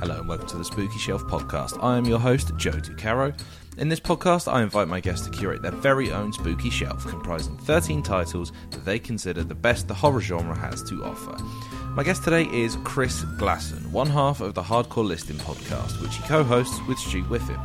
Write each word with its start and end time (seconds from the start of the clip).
Hello 0.00 0.20
and 0.20 0.28
welcome 0.28 0.46
to 0.46 0.56
the 0.56 0.64
Spooky 0.64 0.96
Shelf 0.96 1.24
podcast. 1.24 1.82
I 1.82 1.96
am 1.96 2.04
your 2.04 2.20
host, 2.20 2.52
Joe 2.56 2.70
Ducarreaux. 2.70 3.36
In 3.78 3.88
this 3.88 3.98
podcast, 3.98 4.46
I 4.50 4.62
invite 4.62 4.86
my 4.86 5.00
guests 5.00 5.26
to 5.26 5.32
curate 5.32 5.60
their 5.60 5.72
very 5.72 6.12
own 6.12 6.32
spooky 6.32 6.70
shelf, 6.70 7.04
comprising 7.04 7.56
13 7.58 8.04
titles 8.04 8.52
that 8.70 8.84
they 8.84 9.00
consider 9.00 9.42
the 9.42 9.56
best 9.56 9.88
the 9.88 9.94
horror 9.94 10.20
genre 10.20 10.56
has 10.56 10.84
to 10.84 11.04
offer. 11.04 11.36
My 11.96 12.04
guest 12.04 12.22
today 12.22 12.44
is 12.52 12.78
Chris 12.84 13.24
Glasson, 13.38 13.90
one 13.90 14.06
half 14.06 14.40
of 14.40 14.54
the 14.54 14.62
Hardcore 14.62 15.04
Listing 15.04 15.36
podcast, 15.38 16.00
which 16.00 16.14
he 16.14 16.22
co 16.22 16.44
hosts 16.44 16.78
with 16.86 16.98
Stu 16.98 17.24
Whiffen. 17.24 17.58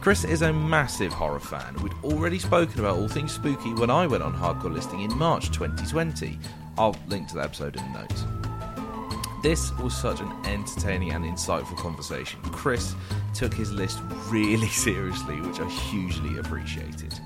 Chris 0.00 0.24
is 0.24 0.42
a 0.42 0.52
massive 0.52 1.12
horror 1.12 1.38
fan. 1.38 1.76
We'd 1.84 1.94
already 2.02 2.40
spoken 2.40 2.80
about 2.80 2.96
all 2.96 3.06
things 3.06 3.30
spooky 3.30 3.74
when 3.74 3.90
I 3.90 4.08
went 4.08 4.24
on 4.24 4.34
Hardcore 4.34 4.74
Listing 4.74 5.02
in 5.02 5.16
March 5.16 5.52
2020. 5.52 6.36
I'll 6.76 6.96
link 7.06 7.28
to 7.28 7.36
that 7.36 7.44
episode 7.44 7.76
in 7.76 7.92
the 7.92 8.00
notes. 8.00 8.39
This 9.42 9.72
was 9.78 9.96
such 9.96 10.20
an 10.20 10.30
entertaining 10.44 11.12
and 11.12 11.24
insightful 11.24 11.76
conversation. 11.78 12.40
Chris 12.52 12.94
took 13.32 13.54
his 13.54 13.72
list 13.72 14.00
really 14.28 14.68
seriously, 14.86 15.40
which 15.40 15.60
I 15.60 15.68
hugely 15.68 16.38
appreciated. 16.38 17.18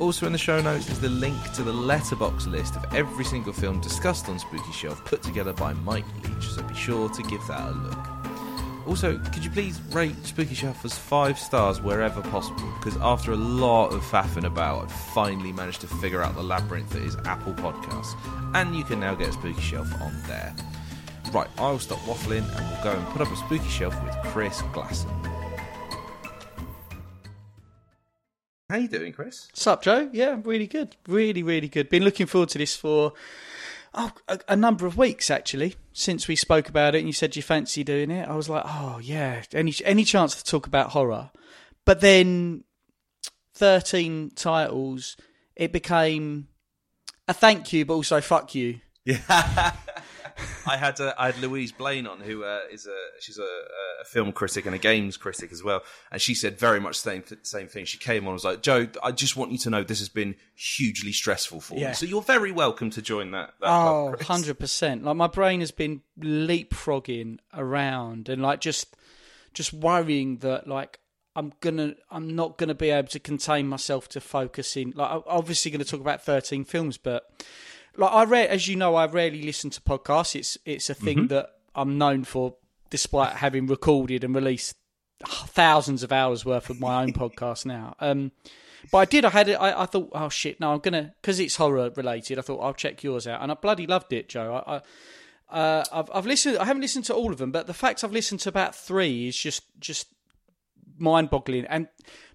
Also 0.00 0.26
in 0.26 0.32
the 0.32 0.38
show 0.38 0.60
notes 0.60 0.90
is 0.90 0.98
the 0.98 1.08
link 1.08 1.52
to 1.52 1.62
the 1.62 1.72
Letterboxd 1.72 2.48
list 2.48 2.74
of 2.74 2.92
every 2.92 3.24
single 3.24 3.52
film 3.52 3.80
discussed 3.80 4.28
on 4.28 4.40
Spooky 4.40 4.72
Shelf 4.72 5.04
put 5.04 5.22
together 5.22 5.52
by 5.52 5.72
Mike 5.72 6.04
Leach, 6.24 6.48
so 6.48 6.62
be 6.64 6.74
sure 6.74 7.08
to 7.10 7.22
give 7.22 7.46
that 7.46 7.60
a 7.60 7.70
look. 7.70 8.14
Also, 8.88 9.16
could 9.32 9.44
you 9.44 9.50
please 9.50 9.80
rate 9.92 10.16
Spooky 10.26 10.54
Shelf 10.54 10.84
as 10.84 10.98
five 10.98 11.38
stars 11.38 11.80
wherever 11.80 12.20
possible? 12.22 12.68
Because 12.78 12.96
after 13.00 13.30
a 13.32 13.36
lot 13.36 13.92
of 13.92 14.02
faffing 14.02 14.44
about, 14.44 14.82
I've 14.82 14.92
finally 14.92 15.52
managed 15.52 15.80
to 15.82 15.86
figure 15.86 16.22
out 16.22 16.34
the 16.34 16.42
labyrinth 16.42 16.90
that 16.90 17.02
is 17.02 17.16
Apple 17.24 17.54
Podcasts, 17.54 18.14
and 18.54 18.74
you 18.74 18.82
can 18.82 18.98
now 18.98 19.14
get 19.14 19.32
Spooky 19.32 19.60
Shelf 19.60 19.90
on 20.02 20.12
there. 20.26 20.54
Right, 21.34 21.48
I'll 21.58 21.80
stop 21.80 21.98
waffling 22.02 22.48
and 22.56 22.70
we'll 22.70 22.84
go 22.84 22.92
and 22.92 23.04
put 23.08 23.20
up 23.20 23.32
a 23.32 23.34
Spooky 23.34 23.68
Shelf 23.68 24.00
with 24.04 24.14
Chris 24.26 24.62
Glasson. 24.72 25.10
How 28.70 28.76
you 28.76 28.86
doing, 28.86 29.12
Chris? 29.12 29.48
What's 29.50 29.66
up, 29.66 29.82
Joe? 29.82 30.08
Yeah, 30.12 30.38
really 30.44 30.68
good. 30.68 30.94
Really, 31.08 31.42
really 31.42 31.66
good. 31.66 31.88
Been 31.88 32.04
looking 32.04 32.26
forward 32.26 32.50
to 32.50 32.58
this 32.58 32.76
for 32.76 33.14
oh, 33.94 34.12
a, 34.28 34.38
a, 34.50 34.54
number 34.54 34.86
of 34.86 34.96
weeks 34.96 35.28
actually 35.28 35.74
since 35.92 36.28
we 36.28 36.36
spoke 36.36 36.68
about 36.68 36.94
it 36.94 36.98
and 36.98 37.08
you 37.08 37.12
said 37.12 37.34
you 37.34 37.42
fancy 37.42 37.82
doing 37.82 38.12
it. 38.12 38.28
I 38.28 38.36
was 38.36 38.48
like, 38.48 38.62
oh 38.64 39.00
yeah, 39.02 39.42
any 39.52 39.74
any 39.84 40.04
chance 40.04 40.40
to 40.40 40.44
talk 40.48 40.68
about 40.68 40.90
horror? 40.90 41.32
But 41.84 42.00
then 42.00 42.62
thirteen 43.54 44.30
titles, 44.36 45.16
it 45.56 45.72
became 45.72 46.46
a 47.26 47.34
thank 47.34 47.72
you, 47.72 47.84
but 47.84 47.94
also 47.94 48.20
fuck 48.20 48.54
you. 48.54 48.78
Yeah. 49.06 49.72
I 50.66 50.76
had 50.76 51.00
uh, 51.00 51.14
I 51.18 51.26
had 51.26 51.40
Louise 51.40 51.72
Blaine 51.72 52.06
on, 52.06 52.20
who 52.20 52.44
uh, 52.44 52.60
is 52.70 52.86
a 52.86 52.96
she's 53.20 53.38
a, 53.38 53.42
a, 53.42 54.04
film 54.04 54.32
critic 54.32 54.66
and 54.66 54.74
a 54.74 54.78
games 54.78 55.16
critic 55.16 55.52
as 55.52 55.62
well, 55.62 55.82
and 56.10 56.20
she 56.20 56.34
said 56.34 56.58
very 56.58 56.80
much 56.80 57.02
the 57.02 57.10
same 57.10 57.24
same 57.42 57.68
thing. 57.68 57.84
She 57.84 57.98
came 57.98 58.24
on 58.24 58.28
and 58.28 58.34
was 58.34 58.44
like, 58.44 58.62
"Joe, 58.62 58.88
I 59.02 59.12
just 59.12 59.36
want 59.36 59.52
you 59.52 59.58
to 59.58 59.70
know 59.70 59.82
this 59.82 60.00
has 60.00 60.08
been 60.08 60.34
hugely 60.54 61.12
stressful 61.12 61.60
for 61.60 61.76
yeah. 61.76 61.88
me. 61.88 61.94
So 61.94 62.06
you're 62.06 62.22
very 62.22 62.52
welcome 62.52 62.90
to 62.90 63.02
join 63.02 63.30
that." 63.32 63.54
that 63.60 63.68
oh, 63.68 64.06
100 64.06 64.58
percent. 64.58 65.04
Like 65.04 65.16
my 65.16 65.28
brain 65.28 65.60
has 65.60 65.70
been 65.70 66.02
leapfrogging 66.18 67.38
around 67.52 68.28
and 68.28 68.42
like 68.42 68.60
just 68.60 68.96
just 69.52 69.72
worrying 69.72 70.38
that 70.38 70.66
like 70.66 70.98
I'm 71.36 71.52
gonna 71.60 71.94
I'm 72.10 72.34
not 72.34 72.58
gonna 72.58 72.74
be 72.74 72.90
able 72.90 73.08
to 73.08 73.20
contain 73.20 73.68
myself 73.68 74.08
to 74.10 74.20
focusing. 74.20 74.92
Like 74.94 75.10
I'm 75.10 75.22
obviously 75.26 75.70
going 75.70 75.82
to 75.82 75.90
talk 75.90 76.00
about 76.00 76.22
13 76.22 76.64
films, 76.64 76.96
but 76.96 77.30
like 77.96 78.12
I 78.12 78.24
read, 78.24 78.50
as 78.50 78.68
you 78.68 78.76
know, 78.76 78.94
I 78.94 79.06
rarely 79.06 79.42
listen 79.42 79.70
to 79.70 79.80
podcasts. 79.80 80.34
It's 80.34 80.58
it's 80.64 80.90
a 80.90 80.94
thing 80.94 81.18
mm-hmm. 81.18 81.26
that 81.28 81.50
I'm 81.74 81.98
known 81.98 82.24
for, 82.24 82.56
despite 82.90 83.34
having 83.36 83.66
recorded 83.66 84.24
and 84.24 84.34
released 84.34 84.76
thousands 85.26 86.02
of 86.02 86.12
hours 86.12 86.44
worth 86.44 86.70
of 86.70 86.80
my 86.80 87.02
own 87.02 87.12
podcast 87.14 87.66
now. 87.66 87.94
Um, 88.00 88.32
but 88.90 88.98
I 88.98 89.04
did. 89.04 89.24
I 89.24 89.30
had 89.30 89.48
it. 89.48 89.54
I, 89.54 89.82
I 89.82 89.86
thought, 89.86 90.10
oh 90.12 90.28
shit, 90.28 90.60
no, 90.60 90.72
I'm 90.72 90.80
gonna 90.80 91.14
because 91.20 91.40
it's 91.40 91.56
horror 91.56 91.90
related. 91.96 92.38
I 92.38 92.42
thought 92.42 92.60
I'll 92.60 92.74
check 92.74 93.02
yours 93.02 93.26
out, 93.26 93.42
and 93.42 93.50
I 93.50 93.54
bloody 93.54 93.86
loved 93.86 94.12
it, 94.12 94.28
Joe. 94.28 94.62
I, 94.66 94.76
I 94.76 94.80
uh, 95.50 95.84
I've, 95.92 96.10
I've 96.12 96.26
listened. 96.26 96.58
I 96.58 96.64
haven't 96.64 96.82
listened 96.82 97.04
to 97.06 97.14
all 97.14 97.32
of 97.32 97.38
them, 97.38 97.52
but 97.52 97.66
the 97.66 97.74
fact 97.74 98.02
I've 98.02 98.12
listened 98.12 98.40
to 98.40 98.48
about 98.48 98.74
three 98.74 99.28
is 99.28 99.36
just 99.36 99.62
just 99.78 100.08
mind 100.98 101.30
boggling. 101.30 101.64
And 101.66 101.88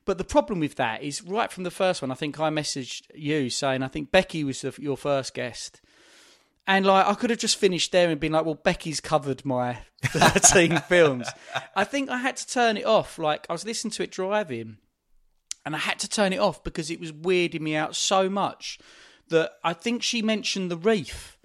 but 0.10 0.18
the 0.18 0.24
problem 0.24 0.60
with 0.60 0.74
that 0.74 1.04
is 1.04 1.22
right 1.22 1.52
from 1.52 1.64
the 1.64 1.70
first 1.70 2.02
one. 2.02 2.10
I 2.10 2.16
think 2.16 2.40
I 2.40 2.50
messaged 2.50 3.04
you 3.14 3.52
saying 3.52 3.84
I 3.84 3.90
think 3.90 4.10
Becky 4.10 4.44
was 4.44 4.62
the, 4.62 4.74
your 4.80 4.98
first 4.98 5.36
guest, 5.36 5.82
and 6.66 6.84
like 6.84 7.06
I 7.06 7.14
could 7.14 7.30
have 7.30 7.38
just 7.38 7.58
finished 7.58 7.92
there 7.92 8.10
and 8.10 8.20
been 8.20 8.32
like, 8.32 8.44
well, 8.44 8.56
Becky's 8.56 9.02
covered 9.02 9.46
my 9.46 9.78
thirteen 10.04 10.78
films. 10.90 11.30
I 11.76 11.84
think 11.84 12.10
I 12.10 12.18
had 12.18 12.38
to 12.38 12.48
turn 12.48 12.76
it 12.76 12.88
off. 12.88 13.20
Like 13.20 13.46
I 13.52 13.54
was 13.54 13.66
listening 13.66 13.92
to 13.92 14.04
it 14.04 14.10
driving, 14.10 14.78
and 15.64 15.76
I 15.76 15.78
had 15.78 16.00
to 16.00 16.10
turn 16.10 16.34
it 16.34 16.40
off 16.40 16.64
because 16.64 16.90
it 16.90 17.00
was 17.00 17.12
weirding 17.12 17.62
me 17.62 17.76
out 17.76 17.96
so 17.96 18.32
much 18.32 18.80
that 19.28 19.52
I 19.64 19.74
think 19.74 20.02
she 20.02 20.24
mentioned 20.24 20.72
the 20.72 20.78
reef, 20.78 21.38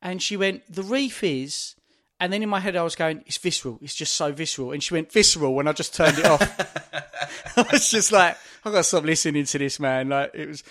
and 0.00 0.22
she 0.22 0.38
went, 0.38 0.62
the 0.72 0.82
reef 0.82 1.22
is 1.22 1.75
and 2.20 2.32
then 2.32 2.42
in 2.42 2.48
my 2.48 2.60
head, 2.60 2.76
I 2.76 2.82
was 2.82 2.96
going, 2.96 3.22
it's 3.26 3.36
visceral. 3.36 3.78
It's 3.82 3.94
just 3.94 4.14
so 4.14 4.32
visceral. 4.32 4.72
And 4.72 4.82
she 4.82 4.94
went, 4.94 5.12
visceral, 5.12 5.54
when 5.54 5.68
I 5.68 5.72
just 5.72 5.94
turned 5.94 6.18
it 6.18 6.24
off. 6.24 6.42
I 7.56 7.66
was 7.72 7.90
just 7.90 8.12
like, 8.12 8.36
I've 8.64 8.72
got 8.72 8.78
to 8.78 8.84
stop 8.84 9.04
listening 9.04 9.44
to 9.44 9.58
this, 9.58 9.78
man. 9.80 10.08
Like, 10.08 10.32
it 10.34 10.48
was. 10.48 10.62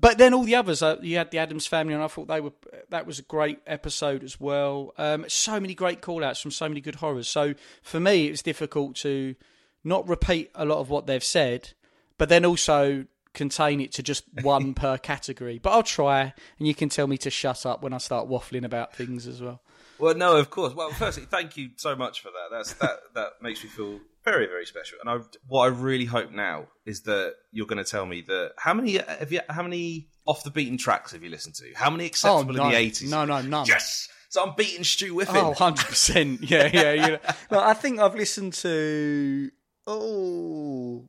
But 0.00 0.18
then 0.18 0.34
all 0.34 0.42
the 0.42 0.56
others, 0.56 0.82
uh, 0.82 0.96
you 1.02 1.18
had 1.18 1.30
the 1.30 1.38
Adams 1.38 1.66
family, 1.66 1.94
and 1.94 2.02
I 2.02 2.08
thought 2.08 2.26
they 2.26 2.40
were 2.40 2.52
that 2.90 3.06
was 3.06 3.20
a 3.20 3.22
great 3.22 3.60
episode 3.66 4.24
as 4.24 4.40
well. 4.40 4.92
Um, 4.98 5.24
so 5.28 5.60
many 5.60 5.74
great 5.74 6.00
call 6.00 6.24
outs 6.24 6.40
from 6.40 6.50
so 6.50 6.68
many 6.68 6.80
good 6.80 6.96
horrors. 6.96 7.28
So 7.28 7.54
for 7.82 8.00
me, 8.00 8.26
it 8.26 8.32
was 8.32 8.42
difficult 8.42 8.96
to 8.96 9.36
not 9.84 10.08
repeat 10.08 10.50
a 10.54 10.64
lot 10.64 10.78
of 10.78 10.90
what 10.90 11.06
they've 11.06 11.22
said, 11.22 11.70
but 12.18 12.28
then 12.28 12.44
also 12.44 13.04
contain 13.34 13.80
it 13.80 13.92
to 13.92 14.02
just 14.02 14.24
one 14.42 14.74
per 14.74 14.98
category. 14.98 15.60
But 15.60 15.70
I'll 15.70 15.82
try, 15.84 16.34
and 16.58 16.66
you 16.66 16.74
can 16.74 16.88
tell 16.88 17.06
me 17.06 17.18
to 17.18 17.30
shut 17.30 17.64
up 17.64 17.82
when 17.82 17.92
I 17.92 17.98
start 17.98 18.28
waffling 18.28 18.64
about 18.64 18.96
things 18.96 19.28
as 19.28 19.40
well. 19.40 19.60
Well, 19.98 20.14
no, 20.14 20.36
of 20.36 20.50
course. 20.50 20.74
Well, 20.74 20.90
firstly, 20.90 21.24
thank 21.24 21.56
you 21.56 21.70
so 21.76 21.94
much 21.94 22.20
for 22.20 22.28
that. 22.28 22.56
That's 22.56 22.72
that 22.74 22.98
that 23.14 23.32
makes 23.40 23.62
me 23.62 23.70
feel 23.70 24.00
very 24.24 24.46
very 24.46 24.66
special. 24.66 24.98
And 25.00 25.10
I, 25.10 25.24
what 25.46 25.64
I 25.64 25.66
really 25.68 26.04
hope 26.04 26.32
now 26.32 26.66
is 26.84 27.02
that 27.02 27.34
you're 27.52 27.66
going 27.66 27.82
to 27.82 27.90
tell 27.90 28.06
me 28.06 28.22
that 28.22 28.52
how 28.58 28.74
many 28.74 28.98
have 28.98 29.32
you 29.32 29.40
how 29.48 29.62
many 29.62 30.08
off 30.26 30.42
the 30.42 30.50
beaten 30.50 30.78
tracks 30.78 31.12
have 31.12 31.22
you 31.22 31.30
listened 31.30 31.54
to? 31.56 31.72
How 31.74 31.90
many 31.90 32.06
acceptable 32.06 32.60
oh, 32.60 32.64
in 32.64 32.70
the 32.70 32.76
eighties? 32.76 33.10
No, 33.10 33.24
no, 33.24 33.40
none. 33.42 33.66
Yes. 33.66 34.08
So 34.30 34.42
I'm 34.42 34.54
beating 34.56 34.82
Stu 34.82 35.14
Whiffen. 35.14 35.36
Oh, 35.36 35.48
100 35.50 35.86
percent. 35.86 36.40
Yeah, 36.50 36.68
yeah. 36.72 36.92
yeah. 36.92 37.34
no, 37.52 37.60
I 37.60 37.74
think 37.74 38.00
I've 38.00 38.16
listened 38.16 38.54
to 38.54 39.50
oh. 39.86 41.08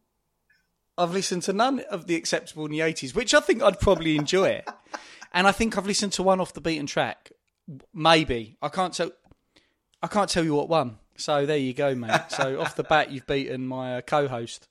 I've 0.98 1.12
listened 1.12 1.44
to 1.44 1.54
none 1.54 1.82
of 1.90 2.08
the 2.08 2.16
acceptable 2.16 2.66
in 2.66 2.72
the 2.72 2.80
80s, 2.80 3.14
which 3.14 3.34
I 3.34 3.42
think 3.42 3.62
I'd 3.62 3.80
probably 3.80 4.16
enjoy. 4.16 4.62
and 5.34 5.48
I 5.48 5.52
think 5.52 5.78
I've 5.78 5.86
listened 5.86 6.14
to 6.14 6.24
one 6.24 6.40
off 6.40 6.54
the 6.54 6.62
beaten 6.62 6.86
track, 6.86 7.32
Maybe 7.94 8.58
I 8.62 8.70
can't 8.70 8.94
tell. 8.94 9.12
I 10.02 10.08
can't 10.08 10.30
tell 10.30 10.44
you 10.44 10.56
what 10.56 10.70
one. 10.70 11.00
So 11.18 11.46
there 11.46 11.58
you 11.58 11.74
go, 11.74 11.96
mate. 11.96 12.22
So 12.30 12.60
off 12.62 12.76
the 12.76 12.84
bat, 12.84 13.12
you've 13.12 13.26
beaten 13.26 13.66
my 13.68 13.98
uh, 13.98 14.02
co-host. 14.02 14.68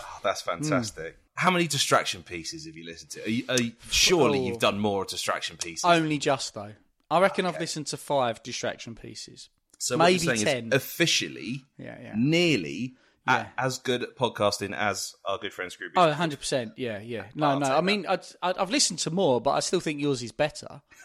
Oh, 0.00 0.20
that's 0.22 0.42
fantastic. 0.42 1.14
Mm. 1.14 1.20
How 1.34 1.50
many 1.50 1.66
distraction 1.66 2.22
pieces 2.22 2.66
have 2.66 2.76
you 2.76 2.84
listened 2.84 3.10
to? 3.12 3.24
Are 3.24 3.28
you, 3.28 3.44
are 3.48 3.60
you, 3.60 3.72
surely 3.90 4.38
oh. 4.40 4.46
you've 4.46 4.58
done 4.58 4.78
more 4.78 5.04
distraction 5.04 5.56
pieces. 5.56 5.84
Only 5.84 6.18
just 6.18 6.54
though. 6.54 6.72
I 7.10 7.20
reckon 7.20 7.46
okay. 7.46 7.54
I've 7.54 7.60
listened 7.60 7.86
to 7.88 7.96
five 7.96 8.42
distraction 8.42 8.94
pieces. 8.94 9.48
So 9.78 9.96
maybe 9.96 10.26
ten. 10.38 10.70
officially, 10.72 11.64
yeah, 11.78 11.96
yeah. 12.02 12.12
nearly 12.16 12.94
yeah. 13.26 13.46
as 13.58 13.78
good 13.78 14.02
at 14.02 14.16
podcasting 14.16 14.74
as 14.74 15.14
our 15.24 15.38
good 15.38 15.52
friend 15.52 15.70
Scroobius. 15.70 15.92
Oh, 15.96 16.12
100%. 16.12 16.72
Yeah, 16.76 17.00
yeah. 17.00 17.24
No, 17.34 17.48
I'll 17.48 17.60
no. 17.60 17.66
I 17.66 17.80
mean, 17.80 18.06
i 18.08 18.18
have 18.42 18.70
listened 18.70 19.00
to 19.00 19.10
more, 19.10 19.40
but 19.40 19.52
I 19.52 19.60
still 19.60 19.80
think 19.80 20.00
yours 20.00 20.22
is 20.22 20.32
better. 20.32 20.82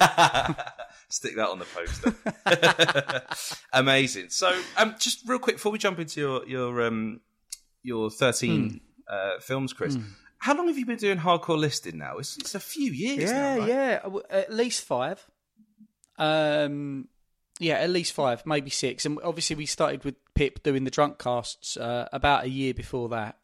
Stick 1.11 1.35
that 1.35 1.49
on 1.49 1.59
the 1.59 1.65
poster. 1.65 3.25
Amazing. 3.73 4.29
So, 4.29 4.57
um, 4.77 4.95
just 4.99 5.27
real 5.27 5.39
quick 5.39 5.57
before 5.57 5.71
we 5.71 5.77
jump 5.77 5.99
into 5.99 6.19
your 6.19 6.47
your 6.47 6.81
um, 6.87 7.21
your 7.83 8.09
13 8.09 8.51
mm. 8.71 8.79
uh, 9.07 9.39
films, 9.39 9.73
Chris. 9.73 9.95
Mm. 9.95 10.05
How 10.39 10.55
long 10.55 10.67
have 10.67 10.77
you 10.77 10.85
been 10.85 10.97
doing 10.97 11.19
hardcore 11.19 11.57
listing 11.57 11.99
now? 11.99 12.17
It's, 12.17 12.35
it's 12.37 12.55
a 12.55 12.59
few 12.59 12.91
years 12.91 13.29
yeah, 13.29 13.55
now, 13.55 13.59
right? 13.59 13.67
Yeah, 13.67 14.19
At 14.31 14.51
least 14.51 14.83
five. 14.83 15.23
Um, 16.17 17.09
yeah, 17.59 17.75
at 17.75 17.91
least 17.91 18.13
five, 18.13 18.43
maybe 18.45 18.71
six. 18.71 19.05
And 19.05 19.19
obviously, 19.23 19.55
we 19.55 19.67
started 19.67 20.03
with 20.03 20.15
Pip 20.33 20.63
doing 20.63 20.83
the 20.83 20.89
drunk 20.89 21.19
casts 21.19 21.77
uh, 21.77 22.07
about 22.11 22.45
a 22.45 22.49
year 22.49 22.73
before 22.73 23.09
that. 23.09 23.37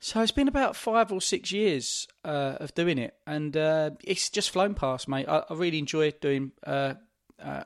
So 0.00 0.22
it's 0.22 0.32
been 0.32 0.48
about 0.48 0.76
five 0.76 1.12
or 1.12 1.20
six 1.20 1.52
years 1.52 2.08
uh, 2.24 2.56
of 2.58 2.74
doing 2.74 2.96
it, 2.96 3.14
and 3.26 3.54
uh, 3.54 3.90
it's 4.02 4.30
just 4.30 4.50
flown 4.50 4.74
past, 4.74 5.08
mate. 5.08 5.28
I, 5.28 5.44
I 5.48 5.54
really 5.54 5.78
enjoy 5.78 6.10
doing 6.12 6.52
uh, 6.66 6.94
uh, 7.42 7.64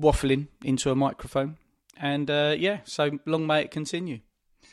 waffling 0.00 0.48
into 0.64 0.90
a 0.90 0.94
microphone, 0.94 1.58
and 2.00 2.30
uh, 2.30 2.56
yeah, 2.58 2.78
so 2.84 3.18
long 3.26 3.46
may 3.46 3.62
it 3.62 3.70
continue. 3.70 4.20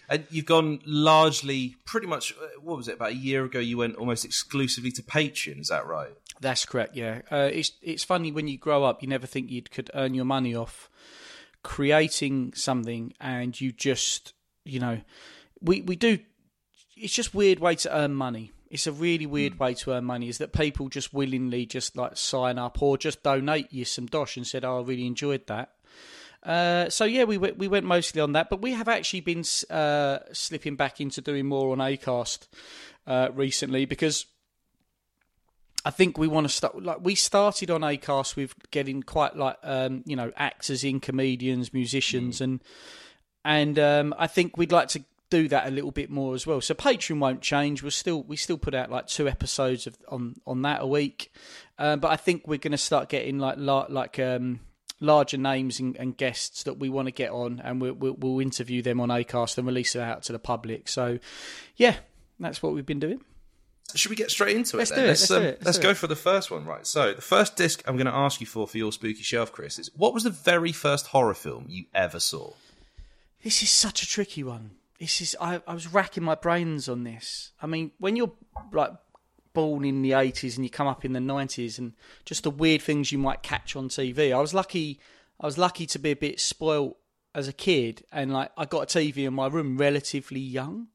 And 0.08 0.26
you've 0.30 0.46
gone 0.46 0.80
largely, 0.86 1.76
pretty 1.86 2.08
much. 2.08 2.34
What 2.62 2.78
was 2.78 2.88
it? 2.88 2.96
About 2.96 3.12
a 3.12 3.16
year 3.16 3.44
ago, 3.44 3.60
you 3.60 3.78
went 3.78 3.96
almost 3.96 4.24
exclusively 4.24 4.92
to 4.92 5.04
Patreon. 5.04 5.60
Is 5.60 5.68
that 5.68 5.86
right? 5.86 6.14
That's 6.40 6.66
correct. 6.66 6.96
Yeah, 6.96 7.24
uh, 7.30 7.50
it's 7.52 7.74
it's 7.82 8.06
funny 8.06 8.32
when 8.32 8.48
you 8.48 8.58
grow 8.58 8.86
up, 8.86 9.02
you 9.02 9.10
never 9.10 9.28
think 9.28 9.52
you 9.52 9.62
could 9.64 9.92
earn 9.94 10.14
your 10.14 10.26
money 10.26 10.56
off 10.56 10.90
creating 11.66 12.54
something 12.54 13.12
and 13.20 13.60
you 13.60 13.72
just 13.72 14.34
you 14.66 14.80
know 14.80 15.02
we 15.62 15.82
we 15.82 15.96
do 15.96 16.20
it's 16.96 17.14
just 17.14 17.34
weird 17.34 17.60
way 17.60 17.76
to 17.76 17.96
earn 17.96 18.14
money 18.14 18.52
it's 18.70 18.88
a 18.88 18.92
really 18.92 19.26
weird 19.26 19.54
Hmm. 19.54 19.64
way 19.64 19.74
to 19.76 19.92
earn 19.92 20.06
money 20.06 20.30
is 20.30 20.38
that 20.40 20.54
people 20.54 20.90
just 20.90 21.14
willingly 21.14 21.66
just 21.66 21.96
like 21.96 22.18
sign 22.18 22.58
up 22.58 22.82
or 22.82 22.98
just 22.98 23.24
donate 23.24 23.72
you 23.72 23.86
some 23.86 24.06
dosh 24.06 24.38
and 24.38 24.48
said 24.48 24.66
oh 24.66 24.80
i 24.80 24.82
really 24.84 25.06
enjoyed 25.08 25.46
that 25.48 25.72
uh, 26.44 26.88
so 26.92 27.06
yeah, 27.06 27.24
we 27.24 27.40
went, 27.40 27.58
we 27.58 27.68
went 27.68 27.88
mostly 27.88 28.22
on 28.22 28.34
that, 28.34 28.52
but 28.52 28.62
we 28.62 28.74
have 28.74 28.88
actually 28.88 29.22
been 29.22 29.44
uh, 29.72 30.20
slipping 30.32 30.76
back 30.76 31.02
into 31.02 31.20
doing 31.20 31.48
more 31.48 31.72
on 31.72 31.80
Acast 31.80 32.48
uh, 33.08 33.30
recently 33.34 33.86
because 33.86 34.28
I 35.84 35.90
think 35.90 36.20
we 36.20 36.28
want 36.28 36.46
to 36.46 36.54
start. 36.54 36.84
Like 36.84 37.00
we 37.02 37.16
started 37.16 37.72
on 37.72 37.82
Acast 37.82 38.36
with 38.36 38.54
getting 38.70 39.02
quite 39.02 39.36
like 39.36 39.58
um, 39.64 40.04
you 40.06 40.16
know 40.16 40.32
actors 40.36 40.84
in, 40.84 41.00
comedians, 41.00 41.74
musicians, 41.74 42.42
and 42.42 42.62
and 43.44 43.80
um, 43.80 44.14
I 44.16 44.28
think 44.28 44.56
we'd 44.56 44.72
like 44.72 44.90
to 44.90 45.04
do 45.30 45.48
that 45.48 45.68
a 45.68 45.72
little 45.72 45.92
bit 45.92 46.10
more 46.10 46.36
as 46.36 46.46
well. 46.46 46.62
So 46.62 46.74
Patreon 46.74 47.20
won't 47.20 47.42
change. 47.42 47.84
We're 47.84 47.90
still 47.90 48.24
we 48.24 48.36
still 48.36 48.58
put 48.58 48.76
out 48.76 48.92
like 48.92 49.08
two 49.08 49.28
episodes 49.28 49.88
of 49.88 49.98
on 50.08 50.36
on 50.46 50.62
that 50.64 50.82
a 50.82 50.88
week, 50.88 51.34
um, 51.80 52.00
but 52.00 52.12
I 52.12 52.16
think 52.16 52.48
we're 52.48 52.58
going 52.58 52.72
to 52.72 52.78
start 52.78 53.10
getting 53.10 53.40
like 53.40 53.56
la- 53.58 53.88
like 53.90 54.20
um, 54.20 54.60
larger 55.00 55.38
names 55.38 55.80
and, 55.80 55.96
and 55.98 56.16
guests 56.16 56.64
that 56.64 56.78
we 56.78 56.90
want 56.90 57.08
to 57.08 57.12
get 57.12 57.32
on, 57.32 57.60
and 57.64 57.82
we'll, 57.82 57.94
we'll 57.94 58.14
we'll 58.14 58.40
interview 58.40 58.82
them 58.82 59.00
on 59.00 59.10
Acast 59.10 59.58
and 59.58 59.68
release 59.68 59.96
it 59.96 60.02
out 60.02 60.24
to 60.24 60.32
the 60.32 60.40
public. 60.40 60.88
So 60.88 61.20
yeah, 61.76 61.96
that's 62.40 62.62
what 62.62 62.74
we've 62.74 62.86
been 62.86 63.00
doing. 63.00 63.22
Should 63.94 64.10
we 64.10 64.16
get 64.16 64.32
straight 64.32 64.56
into 64.56 64.78
it? 64.78 64.80
Let's 64.80 64.90
then? 64.90 65.00
do 65.00 65.06
it, 65.06 65.08
let's 65.08 65.28
do 65.28 65.36
it, 65.36 65.40
let's 65.40 65.66
let's 65.66 65.78
do 65.78 65.84
go 65.84 65.90
it. 65.92 65.98
for 65.98 66.08
the 66.08 66.16
first 66.16 66.52
one, 66.52 66.66
right? 66.66 66.86
So 66.86 67.14
the 67.14 67.22
first 67.22 67.56
disc 67.56 67.84
I'm 67.88 67.98
going 67.98 68.08
to 68.08 68.14
ask 68.14 68.42
you 68.42 68.48
for 68.48 68.68
for 68.68 68.78
your 68.78 68.92
spooky 68.92 69.24
shelf, 69.24 69.52
Chris, 69.52 69.80
is 69.80 69.90
what 69.96 70.14
was 70.14 70.24
the 70.24 70.30
very 70.30 70.72
first 70.72 71.08
horror 71.08 71.34
film 71.34 71.66
you 71.68 71.86
ever 71.94 72.20
saw? 72.20 72.54
This 73.44 73.62
is 73.62 73.70
such 73.70 74.02
a 74.02 74.08
tricky 74.08 74.44
one. 74.44 74.72
This 75.00 75.22
is 75.22 75.36
I, 75.42 75.62
I 75.68 75.74
was 75.74 75.92
racking 75.92 76.24
my 76.24 76.36
brains 76.36 76.88
on 76.88 77.04
this. 77.04 77.52
I 77.62 77.68
mean, 77.68 77.92
when 78.00 78.16
you're 78.16 78.32
like 78.72 78.92
born 79.54 79.86
in 79.86 80.04
the 80.04 80.14
eighties 80.14 80.58
and 80.58 80.66
you 80.66 80.70
come 80.70 80.88
up 80.88 81.04
in 81.04 81.14
the 81.14 81.20
nineties 81.20 81.80
and 81.80 81.94
just 82.26 82.44
the 82.44 82.52
weird 82.52 82.82
things 82.82 83.12
you 83.12 83.18
might 83.18 83.42
catch 83.42 83.76
on 83.76 83.90
TV. 83.90 84.36
I 84.36 84.40
was 84.40 84.54
lucky 84.54 85.00
I 85.40 85.46
was 85.46 85.58
lucky 85.58 85.86
to 85.88 86.00
be 86.00 86.12
a 86.12 86.16
bit 86.16 86.40
spoilt 86.40 86.98
as 87.34 87.48
a 87.48 87.54
kid 87.54 88.04
and 88.12 88.32
like 88.32 88.52
I 88.58 88.66
got 88.66 88.96
a 88.96 89.00
TV 89.00 89.26
in 89.26 89.34
my 89.34 89.48
room 89.48 89.78
relatively 89.78 90.40
young, 90.40 90.88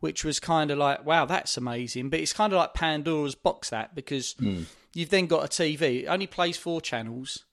which 0.00 0.24
was 0.24 0.40
kind 0.40 0.70
of 0.70 0.78
like, 0.78 1.04
wow, 1.04 1.26
that's 1.26 1.56
amazing. 1.56 2.10
But 2.10 2.20
it's 2.20 2.32
kind 2.32 2.52
of 2.52 2.56
like 2.56 2.74
Pandora's 2.74 3.34
box 3.34 3.70
that 3.70 3.94
because 3.94 4.32
hmm. 4.32 4.62
you've 4.94 5.10
then 5.10 5.26
got 5.26 5.44
a 5.44 5.48
TV. 5.48 6.02
It 6.02 6.06
only 6.06 6.26
plays 6.26 6.56
four 6.56 6.80
channels 6.80 7.44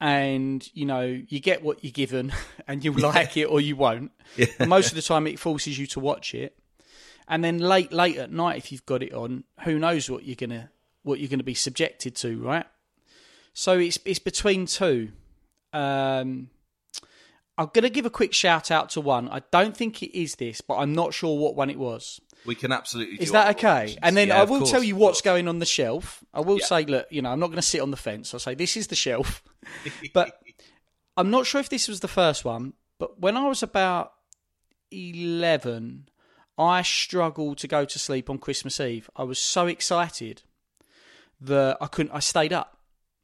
and 0.00 0.68
you 0.74 0.86
know 0.86 1.02
you 1.02 1.40
get 1.40 1.62
what 1.62 1.82
you're 1.82 1.92
given 1.92 2.32
and 2.68 2.84
you 2.84 2.92
like 2.92 3.36
it 3.36 3.46
or 3.46 3.60
you 3.60 3.76
won't. 3.76 4.12
And 4.58 4.68
most 4.68 4.88
of 4.88 4.94
the 4.94 5.02
time 5.02 5.26
it 5.26 5.38
forces 5.38 5.78
you 5.78 5.86
to 5.88 6.00
watch 6.00 6.34
it. 6.34 6.56
And 7.26 7.44
then 7.44 7.58
late 7.58 7.92
late 7.92 8.16
at 8.16 8.30
night 8.30 8.58
if 8.58 8.72
you've 8.72 8.86
got 8.86 9.02
it 9.02 9.12
on 9.12 9.44
who 9.64 9.78
knows 9.78 10.10
what 10.10 10.24
you're 10.24 10.36
gonna 10.36 10.70
what 11.02 11.20
you're 11.20 11.28
gonna 11.28 11.42
be 11.42 11.54
subjected 11.54 12.14
to 12.16 12.38
right? 12.38 12.66
So 13.52 13.78
it's 13.78 13.98
it's 14.04 14.18
between 14.18 14.66
two. 14.66 15.10
Um 15.72 16.50
i'm 17.58 17.70
gonna 17.74 17.90
give 17.90 18.06
a 18.06 18.10
quick 18.10 18.32
shout 18.32 18.70
out 18.70 18.90
to 18.90 19.00
one. 19.00 19.28
I 19.28 19.42
don't 19.50 19.76
think 19.76 20.02
it 20.02 20.16
is 20.18 20.36
this 20.36 20.60
but 20.60 20.76
i'm 20.76 20.94
not 20.94 21.12
sure 21.12 21.36
what 21.36 21.56
one 21.56 21.70
it 21.70 21.78
was 21.78 22.20
We 22.46 22.54
can 22.54 22.72
absolutely. 22.72 23.16
is 23.18 23.28
do 23.28 23.32
that 23.32 23.56
okay? 23.56 23.96
And 24.02 24.16
then 24.16 24.28
Yeah, 24.28 24.40
I 24.40 24.44
will 24.44 24.60
course, 24.60 24.70
tell 24.70 24.82
you 24.82 24.96
what's 24.96 25.20
going 25.20 25.48
on 25.48 25.58
the 25.58 25.66
shelf. 25.66 26.24
I 26.32 26.40
will 26.40 26.58
Yeah. 26.58 26.66
say, 26.66 26.84
look, 26.84 27.06
you 27.10 27.20
know, 27.22 27.30
I'm 27.30 27.40
not 27.40 27.48
going 27.48 27.56
to 27.56 27.62
sit 27.62 27.80
on 27.80 27.90
the 27.90 27.96
fence. 27.96 28.32
I'll 28.32 28.40
say 28.40 28.54
this 28.54 28.76
is 28.76 28.86
the 28.86 28.96
shelf, 28.96 29.42
but 30.14 30.40
I'm 31.16 31.30
not 31.30 31.46
sure 31.46 31.60
if 31.60 31.68
this 31.68 31.88
was 31.88 32.00
the 32.00 32.08
first 32.08 32.44
one. 32.44 32.72
But 32.98 33.20
when 33.20 33.36
I 33.36 33.46
was 33.48 33.62
about 33.62 34.12
eleven, 34.90 36.08
I 36.56 36.82
struggled 36.82 37.58
to 37.58 37.68
go 37.68 37.84
to 37.84 37.98
sleep 37.98 38.28
on 38.30 38.38
Christmas 38.38 38.80
Eve. 38.80 39.08
I 39.16 39.22
was 39.24 39.38
so 39.38 39.66
excited 39.66 40.42
that 41.40 41.76
I 41.80 41.86
couldn't. 41.86 42.12
I 42.12 42.20
stayed 42.20 42.52
up, 42.52 42.78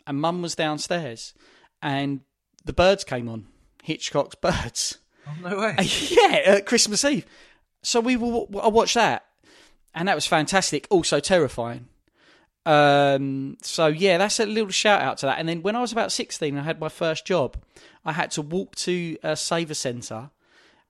and 0.07 0.21
Mum 0.21 0.43
was 0.43 0.55
downstairs, 0.55 1.35
and 1.83 2.21
the 2.65 2.73
birds 2.73 3.05
came 3.05 3.29
on. 3.29 3.47
Hitchcock's 3.83 4.35
Birds. 4.37 4.99
Oh, 5.27 5.33
no 5.51 5.59
way. 5.59 5.77
yeah, 5.83 6.41
at 6.47 6.67
Christmas 6.67 7.05
Eve. 7.05 7.27
So 7.85 8.01
we 8.01 8.17
will. 8.17 8.49
I 8.61 8.69
watched 8.69 8.95
that, 8.95 9.27
and 9.95 10.09
that 10.09 10.15
was 10.15 10.27
fantastic. 10.27 10.87
Also 10.91 11.21
terrifying. 11.21 11.89
Um, 12.67 13.59
so 13.61 13.89
yeah, 13.89 14.17
that's 14.17 14.41
a 14.41 14.47
little 14.47 14.71
shout 14.71 15.03
out 15.03 15.19
to 15.19 15.27
that. 15.27 15.39
And 15.39 15.47
then 15.49 15.63
when 15.63 15.77
I 15.77 15.81
was 15.81 15.93
about 15.93 16.13
sixteen, 16.13 16.59
I 16.59 16.63
had 16.63 16.81
my 16.81 16.89
first 16.89 17.27
job. 17.27 17.59
I 18.05 18.13
had 18.13 18.31
to 18.33 18.43
walk 18.43 18.75
to 18.77 19.19
a 19.23 19.33
Savacentre 19.33 20.31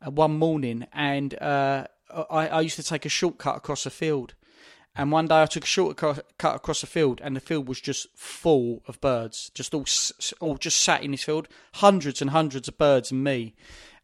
uh, 0.07 0.11
one 0.11 0.39
morning, 0.39 0.87
and 0.93 1.35
uh, 1.43 1.87
I, 2.11 2.49
I 2.49 2.61
used 2.61 2.77
to 2.77 2.83
take 2.83 3.05
a 3.05 3.09
shortcut 3.09 3.57
across 3.57 3.87
a 3.87 3.91
field. 3.91 4.35
And 4.97 5.11
one 5.11 5.27
day 5.27 5.43
I 5.43 5.47
took 5.47 5.65
a 5.65 5.67
shortcut 5.67 6.25
across 6.39 6.85
a 6.85 6.87
field, 6.87 7.21
and 7.25 7.35
the 7.35 7.41
field 7.41 7.67
was 7.67 7.81
just 7.81 8.07
full 8.17 8.85
of 8.87 9.01
birds, 9.01 9.51
just 9.53 9.75
all 9.75 9.87
all 10.39 10.57
just 10.57 10.81
sat 10.81 11.03
in 11.03 11.11
this 11.11 11.25
field, 11.25 11.49
hundreds 11.75 12.23
and 12.23 12.31
hundreds 12.31 12.69
of 12.69 12.79
birds 12.79 13.11
and 13.11 13.25
me, 13.25 13.57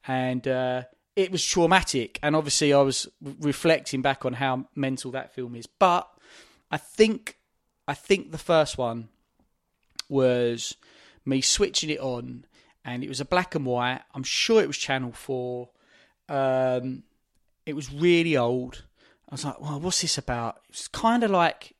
and 0.09 0.49
uh, 0.49 0.83
it 1.17 1.31
was 1.31 1.45
traumatic. 1.45 2.19
And 2.23 2.37
obviously, 2.37 2.73
I 2.73 2.81
was 2.81 3.09
reflecting 3.41 4.03
back 4.03 4.25
on 4.25 4.35
how 4.35 4.67
mental 4.75 5.11
that 5.13 5.35
film 5.35 5.55
is. 5.57 5.67
But 5.67 6.09
I 6.71 6.77
think 6.77 7.39
I 7.89 7.95
think 7.95 8.33
the 8.33 8.39
first 8.39 8.79
one 8.79 9.09
was 10.09 10.77
me 11.25 11.41
switching 11.41 11.91
it 11.91 12.01
on, 12.01 12.45
and 12.85 13.03
it 13.03 13.09
was 13.09 13.21
a 13.21 13.25
black 13.25 13.55
and 13.55 13.67
white. 13.67 14.03
I'm 14.15 14.23
sure 14.23 14.63
it 14.63 14.67
was 14.67 14.79
Channel 14.79 15.13
Four. 15.13 15.71
Um, 16.29 17.05
it 17.67 17.75
was 17.75 17.93
really 17.93 18.37
old. 18.37 18.85
I 19.29 19.35
was 19.35 19.45
like, 19.45 19.61
well, 19.61 19.81
what's 19.81 20.03
this 20.03 20.19
about? 20.19 20.57
It 20.69 20.73
was 20.73 20.89
kind 20.89 21.23
of 21.23 21.31
like 21.31 21.75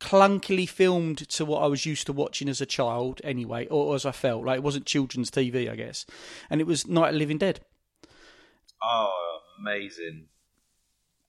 clunkily 0.00 0.68
filmed 0.68 1.28
to 1.28 1.44
what 1.44 1.62
I 1.62 1.66
was 1.66 1.86
used 1.86 2.06
to 2.06 2.12
watching 2.12 2.48
as 2.48 2.60
a 2.60 2.66
child, 2.66 3.20
anyway, 3.22 3.66
or 3.68 3.94
as 3.94 4.06
I 4.06 4.12
felt. 4.12 4.44
Like 4.44 4.56
it 4.56 4.62
wasn't 4.62 4.86
children's 4.86 5.30
TV, 5.30 5.70
I 5.70 5.76
guess. 5.76 6.06
And 6.48 6.60
it 6.60 6.66
was 6.66 6.86
Night 6.86 7.10
of 7.10 7.16
Living 7.16 7.38
Dead. 7.38 7.60
Oh, 8.82 9.40
amazing! 9.58 10.26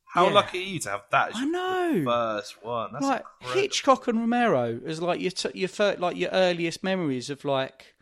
How 0.05 0.27
Yeah. 0.27 0.33
lucky 0.33 0.59
are 0.59 0.61
you 0.61 0.79
to 0.79 0.89
have 0.89 1.03
that 1.11 1.29
as 1.29 1.35
I 1.37 1.41
your 1.43 1.51
know. 1.51 2.03
first 2.05 2.63
one? 2.63 2.89
That's 2.93 3.05
like 3.05 3.23
incredible. 3.41 3.61
Hitchcock 3.61 4.07
and 4.07 4.19
Romero 4.19 4.79
is 4.85 5.01
like 5.01 5.19
your 5.21 5.31
t- 5.31 5.51
your 5.57 5.69
fir- 5.69 5.95
like 5.99 6.17
your 6.17 6.29
earliest 6.31 6.83
memories 6.83 7.29
of 7.29 7.45
like, 7.45 7.95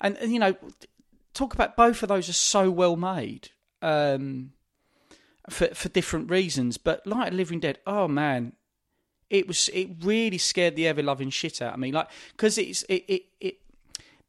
and, 0.00 0.16
and 0.18 0.32
you 0.32 0.38
know, 0.38 0.54
talk 1.34 1.54
about 1.54 1.76
both 1.76 2.02
of 2.02 2.08
those 2.08 2.28
are 2.28 2.32
so 2.34 2.70
well 2.70 2.96
made, 2.96 3.50
um, 3.82 4.52
for 5.50 5.68
for 5.74 5.88
different 5.88 6.30
reasons. 6.30 6.78
But 6.78 7.06
like 7.06 7.32
Living 7.32 7.58
Dead, 7.60 7.78
oh 7.86 8.06
man, 8.06 8.52
it 9.28 9.48
was 9.48 9.68
it 9.72 9.88
really 10.02 10.38
scared 10.38 10.76
the 10.76 10.86
ever 10.86 11.02
loving 11.02 11.30
shit 11.30 11.60
out 11.60 11.74
of 11.74 11.80
me. 11.80 11.90
Like 11.90 12.08
because 12.32 12.58
it's 12.58 12.82
it 12.84 13.04
it 13.08 13.22
it 13.40 13.54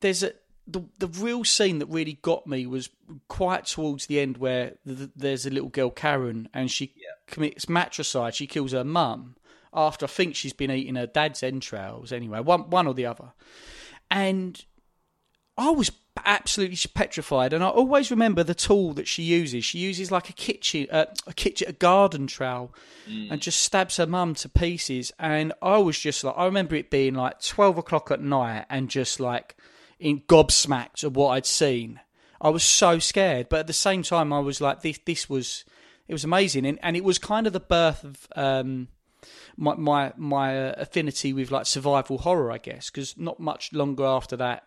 there's 0.01 0.23
a 0.23 0.33
the 0.67 0.83
the 0.99 1.07
real 1.07 1.43
scene 1.43 1.79
that 1.79 1.87
really 1.87 2.19
got 2.21 2.45
me 2.45 2.67
was 2.67 2.89
quite 3.27 3.65
towards 3.65 4.07
the 4.07 4.19
end 4.19 4.37
where 4.37 4.73
th 4.85 5.09
there's 5.15 5.45
a 5.45 5.49
little 5.49 5.69
girl 5.69 5.89
Karen 5.89 6.49
and 6.53 6.69
she 6.69 6.93
commits 7.25 7.69
matricide. 7.69 8.35
She 8.35 8.47
kills 8.47 8.73
her 8.73 8.83
mum 8.83 9.35
after 9.73 10.05
I 10.05 10.09
think 10.09 10.35
she's 10.35 10.53
been 10.53 10.71
eating 10.71 10.95
her 10.95 11.07
dad's 11.07 11.41
entrails. 11.41 12.11
Anyway, 12.11 12.41
one 12.41 12.69
one 12.69 12.87
or 12.87 12.93
the 12.93 13.05
other, 13.05 13.31
and 14.11 14.63
I 15.57 15.71
was 15.71 15.91
absolutely 16.25 16.77
petrified. 16.93 17.53
And 17.53 17.63
I 17.63 17.67
always 17.67 18.11
remember 18.11 18.43
the 18.43 18.55
tool 18.55 18.93
that 18.93 19.07
she 19.07 19.23
uses. 19.23 19.63
She 19.63 19.79
uses 19.79 20.11
like 20.11 20.29
a 20.29 20.33
kitchen, 20.33 20.87
uh, 20.91 21.05
a 21.25 21.33
kitchen, 21.33 21.69
a 21.69 21.73
garden 21.73 22.27
trowel, 22.27 22.73
and 23.07 23.41
just 23.41 23.61
stabs 23.61 23.97
her 23.97 24.07
mum 24.07 24.33
to 24.35 24.49
pieces. 24.49 25.13
And 25.17 25.53
I 25.61 25.77
was 25.77 25.97
just 25.97 26.23
like, 26.23 26.35
I 26.37 26.45
remember 26.45 26.75
it 26.75 26.89
being 26.89 27.13
like 27.13 27.41
twelve 27.41 27.77
o'clock 27.77 28.11
at 28.11 28.21
night, 28.21 28.65
and 28.69 28.89
just 28.89 29.19
like 29.19 29.55
in 29.99 30.21
gobsmacked 30.21 31.03
of 31.03 31.15
what 31.15 31.29
I'd 31.29 31.45
seen. 31.45 31.99
I 32.39 32.49
was 32.49 32.63
so 32.63 32.99
scared, 32.99 33.49
but 33.49 33.61
at 33.61 33.67
the 33.67 33.73
same 33.73 34.03
time, 34.03 34.31
I 34.31 34.39
was 34.39 34.61
like, 34.61 34.81
this, 34.81 34.99
this 35.05 35.29
was, 35.29 35.65
it 36.07 36.13
was 36.13 36.23
amazing, 36.23 36.65
and 36.65 36.79
and 36.83 36.95
it 36.95 37.03
was 37.03 37.17
kind 37.17 37.47
of 37.47 37.53
the 37.53 37.59
birth 37.59 38.03
of. 38.03 38.27
Um, 38.35 38.89
my 39.57 39.75
my 39.75 40.13
my 40.15 40.69
uh, 40.69 40.73
affinity 40.77 41.33
with 41.33 41.49
like 41.49 41.65
survival 41.65 42.19
horror, 42.19 42.51
I 42.51 42.59
guess, 42.59 42.89
because 42.91 43.17
not 43.17 43.39
much 43.39 43.73
longer 43.73 44.05
after 44.05 44.37
that, 44.37 44.63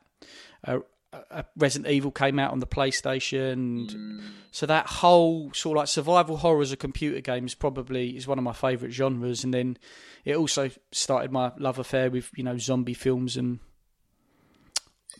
uh, 0.66 0.80
uh, 1.12 1.42
Resident 1.56 1.92
Evil 1.92 2.10
came 2.10 2.38
out 2.38 2.52
on 2.52 2.60
the 2.60 2.66
PlayStation. 2.66 3.52
And 3.52 4.22
So 4.50 4.66
that 4.66 4.87
whole 4.87 5.52
sort 5.52 5.76
of 5.76 5.82
like 5.82 5.88
survival 5.88 6.37
horror 6.37 6.62
as 6.62 6.72
a 6.72 6.76
computer 6.76 7.20
game 7.20 7.46
is 7.46 7.54
probably 7.54 8.16
is 8.16 8.26
one 8.26 8.38
of 8.38 8.44
my 8.44 8.52
favourite 8.52 8.92
genres. 8.92 9.44
And 9.44 9.54
then 9.54 9.78
it 10.25 10.37
also 10.37 10.70
started 10.92 11.32
my 11.32 11.52
love 11.58 11.78
affair 11.78 12.10
with 12.10 12.30
you 12.37 12.44
know 12.44 12.58
zombie 12.58 12.94
films 12.94 13.37
and 13.37 13.60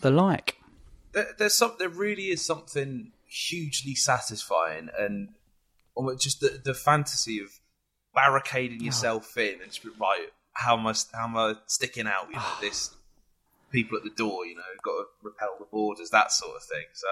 the 0.01 0.11
like. 0.11 0.57
there, 1.13 1.29
there's 1.39 1.55
some 1.55 1.75
there 1.79 1.89
really 1.89 2.29
is 2.29 2.45
something 2.45 3.13
hugely 3.27 3.95
satisfying 3.95 4.89
and 4.99 5.29
almost 5.95 6.23
just 6.23 6.41
the, 6.41 6.61
the 6.65 6.75
fantasy 6.75 7.39
of 7.39 7.49
barricading 8.15 8.81
yourself 8.81 9.37
in 9.37 9.61
and 9.63 9.71
just 9.71 9.85
be 9.85 9.91
right 10.01 10.27
how 10.55 10.77
am 10.77 10.87
I 10.87 10.95
how 11.13 11.25
am 11.25 11.37
I 11.37 11.55
sticking 11.67 12.07
out 12.07 12.29
you 12.29 12.37
know 12.37 12.43
this 12.61 12.91
people 13.71 13.97
at 13.97 14.05
the 14.05 14.11
door. 14.11 14.47
You 14.47 14.57
know, 14.57 14.63
got 14.83 14.93
to 14.93 15.05
repel 15.23 15.57
the 15.59 15.67
boarders, 15.67 16.11
that 16.11 16.33
sort 16.33 16.57
of 16.57 16.63
thing. 16.63 16.87
So, 16.93 17.07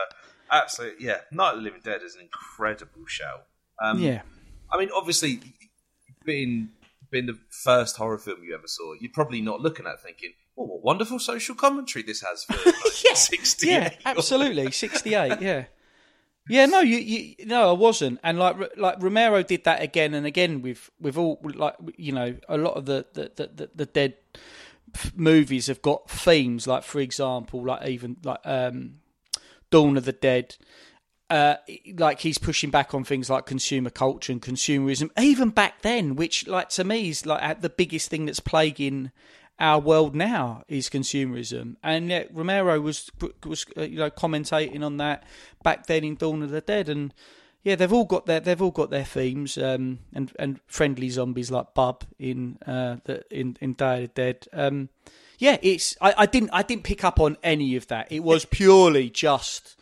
absolutely, 0.50 1.06
yeah. 1.06 1.18
Night 1.30 1.52
of 1.52 1.56
the 1.58 1.62
Living 1.62 1.80
Dead 1.82 2.02
is 2.02 2.14
an 2.14 2.22
incredible 2.22 3.06
show. 3.06 3.40
Um, 3.82 3.98
yeah. 4.00 4.22
I 4.72 4.78
mean, 4.78 4.90
obviously, 4.94 5.40
being 6.24 6.70
being 7.10 7.26
the 7.26 7.38
first 7.50 7.96
horror 7.96 8.18
film 8.18 8.42
you 8.44 8.54
ever 8.54 8.66
saw, 8.66 8.92
you're 9.00 9.12
probably 9.12 9.40
not 9.40 9.60
looking 9.60 9.86
at 9.86 10.02
thinking, 10.02 10.32
"Oh, 10.58 10.64
what 10.64 10.82
wonderful 10.82 11.18
social 11.18 11.54
commentary 11.54 12.02
this 12.02 12.22
has 12.22 12.44
for 12.44 12.54
yeah, 12.66 13.14
1968." 13.14 13.70
yeah, 13.70 13.90
absolutely, 14.04 14.70
sixty-eight. 14.72 15.40
Yeah, 15.40 15.64
yeah. 16.48 16.66
No, 16.66 16.80
you, 16.80 16.98
you, 16.98 17.46
no, 17.46 17.68
I 17.68 17.72
wasn't. 17.72 18.18
And 18.22 18.38
like, 18.38 18.56
like 18.76 19.00
Romero 19.00 19.42
did 19.42 19.64
that 19.64 19.82
again 19.82 20.14
and 20.14 20.26
again 20.26 20.62
with 20.62 20.90
with 21.00 21.16
all 21.16 21.40
like 21.42 21.76
you 21.96 22.12
know 22.12 22.36
a 22.48 22.58
lot 22.58 22.74
of 22.74 22.86
the 22.86 23.06
the 23.12 23.30
the, 23.36 23.50
the, 23.54 23.70
the 23.74 23.86
dead 23.86 24.14
movies 25.14 25.66
have 25.68 25.82
got 25.82 26.10
themes. 26.10 26.66
Like 26.66 26.82
for 26.82 27.00
example, 27.00 27.64
like 27.64 27.86
even 27.86 28.16
like 28.24 28.40
um, 28.44 29.00
Dawn 29.70 29.96
of 29.96 30.04
the 30.04 30.12
Dead. 30.12 30.56
Uh, 31.30 31.56
like 31.98 32.20
he's 32.20 32.38
pushing 32.38 32.70
back 32.70 32.94
on 32.94 33.04
things 33.04 33.28
like 33.28 33.44
consumer 33.44 33.90
culture 33.90 34.32
and 34.32 34.40
consumerism, 34.40 35.10
even 35.20 35.50
back 35.50 35.82
then, 35.82 36.16
which, 36.16 36.46
like 36.46 36.70
to 36.70 36.84
me, 36.84 37.10
is 37.10 37.26
like 37.26 37.60
the 37.60 37.68
biggest 37.68 38.08
thing 38.08 38.24
that's 38.24 38.40
plaguing 38.40 39.12
our 39.58 39.80
world 39.80 40.14
now 40.14 40.62
is 40.68 40.88
consumerism. 40.88 41.76
And 41.82 42.08
yet 42.10 42.30
Romero 42.32 42.80
was 42.80 43.10
was 43.44 43.66
uh, 43.76 43.82
you 43.82 43.98
know 43.98 44.10
commentating 44.10 44.84
on 44.84 44.96
that 44.98 45.24
back 45.62 45.86
then 45.86 46.04
in 46.04 46.16
Dawn 46.16 46.42
of 46.42 46.50
the 46.50 46.60
Dead, 46.60 46.88
and 46.88 47.12
yeah, 47.62 47.74
they've 47.74 47.92
all 47.92 48.04
got 48.04 48.26
their 48.26 48.40
they've 48.40 48.62
all 48.62 48.70
got 48.70 48.90
their 48.90 49.04
themes, 49.04 49.58
um, 49.58 50.00
and 50.12 50.32
and 50.38 50.60
friendly 50.66 51.10
zombies 51.10 51.50
like 51.50 51.74
Bub 51.74 52.04
in 52.18 52.58
uh, 52.66 52.96
the 53.04 53.24
in 53.30 53.56
in 53.60 53.74
Day 53.74 54.04
of 54.04 54.14
the 54.14 54.22
Dead. 54.22 54.46
Um, 54.52 54.88
yeah, 55.38 55.58
it's 55.62 55.96
I, 56.00 56.14
I 56.18 56.26
didn't 56.26 56.50
I 56.52 56.62
didn't 56.62 56.84
pick 56.84 57.04
up 57.04 57.20
on 57.20 57.36
any 57.42 57.76
of 57.76 57.88
that. 57.88 58.10
It 58.10 58.20
was 58.20 58.44
purely 58.50 59.10
just 59.10 59.76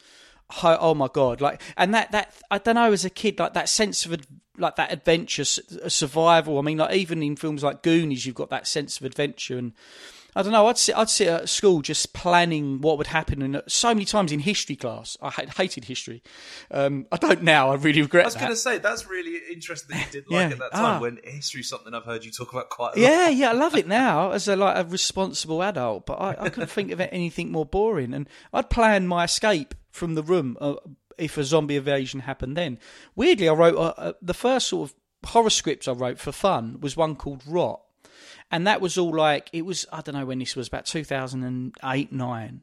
oh, 0.62 0.76
oh 0.80 0.95
my 0.95 1.09
god 1.12 1.40
like 1.40 1.61
and 1.76 1.92
that 1.92 2.12
that 2.12 2.33
i 2.50 2.59
don't 2.59 2.76
know 2.76 2.92
as 2.92 3.04
a 3.04 3.11
kid 3.11 3.38
like 3.38 3.54
that 3.54 3.68
sense 3.68 4.06
of 4.06 4.16
like 4.59 4.77
that 4.77 4.93
adventure 4.93 5.45
survival 5.45 6.59
i 6.59 6.63
mean 6.63 6.79
like 6.79 6.95
even 6.95 7.23
in 7.23 7.37
films 7.37 7.63
like 7.63 7.83
goonies 7.83 8.27
you've 8.27 8.35
got 8.35 8.51
that 8.51 8.67
sense 8.67 8.99
of 8.99 9.05
adventure 9.07 9.59
and 9.59 9.73
I 10.39 10.43
don't 10.43 10.53
know. 10.53 10.67
I'd 10.67 10.77
sit. 10.77 10.95
I'd 10.99 11.09
sit 11.09 11.29
at 11.29 11.49
school 11.49 11.81
just 11.81 12.13
planning 12.13 12.83
what 12.83 12.99
would 12.99 13.07
happen, 13.07 13.41
and 13.41 13.63
so 13.69 13.89
many 13.95 14.05
times 14.05 14.33
in 14.33 14.41
history 14.41 14.77
class, 14.77 15.17
I 15.23 15.31
hated 15.31 15.87
history. 15.87 16.23
Um, 16.71 17.07
I 17.11 17.17
don't 17.17 17.43
now. 17.43 17.71
I 17.71 17.77
really 17.77 18.03
regret. 18.03 18.21
It. 18.21 18.25
I 18.25 18.27
was 18.27 18.35
going 18.35 18.51
to 18.51 18.57
say 18.57 18.77
that's 18.77 19.09
really 19.09 19.39
interesting 19.51 19.97
that 19.97 20.13
you 20.15 20.21
did 20.21 20.31
like 20.31 20.49
Yeah. 20.51 20.53
at 20.53 20.59
that 20.59 20.73
time 20.73 20.97
Ah. 20.97 21.01
when 21.01 21.21
history's 21.25 21.71
something 21.71 21.95
I've 21.95 22.05
heard 22.05 22.23
you 22.23 22.31
talk 22.31 22.53
about 22.53 22.69
quite 22.69 22.99
a 22.99 23.01
lot. 23.01 23.11
Yeah, 23.11 23.29
yeah, 23.31 23.49
I 23.49 23.53
love 23.55 23.75
it 23.77 23.87
now 24.05 24.33
as 24.33 24.47
a 24.47 24.57
like 24.57 24.77
a 24.77 24.87
responsible 24.87 25.63
adult. 25.63 26.05
But 26.05 26.21
I, 26.21 26.37
I 26.39 26.49
couldn't 26.51 26.69
think 26.69 26.91
of 26.91 27.01
anything 27.01 27.51
more 27.51 27.65
boring. 27.65 28.13
And 28.13 28.29
I'd 28.53 28.69
plan 28.69 29.07
my 29.07 29.25
escape 29.25 29.75
from 29.91 30.17
the 30.17 30.23
room 30.23 30.59
uh, 30.61 30.75
if 31.18 31.37
a 31.37 31.44
zombie 31.44 31.76
invasion 31.76 32.20
happened. 32.20 32.56
Then, 32.56 32.78
weirdly, 33.14 33.49
I 33.49 33.52
wrote 33.52 33.76
uh, 33.76 33.94
uh, 33.96 34.12
the 34.20 34.35
first 34.35 34.68
sort 34.68 34.90
of 34.90 35.30
horror 35.30 35.50
scripts 35.50 35.88
I 35.88 35.92
wrote 35.92 36.18
for 36.18 36.32
fun 36.32 36.80
was 36.80 36.96
one 36.96 37.16
called 37.16 37.42
Rot, 37.46 37.80
and 38.50 38.66
that 38.66 38.80
was 38.80 38.99
all 38.99 39.14
like 39.14 39.49
it 39.52 39.64
was. 39.64 39.87
I 39.92 40.00
don't 40.00 40.14
know 40.14 40.26
when 40.26 40.38
this 40.38 40.56
was 40.56 40.68
about 40.68 40.87
two 40.87 41.04
thousand 41.04 41.42
and 41.44 41.75
eight 41.85 42.12
nine, 42.12 42.62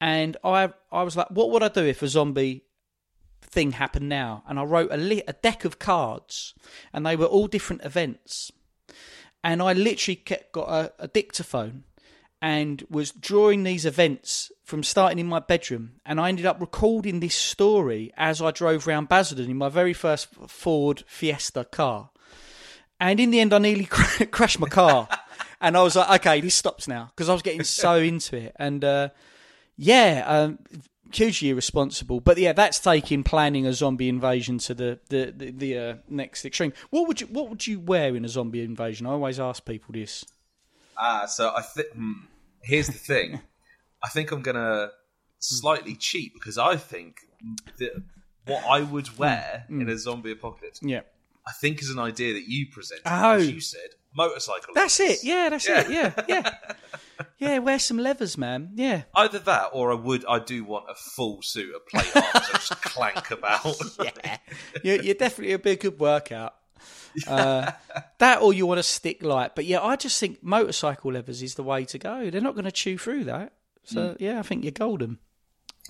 and 0.00 0.36
I 0.44 0.72
I 0.90 1.02
was 1.02 1.16
like, 1.16 1.30
what 1.30 1.50
would 1.50 1.62
I 1.62 1.68
do 1.68 1.84
if 1.84 2.02
a 2.02 2.08
zombie 2.08 2.64
thing 3.42 3.72
happened 3.72 4.08
now? 4.08 4.42
And 4.48 4.58
I 4.58 4.64
wrote 4.64 4.92
a 4.92 4.96
li- 4.96 5.22
a 5.28 5.32
deck 5.32 5.64
of 5.64 5.78
cards, 5.78 6.54
and 6.92 7.04
they 7.06 7.16
were 7.16 7.26
all 7.26 7.46
different 7.46 7.84
events 7.84 8.50
and 9.44 9.60
I 9.60 9.74
literally 9.74 10.16
kept, 10.16 10.52
got 10.52 10.68
a, 10.68 10.92
a 10.98 11.06
dictaphone 11.06 11.84
and 12.44 12.84
was 12.90 13.10
drawing 13.10 13.62
these 13.62 13.86
events 13.86 14.52
from 14.62 14.82
starting 14.82 15.18
in 15.18 15.26
my 15.26 15.38
bedroom. 15.38 15.92
And 16.04 16.20
I 16.20 16.28
ended 16.28 16.44
up 16.44 16.60
recording 16.60 17.20
this 17.20 17.34
story 17.34 18.12
as 18.18 18.42
I 18.42 18.50
drove 18.50 18.86
around 18.86 19.08
Basildon 19.08 19.48
in 19.48 19.56
my 19.56 19.70
very 19.70 19.94
first 19.94 20.28
Ford 20.46 21.04
Fiesta 21.06 21.64
car. 21.64 22.10
And 23.00 23.18
in 23.18 23.30
the 23.30 23.40
end, 23.40 23.54
I 23.54 23.58
nearly 23.58 23.84
cr- 23.90 24.26
crashed 24.26 24.60
my 24.60 24.68
car. 24.68 25.08
and 25.62 25.74
I 25.74 25.82
was 25.82 25.96
like, 25.96 26.20
okay, 26.20 26.42
this 26.42 26.54
stops 26.54 26.86
now 26.86 27.10
because 27.16 27.30
I 27.30 27.32
was 27.32 27.40
getting 27.40 27.64
so 27.64 27.94
into 28.12 28.36
it. 28.36 28.54
And 28.56 28.84
uh, 28.84 29.08
yeah, 29.78 30.22
um, 30.26 30.58
hugely 31.12 31.48
irresponsible. 31.48 32.20
But 32.20 32.36
yeah, 32.36 32.52
that's 32.52 32.78
taking 32.78 33.24
planning 33.24 33.66
a 33.66 33.72
zombie 33.72 34.10
invasion 34.10 34.58
to 34.58 34.74
the 34.74 35.00
the 35.08 35.32
the, 35.34 35.50
the 35.50 35.78
uh, 35.78 35.94
next 36.10 36.44
extreme. 36.44 36.74
What 36.90 37.08
would 37.08 37.22
you 37.22 37.26
What 37.28 37.48
would 37.48 37.66
you 37.66 37.80
wear 37.80 38.14
in 38.14 38.26
a 38.26 38.28
zombie 38.28 38.62
invasion? 38.62 39.06
I 39.06 39.12
always 39.12 39.40
ask 39.40 39.64
people 39.64 39.94
this. 39.94 40.26
Ah, 40.98 41.24
so 41.24 41.50
I 41.56 41.62
think 41.62 41.88
hmm, 41.92 42.12
here's 42.64 42.88
the 42.88 42.92
thing. 42.92 43.40
I 44.04 44.08
think 44.08 44.32
I'm 44.32 44.42
gonna 44.42 44.86
hmm. 44.86 44.90
slightly 45.38 45.94
cheat 45.94 46.32
because 46.34 46.58
I 46.58 46.76
think 46.76 47.18
that 47.78 48.02
what 48.46 48.64
I 48.64 48.80
would 48.82 49.08
hmm. 49.08 49.16
wear 49.18 49.66
in 49.68 49.82
hmm. 49.82 49.88
a 49.88 49.98
zombie 49.98 50.32
apocalypse, 50.32 50.80
Yeah, 50.82 51.02
I 51.46 51.52
think, 51.52 51.80
is 51.80 51.90
an 51.90 51.98
idea 51.98 52.34
that 52.34 52.48
you 52.48 52.66
presented. 52.72 53.02
Oh. 53.06 53.32
as 53.32 53.50
you 53.50 53.60
said 53.60 53.90
motorcycle. 54.14 54.74
that's 54.74 54.98
leathers. 54.98 55.18
it. 55.18 55.24
Yeah, 55.24 55.48
that's 55.50 55.68
Yeah. 55.68 55.80
it. 55.80 55.90
Yeah, 55.90 56.12
yeah, 56.28 56.50
yeah. 57.38 57.58
Wear 57.58 57.78
some 57.78 57.98
leathers, 57.98 58.38
man. 58.38 58.70
Yeah. 58.74 59.02
Either 59.14 59.38
that, 59.40 59.70
or 59.72 59.92
I 59.92 59.94
would. 59.94 60.24
I 60.26 60.38
do 60.38 60.64
want 60.64 60.86
a 60.88 60.94
full 60.94 61.42
suit 61.42 61.74
of 61.74 61.86
plate 61.86 62.14
arms 62.16 62.32
that 62.32 62.52
just 62.52 62.82
clank 62.82 63.30
about. 63.30 63.76
yeah, 64.02 64.38
you're, 64.82 65.02
you're 65.02 65.14
definitely 65.14 65.54
a 65.54 65.58
big 65.58 65.80
good 65.80 65.98
workout. 65.98 66.54
Uh, 67.26 67.70
that 68.18 68.42
or 68.42 68.52
you 68.52 68.66
want 68.66 68.78
to 68.78 68.82
stick 68.82 69.22
light, 69.22 69.54
but 69.54 69.64
yeah, 69.64 69.80
I 69.80 69.96
just 69.96 70.18
think 70.18 70.42
motorcycle 70.42 71.12
levers 71.12 71.42
is 71.42 71.54
the 71.54 71.62
way 71.62 71.84
to 71.86 71.98
go. 71.98 72.30
They're 72.30 72.40
not 72.40 72.54
going 72.54 72.64
to 72.64 72.72
chew 72.72 72.98
through 72.98 73.24
that, 73.24 73.52
so 73.84 74.16
yeah, 74.18 74.38
I 74.38 74.42
think 74.42 74.64
you're 74.64 74.72
golden. 74.72 75.18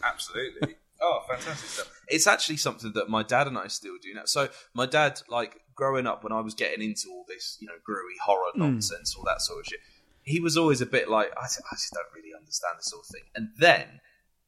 Absolutely. 0.02 0.76
Oh, 1.00 1.22
fantastic 1.28 1.68
stuff. 1.68 2.02
It's 2.08 2.26
actually 2.26 2.56
something 2.56 2.92
that 2.94 3.08
my 3.08 3.22
dad 3.22 3.46
and 3.46 3.58
I 3.58 3.68
still 3.68 3.94
do 4.02 4.14
now. 4.14 4.22
So 4.24 4.48
my 4.74 4.86
dad, 4.86 5.20
like 5.28 5.60
growing 5.74 6.06
up 6.06 6.24
when 6.24 6.32
I 6.32 6.40
was 6.40 6.54
getting 6.54 6.82
into 6.82 7.08
all 7.10 7.24
this, 7.28 7.58
you 7.60 7.66
know, 7.66 7.74
groovy 7.88 8.18
horror 8.24 8.50
nonsense, 8.54 9.14
all 9.16 9.24
that 9.24 9.40
sort 9.40 9.60
of 9.60 9.66
shit, 9.66 9.80
he 10.22 10.40
was 10.40 10.56
always 10.56 10.80
a 10.80 10.86
bit 10.86 11.08
like, 11.08 11.30
I, 11.36 11.42
I 11.42 11.74
just 11.74 11.92
don't 11.92 12.06
really 12.14 12.34
understand 12.36 12.74
this 12.78 12.86
sort 12.86 13.04
of 13.04 13.08
thing. 13.08 13.22
And 13.34 13.48
then 13.58 14.00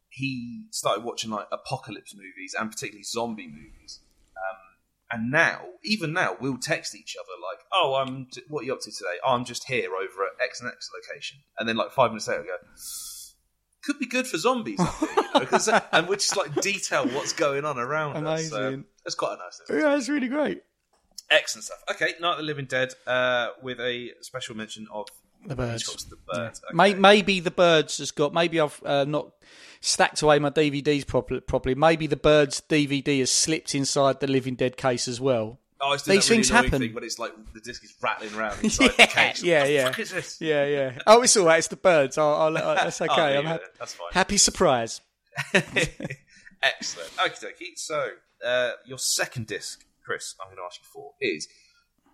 he 0.08 0.64
started 0.70 1.04
watching 1.04 1.30
like 1.30 1.46
apocalypse 1.52 2.14
movies 2.14 2.54
and 2.58 2.70
particularly 2.70 3.04
zombie 3.04 3.48
movies. 3.48 4.00
Um, 4.36 4.56
and 5.10 5.30
now, 5.30 5.60
even 5.84 6.12
now, 6.12 6.36
we'll 6.40 6.58
text 6.58 6.94
each 6.94 7.16
other 7.18 7.32
like, 7.40 7.64
"Oh, 7.72 7.94
I'm. 7.94 8.28
What 8.48 8.62
are 8.62 8.64
you 8.64 8.72
up 8.74 8.80
to 8.82 8.90
today? 8.90 9.16
Oh, 9.24 9.32
I'm 9.34 9.44
just 9.44 9.64
here 9.64 9.90
over 9.90 10.24
at 10.24 10.44
X 10.44 10.60
and 10.60 10.68
X 10.70 10.90
location." 10.94 11.38
And 11.58 11.68
then 11.68 11.76
like 11.76 11.92
five 11.92 12.10
minutes 12.10 12.26
later, 12.28 12.42
we 12.42 12.48
go, 12.48 12.54
"Could 13.82 13.98
be 13.98 14.06
good 14.06 14.26
for 14.26 14.38
zombies." 14.38 14.80
I 14.80 14.84
think, 14.86 15.16
you 15.34 15.40
know, 15.40 15.46
'cause- 15.46 15.68
and 15.92 16.08
we 16.08 16.16
just 16.16 16.36
like 16.36 16.54
detail 16.60 17.06
what's 17.08 17.32
going 17.32 17.64
on 17.64 17.78
around 17.78 18.14
us. 18.26 18.48
So 18.50 18.82
that's 19.04 19.14
quite 19.14 19.34
a 19.34 19.38
nice 19.38 19.60
thing. 19.66 19.78
Yeah, 19.80 19.96
it's 19.96 20.08
really 20.08 20.28
great. 20.28 20.62
Excellent 21.30 21.64
stuff. 21.64 21.78
Okay, 21.90 22.14
Night 22.20 22.32
of 22.32 22.36
the 22.38 22.42
Living 22.44 22.66
Dead, 22.66 22.92
uh, 23.06 23.48
with 23.62 23.80
a 23.80 24.12
special 24.20 24.56
mention 24.56 24.86
of 24.92 25.08
The 25.44 25.56
birds. 25.56 26.04
The 26.06 26.16
Birds. 26.32 26.62
Okay. 26.72 26.94
Maybe 26.94 27.40
the 27.40 27.50
birds 27.50 27.98
has 27.98 28.10
got. 28.12 28.32
Maybe 28.32 28.60
I've 28.60 28.80
uh, 28.84 29.04
not 29.04 29.30
stacked 29.80 30.22
away 30.22 30.38
my 30.38 30.50
DVDs 30.50 31.06
properly. 31.06 31.40
properly. 31.40 31.74
Maybe 31.74 32.06
the 32.06 32.16
birds 32.16 32.62
DVD 32.68 33.18
has 33.20 33.30
slipped 33.30 33.74
inside 33.74 34.20
the 34.20 34.26
Living 34.26 34.54
Dead 34.54 34.76
case 34.76 35.08
as 35.08 35.20
well. 35.20 35.58
Oh, 35.80 35.92
it's 35.92 36.04
These 36.04 36.30
really 36.30 36.36
things 36.42 36.48
happen. 36.48 36.80
Thing 36.80 36.94
when 36.94 37.04
it's 37.04 37.18
like 37.18 37.32
the 37.52 37.60
disc 37.60 37.84
is 37.84 37.94
rattling 38.00 38.34
around 38.34 38.58
inside 38.64 38.88
the 38.92 38.94
Yeah, 38.98 39.06
case. 39.06 39.42
yeah, 39.42 39.64
the 39.66 39.72
yeah. 39.72 39.84
fuck 39.88 39.98
is 39.98 40.10
this? 40.10 40.40
Yeah, 40.40 40.64
yeah. 40.66 40.98
Oh, 41.06 41.20
it's 41.22 41.36
all 41.36 41.44
right. 41.46 41.58
It's 41.58 41.68
the 41.68 41.76
birds. 41.76 42.16
I'll, 42.16 42.34
I'll, 42.34 42.56
uh, 42.56 42.74
that's 42.74 43.00
okay. 43.02 43.12
Oh, 43.12 43.16
there 43.16 43.36
I'm 43.38 43.42
you 43.44 43.48
hap- 43.50 43.60
That's 43.78 43.92
fine. 43.94 44.08
happy 44.12 44.36
surprise. 44.38 45.00
Excellent. 46.62 47.10
Okie 47.18 47.44
dokie. 47.44 47.76
So, 47.76 48.08
uh, 48.44 48.70
your 48.86 48.98
second 48.98 49.46
disc, 49.46 49.84
Chris, 50.04 50.34
I'm 50.40 50.46
going 50.48 50.56
to 50.56 50.62
ask 50.64 50.80
you 50.80 50.86
for 50.90 51.12
is 51.20 51.46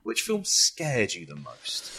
which 0.02 0.22
film 0.22 0.42
scared 0.44 1.14
you 1.14 1.24
the 1.26 1.36
most? 1.36 1.92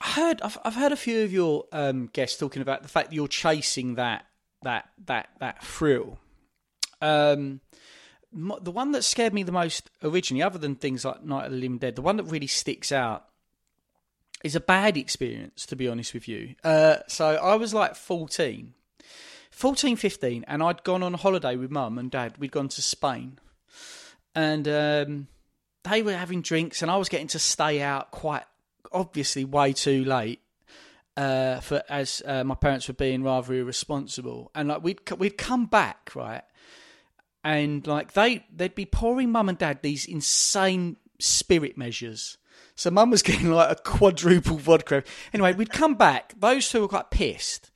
I 0.00 0.10
heard. 0.12 0.42
I've, 0.42 0.58
I've 0.64 0.74
heard 0.74 0.92
a 0.92 0.96
few 0.96 1.22
of 1.22 1.32
your 1.32 1.64
um, 1.72 2.08
guests 2.12 2.38
talking 2.38 2.62
about 2.62 2.82
the 2.82 2.88
fact 2.88 3.10
that 3.10 3.14
you're 3.14 3.28
chasing 3.28 3.96
that 3.96 4.26
that 4.62 4.88
that 5.06 5.28
that 5.40 5.62
thrill. 5.62 6.18
Um, 7.02 7.60
the 8.32 8.70
one 8.70 8.92
that 8.92 9.02
scared 9.02 9.34
me 9.34 9.42
the 9.42 9.52
most 9.52 9.90
originally, 10.02 10.42
other 10.42 10.58
than 10.58 10.76
things 10.76 11.04
like 11.04 11.24
Night 11.24 11.46
of 11.46 11.50
the 11.50 11.56
Living 11.56 11.78
Dead, 11.78 11.96
the 11.96 12.02
one 12.02 12.16
that 12.16 12.24
really 12.24 12.46
sticks 12.46 12.92
out 12.92 13.26
is 14.44 14.54
a 14.54 14.60
bad 14.60 14.96
experience, 14.96 15.66
to 15.66 15.76
be 15.76 15.88
honest 15.88 16.14
with 16.14 16.28
you. 16.28 16.54
Uh, 16.62 16.98
so 17.08 17.26
I 17.26 17.56
was 17.56 17.74
like 17.74 17.96
14, 17.96 18.74
14, 19.50 19.96
15, 19.96 20.44
and 20.46 20.62
I'd 20.62 20.84
gone 20.84 21.02
on 21.02 21.14
holiday 21.14 21.56
with 21.56 21.70
mum 21.70 21.98
and 21.98 22.10
dad. 22.10 22.38
We'd 22.38 22.52
gone 22.52 22.68
to 22.68 22.82
Spain. 22.82 23.38
And 24.34 24.68
um, 24.68 25.26
they 25.84 26.02
were 26.02 26.16
having 26.16 26.40
drinks, 26.40 26.82
and 26.82 26.90
I 26.90 26.96
was 26.96 27.08
getting 27.08 27.26
to 27.28 27.38
stay 27.38 27.82
out 27.82 28.12
quite 28.12 28.44
obviously 28.92 29.44
way 29.44 29.72
too 29.72 30.04
late. 30.04 30.40
Uh, 31.16 31.60
for 31.60 31.82
as 31.88 32.22
uh, 32.24 32.44
my 32.44 32.54
parents 32.54 32.88
were 32.88 32.94
being 32.94 33.22
rather 33.22 33.52
irresponsible, 33.52 34.50
and 34.54 34.68
like 34.68 34.82
we'd 34.82 35.00
we'd 35.18 35.36
come 35.36 35.66
back 35.66 36.12
right, 36.14 36.44
and 37.44 37.86
like 37.86 38.12
they 38.12 38.44
they'd 38.54 38.74
be 38.74 38.86
pouring 38.86 39.30
mum 39.30 39.48
and 39.48 39.58
dad 39.58 39.80
these 39.82 40.06
insane 40.06 40.96
spirit 41.20 41.76
measures, 41.76 42.38
So 42.74 42.90
mum 42.90 43.10
was 43.10 43.22
getting 43.30 43.50
like 43.50 43.70
a 43.70 43.82
quadruple 43.82 44.56
vodka. 44.56 45.04
Anyway, 45.32 45.52
we'd 45.54 45.70
come 45.70 45.94
back. 45.94 46.34
Those 46.38 46.68
two 46.68 46.82
were 46.82 46.88
quite 46.88 47.10
pissed. 47.10 47.70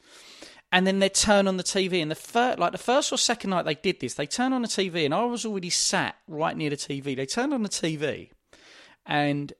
And 0.72 0.86
then 0.86 0.98
they'd 0.98 1.14
turn 1.14 1.46
on 1.46 1.56
the 1.56 1.62
TV. 1.62 2.02
And 2.02 2.10
the 2.10 2.16
first, 2.16 2.58
like 2.58 2.72
the 2.72 2.78
first 2.78 3.12
or 3.12 3.16
second 3.16 3.50
night 3.50 3.64
they 3.64 3.76
did 3.76 4.00
this, 4.00 4.14
they 4.14 4.26
turned 4.26 4.54
on 4.54 4.62
the 4.62 4.68
TV, 4.68 5.04
and 5.04 5.14
I 5.14 5.24
was 5.24 5.46
already 5.46 5.70
sat 5.70 6.16
right 6.26 6.56
near 6.56 6.70
the 6.70 6.76
TV. 6.76 7.14
They 7.14 7.26
turned 7.26 7.54
on 7.54 7.62
the 7.62 7.68
TV, 7.68 8.30
and 9.06 9.52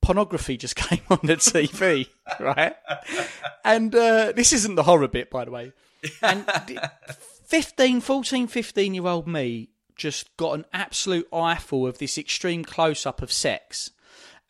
pornography 0.00 0.56
just 0.56 0.76
came 0.76 1.02
on 1.10 1.20
the 1.22 1.36
TV, 1.36 2.08
right? 2.38 2.74
And 3.64 3.94
uh, 3.94 4.32
this 4.32 4.52
isn't 4.52 4.74
the 4.74 4.84
horror 4.84 5.08
bit, 5.08 5.30
by 5.30 5.44
the 5.44 5.50
way. 5.50 5.72
And 6.22 6.46
15, 7.44 8.00
14, 8.00 8.46
15 8.46 8.94
year 8.94 9.06
old 9.06 9.26
me 9.26 9.70
just 9.96 10.34
got 10.36 10.54
an 10.54 10.64
absolute 10.72 11.28
eyeful 11.32 11.86
of 11.86 11.98
this 11.98 12.16
extreme 12.16 12.64
close 12.64 13.04
up 13.04 13.20
of 13.20 13.30
sex. 13.30 13.90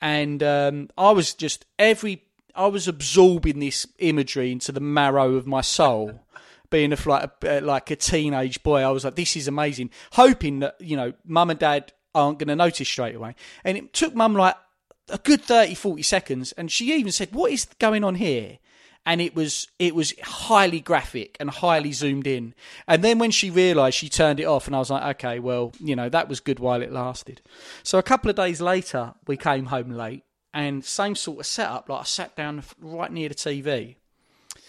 And 0.00 0.42
um, 0.42 0.88
I 0.96 1.10
was 1.10 1.34
just 1.34 1.66
every, 1.78 2.24
I 2.54 2.68
was 2.68 2.86
absorbing 2.88 3.58
this 3.58 3.86
imagery 3.98 4.52
into 4.52 4.72
the 4.72 4.80
marrow 4.80 5.34
of 5.34 5.46
my 5.46 5.60
soul. 5.60 6.20
Being 6.70 6.92
a, 6.92 7.08
like, 7.08 7.30
a, 7.42 7.60
like 7.62 7.90
a 7.90 7.96
teenage 7.96 8.62
boy, 8.62 8.82
I 8.82 8.90
was 8.90 9.04
like, 9.04 9.16
this 9.16 9.36
is 9.36 9.48
amazing. 9.48 9.90
Hoping 10.12 10.60
that, 10.60 10.76
you 10.80 10.96
know, 10.96 11.12
mum 11.24 11.50
and 11.50 11.58
dad 11.58 11.92
aren't 12.14 12.38
going 12.38 12.46
to 12.46 12.54
notice 12.54 12.88
straight 12.88 13.16
away. 13.16 13.34
And 13.64 13.76
it 13.76 13.92
took 13.92 14.14
mum 14.14 14.34
like 14.34 14.54
a 15.12 15.18
good 15.18 15.42
30, 15.42 15.74
40 15.74 16.02
seconds. 16.02 16.52
And 16.52 16.70
she 16.70 16.92
even 16.94 17.12
said, 17.12 17.32
what 17.32 17.52
is 17.52 17.66
going 17.78 18.04
on 18.04 18.16
here? 18.16 18.58
and 19.06 19.20
it 19.20 19.34
was 19.34 19.66
it 19.78 19.94
was 19.94 20.12
highly 20.22 20.80
graphic 20.80 21.36
and 21.40 21.50
highly 21.50 21.92
zoomed 21.92 22.26
in. 22.26 22.54
And 22.86 23.02
then 23.02 23.18
when 23.18 23.30
she 23.30 23.50
realised, 23.50 23.96
she 23.96 24.08
turned 24.08 24.40
it 24.40 24.44
off, 24.44 24.66
and 24.66 24.76
I 24.76 24.78
was 24.78 24.90
like, 24.90 25.16
okay, 25.16 25.38
well, 25.38 25.72
you 25.80 25.96
know, 25.96 26.08
that 26.08 26.28
was 26.28 26.40
good 26.40 26.58
while 26.58 26.82
it 26.82 26.92
lasted. 26.92 27.40
So 27.82 27.98
a 27.98 28.02
couple 28.02 28.30
of 28.30 28.36
days 28.36 28.60
later, 28.60 29.14
we 29.26 29.36
came 29.36 29.66
home 29.66 29.90
late, 29.90 30.24
and 30.52 30.84
same 30.84 31.14
sort 31.14 31.40
of 31.40 31.46
setup. 31.46 31.88
Like 31.88 32.00
I 32.00 32.04
sat 32.04 32.36
down 32.36 32.62
right 32.80 33.10
near 33.10 33.28
the 33.28 33.34
TV, 33.34 33.96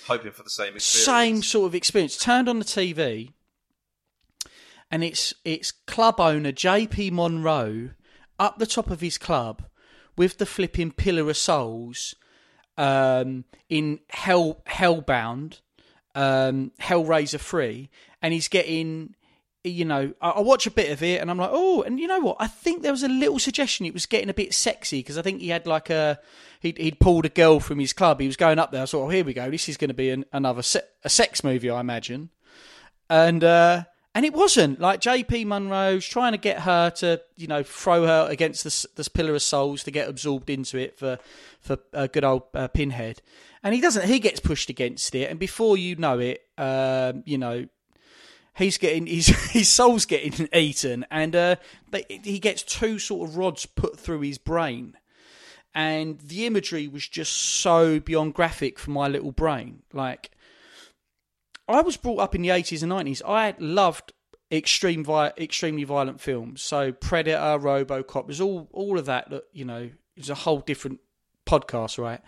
hoping 0.08 0.32
for 0.32 0.44
the 0.44 0.50
same 0.50 0.76
experience. 0.76 1.06
Same 1.06 1.44
sort 1.44 1.68
of 1.68 1.76
experience. 1.76 2.18
Turned 2.18 2.48
on 2.48 2.60
the 2.60 2.66
TV, 2.66 3.34
and 4.90 5.04
it's 5.04 5.34
it's 5.44 5.72
club 5.72 6.20
owner 6.20 6.54
JP 6.54 7.12
Monroe 7.12 7.90
up 8.40 8.60
the 8.60 8.66
top 8.66 8.90
of 8.90 9.02
his 9.02 9.18
club 9.18 9.64
with 10.18 10.38
the 10.38 10.46
flipping 10.46 10.92
pillar 10.92 11.30
of 11.30 11.38
souls 11.38 12.16
um, 12.78 13.46
in 13.70 14.00
Hell 14.10 14.62
Hellbound, 14.68 15.62
um, 16.16 16.72
Hellraiser 16.82 17.40
three, 17.40 17.90
and 18.22 18.34
he's 18.34 18.48
getting. 18.48 19.16
You 19.64 19.86
know, 19.86 20.12
I, 20.20 20.30
I 20.32 20.40
watch 20.40 20.66
a 20.66 20.72
bit 20.72 20.90
of 20.92 21.04
it 21.04 21.22
and 21.22 21.30
I'm 21.30 21.38
like, 21.38 21.52
oh, 21.54 21.84
and 21.84 22.00
you 22.00 22.08
know 22.08 22.20
what? 22.20 22.38
I 22.40 22.48
think 22.48 22.82
there 22.82 22.92
was 22.92 23.04
a 23.04 23.08
little 23.08 23.38
suggestion 23.38 23.86
it 23.86 23.94
was 23.94 24.08
getting 24.08 24.32
a 24.32 24.34
bit 24.34 24.56
sexy 24.56 25.02
because 25.02 25.20
I 25.20 25.22
think 25.22 25.40
he 25.40 25.50
had 25.50 25.68
like 25.68 25.92
a 25.92 26.20
he'd, 26.62 26.80
he'd 26.80 27.00
pulled 27.00 27.26
a 27.28 27.30
girl 27.30 27.60
from 27.60 27.78
his 27.78 27.94
club. 27.94 28.20
He 28.20 28.26
was 28.26 28.36
going 28.36 28.58
up 28.58 28.72
there. 28.72 28.82
I 28.82 28.86
thought, 28.88 29.06
oh, 29.06 29.10
here 29.10 29.24
we 29.24 29.36
go. 29.36 29.52
This 29.52 29.70
is 29.70 29.78
going 29.78 29.90
to 29.90 29.94
be 29.94 30.10
an, 30.10 30.26
another 30.34 30.64
se- 30.64 30.88
a 31.04 31.10
sex 31.10 31.44
movie, 31.44 31.70
I 31.70 31.80
imagine. 31.80 32.32
And 33.08 33.44
uh, 33.44 33.84
and 34.14 34.26
it 34.26 34.34
wasn't 34.34 34.80
like 34.80 35.00
JP 35.00 35.46
Monroe's 35.46 36.06
trying 36.06 36.34
to 36.34 36.38
get 36.38 36.62
her 36.62 36.90
to 36.92 37.22
you 37.38 37.48
know 37.48 37.64
throw 37.64 38.06
her 38.06 38.28
against 38.30 38.64
this 38.64 38.86
this 38.96 39.08
pillar 39.08 39.36
of 39.36 39.42
souls 39.42 39.84
to 39.84 39.92
get 39.92 40.10
absorbed 40.10 40.50
into 40.50 40.78
it 40.78 40.98
for 40.98 41.18
for 41.60 41.78
a 41.94 42.08
good 42.08 42.24
old 42.24 42.44
uh, 42.54 42.68
Pinhead, 42.68 43.22
and 43.64 43.74
he 43.74 43.82
doesn't. 43.82 44.06
He 44.06 44.20
gets 44.20 44.40
pushed 44.40 44.70
against 44.70 45.16
it, 45.16 45.30
and 45.30 45.40
before 45.40 45.78
you 45.78 45.96
know 45.96 46.20
it, 46.20 46.42
um, 46.58 47.24
you 47.26 47.38
know. 47.38 47.68
He's 48.54 48.78
getting 48.78 49.06
his 49.06 49.28
his 49.52 49.70
soul's 49.70 50.06
getting 50.06 50.50
eaten, 50.54 51.06
and 51.10 51.34
uh, 51.34 51.56
they, 51.90 52.04
he 52.10 52.38
gets 52.38 52.64
two 52.64 53.00
sort 53.00 53.30
of 53.30 53.38
rods 53.38 53.66
put 53.66 53.98
through 53.98 54.20
his 54.22 54.38
brain, 54.38 54.98
and 55.74 56.20
the 56.20 56.46
imagery 56.46 56.86
was 56.86 57.08
just 57.08 57.32
so 57.32 58.02
beyond 58.02 58.34
graphic 58.34 58.78
for 58.78 58.92
my 58.92 59.08
little 59.08 59.32
brain. 59.32 59.84
Like 59.94 60.32
I 61.72 61.82
was 61.82 61.98
brought 61.98 62.20
up 62.20 62.36
in 62.36 62.42
the 62.42 62.50
80s 62.50 62.84
and 62.84 62.92
90s. 62.92 63.22
I 63.26 63.56
loved 63.60 64.14
extreme 64.52 65.06
extremely 65.38 65.84
violent 65.84 66.20
films. 66.20 66.62
So 66.62 66.92
Predator, 66.92 67.38
RoboCop, 67.38 68.28
was 68.28 68.42
all 68.42 68.70
all 68.72 69.00
of 69.00 69.06
that 69.06 69.30
that, 69.30 69.44
you 69.54 69.66
know, 69.66 69.90
is 70.16 70.30
a 70.30 70.36
whole 70.36 70.60
different 70.60 71.00
podcast, 71.46 71.98
right? 71.98 72.22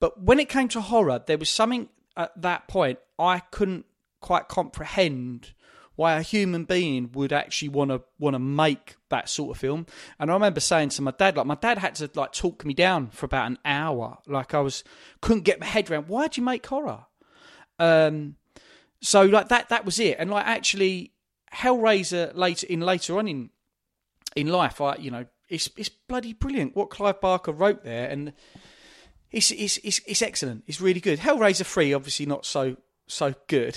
But 0.00 0.22
when 0.22 0.38
it 0.38 0.48
came 0.48 0.68
to 0.68 0.80
horror, 0.80 1.22
there 1.24 1.38
was 1.38 1.50
something 1.50 1.88
at 2.16 2.30
that 2.40 2.68
point 2.68 2.98
I 3.18 3.40
couldn't 3.40 3.86
quite 4.20 4.48
comprehend 4.48 5.52
why 5.96 6.14
a 6.14 6.22
human 6.22 6.64
being 6.64 7.10
would 7.12 7.32
actually 7.32 7.68
want 7.68 7.90
to 7.90 8.02
want 8.18 8.34
to 8.34 8.38
make 8.38 8.96
that 9.10 9.28
sort 9.28 9.56
of 9.56 9.60
film. 9.60 9.86
And 10.18 10.30
I 10.30 10.34
remember 10.34 10.60
saying 10.60 10.88
to 10.90 11.02
my 11.02 11.12
dad, 11.12 11.36
like 11.36 11.46
my 11.46 11.54
dad 11.54 11.78
had 11.78 11.94
to 11.96 12.10
like 12.14 12.32
talk 12.32 12.64
me 12.64 12.74
down 12.74 13.10
for 13.10 13.26
about 13.26 13.46
an 13.46 13.58
hour. 13.64 14.18
Like 14.26 14.54
I 14.54 14.60
was 14.60 14.82
couldn't 15.20 15.42
get 15.42 15.60
my 15.60 15.66
head 15.66 15.90
around 15.90 16.08
why'd 16.08 16.36
you 16.36 16.42
make 16.42 16.66
horror? 16.66 17.06
Um, 17.78 18.36
so 19.04 19.22
like 19.26 19.48
that 19.48 19.68
that 19.68 19.84
was 19.84 20.00
it. 20.00 20.16
And 20.18 20.30
like 20.30 20.46
actually 20.46 21.12
Hellraiser 21.52 22.34
later 22.34 22.66
in 22.66 22.80
later 22.80 23.18
on 23.18 23.28
in 23.28 23.50
in 24.34 24.48
life, 24.48 24.80
I 24.80 24.96
you 24.96 25.10
know, 25.10 25.26
it's 25.48 25.68
it's 25.76 25.90
bloody 25.90 26.32
brilliant 26.32 26.74
what 26.74 26.88
Clive 26.88 27.20
Barker 27.20 27.52
wrote 27.52 27.84
there 27.84 28.08
and 28.08 28.32
it's 29.30 29.50
it's 29.50 29.78
it's, 29.84 30.00
it's 30.06 30.22
excellent. 30.22 30.64
It's 30.66 30.80
really 30.80 31.00
good. 31.00 31.18
Hellraiser 31.18 31.66
3 31.66 31.92
obviously 31.92 32.24
not 32.24 32.46
so 32.46 32.76
so 33.06 33.34
good. 33.46 33.76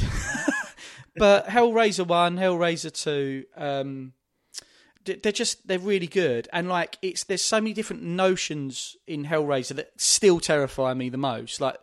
but 1.18 1.48
Hellraiser 1.48 2.08
1, 2.08 2.38
Hellraiser 2.38 2.92
2 3.04 3.46
um 3.58 4.14
they're 5.04 5.32
just 5.32 5.66
they're 5.68 5.80
really 5.80 6.08
good 6.08 6.50
and 6.52 6.68
like 6.68 6.98
it's 7.02 7.24
there's 7.26 7.42
so 7.42 7.62
many 7.62 7.74
different 7.74 8.04
notions 8.04 8.96
in 9.08 9.26
Hellraiser 9.26 9.76
that 9.76 9.92
still 9.98 10.40
terrify 10.40 10.94
me 10.94 11.10
the 11.10 11.18
most 11.18 11.62
like 11.62 11.78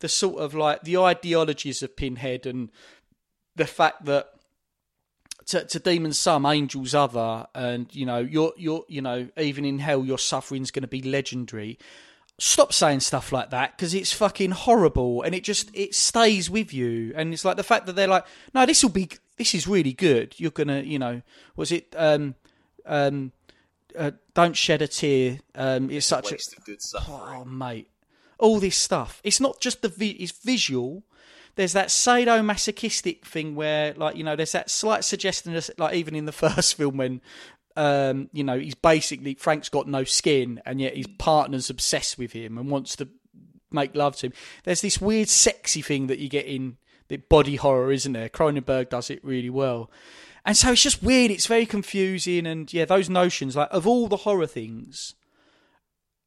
the 0.00 0.08
sort 0.08 0.40
of 0.40 0.54
like 0.54 0.82
the 0.82 0.96
ideologies 0.98 1.82
of 1.82 1.96
Pinhead 1.96 2.46
and 2.46 2.70
the 3.54 3.66
fact 3.66 4.04
that 4.04 4.28
to, 5.46 5.64
to 5.64 5.78
demons 5.78 6.18
some, 6.18 6.44
angels 6.44 6.94
other, 6.94 7.46
and 7.54 7.92
you 7.94 8.04
know 8.04 8.18
you're 8.18 8.52
you're 8.56 8.84
you 8.88 9.00
know 9.00 9.28
even 9.36 9.64
in 9.64 9.78
hell 9.78 10.04
your 10.04 10.18
suffering's 10.18 10.70
going 10.70 10.82
to 10.82 10.88
be 10.88 11.02
legendary. 11.02 11.78
Stop 12.38 12.72
saying 12.74 13.00
stuff 13.00 13.32
like 13.32 13.48
that 13.50 13.76
because 13.76 13.94
it's 13.94 14.12
fucking 14.12 14.50
horrible 14.50 15.22
and 15.22 15.34
it 15.34 15.42
just 15.42 15.70
it 15.72 15.94
stays 15.94 16.50
with 16.50 16.74
you. 16.74 17.12
And 17.16 17.32
it's 17.32 17.46
like 17.46 17.56
the 17.56 17.62
fact 17.62 17.86
that 17.86 17.96
they're 17.96 18.08
like, 18.08 18.26
no, 18.52 18.66
this 18.66 18.82
will 18.82 18.90
be 18.90 19.08
this 19.38 19.54
is 19.54 19.66
really 19.66 19.94
good. 19.94 20.34
You're 20.36 20.50
gonna 20.50 20.80
you 20.80 20.98
know 20.98 21.22
was 21.54 21.72
it 21.72 21.94
um 21.96 22.34
um 22.84 23.32
uh, 23.96 24.10
don't 24.34 24.56
shed 24.56 24.82
a 24.82 24.88
tear. 24.88 25.38
Um, 25.54 25.90
it's 25.90 26.06
such 26.06 26.32
a, 26.32 26.34
a. 26.34 27.02
Oh, 27.08 27.44
mate, 27.44 27.88
all 28.38 28.60
this 28.60 28.76
stuff. 28.76 29.20
It's 29.24 29.40
not 29.40 29.60
just 29.60 29.82
the 29.82 29.88
vi- 29.88 30.16
it's 30.18 30.32
visual. 30.32 31.02
There's 31.54 31.72
that 31.72 31.88
sadomasochistic 31.88 33.22
thing 33.22 33.54
where, 33.54 33.94
like, 33.94 34.16
you 34.16 34.24
know, 34.24 34.36
there's 34.36 34.52
that 34.52 34.70
slight 34.70 35.04
suggestion, 35.04 35.58
like, 35.78 35.94
even 35.94 36.14
in 36.14 36.26
the 36.26 36.32
first 36.46 36.74
film 36.74 36.98
when, 36.98 37.22
um, 37.76 38.28
you 38.32 38.44
know, 38.44 38.58
he's 38.58 38.74
basically 38.74 39.34
Frank's 39.34 39.68
got 39.68 39.88
no 39.88 40.04
skin, 40.04 40.60
and 40.66 40.80
yet 40.80 40.96
his 40.96 41.06
partner's 41.18 41.70
obsessed 41.70 42.18
with 42.18 42.32
him 42.32 42.58
and 42.58 42.70
wants 42.70 42.96
to 42.96 43.08
make 43.70 43.94
love 43.94 44.16
to 44.16 44.26
him. 44.26 44.32
There's 44.64 44.82
this 44.82 45.00
weird, 45.00 45.28
sexy 45.28 45.82
thing 45.82 46.06
that 46.08 46.18
you 46.18 46.28
get 46.28 46.46
in 46.46 46.76
the 47.08 47.16
body 47.16 47.56
horror, 47.56 47.92
isn't 47.92 48.12
there? 48.12 48.28
Cronenberg 48.28 48.90
does 48.90 49.10
it 49.10 49.24
really 49.24 49.50
well. 49.50 49.90
And 50.44 50.56
so 50.56 50.72
it's 50.72 50.82
just 50.82 51.02
weird. 51.02 51.30
It's 51.30 51.46
very 51.46 51.66
confusing, 51.66 52.46
and 52.46 52.72
yeah, 52.72 52.84
those 52.84 53.10
notions, 53.10 53.56
like 53.56 53.68
of 53.70 53.86
all 53.86 54.08
the 54.08 54.18
horror 54.18 54.46
things, 54.46 55.14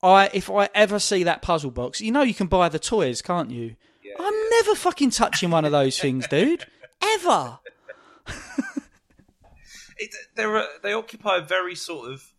I 0.01 0.29
if 0.33 0.49
I 0.49 0.69
ever 0.73 0.99
see 0.99 1.23
that 1.23 1.41
puzzle 1.41 1.71
box, 1.71 2.01
you 2.01 2.11
know 2.11 2.21
you 2.21 2.33
can 2.33 2.47
buy 2.47 2.69
the 2.69 2.79
toys, 2.79 3.21
can't 3.21 3.51
you? 3.51 3.75
Yeah, 4.03 4.13
I'm 4.19 4.33
yeah. 4.33 4.49
never 4.51 4.75
fucking 4.75 5.11
touching 5.11 5.51
one 5.51 5.65
of 5.65 5.71
those 5.71 5.99
things, 5.99 6.27
dude. 6.27 6.65
Ever. 7.01 7.59
it, 9.97 10.15
they're 10.35 10.67
they 10.81 10.93
occupy 10.93 11.37
a 11.37 11.41
very 11.41 11.75
sort 11.75 12.11
of 12.11 12.33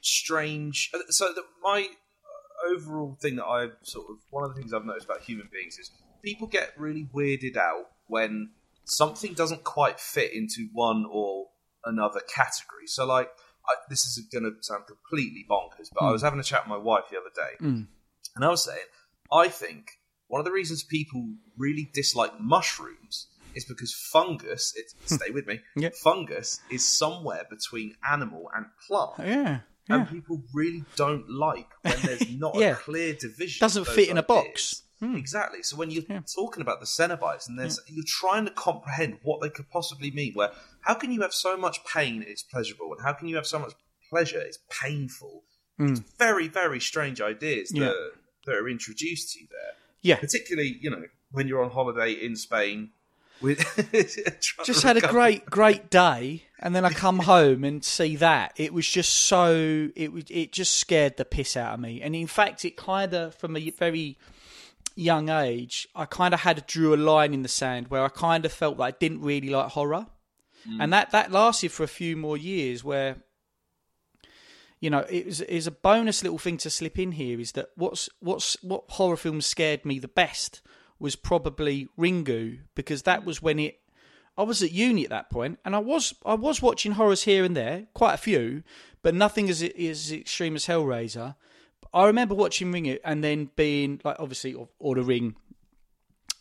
strange. 0.00 0.90
Uh, 0.94 0.98
so 1.08 1.32
the, 1.32 1.42
my 1.62 1.88
overall 2.68 3.16
thing 3.20 3.36
that 3.36 3.46
I've 3.46 3.76
sort 3.82 4.06
of 4.10 4.16
one 4.30 4.44
of 4.44 4.54
the 4.54 4.60
things 4.60 4.72
I've 4.72 4.84
noticed 4.84 5.06
about 5.06 5.22
human 5.22 5.48
beings 5.52 5.78
is 5.78 5.90
people 6.22 6.46
get 6.46 6.72
really 6.76 7.08
weirded 7.14 7.56
out 7.56 7.90
when 8.06 8.50
something 8.84 9.34
doesn't 9.34 9.64
quite 9.64 10.00
fit 10.00 10.32
into 10.32 10.68
one 10.72 11.06
or 11.10 11.46
another 11.84 12.20
category. 12.20 12.86
So 12.86 13.06
like 13.06 13.30
I, 13.68 13.74
this 13.88 14.04
is 14.06 14.18
going 14.32 14.44
to 14.44 14.52
sound 14.62 14.84
completely 14.86 15.44
bonkers, 15.48 15.90
but 15.92 16.02
mm. 16.02 16.08
I 16.08 16.12
was 16.12 16.22
having 16.22 16.40
a 16.40 16.44
chat 16.44 16.64
with 16.64 16.70
my 16.70 16.82
wife 16.82 17.04
the 17.10 17.18
other 17.18 17.30
day, 17.34 17.64
mm. 17.64 17.86
and 18.34 18.44
I 18.44 18.48
was 18.48 18.64
saying, 18.64 18.78
I 19.32 19.48
think 19.48 19.90
one 20.28 20.40
of 20.40 20.44
the 20.44 20.52
reasons 20.52 20.82
people 20.82 21.34
really 21.56 21.90
dislike 21.92 22.40
mushrooms 22.40 23.28
is 23.54 23.64
because 23.64 23.92
fungus. 23.92 24.74
It, 24.76 24.92
stay 25.06 25.30
with 25.30 25.46
me. 25.46 25.60
Yeah. 25.76 25.90
Fungus 26.02 26.60
is 26.70 26.84
somewhere 26.84 27.44
between 27.48 27.94
animal 28.08 28.50
and 28.54 28.66
plant. 28.86 29.12
Yeah. 29.18 29.60
Yeah. 29.88 29.96
And 29.96 30.08
people 30.08 30.42
really 30.52 30.84
don't 30.96 31.30
like 31.30 31.68
when 31.82 31.96
there's 32.02 32.28
not 32.36 32.56
yeah. 32.56 32.72
a 32.72 32.74
clear 32.74 33.14
division. 33.14 33.60
Doesn't 33.60 33.86
fit 33.86 34.08
in 34.08 34.18
ideas. 34.18 34.18
a 34.18 34.22
box. 34.22 34.82
Hmm. 35.00 35.14
Exactly. 35.14 35.62
So 35.62 35.76
when 35.76 35.90
you're 35.90 36.02
yeah. 36.08 36.20
talking 36.34 36.60
about 36.62 36.80
the 36.80 36.86
Cenobites 36.86 37.48
and 37.48 37.58
there's, 37.58 37.80
you're 37.86 38.04
trying 38.06 38.46
to 38.46 38.50
comprehend 38.50 39.18
what 39.22 39.42
they 39.42 39.50
could 39.50 39.68
possibly 39.70 40.10
mean, 40.10 40.32
where 40.34 40.50
how 40.86 40.94
can 40.94 41.10
you 41.12 41.20
have 41.22 41.34
so 41.34 41.56
much 41.56 41.84
pain 41.84 42.24
it's 42.26 42.42
pleasurable, 42.42 42.92
and 42.92 43.02
how 43.02 43.12
can 43.12 43.28
you 43.28 43.36
have 43.36 43.46
so 43.46 43.58
much 43.58 43.72
pleasure 44.10 44.40
it's 44.40 44.58
painful? 44.70 45.42
Hmm. 45.78 45.92
It's 45.92 46.00
very, 46.18 46.48
very 46.48 46.80
strange 46.80 47.20
ideas 47.20 47.70
Yeah. 47.74 47.86
that, 47.86 48.12
that 48.46 48.54
are 48.54 48.68
introduced 48.68 49.32
to 49.34 49.40
you 49.40 49.46
there. 49.50 49.72
Yeah, 50.02 50.16
Particularly, 50.16 50.78
you 50.80 50.88
know, 50.90 51.02
when 51.32 51.48
you're 51.48 51.62
on 51.64 51.70
holiday 51.70 52.12
in 52.12 52.36
Spain 52.36 52.90
with 53.42 53.58
just 54.64 54.82
had 54.82 54.96
a 54.96 55.00
great 55.02 55.44
great 55.44 55.90
day 55.90 56.42
and 56.58 56.74
then 56.74 56.86
i 56.86 56.90
come 57.04 57.18
home 57.18 57.64
and 57.64 57.84
see 57.84 58.16
that 58.16 58.50
it 58.56 58.72
was 58.72 58.88
just 58.88 59.12
so 59.12 59.90
it 59.94 60.10
was 60.10 60.24
it 60.30 60.52
just 60.52 60.76
scared 60.78 61.18
the 61.18 61.24
piss 61.24 61.54
out 61.54 61.74
of 61.74 61.80
me 61.80 62.00
and 62.00 62.16
in 62.16 62.26
fact 62.26 62.64
it 62.64 62.78
kind 62.78 63.12
of 63.12 63.34
from 63.34 63.54
a 63.54 63.70
very 63.72 64.16
young 64.94 65.28
age 65.28 65.86
i 65.94 66.06
kind 66.06 66.32
of 66.32 66.40
had 66.40 66.66
drew 66.66 66.94
a 66.94 66.96
line 66.96 67.34
in 67.34 67.42
the 67.42 67.48
sand 67.48 67.88
where 67.88 68.02
i 68.02 68.08
kind 68.08 68.46
of 68.46 68.52
felt 68.52 68.78
like 68.78 68.94
i 68.94 68.96
didn't 68.98 69.20
really 69.20 69.50
like 69.50 69.68
horror 69.72 70.06
and 70.80 70.92
that 70.92 71.10
that 71.10 71.32
lasted 71.32 71.72
for 71.72 71.82
a 71.82 71.88
few 71.88 72.16
more 72.16 72.36
years 72.36 72.82
where 72.84 73.16
you 74.80 74.90
know 74.90 75.04
it 75.10 75.26
was 75.26 75.40
is 75.42 75.66
a 75.66 75.70
bonus 75.70 76.22
little 76.22 76.38
thing 76.38 76.56
to 76.58 76.70
slip 76.70 76.98
in 76.98 77.12
here 77.12 77.40
is 77.40 77.52
that 77.52 77.70
what's 77.76 78.08
what's 78.20 78.62
what 78.62 78.84
horror 78.90 79.16
films 79.16 79.46
scared 79.46 79.84
me 79.84 79.98
the 79.98 80.08
best 80.08 80.60
was 80.98 81.16
probably 81.16 81.88
Ringu 81.98 82.60
because 82.74 83.02
that 83.02 83.24
was 83.24 83.42
when 83.42 83.58
it 83.58 83.80
I 84.38 84.42
was 84.42 84.62
at 84.62 84.72
uni 84.72 85.04
at 85.04 85.10
that 85.10 85.30
point 85.30 85.58
and 85.64 85.74
I 85.74 85.78
was 85.78 86.14
I 86.24 86.34
was 86.34 86.62
watching 86.62 86.92
horrors 86.92 87.24
here 87.24 87.44
and 87.44 87.56
there 87.56 87.86
quite 87.94 88.14
a 88.14 88.18
few 88.18 88.62
but 89.02 89.14
nothing 89.14 89.48
as 89.48 89.62
as 89.62 90.12
extreme 90.12 90.56
as 90.56 90.66
Hellraiser. 90.66 91.36
I 91.94 92.06
remember 92.06 92.34
watching 92.34 92.72
Ringu 92.72 92.98
and 93.04 93.22
then 93.22 93.50
being 93.56 94.00
like 94.04 94.16
obviously 94.18 94.52
or, 94.52 94.68
or 94.78 94.94
the 94.96 95.02
Ring 95.02 95.36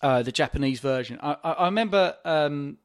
uh, 0.02 0.22
the 0.24 0.32
Japanese 0.32 0.80
version. 0.80 1.20
I, 1.22 1.38
I, 1.44 1.52
I 1.52 1.66
remember 1.66 2.16
um, 2.26 2.78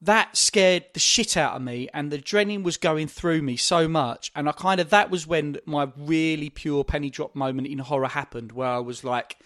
that 0.00 0.36
scared 0.36 0.84
the 0.94 1.00
shit 1.00 1.36
out 1.36 1.56
of 1.56 1.62
me 1.62 1.88
and 1.92 2.10
the 2.10 2.18
adrenaline 2.18 2.62
was 2.62 2.76
going 2.76 3.08
through 3.08 3.42
me 3.42 3.56
so 3.56 3.88
much. 3.88 4.30
And 4.34 4.48
i 4.48 4.52
kind 4.52 4.80
of 4.80 4.90
that 4.90 5.10
was 5.10 5.26
when 5.26 5.58
my 5.64 5.90
really 5.96 6.50
pure 6.50 6.84
penny 6.84 7.10
drop 7.10 7.34
moment 7.34 7.66
in 7.66 7.78
horror 7.78 8.08
happened 8.08 8.52
where 8.52 8.68
i 8.68 8.78
was 8.78 9.02
like 9.02 9.38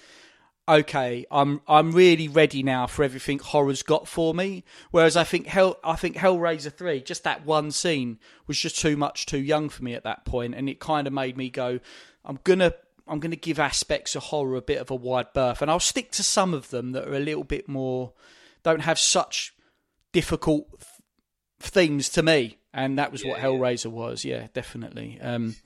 okay 0.69 1.27
i'm 1.31 1.61
i'm 1.67 1.91
really 1.91 2.29
ready 2.29 2.63
now 2.63 2.87
for 2.87 3.03
everything 3.03 3.39
horror's 3.39 3.83
got 3.83 4.07
for 4.07 4.35
me. 4.35 4.65
Whereas 4.91 5.17
i 5.17 5.25
think 5.25 5.47
hell 5.47 5.79
i 5.83 5.97
think 5.97 6.17
hellraiser 6.17 6.73
3 6.73 7.01
just 7.01 7.25
that 7.25 7.47
one 7.47 7.71
scene 7.71 8.19
was 8.47 8.59
just 8.59 8.79
too 8.79 8.97
much 8.97 9.27
too 9.27 9.41
young 9.41 9.69
for 9.69 9.83
me 9.83 9.95
at 9.95 10.05
that 10.05 10.25
point. 10.25 10.55
And 10.55 10.69
it 10.69 10.81
kind 10.81 11.07
of 11.07 11.13
made 11.13 11.37
me 11.37 11.49
go 11.49 11.81
i'm 12.25 12.39
gonna 12.45 12.75
i'm 13.09 13.21
gonna 13.21 13.37
give 13.37 13.59
aspects 13.59 14.15
of 14.15 14.25
horror 14.25 14.57
a 14.57 14.63
bit 14.63 14.79
of 14.79 14.91
a 14.91 14.95
wide 14.95 15.33
berth. 15.33 15.63
And 15.63 15.71
i'll 15.71 15.81
stick 15.81 16.11
to 16.13 16.23
some 16.23 16.53
of 16.53 16.69
them 16.69 16.93
that 16.93 17.09
are 17.09 17.15
a 17.15 17.21
little 17.21 17.45
bit 17.45 17.69
more 17.69 18.13
don't 18.63 18.81
have 18.81 18.99
such 18.99 19.55
difficult 20.13 20.69
th- 20.71 20.87
themes 21.61 22.09
to 22.11 22.23
me, 22.23 22.59
and 22.73 22.99
that 22.99 23.13
was 23.13 23.25
what 23.25 23.39
Yeah, 23.41 23.49
yeah. 23.49 23.53
Hellraiser 23.59 23.91
was. 23.91 24.25
Yeah, 24.25 24.47
definitely. 24.53 25.19
Um, 25.21 25.57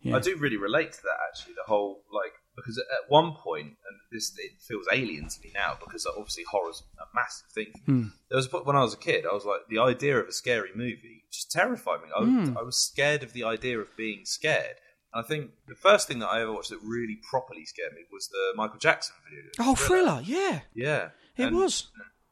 Yeah. 0.00 0.16
I 0.16 0.20
do 0.20 0.36
really 0.36 0.56
relate 0.56 0.92
to 0.92 1.02
that 1.02 1.18
actually. 1.28 1.54
The 1.54 1.64
whole 1.66 2.02
like 2.12 2.32
because 2.54 2.78
at 2.78 3.08
one 3.10 3.32
point, 3.34 3.66
and 3.66 3.96
this 4.12 4.32
it 4.38 4.60
feels 4.60 4.86
alien 4.92 5.28
to 5.28 5.40
me 5.42 5.50
now 5.54 5.76
because 5.84 6.06
obviously 6.06 6.44
horror's 6.50 6.82
a 6.98 7.04
massive 7.14 7.48
thing. 7.52 7.72
Hmm. 7.86 8.06
There 8.28 8.36
was 8.36 8.46
a 8.46 8.48
point 8.48 8.66
when 8.66 8.76
I 8.76 8.82
was 8.82 8.94
a 8.94 8.98
kid, 8.98 9.24
I 9.30 9.34
was 9.34 9.44
like 9.44 9.60
the 9.68 9.78
idea 9.80 10.18
of 10.18 10.28
a 10.28 10.32
scary 10.32 10.70
movie 10.74 11.24
just 11.32 11.50
terrified 11.50 12.00
me. 12.02 12.08
I, 12.16 12.20
was 12.20 12.48
I 12.56 12.62
was 12.62 12.76
scared 12.78 13.22
of 13.22 13.32
the 13.32 13.44
idea 13.44 13.78
of 13.80 13.88
being 13.96 14.20
scared. 14.24 14.76
And 15.12 15.24
I 15.24 15.26
think 15.26 15.50
the 15.66 15.74
first 15.74 16.06
thing 16.08 16.18
that 16.20 16.28
I 16.28 16.42
ever 16.42 16.52
watched 16.52 16.70
that 16.70 16.80
really 16.82 17.18
properly 17.30 17.64
scared 17.64 17.92
me 17.94 18.02
was 18.12 18.28
the 18.28 18.52
Michael 18.56 18.78
Jackson 18.78 19.14
video. 19.28 19.50
oh, 19.60 19.74
Thriller. 19.74 20.20
Yeah, 20.24 20.60
Yeah, 20.74 21.08
it 21.36 21.44
And 21.46 21.56
was. 21.56 21.88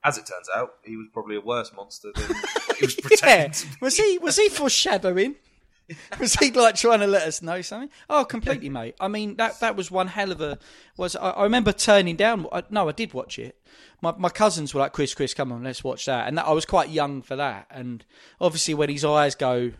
As 0.06 0.16
it 0.18 0.26
turns 0.26 0.48
out, 0.54 0.74
he 0.84 0.96
was 0.96 1.06
probably 1.12 1.36
a 1.36 1.40
worse 1.40 1.72
monster 1.74 2.08
than 2.14 2.24
he 2.78 2.86
was 2.86 2.96
Yeah, 2.96 3.02
pretending 3.02 3.50
be. 3.70 3.76
was 3.80 3.96
he? 3.96 4.18
Was 4.18 4.36
he 4.36 4.48
foreshadowing? 4.48 5.34
Was 6.18 6.34
he 6.34 6.50
like 6.50 6.74
trying 6.74 6.98
to 6.98 7.06
let 7.06 7.22
us 7.28 7.42
know 7.42 7.62
something? 7.62 7.90
Oh, 8.10 8.24
completely, 8.24 8.68
mate. 8.68 8.96
I 8.98 9.06
mean, 9.06 9.36
that 9.36 9.60
that 9.60 9.76
was 9.76 9.88
one 9.88 10.08
hell 10.08 10.32
of 10.32 10.40
a. 10.40 10.58
Was 10.96 11.14
I, 11.14 11.30
I 11.30 11.42
remember 11.44 11.70
turning 11.70 12.16
down? 12.16 12.44
I, 12.50 12.64
no, 12.70 12.88
I 12.88 12.92
did 12.92 13.14
watch 13.14 13.38
it. 13.38 13.56
My 14.02 14.12
my 14.18 14.28
cousins 14.28 14.74
were 14.74 14.80
like, 14.80 14.92
"Chris, 14.92 15.14
Chris, 15.14 15.32
come 15.32 15.52
on, 15.52 15.62
let's 15.62 15.84
watch 15.84 16.06
that." 16.06 16.26
And 16.26 16.38
that, 16.38 16.46
I 16.46 16.50
was 16.50 16.64
quite 16.66 16.88
young 16.90 17.22
for 17.22 17.36
that. 17.36 17.68
And 17.70 18.04
obviously, 18.40 18.74
when 18.74 18.88
his 18.88 19.04
eyes 19.04 19.36
go, 19.36 19.70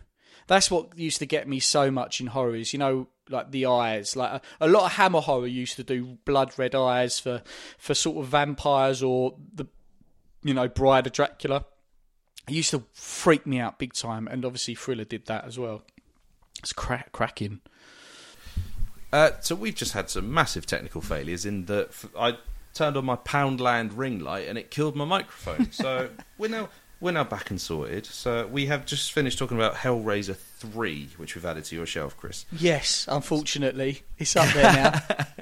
that's 0.47 0.71
what 0.71 0.97
used 0.97 1.19
to 1.19 1.25
get 1.25 1.45
me 1.45 1.59
so 1.59 1.91
much 1.91 2.21
in 2.21 2.27
horrors. 2.27 2.71
You 2.71 2.79
know, 2.79 3.07
like 3.29 3.51
the 3.51 3.65
eyes. 3.65 4.15
Like 4.15 4.31
a, 4.31 4.41
a 4.65 4.67
lot 4.69 4.85
of 4.85 4.93
Hammer 4.93 5.19
horror 5.19 5.45
used 5.47 5.75
to 5.75 5.83
do 5.83 6.17
blood 6.23 6.57
red 6.57 6.73
eyes 6.73 7.19
for 7.19 7.41
for 7.77 7.93
sort 7.93 8.15
of 8.23 8.27
vampires 8.31 9.03
or 9.03 9.35
the 9.53 9.65
you 10.43 10.53
know 10.53 10.67
Bride 10.67 11.07
of 11.07 11.13
Dracula. 11.13 11.65
It 12.47 12.53
used 12.53 12.71
to 12.71 12.83
freak 12.93 13.45
me 13.45 13.59
out 13.59 13.77
big 13.77 13.93
time, 13.93 14.27
and 14.27 14.45
obviously 14.45 14.75
Thriller 14.75 15.03
did 15.03 15.25
that 15.25 15.45
as 15.45 15.59
well. 15.59 15.83
It's 16.59 16.73
crack 16.73 17.11
cracking. 17.11 17.61
Uh, 19.11 19.31
so 19.41 19.55
we've 19.55 19.75
just 19.75 19.93
had 19.93 20.09
some 20.09 20.33
massive 20.33 20.65
technical 20.65 21.01
failures 21.01 21.45
in 21.45 21.65
that 21.65 21.91
I 22.17 22.37
turned 22.73 22.97
on 22.97 23.05
my 23.05 23.15
Poundland 23.15 23.91
ring 23.95 24.19
light 24.19 24.47
and 24.47 24.57
it 24.57 24.69
killed 24.69 24.95
my 24.95 25.05
microphone. 25.05 25.71
So 25.71 26.09
we're 26.37 26.49
now 26.49 26.69
we're 26.99 27.11
now 27.11 27.23
back 27.23 27.49
and 27.49 27.59
sorted. 27.59 28.05
So 28.05 28.47
we 28.47 28.65
have 28.67 28.85
just 28.85 29.11
finished 29.11 29.37
talking 29.37 29.57
about 29.57 29.75
Hellraiser 29.75 30.37
three, 30.59 31.09
which 31.17 31.35
we've 31.35 31.45
added 31.45 31.65
to 31.65 31.75
your 31.75 31.85
shelf, 31.85 32.17
Chris. 32.17 32.45
Yes, 32.51 33.05
unfortunately, 33.09 34.03
it's 34.17 34.35
up 34.35 34.53
there 34.53 34.73
now. 34.73 35.25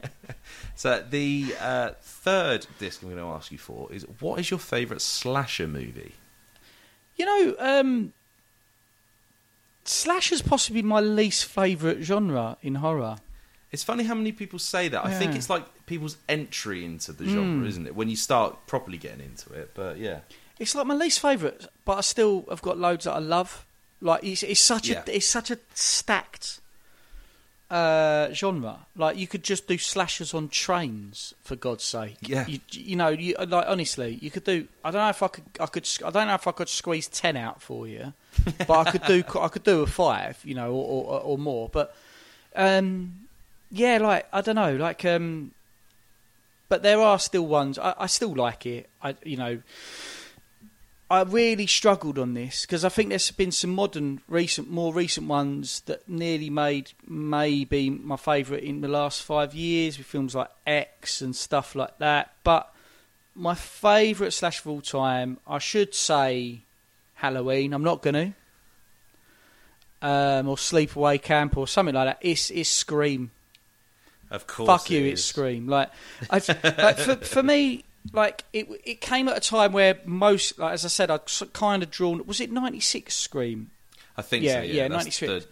So 0.77 1.01
the 1.09 1.55
uh, 1.59 1.91
third 2.01 2.67
disc 2.79 3.01
I'm 3.01 3.07
going 3.07 3.21
to 3.21 3.29
ask 3.29 3.49
you 3.49 3.57
for 3.57 3.87
is 3.93 4.03
what 4.19 4.41
is 4.41 4.51
your 4.51 4.59
favourite 4.59 5.01
slasher 5.01 5.67
movie? 5.67 6.15
you 7.15 7.25
know, 7.25 7.55
um, 7.59 8.13
slasher's 9.83 10.41
possibly 10.41 10.81
my 10.81 10.99
least 10.99 11.45
favourite 11.45 12.01
genre 12.01 12.57
in 12.61 12.75
horror. 12.75 13.17
It's 13.71 13.83
funny 13.83 14.03
how 14.03 14.15
many 14.15 14.31
people 14.31 14.59
say 14.59 14.87
that. 14.89 15.05
I 15.05 15.13
think 15.13 15.35
it's 15.35 15.49
like 15.49 15.65
people's 15.85 16.17
entry 16.29 16.85
into 16.85 17.11
the 17.11 17.25
genre, 17.25 17.67
isn't 17.67 17.87
it? 17.87 17.95
When 17.95 18.09
you 18.09 18.15
start 18.15 18.67
properly 18.67 18.97
getting 18.97 19.21
into 19.21 19.51
it. 19.53 19.71
But 19.73 19.97
yeah. 19.97 20.19
It's 20.59 20.75
like 20.75 20.87
my 20.87 20.93
least 20.93 21.19
favourite, 21.19 21.65
but 21.83 21.97
I 21.97 22.01
still 22.01 22.45
have 22.49 22.61
got 22.61 22.77
loads 22.77 23.03
that 23.03 23.13
I 23.13 23.19
love. 23.19 23.65
Like 24.01 24.23
it's, 24.23 24.43
it's 24.43 24.59
such 24.59 24.89
Yeah. 24.89 25.03
a 25.07 25.15
it's 25.15 25.25
such 25.27 25.51
a 25.51 25.57
stacked 25.73 26.59
uh, 27.71 28.31
genre. 28.31 28.79
Like 28.95 29.17
you 29.17 29.25
could 29.27 29.43
just 29.43 29.67
do 29.67 29.77
slashers 29.77 30.33
on 30.33 30.49
trains 30.49 31.33
for 31.43 31.55
God's 31.55 31.83
sake. 31.83 32.17
Yeah. 32.21 32.45
you, 32.47 32.59
you 32.71 32.95
know, 32.95 33.09
you, 33.09 33.35
like 33.39 33.65
honestly, 33.67 34.19
you 34.21 34.29
could 34.29 34.43
do. 34.43 34.67
I 34.83 34.91
don't 34.91 35.01
know 35.01 35.09
if 35.09 35.23
I 35.23 35.27
could. 35.29 35.43
I 35.59 35.65
could. 35.65 35.89
I 36.05 36.09
don't 36.11 36.27
know 36.27 36.35
if 36.35 36.47
I 36.47 36.51
could 36.51 36.69
squeeze 36.69 37.07
ten 37.07 37.35
out 37.35 37.61
for 37.61 37.87
you, 37.87 38.13
but 38.67 38.87
I 38.87 38.91
could 38.91 39.03
do. 39.05 39.23
I 39.39 39.47
could 39.47 39.63
do 39.63 39.81
a 39.81 39.87
five, 39.87 40.39
you 40.43 40.53
know, 40.55 40.71
or 40.73 41.05
or, 41.05 41.19
or 41.21 41.37
more. 41.37 41.69
But 41.69 41.95
um, 42.55 43.13
yeah, 43.71 43.97
like 43.97 44.27
I 44.31 44.41
don't 44.41 44.55
know, 44.55 44.75
like 44.75 45.03
um, 45.05 45.51
but 46.69 46.83
there 46.83 46.99
are 47.01 47.17
still 47.17 47.47
ones 47.47 47.79
I, 47.79 47.95
I 47.97 48.05
still 48.07 48.35
like 48.35 48.65
it. 48.67 48.89
I 49.01 49.15
you 49.23 49.37
know. 49.37 49.59
I 51.09 51.21
really 51.21 51.67
struggled 51.67 52.17
on 52.17 52.33
this 52.33 52.61
because 52.61 52.83
I 52.83 52.89
think 52.89 53.09
there's 53.09 53.29
been 53.29 53.51
some 53.51 53.69
modern, 53.69 54.21
recent, 54.27 54.71
more 54.71 54.91
recent 54.91 55.27
ones 55.27 55.81
that 55.81 56.09
nearly 56.09 56.49
made 56.49 56.93
maybe 57.07 57.91
my 57.91 58.17
favourite 58.17 58.63
in 58.63 58.81
the 58.81 58.87
last 58.87 59.21
five 59.21 59.53
years 59.53 59.99
with 59.99 60.07
films 60.07 60.33
like 60.33 60.49
X 60.65 61.21
and 61.21 61.35
stuff 61.35 61.75
like 61.75 61.99
that. 61.99 62.33
But 62.43 62.73
my 63.35 63.53
favourite 63.53 64.33
slash 64.33 64.61
of 64.61 64.67
all 64.67 64.81
time, 64.81 65.37
I 65.45 65.59
should 65.59 65.93
say 65.93 66.61
Halloween. 67.15 67.73
I'm 67.73 67.83
not 67.83 68.01
going 68.01 68.33
to. 70.01 70.07
Um, 70.07 70.49
or 70.49 70.55
Sleepaway 70.55 71.21
Camp 71.21 71.55
or 71.55 71.67
something 71.67 71.93
like 71.93 72.07
that. 72.07 72.17
It's, 72.21 72.49
it's 72.49 72.69
Scream. 72.69 73.29
Of 74.31 74.47
course. 74.47 74.67
Fuck 74.67 74.89
you, 74.89 75.01
it 75.05 75.11
it's. 75.13 75.23
Scream. 75.23 75.67
Like, 75.67 75.91
I, 76.29 76.37
like 76.77 76.97
for 76.97 77.15
for 77.17 77.43
me, 77.43 77.84
like 78.13 78.43
it 78.53 78.67
it 78.83 79.01
came 79.01 79.27
at 79.27 79.37
a 79.37 79.39
time 79.39 79.71
where 79.71 79.99
most, 80.05 80.59
like 80.59 80.73
as 80.73 80.85
I 80.85 80.89
said, 80.89 81.09
I'd 81.11 81.21
kind 81.53 81.83
of 81.83 81.91
drawn. 81.91 82.25
Was 82.25 82.39
it 82.39 82.51
'96 82.51 83.15
Scream? 83.15 83.71
I 84.17 84.21
think 84.21 84.43
Yeah, 84.43 84.59
so. 84.59 84.61
Yeah, 84.61 84.73
yeah, 84.83 84.87
96. 84.87 85.45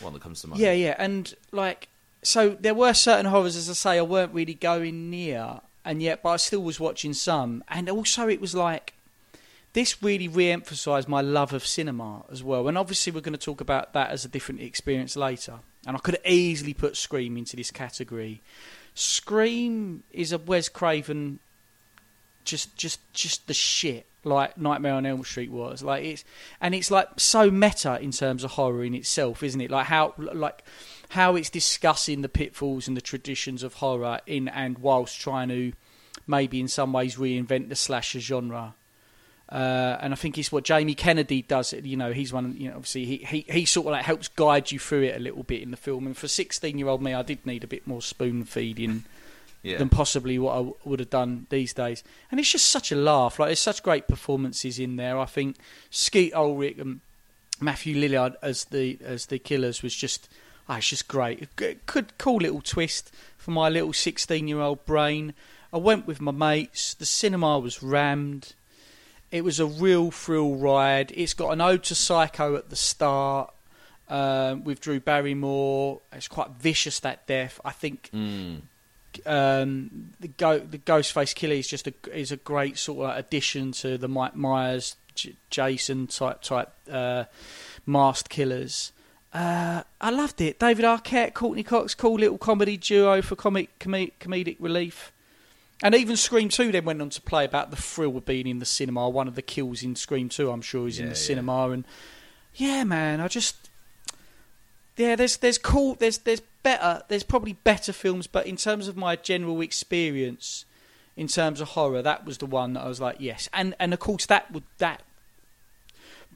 one 0.00 0.12
that 0.12 0.22
comes 0.22 0.40
to 0.42 0.48
mind. 0.48 0.60
Yeah, 0.60 0.72
yeah, 0.72 0.94
and 0.98 1.34
like 1.52 1.88
so 2.22 2.50
there 2.50 2.74
were 2.74 2.94
certain 2.94 3.26
horrors, 3.26 3.56
as 3.56 3.68
I 3.68 3.74
say, 3.74 3.98
I 3.98 4.02
weren't 4.02 4.32
really 4.32 4.54
going 4.54 5.10
near, 5.10 5.60
and 5.84 6.02
yet, 6.02 6.22
but 6.22 6.30
I 6.30 6.36
still 6.36 6.62
was 6.62 6.80
watching 6.80 7.12
some, 7.12 7.64
and 7.68 7.88
also 7.88 8.28
it 8.28 8.40
was 8.40 8.54
like. 8.54 8.94
This 9.74 10.02
really 10.02 10.28
re-emphasised 10.28 11.08
my 11.08 11.20
love 11.20 11.52
of 11.52 11.64
cinema 11.64 12.24
as 12.32 12.42
well, 12.42 12.68
and 12.68 12.78
obviously 12.78 13.12
we're 13.12 13.20
going 13.20 13.34
to 13.34 13.38
talk 13.38 13.60
about 13.60 13.92
that 13.92 14.10
as 14.10 14.24
a 14.24 14.28
different 14.28 14.62
experience 14.62 15.14
later. 15.14 15.60
And 15.86 15.94
I 15.94 16.00
could 16.00 16.16
easily 16.24 16.72
put 16.72 16.96
Scream 16.96 17.36
into 17.36 17.54
this 17.54 17.70
category. 17.70 18.40
Scream 18.94 20.02
is 20.10 20.32
a 20.32 20.38
Wes 20.38 20.68
Craven, 20.70 21.38
just 22.48 22.76
just 22.76 23.00
just 23.12 23.46
the 23.46 23.54
shit 23.54 24.06
like 24.24 24.56
Nightmare 24.58 24.94
on 24.94 25.06
Elm 25.06 25.22
Street 25.22 25.50
was. 25.50 25.82
Like 25.82 26.04
it's 26.04 26.24
and 26.60 26.74
it's 26.74 26.90
like 26.90 27.08
so 27.18 27.50
meta 27.50 28.00
in 28.00 28.10
terms 28.10 28.42
of 28.42 28.52
horror 28.52 28.84
in 28.84 28.94
itself, 28.94 29.42
isn't 29.42 29.60
it? 29.60 29.70
Like 29.70 29.86
how 29.86 30.14
like 30.16 30.64
how 31.10 31.36
it's 31.36 31.50
discussing 31.50 32.22
the 32.22 32.28
pitfalls 32.28 32.88
and 32.88 32.96
the 32.96 33.02
traditions 33.02 33.62
of 33.62 33.74
horror 33.74 34.20
in 34.26 34.48
and 34.48 34.78
whilst 34.78 35.20
trying 35.20 35.48
to 35.50 35.72
maybe 36.26 36.60
in 36.60 36.68
some 36.68 36.92
ways 36.92 37.16
reinvent 37.16 37.68
the 37.68 37.76
slasher 37.76 38.20
genre. 38.20 38.74
Uh, 39.50 39.96
and 40.00 40.12
I 40.12 40.16
think 40.16 40.36
it's 40.36 40.52
what 40.52 40.64
Jamie 40.64 40.94
Kennedy 40.94 41.40
does. 41.40 41.72
You 41.72 41.96
know, 41.96 42.12
he's 42.12 42.32
one. 42.32 42.54
You 42.58 42.68
know, 42.68 42.76
obviously 42.76 43.06
he, 43.06 43.16
he 43.18 43.44
he 43.48 43.64
sort 43.64 43.86
of 43.86 43.92
like 43.92 44.04
helps 44.04 44.28
guide 44.28 44.72
you 44.72 44.78
through 44.78 45.02
it 45.02 45.16
a 45.16 45.20
little 45.20 45.42
bit 45.42 45.62
in 45.62 45.70
the 45.70 45.76
film. 45.76 46.06
And 46.06 46.16
for 46.16 46.28
sixteen 46.28 46.78
year 46.78 46.88
old 46.88 47.02
me, 47.02 47.14
I 47.14 47.22
did 47.22 47.46
need 47.46 47.64
a 47.64 47.68
bit 47.68 47.86
more 47.86 48.02
spoon 48.02 48.44
feeding 48.44 49.04
Yeah. 49.62 49.78
than 49.78 49.88
possibly 49.88 50.38
what 50.38 50.52
I 50.52 50.56
w- 50.58 50.74
would 50.84 51.00
have 51.00 51.10
done 51.10 51.46
these 51.50 51.72
days. 51.74 52.04
And 52.30 52.38
it's 52.38 52.52
just 52.52 52.66
such 52.68 52.92
a 52.92 52.96
laugh. 52.96 53.38
Like 53.38 53.48
there's 53.48 53.58
such 53.58 53.82
great 53.82 54.06
performances 54.06 54.78
in 54.78 54.96
there. 54.96 55.18
I 55.18 55.24
think 55.26 55.56
Skeet 55.90 56.32
Ulrich 56.34 56.78
and 56.78 57.00
Matthew 57.60 57.96
Lillard 57.96 58.34
as 58.40 58.66
the 58.66 58.98
as 59.04 59.26
the 59.26 59.38
killers 59.40 59.82
was 59.82 59.94
just 59.94 60.28
oh, 60.68 60.74
it's 60.76 60.88
just 60.88 61.08
great. 61.08 61.48
Good 61.56 62.16
cool 62.18 62.36
little 62.36 62.60
twist 62.60 63.10
for 63.36 63.50
my 63.50 63.68
little 63.68 63.92
16 63.92 64.46
year 64.46 64.60
old 64.60 64.84
brain. 64.86 65.34
I 65.72 65.78
went 65.78 66.06
with 66.06 66.20
my 66.20 66.32
mates. 66.32 66.94
The 66.94 67.04
cinema 67.06 67.58
was 67.58 67.82
rammed. 67.82 68.54
It 69.30 69.44
was 69.44 69.58
a 69.60 69.66
real 69.66 70.10
thrill 70.10 70.54
ride. 70.54 71.12
It's 71.14 71.34
got 71.34 71.50
an 71.50 71.60
ode 71.60 71.82
to 71.84 71.94
Psycho 71.94 72.56
at 72.56 72.70
the 72.70 72.76
start 72.76 73.52
um, 74.08 74.64
with 74.64 74.80
Drew 74.80 75.00
Barrymore. 75.00 76.00
It's 76.12 76.28
quite 76.28 76.50
vicious 76.52 77.00
that 77.00 77.26
death. 77.26 77.60
I 77.64 77.72
think 77.72 78.08
Mm. 78.14 78.60
Um, 79.26 80.10
the 80.20 80.28
go 80.28 80.58
the 80.58 80.78
Ghostface 80.78 81.34
Killer 81.34 81.54
is 81.54 81.68
just 81.68 81.86
a 81.86 81.94
is 82.12 82.32
a 82.32 82.36
great 82.36 82.78
sort 82.78 83.10
of 83.10 83.16
addition 83.16 83.72
to 83.72 83.98
the 83.98 84.08
Mike 84.08 84.36
Myers, 84.36 84.96
J- 85.14 85.36
Jason 85.50 86.06
type 86.06 86.42
type 86.42 86.72
uh, 86.90 87.24
masked 87.86 88.28
killers. 88.28 88.92
Uh, 89.32 89.82
I 90.00 90.10
loved 90.10 90.40
it. 90.40 90.58
David 90.58 90.84
Arquette, 90.84 91.34
Courteney 91.34 91.62
Cox, 91.62 91.94
cool 91.94 92.14
little 92.14 92.38
comedy 92.38 92.76
duo 92.76 93.20
for 93.20 93.36
comic 93.36 93.78
com- 93.78 94.10
comedic 94.20 94.56
relief. 94.58 95.12
And 95.82 95.94
even 95.94 96.16
Scream 96.16 96.48
2 96.48 96.72
then 96.72 96.84
went 96.84 97.00
on 97.00 97.10
to 97.10 97.22
play 97.22 97.44
about 97.44 97.70
the 97.70 97.76
thrill 97.76 98.16
of 98.16 98.24
being 98.24 98.48
in 98.48 98.58
the 98.58 98.64
cinema. 98.64 99.08
One 99.08 99.28
of 99.28 99.36
the 99.36 99.42
kills 99.42 99.82
in 99.84 99.94
Scream 99.94 100.28
2, 100.28 100.50
I'm 100.50 100.62
sure, 100.62 100.88
is 100.88 100.98
in 100.98 101.04
the 101.04 101.10
yeah. 101.10 101.16
cinema. 101.16 101.70
And 101.70 101.84
yeah, 102.54 102.82
man, 102.82 103.20
I 103.20 103.28
just 103.28 103.67
yeah, 104.98 105.16
there's 105.16 105.36
there's 105.36 105.58
cool, 105.58 105.94
there's 105.94 106.18
there's 106.18 106.42
better, 106.62 107.02
there's 107.08 107.22
probably 107.22 107.52
better 107.52 107.92
films, 107.92 108.26
but 108.26 108.46
in 108.46 108.56
terms 108.56 108.88
of 108.88 108.96
my 108.96 109.16
general 109.16 109.60
experience, 109.60 110.64
in 111.16 111.28
terms 111.28 111.60
of 111.60 111.68
horror, 111.68 112.02
that 112.02 112.24
was 112.24 112.38
the 112.38 112.46
one 112.46 112.72
that 112.74 112.80
I 112.82 112.88
was 112.88 113.00
like, 113.00 113.16
yes, 113.20 113.48
and 113.52 113.74
and 113.78 113.94
of 113.94 114.00
course 114.00 114.26
that 114.26 114.50
would 114.52 114.64
that 114.78 115.02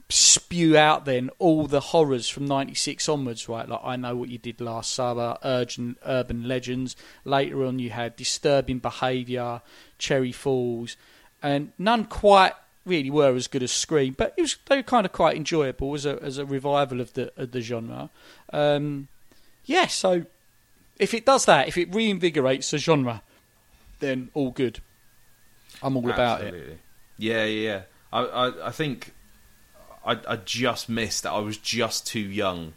spew 0.09 0.77
out 0.77 1.05
then 1.05 1.29
all 1.39 1.67
the 1.67 1.79
horrors 1.79 2.29
from 2.29 2.45
'96 2.45 3.09
onwards, 3.09 3.49
right? 3.49 3.67
Like 3.67 3.81
I 3.83 3.97
know 3.97 4.15
what 4.15 4.29
you 4.29 4.37
did 4.37 4.61
last 4.61 4.93
summer, 4.93 5.37
urgent 5.43 5.97
urban 6.05 6.47
legends. 6.47 6.95
Later 7.25 7.65
on, 7.65 7.79
you 7.79 7.89
had 7.89 8.15
disturbing 8.15 8.79
behaviour, 8.79 9.61
Cherry 9.97 10.31
Falls, 10.31 10.95
and 11.41 11.73
none 11.77 12.05
quite 12.05 12.53
really 12.85 13.09
were 13.09 13.35
as 13.35 13.47
good 13.47 13.63
as 13.63 13.71
Scream, 13.71 14.15
but 14.17 14.33
it 14.37 14.41
was 14.41 14.57
they 14.67 14.77
were 14.77 14.83
kind 14.83 15.05
of 15.05 15.11
quite 15.11 15.35
enjoyable 15.35 15.93
as 15.93 16.05
a 16.05 16.21
as 16.21 16.37
a 16.37 16.45
revival 16.45 17.01
of 17.01 17.13
the 17.13 17.31
of 17.37 17.51
the 17.51 17.61
genre. 17.61 18.09
Um, 18.51 19.07
yeah, 19.65 19.87
so 19.87 20.25
if 20.97 21.13
it 21.13 21.25
does 21.25 21.45
that, 21.45 21.67
if 21.67 21.77
it 21.77 21.91
reinvigorates 21.91 22.71
the 22.71 22.77
genre, 22.77 23.21
then 23.99 24.29
all 24.33 24.51
good. 24.51 24.79
I'm 25.81 25.97
all 25.97 26.09
about 26.09 26.41
it. 26.41 26.47
Absolutely. 26.47 26.77
Yeah, 27.17 27.45
yeah. 27.45 27.69
yeah. 27.69 27.81
I, 28.11 28.21
I, 28.21 28.67
I 28.67 28.71
think 28.71 29.13
I, 30.05 30.19
I 30.27 30.35
just 30.37 30.89
missed 30.89 31.23
that. 31.23 31.31
I 31.31 31.39
was 31.39 31.57
just 31.57 32.05
too 32.05 32.19
young 32.19 32.73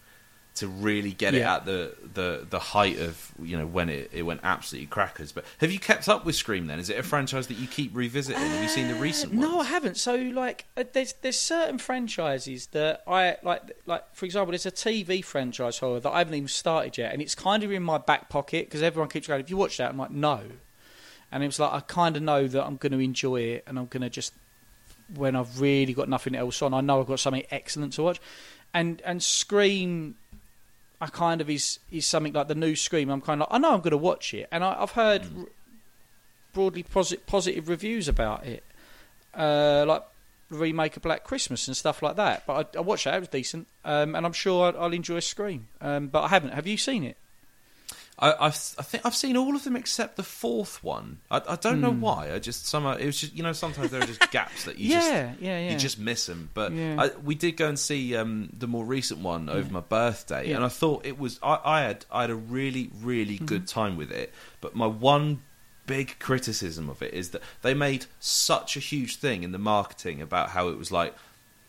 to 0.57 0.69
really 0.69 1.13
get 1.13 1.35
it 1.35 1.43
at 1.43 1.65
the, 1.65 1.95
the, 2.15 2.47
the 2.49 2.59
height 2.59 2.99
of 2.99 3.33
you 3.43 3.57
know 3.57 3.67
when 3.67 3.89
it, 3.89 4.11
it 4.13 4.23
went 4.23 4.41
absolutely 4.43 4.87
crackers. 4.87 5.33
But 5.33 5.45
have 5.59 5.71
you 5.73 5.79
kept 5.79 6.09
up 6.09 6.25
with 6.25 6.35
Scream? 6.35 6.67
Then 6.67 6.79
is 6.79 6.91
it 6.91 6.99
a 6.99 7.03
franchise 7.03 7.47
that 7.49 7.59
you 7.59 7.67
keep 7.67 7.95
revisiting? 7.95 8.41
have 8.41 8.63
you 8.63 8.69
seen 8.69 8.89
the 8.89 8.95
recent 8.95 9.33
Uh, 9.33 9.37
ones? 9.37 9.51
No, 9.51 9.61
I 9.61 9.65
haven't. 9.65 9.97
So 9.97 10.15
like, 10.17 10.65
uh, 10.77 10.85
there's 10.93 11.13
there's 11.23 11.39
certain 11.39 11.79
franchises 11.79 12.67
that 12.69 13.03
I 13.07 13.37
like. 13.43 13.63
Like 13.87 14.05
for 14.15 14.25
example, 14.27 14.53
there's 14.53 14.67
a 14.67 14.71
TV 14.73 15.25
franchise 15.25 15.79
horror 15.79 16.01
that 16.01 16.11
I 16.11 16.19
haven't 16.19 16.35
even 16.35 16.49
started 16.49 16.97
yet, 16.99 17.13
and 17.13 17.23
it's 17.23 17.35
kind 17.35 17.63
of 17.63 17.71
in 17.73 17.83
my 17.83 17.99
back 17.99 18.29
pocket 18.29 18.67
because 18.67 18.83
everyone 18.83 19.09
keeps 19.09 19.27
going, 19.27 19.41
"Have 19.41 19.51
you 19.51 19.57
watched 19.57 19.79
that?" 19.79 19.91
I'm 19.91 19.99
like, 19.99 20.11
"No," 20.11 20.41
and 21.33 21.43
it 21.43 21.47
was 21.47 21.59
like 21.59 21.73
I 21.73 21.81
kind 21.81 22.17
of 22.17 22.23
know 22.23 22.47
that 22.47 22.65
I'm 22.65 22.77
going 22.77 22.93
to 22.93 22.99
enjoy 23.01 23.41
it, 23.41 23.65
and 23.67 23.79
I'm 23.79 23.87
going 23.87 24.03
to 24.03 24.11
just 24.11 24.33
when 25.15 25.37
I've 25.37 25.61
really 25.61 25.93
got 25.95 26.09
nothing 26.09 26.35
else 26.35 26.61
on, 26.63 26.75
I 26.75 26.81
know 26.81 27.01
I've 27.01 27.07
got 27.07 27.21
something 27.21 27.45
excellent 27.53 27.93
to 27.93 28.03
watch, 28.03 28.21
and 28.75 29.01
and 29.05 29.23
Scream. 29.23 30.17
I 31.01 31.07
kind 31.09 31.41
of 31.41 31.51
is 31.51 31.79
is 31.91 32.07
something 32.07 32.33
like 32.33 32.49
the 32.49 32.55
new 32.55 32.75
Scream. 32.75 33.11
I'm 33.11 33.21
kind 33.21 33.43
of 33.43 33.49
like, 33.51 33.55
I 33.55 33.59
know 33.59 33.73
I'm 33.75 33.81
going 33.81 33.91
to 33.91 33.97
watch 33.99 34.33
it, 34.35 34.49
and 34.51 34.65
I, 34.65 34.77
I've 34.81 34.93
heard 34.93 35.23
Mm. 35.25 35.41
r- 35.41 35.47
broadly 36.55 36.83
posi- 36.83 37.19
positive 37.27 37.69
reviews 37.69 38.09
about 38.09 38.47
it 38.47 38.65
uh, 39.35 39.85
like 39.87 40.03
remake 40.49 40.97
of 40.97 41.03
Black 41.03 41.23
Christmas 41.25 41.67
and 41.69 41.77
stuff 41.77 42.03
like 42.03 42.17
that. 42.17 42.47
But 42.47 42.75
I, 42.75 42.79
I 42.79 42.81
watched 42.81 43.05
that; 43.05 43.15
it 43.15 43.21
was 43.21 43.29
decent, 43.29 43.67
um, 43.85 44.15
and 44.15 44.25
I'm 44.25 44.33
sure 44.33 44.67
I'll, 44.75 44.85
I'll 44.85 44.93
enjoy 44.93 45.21
Scream. 45.21 45.69
Um, 45.81 46.09
but 46.09 46.23
I 46.23 46.29
haven't. 46.29 46.55
Have 46.55 46.67
you 46.67 46.77
seen 46.79 47.05
it? 47.05 47.17
I, 48.19 48.33
I've, 48.47 48.55
I 48.79 48.83
think 48.83 49.05
I've 49.05 49.15
seen 49.15 49.37
all 49.37 49.55
of 49.55 49.65
them 49.65 49.77
except 49.77 50.17
the 50.17 50.23
fourth 50.23 50.83
one. 50.83 51.19
I, 51.31 51.43
I 51.49 51.57
don't 51.57 51.83
know 51.83 51.93
Hmm. 51.93 52.01
why. 52.01 52.33
I 52.33 52.39
just 52.39 52.67
somehow 52.67 52.93
it 52.97 53.05
was 53.05 53.21
just 53.21 53.35
you 53.35 53.43
know 53.43 53.53
sometimes 53.53 53.91
there 53.91 54.03
are 54.03 54.07
just 54.07 54.31
gaps 54.31 54.65
that 54.65 54.79
you 54.79 54.89
yeah, 54.95 55.01
just 55.33 55.41
yeah, 55.43 55.59
yeah. 55.61 55.73
you 55.73 55.79
just 55.79 55.99
miss 55.99 56.25
them. 56.27 56.49
But 56.55 56.73
Yeah. 56.73 56.97
I, 56.99 57.09
we 57.23 57.35
did 57.35 57.59
go 57.59 57.69
and 57.69 57.79
see 57.79 58.17
um, 58.17 58.49
the 58.57 58.67
more 58.67 58.85
recent 58.87 59.21
one 59.21 59.51
over 59.51 59.71
my 59.71 59.81
birthday, 59.81 60.49
Yeah. 60.49 60.57
and 60.57 60.65
I 60.65 60.69
thought 60.69 61.05
it 61.05 61.19
was. 61.19 61.39
I, 61.43 61.61
I 61.63 61.81
had 61.83 62.07
I 62.11 62.23
had 62.23 62.31
a 62.31 62.35
really 62.35 62.91
really 63.03 63.35
Mm-hmm. 63.37 63.45
good 63.45 63.69
time 63.69 63.97
with 63.97 64.11
it. 64.11 64.33
But 64.63 64.75
my 64.75 64.87
one 64.87 65.43
big 65.87 66.19
criticism 66.19 66.89
of 66.89 67.03
it 67.03 67.13
is 67.15 67.31
that 67.31 67.43
they 67.63 67.75
made 67.75 68.07
such 68.19 68.77
a 68.77 68.81
huge 68.81 69.17
thing 69.17 69.43
in 69.45 69.53
the 69.53 69.59
marketing 69.59 70.21
about 70.23 70.49
how 70.51 70.69
it 70.69 70.77
was 70.79 70.91
like, 70.91 71.15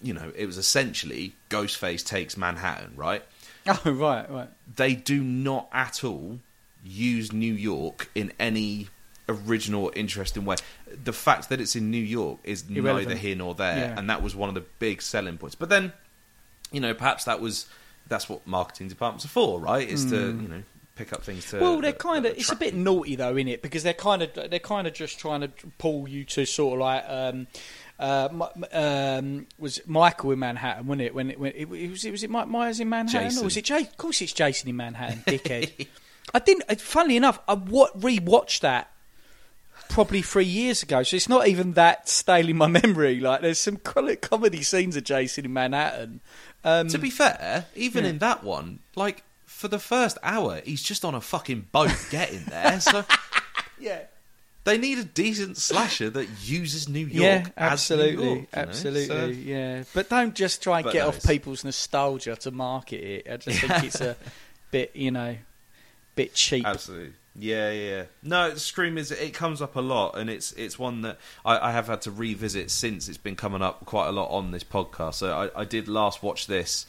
you 0.02 0.14
know, 0.14 0.32
it 0.36 0.46
was 0.46 0.58
essentially 0.58 1.36
Ghostface 1.50 2.06
takes 2.06 2.36
Manhattan, 2.38 2.94
right? 2.96 3.24
Oh 3.86 3.92
right, 3.92 4.30
right. 4.30 4.50
They 4.76 4.94
do 4.96 5.24
not 5.24 5.70
at 5.72 6.04
all 6.04 6.40
use 6.84 7.34
New 7.34 7.54
York 7.54 8.10
in 8.16 8.32
any 8.40 8.88
original 9.30 9.86
or 9.86 9.92
interesting 9.96 10.46
way. 10.46 10.56
The 11.04 11.12
fact 11.14 11.50
that 11.50 11.60
it's 11.60 11.76
in 11.76 11.92
New 11.92 12.02
York 12.04 12.40
is 12.44 12.64
Irrelevant. 12.70 13.10
neither 13.10 13.20
here 13.20 13.36
nor 13.36 13.54
there, 13.56 13.78
Yeah. 13.78 14.00
and 14.00 14.10
that 14.10 14.22
was 14.22 14.36
one 14.36 14.48
of 14.50 14.56
the 14.56 14.64
big 14.80 15.02
selling 15.02 15.38
points. 15.38 15.56
But 15.56 15.70
then, 15.70 15.92
you 16.72 16.80
know, 16.80 16.94
perhaps 16.94 17.26
that 17.26 17.42
was 17.42 17.66
that's 18.08 18.30
what 18.30 18.46
marketing 18.48 18.88
departments 18.88 19.26
are 19.26 19.30
for, 19.30 19.60
right? 19.60 19.88
Is 19.88 20.06
to 20.06 20.16
you 20.28 20.48
know 20.48 20.64
pick 20.96 21.12
up 21.14 21.24
things 21.24 21.50
to. 21.52 21.58
Hmm. 21.58 21.62
well, 21.64 21.82
they're 21.82 21.92
kind 21.94 22.26
of. 22.26 22.38
It's 22.38 22.52
a 22.52 22.56
bit 22.56 22.74
naughty 22.74 23.16
though, 23.16 23.36
isn't 23.36 23.48
it? 23.50 23.62
Because 23.62 23.84
they're 23.84 23.94
kind 23.94 24.22
of 24.24 24.34
they're 24.50 24.60
kind 24.60 24.88
of 24.88 24.94
just 24.94 25.20
trying 25.20 25.42
to 25.42 25.50
pull 25.78 26.08
you 26.08 26.24
to 26.26 26.46
sort 26.46 26.76
of 26.76 26.80
like. 26.80 27.04
Um, 27.08 27.48
uh, 28.00 28.30
um, 28.72 29.48
was 29.58 29.82
Michael 29.88 30.32
in 30.32 30.40
Manhattan, 30.40 30.86
wasn't 30.88 31.02
it? 31.02 31.16
When 31.16 31.32
it, 31.32 31.40
when 31.40 31.52
it, 31.56 31.68
was, 31.68 32.06
it 32.06 32.12
was 32.12 32.24
it 32.24 32.30
Mike 32.30 32.48
Myers 32.48 32.80
in 32.80 32.90
Manhattan, 32.90 33.30
Jason. 33.30 33.42
or 33.44 33.46
was 33.46 33.58
it 33.58 33.66
Jay? 33.66 33.82
Of 33.82 33.98
course, 33.98 34.22
it's 34.22 34.34
Jason 34.34 34.70
in 34.70 34.76
Manhattan, 34.76 35.24
dickhead. 35.26 35.88
I 36.34 36.40
didn't. 36.40 36.64
uh, 36.70 36.76
Funnily 36.76 37.18
enough, 37.18 37.40
I 37.48 37.54
wa- 37.56 37.90
rewatched 37.98 38.60
that 38.60 38.92
probably 39.90 40.22
three 40.22 40.44
years 40.46 40.84
ago, 40.84 41.02
so 41.04 41.16
it's 41.16 41.30
not 41.30 41.48
even 41.48 41.74
that 41.74 42.10
stale 42.10 42.50
in 42.50 42.58
my 42.58 42.68
memory. 42.84 43.20
Like, 43.20 43.42
there's 43.42 43.60
some 43.60 43.78
co- 43.78 44.16
comedy 44.18 44.62
scenes 44.62 44.96
of 44.98 45.04
Jason 45.06 45.46
in 45.46 45.54
Manhattan. 45.54 46.20
Um, 46.64 46.90
To 46.90 46.98
be 46.98 47.10
fair, 47.10 47.66
even 47.76 48.04
Yeah. 48.04 48.10
in 48.12 48.18
that 48.20 48.44
one, 48.44 48.80
like 48.96 49.24
for 49.46 49.70
the 49.70 49.80
first 49.80 50.18
hour, 50.22 50.62
he's 50.66 50.84
just 50.84 51.06
on 51.06 51.16
a 51.16 51.22
fucking 51.22 51.68
boat 51.72 51.96
getting 52.12 52.44
there. 52.46 52.80
so 52.82 53.06
yeah, 53.80 54.02
they 54.68 54.78
need 54.78 54.98
a 54.98 55.04
decent 55.06 55.56
slasher 55.56 56.10
that 56.10 56.28
uses 56.44 56.90
New 56.90 57.06
York. 57.06 57.14
yeah, 57.46 57.48
absolutely, 57.58 58.26
York, 58.26 58.38
you 58.38 58.42
know? 58.42 58.48
absolutely, 58.54 59.06
So- 59.08 59.26
yeah. 59.28 59.84
But 59.94 60.10
don't 60.10 60.36
just 60.36 60.62
try 60.62 60.82
and 60.82 60.92
get 60.92 61.00
no, 61.04 61.08
off 61.08 61.16
it's- 61.18 61.26
people's 61.32 61.64
nostalgia 61.64 62.36
to 62.36 62.52
market 62.52 63.02
it. 63.02 63.32
I 63.32 63.38
just 63.38 63.62
think 63.62 63.84
it's 63.86 64.02
a 64.02 64.18
bit, 64.72 64.94
you 64.94 65.12
know, 65.12 65.38
bit 66.16 66.34
cheap. 66.34 66.66
Absolutely. 66.68 67.14
Yeah, 67.40 67.72
yeah. 67.72 67.90
yeah. 67.90 68.04
No, 68.24 68.56
Scream 68.56 68.98
is 68.98 69.12
it 69.12 69.34
comes 69.34 69.62
up 69.62 69.76
a 69.78 69.82
lot, 69.82 70.18
and 70.18 70.30
it's 70.30 70.52
it's 70.54 70.78
one 70.78 71.02
that 71.04 71.18
I, 71.46 71.70
I 71.70 71.72
have 71.72 71.88
had 71.88 72.02
to 72.02 72.12
revisit 72.12 72.70
since 72.70 73.08
it's 73.08 73.18
been 73.18 73.36
coming 73.38 73.62
up 73.62 73.86
quite 73.86 74.08
a 74.08 74.12
lot 74.12 74.30
on 74.32 74.52
this 74.52 74.64
podcast. 74.66 75.14
So 75.16 75.50
I, 75.56 75.62
I 75.62 75.64
did 75.64 75.88
last 75.88 76.22
watch 76.24 76.48
this 76.48 76.86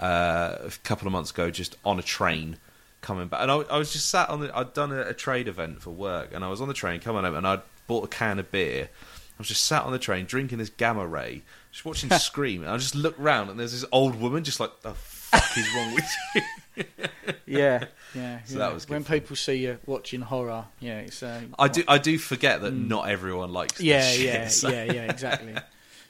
uh, 0.00 0.56
a 0.64 0.72
couple 0.82 1.06
of 1.06 1.12
months 1.12 1.30
ago, 1.30 1.50
just 1.50 1.76
on 1.84 1.98
a 1.98 2.02
train 2.02 2.56
coming 3.02 3.28
back, 3.28 3.42
and 3.42 3.50
I, 3.50 3.56
I 3.56 3.76
was 3.78 3.92
just 3.92 4.08
sat 4.08 4.30
on 4.30 4.40
the. 4.40 4.56
I'd 4.56 4.72
done 4.72 4.92
a, 4.92 5.02
a 5.02 5.14
trade 5.14 5.48
event 5.48 5.82
for 5.82 5.90
work, 5.90 6.30
and 6.32 6.42
I 6.42 6.48
was 6.48 6.60
on 6.62 6.68
the 6.68 6.74
train 6.74 7.00
coming 7.00 7.24
home, 7.24 7.34
and 7.34 7.46
I'd 7.46 7.60
bought 7.86 8.04
a 8.04 8.08
can 8.08 8.38
of 8.38 8.50
beer. 8.50 8.88
I 8.90 9.38
was 9.38 9.48
just 9.48 9.64
sat 9.66 9.82
on 9.82 9.92
the 9.92 9.98
train 9.98 10.24
drinking 10.24 10.58
this 10.58 10.70
gamma 10.70 11.06
ray, 11.06 11.42
just 11.70 11.84
watching 11.84 12.10
Scream, 12.18 12.62
and 12.62 12.70
I 12.70 12.78
just 12.78 12.94
looked 12.94 13.18
round, 13.18 13.50
and 13.50 13.60
there's 13.60 13.72
this 13.72 13.84
old 13.92 14.18
woman 14.20 14.44
just 14.44 14.58
like, 14.60 14.80
"The 14.80 14.94
fuck 14.94 15.44
is 15.58 15.66
wrong 15.74 15.94
with 15.94 16.10
you?" 16.34 16.84
yeah, 17.46 17.84
yeah. 18.14 18.40
So 18.44 18.54
yeah. 18.54 18.58
that 18.60 18.74
was 18.74 18.88
when 18.88 19.02
fun. 19.04 19.18
people 19.20 19.36
see 19.36 19.56
you 19.56 19.78
watching 19.84 20.20
horror. 20.22 20.64
Yeah, 20.80 21.00
it's. 21.00 21.22
Uh, 21.22 21.42
I 21.58 21.68
do. 21.68 21.82
I 21.88 21.98
do 21.98 22.18
forget 22.18 22.62
that 22.62 22.72
not 22.72 23.08
everyone 23.08 23.52
likes. 23.52 23.74
this 23.74 23.82
Yeah, 23.84 24.10
shit, 24.10 24.24
yeah, 24.24 24.48
so- 24.48 24.68
yeah, 24.70 24.84
yeah, 24.84 25.10
exactly. 25.10 25.54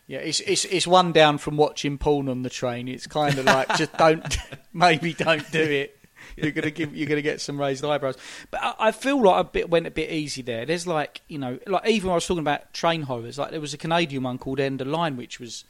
Yeah, 0.08 0.18
it's 0.18 0.40
it's 0.40 0.64
it's 0.66 0.86
one 0.86 1.12
down 1.12 1.38
from 1.38 1.56
watching 1.56 1.96
porn 1.96 2.28
on 2.28 2.42
the 2.42 2.50
train. 2.50 2.88
It's 2.88 3.06
kind 3.06 3.38
of 3.38 3.44
like 3.46 3.68
just 3.76 3.96
don't, 3.96 4.36
maybe 4.72 5.14
don't 5.14 5.48
do 5.52 5.62
it. 5.62 5.96
You're 6.36 6.52
gonna 6.52 6.70
give 6.70 6.94
you're 6.96 7.08
gonna 7.08 7.22
get 7.22 7.40
some 7.40 7.60
raised 7.60 7.84
eyebrows. 7.84 8.16
But 8.50 8.62
I, 8.62 8.74
I 8.78 8.92
feel 8.92 9.22
like 9.22 9.46
I 9.46 9.48
bit, 9.48 9.70
went 9.70 9.86
a 9.86 9.90
bit 9.90 10.10
easy 10.10 10.42
there. 10.42 10.66
There's 10.66 10.86
like 10.86 11.22
you 11.28 11.38
know, 11.38 11.58
like 11.66 11.88
even 11.88 12.08
when 12.08 12.12
I 12.12 12.16
was 12.16 12.26
talking 12.26 12.40
about 12.40 12.72
train 12.72 13.02
horrors, 13.02 13.38
like 13.38 13.50
there 13.50 13.60
was 13.60 13.74
a 13.74 13.78
Canadian 13.78 14.22
one 14.22 14.38
called 14.38 14.60
End 14.60 14.80
of 14.80 14.86
Line, 14.86 15.16
which 15.16 15.40
was 15.40 15.64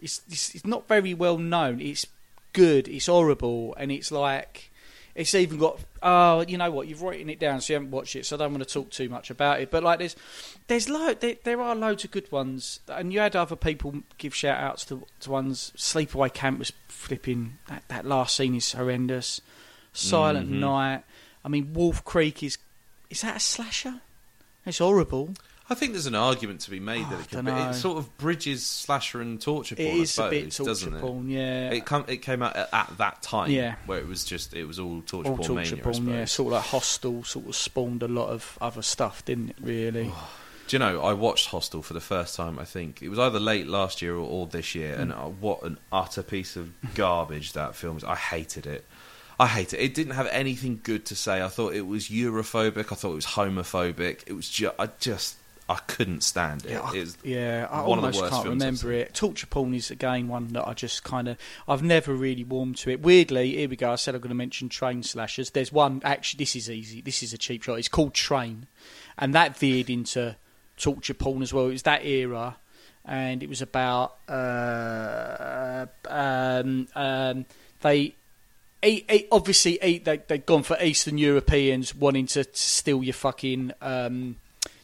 it's, 0.00 0.22
it's 0.28 0.66
not 0.66 0.88
very 0.88 1.14
well 1.14 1.38
known. 1.38 1.80
It's 1.80 2.06
good, 2.52 2.88
it's 2.88 3.06
horrible, 3.06 3.74
and 3.78 3.92
it's 3.92 4.10
like 4.10 4.72
it's 5.14 5.34
even 5.34 5.58
got 5.58 5.78
oh 6.02 6.40
you 6.48 6.56
know 6.56 6.70
what 6.70 6.88
you've 6.88 7.02
written 7.02 7.28
it 7.28 7.38
down 7.38 7.60
so 7.60 7.72
you 7.72 7.74
haven't 7.74 7.90
watched 7.90 8.16
it 8.16 8.24
so 8.24 8.36
I 8.36 8.38
don't 8.38 8.52
want 8.52 8.66
to 8.66 8.72
talk 8.72 8.90
too 8.90 9.08
much 9.08 9.30
about 9.30 9.60
it 9.60 9.70
but 9.70 9.82
like 9.82 9.98
there's 9.98 10.16
there's 10.68 10.88
lo- 10.88 11.14
there, 11.14 11.36
there 11.44 11.60
are 11.60 11.74
loads 11.74 12.04
of 12.04 12.10
good 12.10 12.30
ones 12.32 12.80
and 12.88 13.12
you 13.12 13.20
had 13.20 13.36
other 13.36 13.56
people 13.56 14.02
give 14.18 14.34
shout 14.34 14.58
outs 14.58 14.84
to, 14.86 15.06
to 15.20 15.30
ones 15.30 15.72
Sleepaway 15.76 16.32
Camp 16.32 16.58
was 16.58 16.72
flipping 16.88 17.58
that, 17.68 17.84
that 17.88 18.06
last 18.06 18.36
scene 18.36 18.54
is 18.54 18.72
horrendous 18.72 19.40
Silent 19.92 20.50
Mhm. 20.50 20.58
Night 20.60 21.04
I 21.44 21.48
mean 21.48 21.72
Wolf 21.74 22.04
Creek 22.04 22.42
is 22.42 22.58
is 23.10 23.20
that 23.22 23.36
a 23.36 23.40
slasher 23.40 24.00
it's 24.64 24.78
horrible 24.78 25.34
I 25.70 25.74
think 25.74 25.92
there's 25.92 26.06
an 26.06 26.14
argument 26.14 26.60
to 26.62 26.70
be 26.70 26.80
made 26.80 27.04
Oh, 27.06 27.10
that 27.10 27.20
it 27.20 27.28
can, 27.30 27.48
it 27.48 27.74
sort 27.74 27.96
of 27.98 28.18
bridges 28.18 28.64
slasher 28.66 29.20
and 29.22 29.40
torture 29.40 29.74
porn. 29.76 29.88
it 29.88 29.94
is 29.96 30.18
a 30.18 30.28
bit 30.28 30.52
suppose, 30.52 30.66
doesn't 30.66 30.90
torture 30.92 31.04
it? 31.06 31.08
porn 31.08 31.28
yeah 31.30 31.70
It 31.70 31.84
come 31.86 32.04
it 32.08 32.18
came 32.18 32.42
out 32.42 32.54
at, 32.56 32.68
at 32.72 32.98
that 32.98 33.22
time, 33.22 33.50
Yeah. 33.50 33.76
where 33.86 33.98
it 33.98 34.06
was 34.06 34.24
just 34.24 34.54
it 34.54 34.64
was 34.64 34.78
all 34.78 35.02
torture 35.02 35.30
all 35.30 35.36
porn 35.36 35.48
torture 35.48 35.76
mania. 35.76 35.82
Porn 35.84 36.08
yeah 36.08 36.24
sort 36.26 36.48
of 36.48 36.52
like 36.58 36.64
Hostel 36.66 37.24
sort 37.24 37.46
of 37.46 37.56
spawned 37.56 38.02
a 38.02 38.08
lot 38.08 38.28
of 38.28 38.58
other 38.60 38.82
stuff 38.82 39.24
didn't 39.24 39.50
it 39.50 39.56
really 39.60 40.12
Do 40.68 40.76
you 40.76 40.78
know? 40.78 41.02
I 41.02 41.12
watched 41.12 41.48
Hostel 41.48 41.82
for 41.82 41.92
the 41.92 42.00
first 42.00 42.34
time. 42.36 42.58
I 42.58 42.64
think 42.64 43.02
it 43.02 43.08
was 43.10 43.18
either 43.18 43.38
late 43.40 43.66
last 43.66 44.00
year 44.00 44.14
or, 44.14 44.26
or 44.26 44.46
this 44.46 44.74
year, 44.74 44.94
and 44.94 45.12
uh, 45.12 45.16
what 45.26 45.62
an 45.64 45.76
utter 45.90 46.22
piece 46.22 46.56
of 46.56 46.70
garbage 46.94 47.52
that 47.52 47.74
film 47.74 47.96
is. 47.98 48.04
I 48.04 48.14
hated 48.16 48.66
it. 48.66 48.86
I 49.42 49.46
hate 49.48 49.72
it. 49.74 49.80
It 49.80 49.92
didn't 49.92 50.14
have 50.14 50.28
anything 50.28 50.78
good 50.84 51.04
to 51.06 51.16
say. 51.16 51.42
I 51.42 51.48
thought 51.48 51.74
it 51.74 51.84
was 51.84 52.08
Europhobic. 52.08 52.92
I 52.92 52.94
thought 52.94 53.10
it 53.10 53.16
was 53.16 53.26
homophobic. 53.26 54.22
It 54.28 54.34
was 54.34 54.48
just, 54.48 54.72
I 54.78 54.88
just, 55.00 55.34
I 55.68 55.80
couldn't 55.88 56.22
stand 56.22 56.64
it. 56.64 56.70
Yeah, 56.70 56.80
I, 56.80 56.94
It 56.94 57.00
was 57.00 57.18
yeah, 57.24 57.66
I 57.68 57.82
one 57.82 57.98
of 57.98 58.02
the 58.02 58.06
almost 58.06 58.20
worst 58.20 58.32
can't 58.34 58.48
remember 58.50 58.92
it. 58.92 59.14
Torture 59.14 59.48
porn 59.48 59.74
is 59.74 59.90
again 59.90 60.28
one 60.28 60.52
that 60.52 60.68
I 60.68 60.74
just 60.74 61.02
kind 61.02 61.26
of 61.26 61.38
I've 61.66 61.82
never 61.82 62.14
really 62.14 62.44
warmed 62.44 62.76
to 62.78 62.90
it. 62.90 63.00
Weirdly, 63.02 63.56
here 63.56 63.68
we 63.68 63.74
go. 63.74 63.90
I 63.90 63.96
said 63.96 64.14
I'm 64.14 64.20
going 64.20 64.28
to 64.28 64.36
mention 64.36 64.68
train 64.68 65.02
slashers. 65.02 65.50
There's 65.50 65.72
one 65.72 66.02
actually. 66.04 66.38
This 66.38 66.54
is 66.54 66.70
easy. 66.70 67.00
This 67.00 67.24
is 67.24 67.32
a 67.32 67.38
cheap 67.38 67.64
shot. 67.64 67.80
It's 67.80 67.88
called 67.88 68.14
Train, 68.14 68.68
and 69.18 69.34
that 69.34 69.56
veered 69.58 69.90
into 69.90 70.36
torture 70.76 71.14
porn 71.14 71.42
as 71.42 71.52
well. 71.52 71.66
It 71.66 71.72
was 71.72 71.82
that 71.82 72.04
era, 72.04 72.58
and 73.04 73.42
it 73.42 73.48
was 73.48 73.60
about 73.60 74.18
uh, 74.28 75.86
um, 76.08 76.86
um, 76.94 77.46
they. 77.80 78.14
E- 78.84 79.04
e- 79.10 79.26
Obviously, 79.30 79.78
e- 79.82 79.98
they, 79.98 80.18
they'd 80.18 80.46
gone 80.46 80.62
for 80.62 80.76
Eastern 80.82 81.18
Europeans 81.18 81.94
wanting 81.94 82.26
to 82.28 82.44
steal 82.52 83.02
your 83.02 83.14
fucking 83.14 83.72
um, 83.80 84.36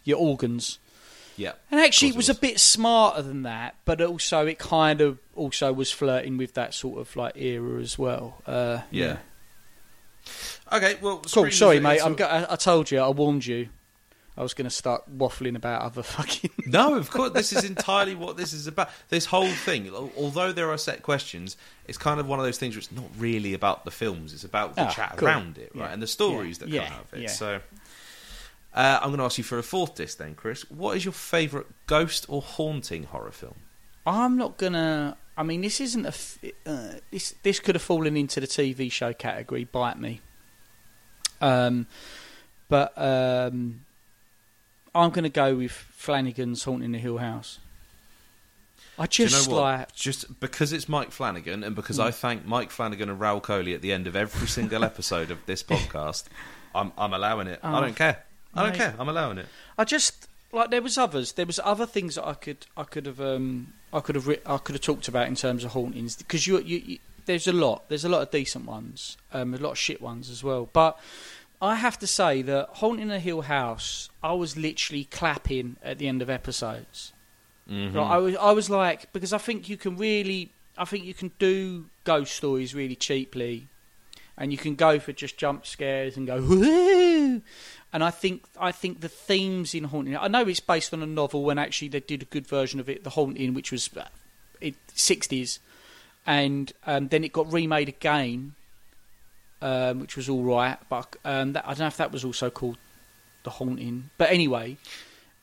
your 0.04 0.18
organs. 0.18 0.78
yeah. 1.36 1.52
And 1.70 1.80
actually, 1.80 2.08
Of 2.10 2.14
it 2.14 2.18
was, 2.18 2.28
a 2.28 2.34
bit 2.34 2.58
smarter 2.60 3.22
than 3.22 3.42
that, 3.42 3.76
but 3.84 4.00
also 4.00 4.46
it 4.46 4.58
kind 4.58 5.00
of 5.00 5.18
also 5.36 5.72
was 5.72 5.90
flirting 5.90 6.36
with 6.36 6.54
that 6.54 6.74
sort 6.74 6.98
of 7.00 7.14
like 7.16 7.36
era 7.36 7.80
as 7.80 7.98
well. 7.98 8.42
Uh, 8.46 8.80
Yeah. 8.90 9.18
Okay, 10.72 10.96
well, 11.00 11.22
Cool. 11.30 11.50
Sorry, 11.50 11.80
mate. 11.80 12.00
I'm 12.04 12.12
a- 12.12 12.16
go- 12.16 12.46
I 12.50 12.56
told 12.56 12.90
you. 12.90 13.00
I 13.00 13.08
warned 13.08 13.46
you. 13.46 13.68
I 14.38 14.42
was 14.42 14.54
going 14.54 14.66
to 14.66 14.70
start 14.74 15.02
waffling 15.18 15.56
about 15.56 15.82
other 15.82 16.02
fucking. 16.16 16.50
No, 16.66 16.94
of 16.94 17.10
course. 17.10 17.32
This 17.32 17.52
is 17.52 17.64
entirely 17.64 18.14
what 18.14 18.36
this 18.36 18.52
is 18.52 18.68
about. 18.68 18.88
This 19.08 19.26
whole 19.26 19.48
thing, 19.50 19.90
although 20.16 20.52
there 20.52 20.70
are 20.70 20.78
set 20.78 21.02
questions, 21.02 21.56
it's 21.88 21.98
kind 21.98 22.20
of 22.20 22.28
one 22.28 22.38
of 22.38 22.44
those 22.44 22.56
things 22.56 22.74
where 22.76 22.78
it's 22.78 22.92
not 22.92 23.10
really 23.18 23.52
about 23.52 23.84
the 23.84 23.90
films. 23.90 24.32
It's 24.32 24.44
about 24.44 24.76
the 24.76 24.82
Ah, 24.86 24.90
chat 24.90 25.14
cool. 25.16 25.26
around 25.28 25.58
it, 25.58 25.72
right, 25.74 25.86
Yeah. 25.88 25.92
and 25.92 26.00
the 26.00 26.06
stories 26.06 26.58
Yeah. 26.60 26.64
that 26.66 26.68
Yeah. 26.72 26.84
come 26.88 26.96
out 26.98 27.04
of 27.12 27.18
it. 27.20 27.30
So, 27.30 27.60
uh, 28.74 28.98
I'm 29.02 29.08
going 29.08 29.18
to 29.18 29.24
ask 29.24 29.38
you 29.38 29.44
for 29.44 29.58
a 29.58 29.62
fourth 29.64 29.96
disc 29.96 30.18
then, 30.18 30.34
Chris. 30.36 30.62
What 30.70 30.96
is 30.96 31.04
your 31.04 31.12
favourite 31.14 31.66
ghost 31.88 32.24
or 32.28 32.40
haunting 32.40 33.04
horror 33.04 33.32
film? 33.32 33.56
I'm 34.06 34.36
not 34.38 34.56
gonna. 34.56 35.16
I 35.36 35.42
mean, 35.42 35.60
this 35.62 35.80
isn't 35.80 36.04
a. 36.06 36.08
f- 36.08 36.38
Uh, 36.64 36.92
this 37.10 37.34
this 37.42 37.58
could 37.60 37.74
have 37.74 37.82
fallen 37.82 38.16
into 38.16 38.38
the 38.40 38.46
TV 38.46 38.90
show 38.90 39.12
category. 39.12 39.64
Bite 39.64 39.98
me. 39.98 40.20
Um, 41.40 41.86
but 42.68 42.92
um, 42.96 43.84
I'm 44.94 45.10
gonna 45.10 45.28
go 45.28 45.54
with 45.56 45.72
Flanagan's 45.72 46.64
Haunting 46.64 46.92
the 46.92 46.98
Hill 46.98 47.18
House. 47.18 47.58
I 48.98 49.06
Do 49.06 49.22
you 49.22 49.28
know 49.28 49.30
just 49.36 49.48
like. 49.50 49.94
Just 49.94 50.40
because 50.40 50.72
it's 50.72 50.88
Mike 50.88 51.12
Flanagan, 51.12 51.62
and 51.62 51.76
because 51.76 51.98
Mm. 51.98 52.04
I 52.06 52.10
thank 52.10 52.44
Mike 52.46 52.70
Flanagan 52.70 53.08
and 53.10 53.20
Raoul 53.20 53.40
Coley 53.40 53.72
at 53.74 53.80
the 53.82 53.92
end 53.92 54.06
of 54.06 54.16
every 54.16 54.48
single 54.48 54.82
episode 54.84 55.30
of 55.30 55.38
this 55.46 55.62
podcast, 55.72 56.24
I'm, 56.74 56.92
I'm 56.98 57.12
allowing 57.12 57.46
it. 57.46 57.60
I 57.62 57.78
Oh, 57.78 57.80
don't 57.80 57.94
care. 57.94 58.24
I 58.54 58.62
don't 58.62 58.72
mate. 58.72 58.78
care. 58.78 58.94
I'm 58.98 59.08
allowing 59.08 59.38
it. 59.38 59.46
I 59.76 59.84
just 59.84 60.26
like 60.52 60.70
there 60.70 60.82
was 60.82 60.98
others. 60.98 61.32
There 61.32 61.46
was 61.46 61.60
other 61.62 61.86
things 61.86 62.16
that 62.16 62.26
I 62.26 62.34
could 62.34 62.66
I 62.76 62.82
could 62.84 63.06
have 63.06 63.20
um 63.20 63.74
I 63.92 64.00
could 64.00 64.14
have 64.16 64.28
I 64.46 64.56
could 64.58 64.74
have 64.74 64.82
talked 64.82 65.06
about 65.06 65.28
in 65.28 65.36
terms 65.36 65.62
of 65.64 65.72
hauntings 65.72 66.16
because 66.16 66.46
you, 66.46 66.58
you 66.60 66.78
you 66.84 66.98
there's 67.26 67.46
a 67.46 67.52
lot 67.52 67.88
there's 67.90 68.04
a 68.06 68.08
lot 68.08 68.22
of 68.22 68.30
decent 68.30 68.64
ones 68.64 69.18
um 69.34 69.52
a 69.52 69.58
lot 69.58 69.72
of 69.72 69.78
shit 69.78 70.00
ones 70.00 70.28
as 70.30 70.42
well. 70.42 70.68
But 70.72 70.98
I 71.60 71.74
have 71.76 71.98
to 72.00 72.06
say 72.06 72.42
that 72.42 72.68
haunting 72.74 73.10
a 73.10 73.18
Hill 73.18 73.42
House 73.42 74.10
I 74.22 74.32
was 74.32 74.56
literally 74.56 75.04
clapping 75.04 75.76
at 75.82 75.98
the 75.98 76.06
end 76.08 76.22
of 76.22 76.30
episodes. 76.30 77.12
Mhm. 77.68 77.94
Like, 77.94 78.10
I 78.10 78.16
was 78.18 78.36
I 78.36 78.50
was 78.52 78.70
like 78.70 79.12
because 79.12 79.32
I 79.32 79.38
think 79.38 79.68
you 79.68 79.76
can 79.76 79.96
really 79.96 80.50
I 80.76 80.84
think 80.84 81.04
you 81.04 81.14
can 81.14 81.32
do 81.38 81.86
ghost 82.04 82.34
stories 82.36 82.74
really 82.74 82.94
cheaply, 82.94 83.66
and 84.36 84.52
you 84.52 84.58
can 84.58 84.76
go 84.76 84.98
for 85.00 85.12
just 85.12 85.36
jump 85.36 85.66
scares 85.66 86.16
and 86.16 86.26
go 86.26 86.40
woo. 86.40 87.42
And 87.92 88.04
I 88.04 88.10
think 88.10 88.44
I 88.60 88.70
think 88.70 89.00
the 89.00 89.08
themes 89.08 89.74
in 89.74 89.84
haunting. 89.84 90.16
I 90.16 90.28
know 90.28 90.46
it's 90.46 90.60
based 90.60 90.92
on 90.94 91.02
a 91.02 91.06
novel, 91.06 91.50
and 91.50 91.58
actually 91.58 91.88
they 91.88 92.00
did 92.00 92.22
a 92.22 92.26
good 92.26 92.46
version 92.46 92.78
of 92.80 92.88
it, 92.88 93.02
The 93.02 93.10
Haunting, 93.10 93.54
which 93.54 93.72
was 93.72 93.90
uh, 93.96 94.04
it 94.60 94.74
sixties, 94.94 95.58
and 96.26 96.72
um, 96.86 97.08
then 97.08 97.24
it 97.24 97.32
got 97.32 97.52
remade 97.52 97.88
again, 97.88 98.54
um, 99.62 100.00
which 100.00 100.16
was 100.16 100.28
all 100.28 100.42
right. 100.42 100.76
But 100.88 101.16
um, 101.24 101.52
that, 101.54 101.64
I 101.66 101.70
don't 101.70 101.80
know 101.80 101.86
if 101.86 101.96
that 101.98 102.12
was 102.12 102.24
also 102.24 102.50
called 102.50 102.78
The 103.42 103.50
Haunting. 103.50 104.10
But 104.18 104.30
anyway, 104.30 104.76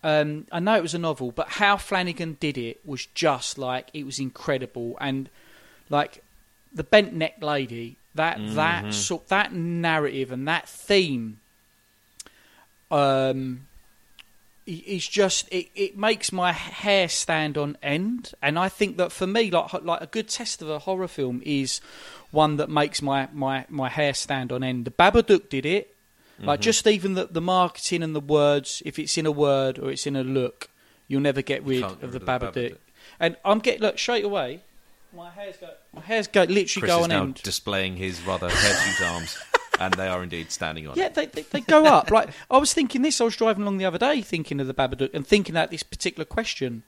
um, 0.04 0.48
I 0.52 0.60
know 0.60 0.76
it 0.76 0.82
was 0.84 0.94
a 0.94 1.00
novel, 1.00 1.32
but 1.32 1.50
how 1.50 1.78
Flanagan 1.78 2.38
did 2.40 2.58
it 2.58 2.80
was 2.86 3.06
just 3.08 3.58
like 3.58 3.90
it 3.94 4.06
was 4.06 4.20
incredible, 4.20 4.98
and 5.02 5.30
like 5.90 6.24
the 6.74 6.84
bent 6.84 7.14
neck 7.14 7.42
lady, 7.42 7.98
that 8.14 8.38
Mhm. 8.38 8.56
that 8.56 8.94
sort 8.94 9.28
that 9.30 9.54
narrative 9.54 10.32
and 10.32 10.48
that 10.48 10.68
theme, 10.70 11.40
um, 12.92 13.68
i- 14.68 14.84
is 14.86 15.08
just 15.08 15.48
it, 15.52 15.68
it 15.76 15.98
makes 15.98 16.32
my 16.32 16.52
hair 16.52 17.08
stand 17.10 17.58
on 17.58 17.78
end, 17.84 18.34
and 18.42 18.58
I 18.60 18.70
think 18.70 18.98
that 18.98 19.12
for 19.12 19.28
me, 19.28 19.50
like 19.52 19.72
like 19.84 20.02
a 20.02 20.08
good 20.08 20.28
test 20.30 20.62
of 20.62 20.70
a 20.70 20.80
horror 20.80 21.08
film 21.08 21.42
is 21.46 21.82
one 22.32 22.58
that 22.58 22.70
makes 22.70 23.02
my 23.02 23.28
my 23.34 23.66
my 23.70 23.90
hair 23.90 24.14
stand 24.14 24.52
on 24.52 24.64
end. 24.64 24.86
The 24.86 24.92
Babadook 24.92 25.50
did 25.50 25.66
it. 25.66 25.96
Mm-hmm. 26.38 26.48
Like 26.48 26.60
just 26.62 26.86
even 26.86 27.14
the, 27.14 27.28
the 27.28 27.40
marketing 27.40 28.04
and 28.04 28.14
the 28.14 28.20
words, 28.20 28.82
if 28.86 29.00
it's 29.00 29.18
in 29.18 29.26
a 29.26 29.32
word 29.32 29.80
or 29.80 29.90
it's 29.90 30.06
in 30.06 30.18
a 30.18 30.24
look, 30.24 30.70
you'll 31.08 31.22
never 31.22 31.42
get 31.42 31.64
rid 31.64 31.80
get 31.82 32.04
of 32.04 32.12
the 32.12 32.18
of 32.18 32.24
Babadook. 32.26 32.54
Babadook. 32.54 32.78
And 33.22 33.38
I'm 33.46 33.60
getting 33.60 33.82
look 33.82 33.98
straight 33.98 34.26
away. 34.26 34.60
My 35.16 35.30
hair's 35.30 35.56
go. 35.56 35.70
My 35.94 36.02
hair's 36.02 36.28
go 36.28 36.42
literally 36.42 36.66
Chris 36.66 36.92
go 36.92 36.98
is 36.98 37.04
on 37.04 37.10
now 37.10 37.22
end. 37.24 37.36
displaying 37.42 37.96
his 37.96 38.22
rather 38.24 38.50
hirsute 38.50 39.08
arms, 39.08 39.38
and 39.80 39.94
they 39.96 40.08
are 40.08 40.24
indeed 40.24 40.52
standing 40.52 40.88
on 40.88 40.98
Yeah, 40.98 41.06
it. 41.08 41.14
they, 41.16 41.26
they 41.28 41.42
they 41.44 41.62
go 41.62 41.86
up. 41.86 42.12
Like 42.12 42.30
I 42.50 42.58
was 42.58 42.74
thinking 42.74 43.02
this. 43.02 43.20
I 43.22 43.26
was 43.26 43.36
driving 43.36 43.64
along 43.64 43.78
the 43.78 43.86
other 43.86 43.98
day, 43.98 44.22
thinking 44.22 44.60
of 44.60 44.68
the 44.68 44.74
Babadook 44.74 45.14
and 45.14 45.26
thinking 45.26 45.54
about 45.56 45.72
this 45.72 45.84
particular 45.84 46.26
question, 46.26 46.84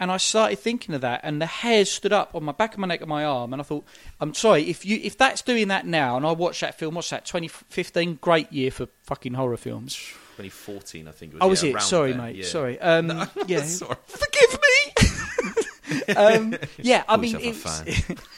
and 0.00 0.10
I 0.12 0.16
started 0.16 0.58
thinking 0.58 0.94
of 0.94 1.00
that, 1.00 1.20
and 1.24 1.40
the 1.42 1.46
hairs 1.46 1.90
stood 1.90 2.12
up 2.12 2.34
on 2.34 2.44
my 2.44 2.52
back 2.52 2.74
of 2.74 2.78
my 2.78 2.86
neck 2.86 3.00
and 3.00 3.08
my 3.08 3.24
arm, 3.24 3.52
and 3.52 3.60
I 3.60 3.64
thought, 3.64 3.84
I'm 4.20 4.34
sorry 4.34 4.62
if 4.70 4.84
you 4.86 5.00
if 5.02 5.16
that's 5.18 5.42
doing 5.42 5.68
that 5.68 5.86
now, 5.86 6.16
and 6.16 6.24
I 6.26 6.32
watched 6.32 6.60
that 6.60 6.78
film. 6.78 6.94
What's 6.94 7.10
that? 7.10 7.24
2015, 7.24 8.18
great 8.20 8.52
year 8.52 8.70
for 8.70 8.86
fucking 9.04 9.34
horror 9.34 9.56
films. 9.56 9.94
2014, 10.36 11.08
I 11.08 11.10
think. 11.10 11.32
It 11.32 11.34
was, 11.34 11.42
Oh, 11.42 11.48
was 11.48 11.64
yeah, 11.64 11.70
it? 11.76 11.82
Sorry, 11.82 12.12
there, 12.12 12.20
mate. 12.22 12.36
yeah. 12.36 12.44
Sorry. 12.44 12.80
Um, 12.80 13.28
yeah. 13.48 13.64
Sorry. 13.64 13.96
Forgive 14.06 14.58
me. 14.62 16.14
um, 16.16 16.54
yeah, 16.76 17.02
I 17.08 17.16
mean, 17.16 17.36
it's, 17.40 17.64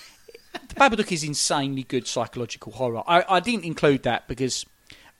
the 0.70 0.80
Babadook 0.80 1.12
is 1.12 1.22
insanely 1.24 1.82
good 1.84 2.06
psychological 2.06 2.72
horror. 2.72 3.02
I, 3.06 3.24
I 3.28 3.40
didn't 3.40 3.64
include 3.64 4.02
that 4.04 4.26
because 4.28 4.64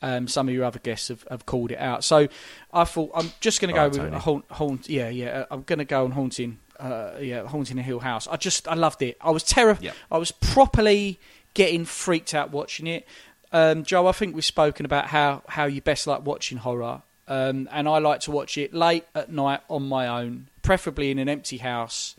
um, 0.03 0.29
some 0.29 0.49
of 0.49 0.55
your 0.55 0.65
other 0.65 0.79
guests 0.79 1.09
have, 1.09 1.25
have 1.31 1.45
called 1.47 1.71
it 1.73 1.79
out. 1.79 2.05
So 2.05 2.29
I 2.73 2.85
thought 2.85 3.11
I'm 3.15 3.33
just 3.41 3.61
going 3.61 3.69
to 3.69 3.75
go 3.75 3.83
Right, 3.83 3.91
with 3.93 4.01
Tony. 4.01 4.17
a 4.17 4.19
haunt, 4.19 4.45
haunt. 4.51 4.89
Yeah, 4.89 5.09
yeah. 5.11 5.41
uh, 5.41 5.47
I'm 5.51 5.63
going 5.63 5.79
to 5.81 5.85
go 5.85 6.05
on 6.05 6.13
haunting. 6.13 6.59
Uh, 6.79 7.19
yeah, 7.21 7.47
haunting 7.47 7.79
a 7.79 7.83
Hill 7.83 7.99
House. 8.01 8.27
I 8.27 8.37
just 8.37 8.67
I 8.67 8.73
loved 8.75 9.03
it. 9.03 9.19
I 9.21 9.31
was 9.31 9.43
terrified. 9.43 9.85
Yeah. 9.85 9.93
I 10.11 10.17
was 10.17 10.33
properly 10.33 11.21
getting 11.53 11.85
freaked 11.85 12.33
out 12.33 12.51
watching 12.53 12.87
it. 12.87 13.07
Um, 13.53 13.83
Joe, 13.85 14.07
I 14.07 14.13
think 14.13 14.35
we've 14.35 14.45
spoken 14.45 14.87
about 14.87 15.09
how, 15.09 15.43
how 15.49 15.67
you 15.67 15.83
best 15.83 16.07
like 16.07 16.25
watching 16.25 16.57
horror. 16.57 17.03
Um, 17.29 17.69
and 17.71 17.87
I 17.87 17.99
like 17.99 18.21
to 18.21 18.31
watch 18.31 18.57
it 18.57 18.73
late 18.73 19.05
at 19.15 19.31
night 19.31 19.61
on 19.69 19.87
my 19.89 20.07
own, 20.07 20.47
preferably 20.63 21.11
in 21.11 21.19
an 21.19 21.29
empty 21.29 21.59
house. 21.59 22.17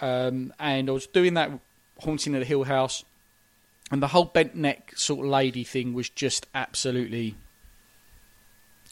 Um, 0.00 0.52
and 0.58 0.88
I 0.88 0.92
was 0.92 1.06
doing 1.06 1.34
that 1.34 1.50
haunting 2.00 2.34
of 2.34 2.40
the 2.40 2.46
Hill 2.46 2.64
House. 2.64 3.04
and 3.90 4.02
the 4.02 4.08
whole 4.08 4.24
bent 4.24 4.54
neck 4.54 4.92
sort 4.96 5.24
of 5.24 5.30
lady 5.30 5.62
thing 5.64 5.94
was 5.94 6.08
just 6.08 6.46
absolutely 6.54 7.36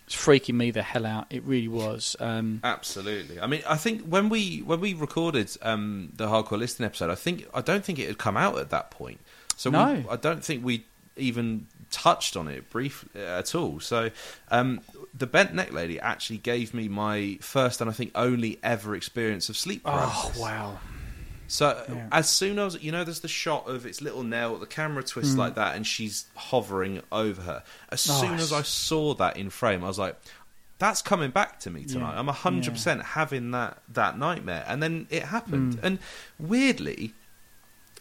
it's 0.06 0.14
freaking 0.14 0.54
me 0.54 0.70
the 0.70 0.82
hell 0.82 1.06
out. 1.06 1.26
It 1.30 1.42
really 1.44 1.68
was. 1.68 2.14
Um, 2.20 2.60
Absolutely. 2.62 3.40
I 3.40 3.46
mean, 3.46 3.62
I 3.66 3.76
think 3.76 4.02
when 4.02 4.28
we 4.28 4.58
when 4.58 4.80
we 4.80 4.92
recorded 4.92 5.50
um, 5.62 6.12
the 6.14 6.26
hardcore 6.26 6.58
listing 6.58 6.84
episode, 6.84 7.10
I 7.10 7.14
think 7.14 7.46
I 7.54 7.62
don't 7.62 7.82
think 7.84 7.98
it 7.98 8.06
had 8.06 8.18
come 8.18 8.36
out 8.36 8.58
at 8.58 8.68
that 8.70 8.90
point. 8.90 9.18
So 9.56 9.70
No. 9.70 9.94
we, 9.94 10.04
I 10.10 10.16
don't 10.16 10.44
think 10.44 10.62
we 10.62 10.84
even 11.16 11.68
touched 11.90 12.36
on 12.36 12.48
it 12.48 12.68
briefly 12.68 13.22
at 13.22 13.54
all. 13.54 13.80
So 13.80 14.10
um, 14.50 14.80
the 15.16 15.26
bent 15.26 15.54
neck 15.54 15.72
lady 15.72 15.98
actually 15.98 16.38
gave 16.38 16.74
me 16.74 16.86
my 16.88 17.38
first 17.40 17.80
and 17.80 17.88
I 17.88 17.92
think 17.94 18.10
only 18.14 18.58
ever 18.62 18.94
experience 18.94 19.48
of 19.48 19.56
sleep 19.56 19.80
oh 19.86 20.32
wow! 20.36 20.80
So 21.54 21.84
Yeah. 21.88 22.08
as 22.10 22.28
soon 22.28 22.58
as 22.58 22.82
you 22.82 22.90
know, 22.90 23.04
there's 23.04 23.20
the 23.20 23.28
shot 23.28 23.68
of 23.68 23.86
its 23.86 24.00
little 24.00 24.24
nail, 24.24 24.58
the 24.58 24.66
camera 24.66 25.04
twists 25.04 25.36
like 25.36 25.54
that, 25.54 25.76
and 25.76 25.86
she's 25.86 26.24
hovering 26.34 27.00
over 27.12 27.42
her. 27.42 27.62
As 27.90 28.04
Mm. 28.04 28.20
Soon 28.20 28.34
as 28.34 28.52
I 28.52 28.62
saw 28.62 29.14
that 29.14 29.36
in 29.36 29.50
frame, 29.50 29.84
I 29.84 29.86
was 29.86 29.98
like, 29.98 30.16
"That's 30.78 31.00
coming 31.00 31.30
back 31.30 31.60
to 31.60 31.70
me 31.70 31.84
tonight. 31.84 32.14
Yeah. 32.14 32.18
I'm 32.18 32.26
hundred 32.26 32.72
percent 32.72 33.02
having 33.02 33.52
that 33.52 33.78
that 33.92 34.18
nightmare." 34.18 34.64
And 34.66 34.82
then 34.82 35.06
it 35.10 35.26
happened, 35.26 35.74
Mm. 35.76 35.84
and 35.84 35.98
weirdly, 36.40 37.14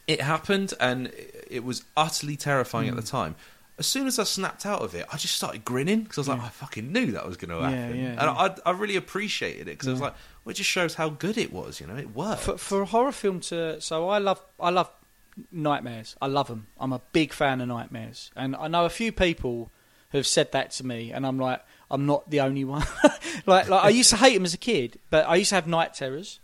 it 0.08 0.20
happened, 0.20 0.74
and 0.80 1.12
it 1.48 1.62
was 1.64 1.84
utterly 1.96 2.36
terrifying 2.36 2.88
Mm. 2.88 2.90
at 2.90 2.96
the 2.96 3.08
time. 3.08 3.36
As 3.78 3.86
soon 3.86 4.06
as 4.06 4.18
I 4.18 4.24
snapped 4.24 4.66
out 4.66 4.82
of 4.82 4.94
it, 4.94 5.06
I 5.12 5.16
just 5.16 5.34
started 5.34 5.64
grinning 5.64 6.02
because 6.02 6.18
I 6.18 6.20
was 6.22 6.28
like, 6.28 6.42
"I 6.42 6.48
fucking 6.48 6.92
knew 6.92 7.12
that 7.12 7.26
was 7.26 7.36
going 7.36 7.50
to 7.50 7.60
happen," 7.64 7.96
yeah, 7.96 8.06
and 8.06 8.20
yeah. 8.20 8.30
I, 8.32 8.54
I 8.66 8.72
really 8.72 8.96
appreciated 8.96 9.62
it 9.62 9.78
because 9.78 9.88
I 9.88 9.92
was 9.92 10.00
like, 10.00 10.14
"Well, 10.44 10.52
it 10.52 10.56
just 10.56 10.70
shows 10.70 10.94
how 10.94 11.08
good 11.10 11.36
it 11.38 11.52
was." 11.52 11.80
You 11.80 11.86
know, 11.86 11.96
it 11.96 12.14
worked. 12.14 12.42
For, 12.42 12.58
for 12.58 12.82
a 12.82 12.86
horror 12.86 13.12
film 13.12 13.40
to 13.40 13.80
so 13.80 14.08
I 14.08 14.18
love 14.18 14.40
I 14.60 14.70
love 14.70 14.90
nightmares. 15.50 16.16
I 16.22 16.26
love 16.26 16.48
them. 16.48 16.66
I'm 16.78 16.92
a 16.92 17.00
big 17.12 17.32
fan 17.32 17.60
of 17.60 17.68
nightmares, 17.68 18.30
and 18.36 18.54
I 18.56 18.68
know 18.68 18.84
a 18.84 18.90
few 18.90 19.12
people 19.12 19.70
have 20.12 20.26
said 20.26 20.52
that 20.52 20.70
to 20.72 20.86
me, 20.86 21.10
and 21.12 21.26
I'm 21.26 21.38
like, 21.38 21.60
I'm 21.90 22.06
not 22.06 22.30
the 22.30 22.40
only 22.40 22.64
one. 22.76 22.84
like, 23.46 23.68
like 23.68 23.84
I 23.84 23.88
used 23.88 24.10
to 24.10 24.16
hate 24.16 24.34
them 24.34 24.44
as 24.44 24.54
a 24.54 24.58
kid, 24.58 24.98
but 25.10 25.26
I 25.28 25.36
used 25.36 25.48
to 25.50 25.56
have 25.56 25.66
night 25.66 25.94
terrors, 25.94 26.38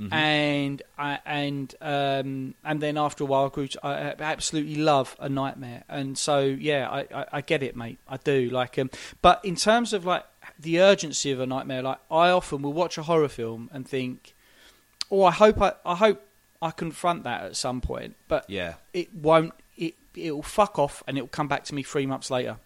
Mhm. 0.00 0.12
and 0.12 0.82
I, 0.98 1.18
and 1.26 1.74
um, 1.82 2.54
and 2.64 2.80
then 2.80 2.96
after 2.96 3.22
a 3.24 3.26
while, 3.26 3.46
I 3.46 3.48
grew. 3.50 3.68
To, 3.68 3.86
I 3.86 4.14
absolutely 4.18 4.76
love 4.76 5.14
a 5.20 5.28
nightmare, 5.28 5.84
and 5.88 6.16
so 6.16 6.40
yeah, 6.40 6.88
I, 6.88 7.00
I, 7.14 7.26
I 7.34 7.40
get 7.42 7.62
it, 7.62 7.76
mate. 7.76 7.98
I 8.08 8.16
do 8.16 8.48
like 8.48 8.78
um, 8.78 8.90
but 9.20 9.44
in 9.44 9.56
terms 9.56 9.92
of 9.92 10.06
like 10.06 10.24
the 10.62 10.80
urgency 10.80 11.30
of 11.30 11.40
a 11.40 11.46
nightmare, 11.46 11.82
like 11.82 11.98
I 12.10 12.30
often 12.30 12.62
will 12.62 12.72
watch 12.72 12.96
a 12.98 13.02
horror 13.02 13.28
film 13.28 13.68
and 13.72 13.86
think, 13.86 14.34
oh, 15.10 15.24
I 15.24 15.32
hope 15.32 15.60
I, 15.60 15.74
I 15.84 15.96
hope 15.96 16.24
I 16.60 16.70
confront 16.70 17.24
that 17.24 17.42
at 17.42 17.56
some 17.56 17.80
point, 17.80 18.16
but 18.28 18.48
yeah. 18.48 18.74
it 18.92 19.14
won't. 19.14 19.52
It 19.76 19.94
it'll 20.14 20.42
fuck 20.42 20.78
off 20.78 21.02
and 21.06 21.18
it'll 21.18 21.28
come 21.28 21.48
back 21.48 21.64
to 21.64 21.74
me 21.74 21.82
three 21.82 22.06
months 22.06 22.30
later. 22.30 22.56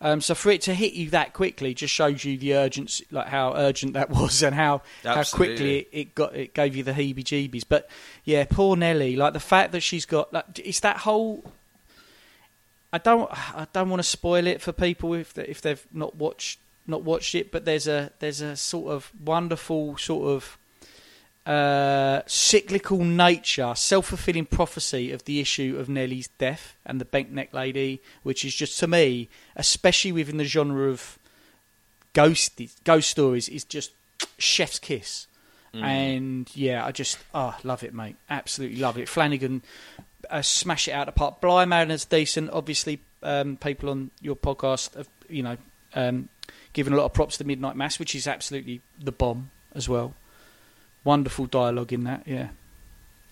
Um, 0.00 0.20
so 0.20 0.34
for 0.34 0.50
it 0.50 0.60
to 0.62 0.74
hit 0.74 0.92
you 0.92 1.10
that 1.10 1.32
quickly 1.32 1.74
just 1.74 1.92
shows 1.92 2.24
you 2.24 2.38
the 2.38 2.54
urgency, 2.54 3.04
like 3.10 3.26
how 3.26 3.54
urgent 3.54 3.94
that 3.94 4.10
was, 4.10 4.42
and 4.42 4.54
how 4.54 4.82
how 5.04 5.22
quickly 5.24 5.78
it, 5.78 5.88
it 5.92 6.14
got 6.14 6.34
it 6.34 6.54
gave 6.54 6.76
you 6.76 6.82
the 6.82 6.92
heebie-jeebies. 6.92 7.64
But 7.68 7.88
yeah, 8.24 8.44
poor 8.48 8.76
Nelly. 8.76 9.16
Like 9.16 9.32
the 9.32 9.40
fact 9.40 9.72
that 9.72 9.80
she's 9.80 10.06
got 10.06 10.32
like 10.32 10.58
it's 10.58 10.80
that 10.80 10.98
whole. 10.98 11.44
I 12.92 12.98
don't 12.98 13.30
I 13.54 13.66
don't 13.72 13.90
want 13.90 14.00
to 14.00 14.08
spoil 14.08 14.46
it 14.46 14.62
for 14.62 14.72
people 14.72 15.14
if 15.14 15.34
they, 15.34 15.44
if 15.44 15.60
they've 15.60 15.84
not 15.92 16.16
watched 16.16 16.58
not 16.88 17.02
watched 17.04 17.34
it, 17.34 17.52
but 17.52 17.64
there's 17.64 17.86
a 17.86 18.12
there's 18.18 18.40
a 18.40 18.56
sort 18.56 18.92
of 18.92 19.12
wonderful 19.24 19.96
sort 19.98 20.28
of 20.28 20.58
uh, 21.48 22.20
cyclical 22.26 22.98
nature, 23.04 23.74
self 23.74 24.06
fulfilling 24.06 24.44
prophecy 24.44 25.12
of 25.12 25.24
the 25.24 25.40
issue 25.40 25.76
of 25.78 25.88
Nellie's 25.88 26.28
death 26.38 26.76
and 26.84 27.00
the 27.00 27.06
bent 27.06 27.32
neck 27.32 27.54
lady, 27.54 28.02
which 28.22 28.44
is 28.44 28.54
just 28.54 28.78
to 28.80 28.86
me, 28.86 29.30
especially 29.56 30.12
within 30.12 30.36
the 30.36 30.44
genre 30.44 30.90
of 30.90 31.18
ghost 32.12 32.60
ghost 32.84 33.08
stories, 33.10 33.48
is 33.48 33.64
just 33.64 33.92
chef's 34.38 34.78
kiss. 34.78 35.26
Mm. 35.74 35.82
And 35.82 36.56
yeah, 36.56 36.84
I 36.84 36.92
just 36.92 37.18
oh 37.34 37.56
love 37.64 37.82
it, 37.82 37.94
mate. 37.94 38.16
Absolutely 38.28 38.78
love 38.78 38.98
it. 38.98 39.08
Flanagan 39.08 39.62
uh, 40.28 40.42
smash 40.42 40.88
it 40.88 40.92
out 40.92 41.08
of 41.08 41.14
the 41.14 41.18
park. 41.18 41.40
Bly 41.40 41.64
Manor's 41.64 42.04
decent. 42.04 42.50
Obviously, 42.50 43.00
um, 43.22 43.56
people 43.56 43.88
on 43.88 44.10
your 44.20 44.36
podcast 44.36 44.94
have 44.96 45.08
you 45.30 45.42
know 45.42 45.56
um, 45.94 46.28
given 46.78 46.92
a 46.92 46.96
lot 46.96 47.06
of 47.06 47.12
props 47.12 47.36
to 47.38 47.42
Midnight 47.44 47.74
Mass, 47.74 47.98
which 47.98 48.14
is 48.14 48.28
absolutely 48.28 48.80
the 49.02 49.10
bomb 49.10 49.50
as 49.74 49.88
well. 49.88 50.14
Wonderful 51.02 51.46
dialogue 51.46 51.92
in 51.92 52.04
that, 52.04 52.22
yeah. 52.24 52.50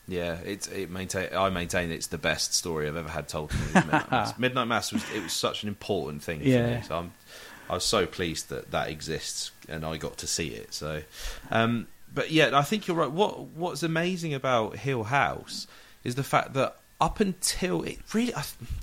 Yeah, 0.08 0.38
it's 0.44 0.66
it 0.66 0.90
maintain. 0.90 1.28
I 1.32 1.48
maintain 1.50 1.92
it's 1.92 2.08
the 2.08 2.18
best 2.18 2.54
story 2.54 2.88
I've 2.88 2.96
ever 2.96 3.08
had 3.08 3.28
told 3.28 3.50
to 3.50 3.56
Midnight 3.72 4.10
Mass. 4.10 4.36
Midnight 4.36 4.64
Mass 4.66 4.92
was 4.92 5.04
it 5.14 5.22
was 5.22 5.32
such 5.32 5.62
an 5.62 5.68
important 5.68 6.24
thing 6.24 6.40
for 6.40 6.46
Yeah. 6.46 6.76
me. 6.78 6.82
So 6.82 6.96
I'm 6.98 7.12
I 7.70 7.74
was 7.74 7.84
so 7.84 8.04
pleased 8.04 8.48
that 8.48 8.72
that 8.72 8.88
exists 8.88 9.52
and 9.68 9.84
I 9.84 9.96
got 9.96 10.16
to 10.18 10.26
see 10.26 10.48
it. 10.48 10.74
So, 10.74 11.02
um, 11.52 11.86
but 12.12 12.32
yeah, 12.32 12.50
I 12.52 12.62
think 12.62 12.88
you're 12.88 12.96
right. 12.96 13.10
What 13.10 13.40
what's 13.62 13.84
amazing 13.84 14.34
about 14.34 14.76
Hill 14.76 15.04
House 15.04 15.68
is 16.02 16.16
the 16.16 16.24
fact 16.24 16.54
that 16.54 16.76
up 17.00 17.20
until 17.20 17.82
it 17.82 17.98
really, 18.12 18.32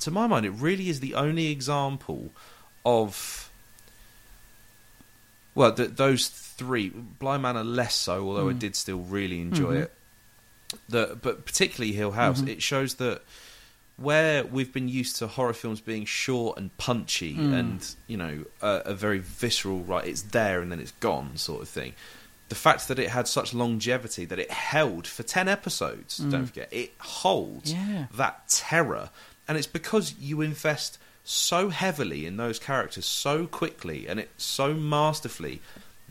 to 0.02 0.12
my 0.12 0.28
mind, 0.28 0.46
it 0.46 0.52
really 0.52 0.88
is 0.88 1.00
the 1.02 1.16
only 1.16 1.48
example 1.52 2.30
of 2.86 3.50
well, 5.56 5.72
th- 5.74 5.92
those 5.92 6.28
three, 6.28 6.90
Bly 6.90 7.38
Manor 7.38 7.64
less 7.64 7.96
so, 7.96 8.28
although 8.28 8.50
I 8.50 8.54
Mm. 8.54 8.60
did 8.60 8.76
still 8.76 9.00
really 9.00 9.40
enjoy 9.42 9.76
Mhm. 9.76 9.82
it. 9.84 9.94
The, 10.90 11.18
but 11.22 11.46
particularly 11.46 11.94
Hill 11.94 12.12
House, 12.12 12.42
Mhm. 12.42 12.48
it 12.50 12.64
shows 12.64 12.96
that 12.96 13.22
where 13.96 14.44
we've 14.44 14.74
been 14.74 14.90
used 14.90 15.18
to 15.18 15.28
horror 15.28 15.54
films 15.54 15.80
being 15.80 16.04
short 16.06 16.58
and 16.58 16.76
punchy 16.78 17.36
Mm. 17.36 17.54
and 17.60 17.96
you 18.08 18.18
know 18.18 18.46
a, 18.62 18.82
a 18.86 18.94
very 18.96 19.20
visceral, 19.20 19.84
right? 19.84 20.06
It's 20.08 20.24
there 20.24 20.62
and 20.62 20.72
then 20.72 20.80
it's 20.80 20.94
gone, 21.00 21.38
sort 21.38 21.62
of 21.62 21.70
thing. 21.70 21.94
The 22.50 22.56
fact 22.56 22.88
that 22.88 22.98
it 23.00 23.10
had 23.10 23.28
such 23.28 23.54
longevity 23.54 24.26
that 24.26 24.40
it 24.40 24.50
held 24.52 25.06
for 25.08 25.22
ten 25.24 25.48
episodes, 25.48 26.20
Mm. 26.20 26.32
don't 26.32 26.46
forget, 26.48 26.70
it 26.74 26.94
holds 27.00 27.72
Yeah. 27.74 28.08
that 28.16 28.48
terror, 28.50 29.12
and 29.48 29.58
it's 29.60 29.68
because 29.68 30.16
you 30.20 30.42
invest 30.42 30.98
so 31.24 31.70
heavily 31.70 32.26
in 32.26 32.38
those 32.38 32.60
characters 32.60 33.06
so 33.06 33.48
quickly, 33.48 34.08
and 34.08 34.20
it 34.20 34.30
so 34.38 34.74
masterfully 34.74 35.62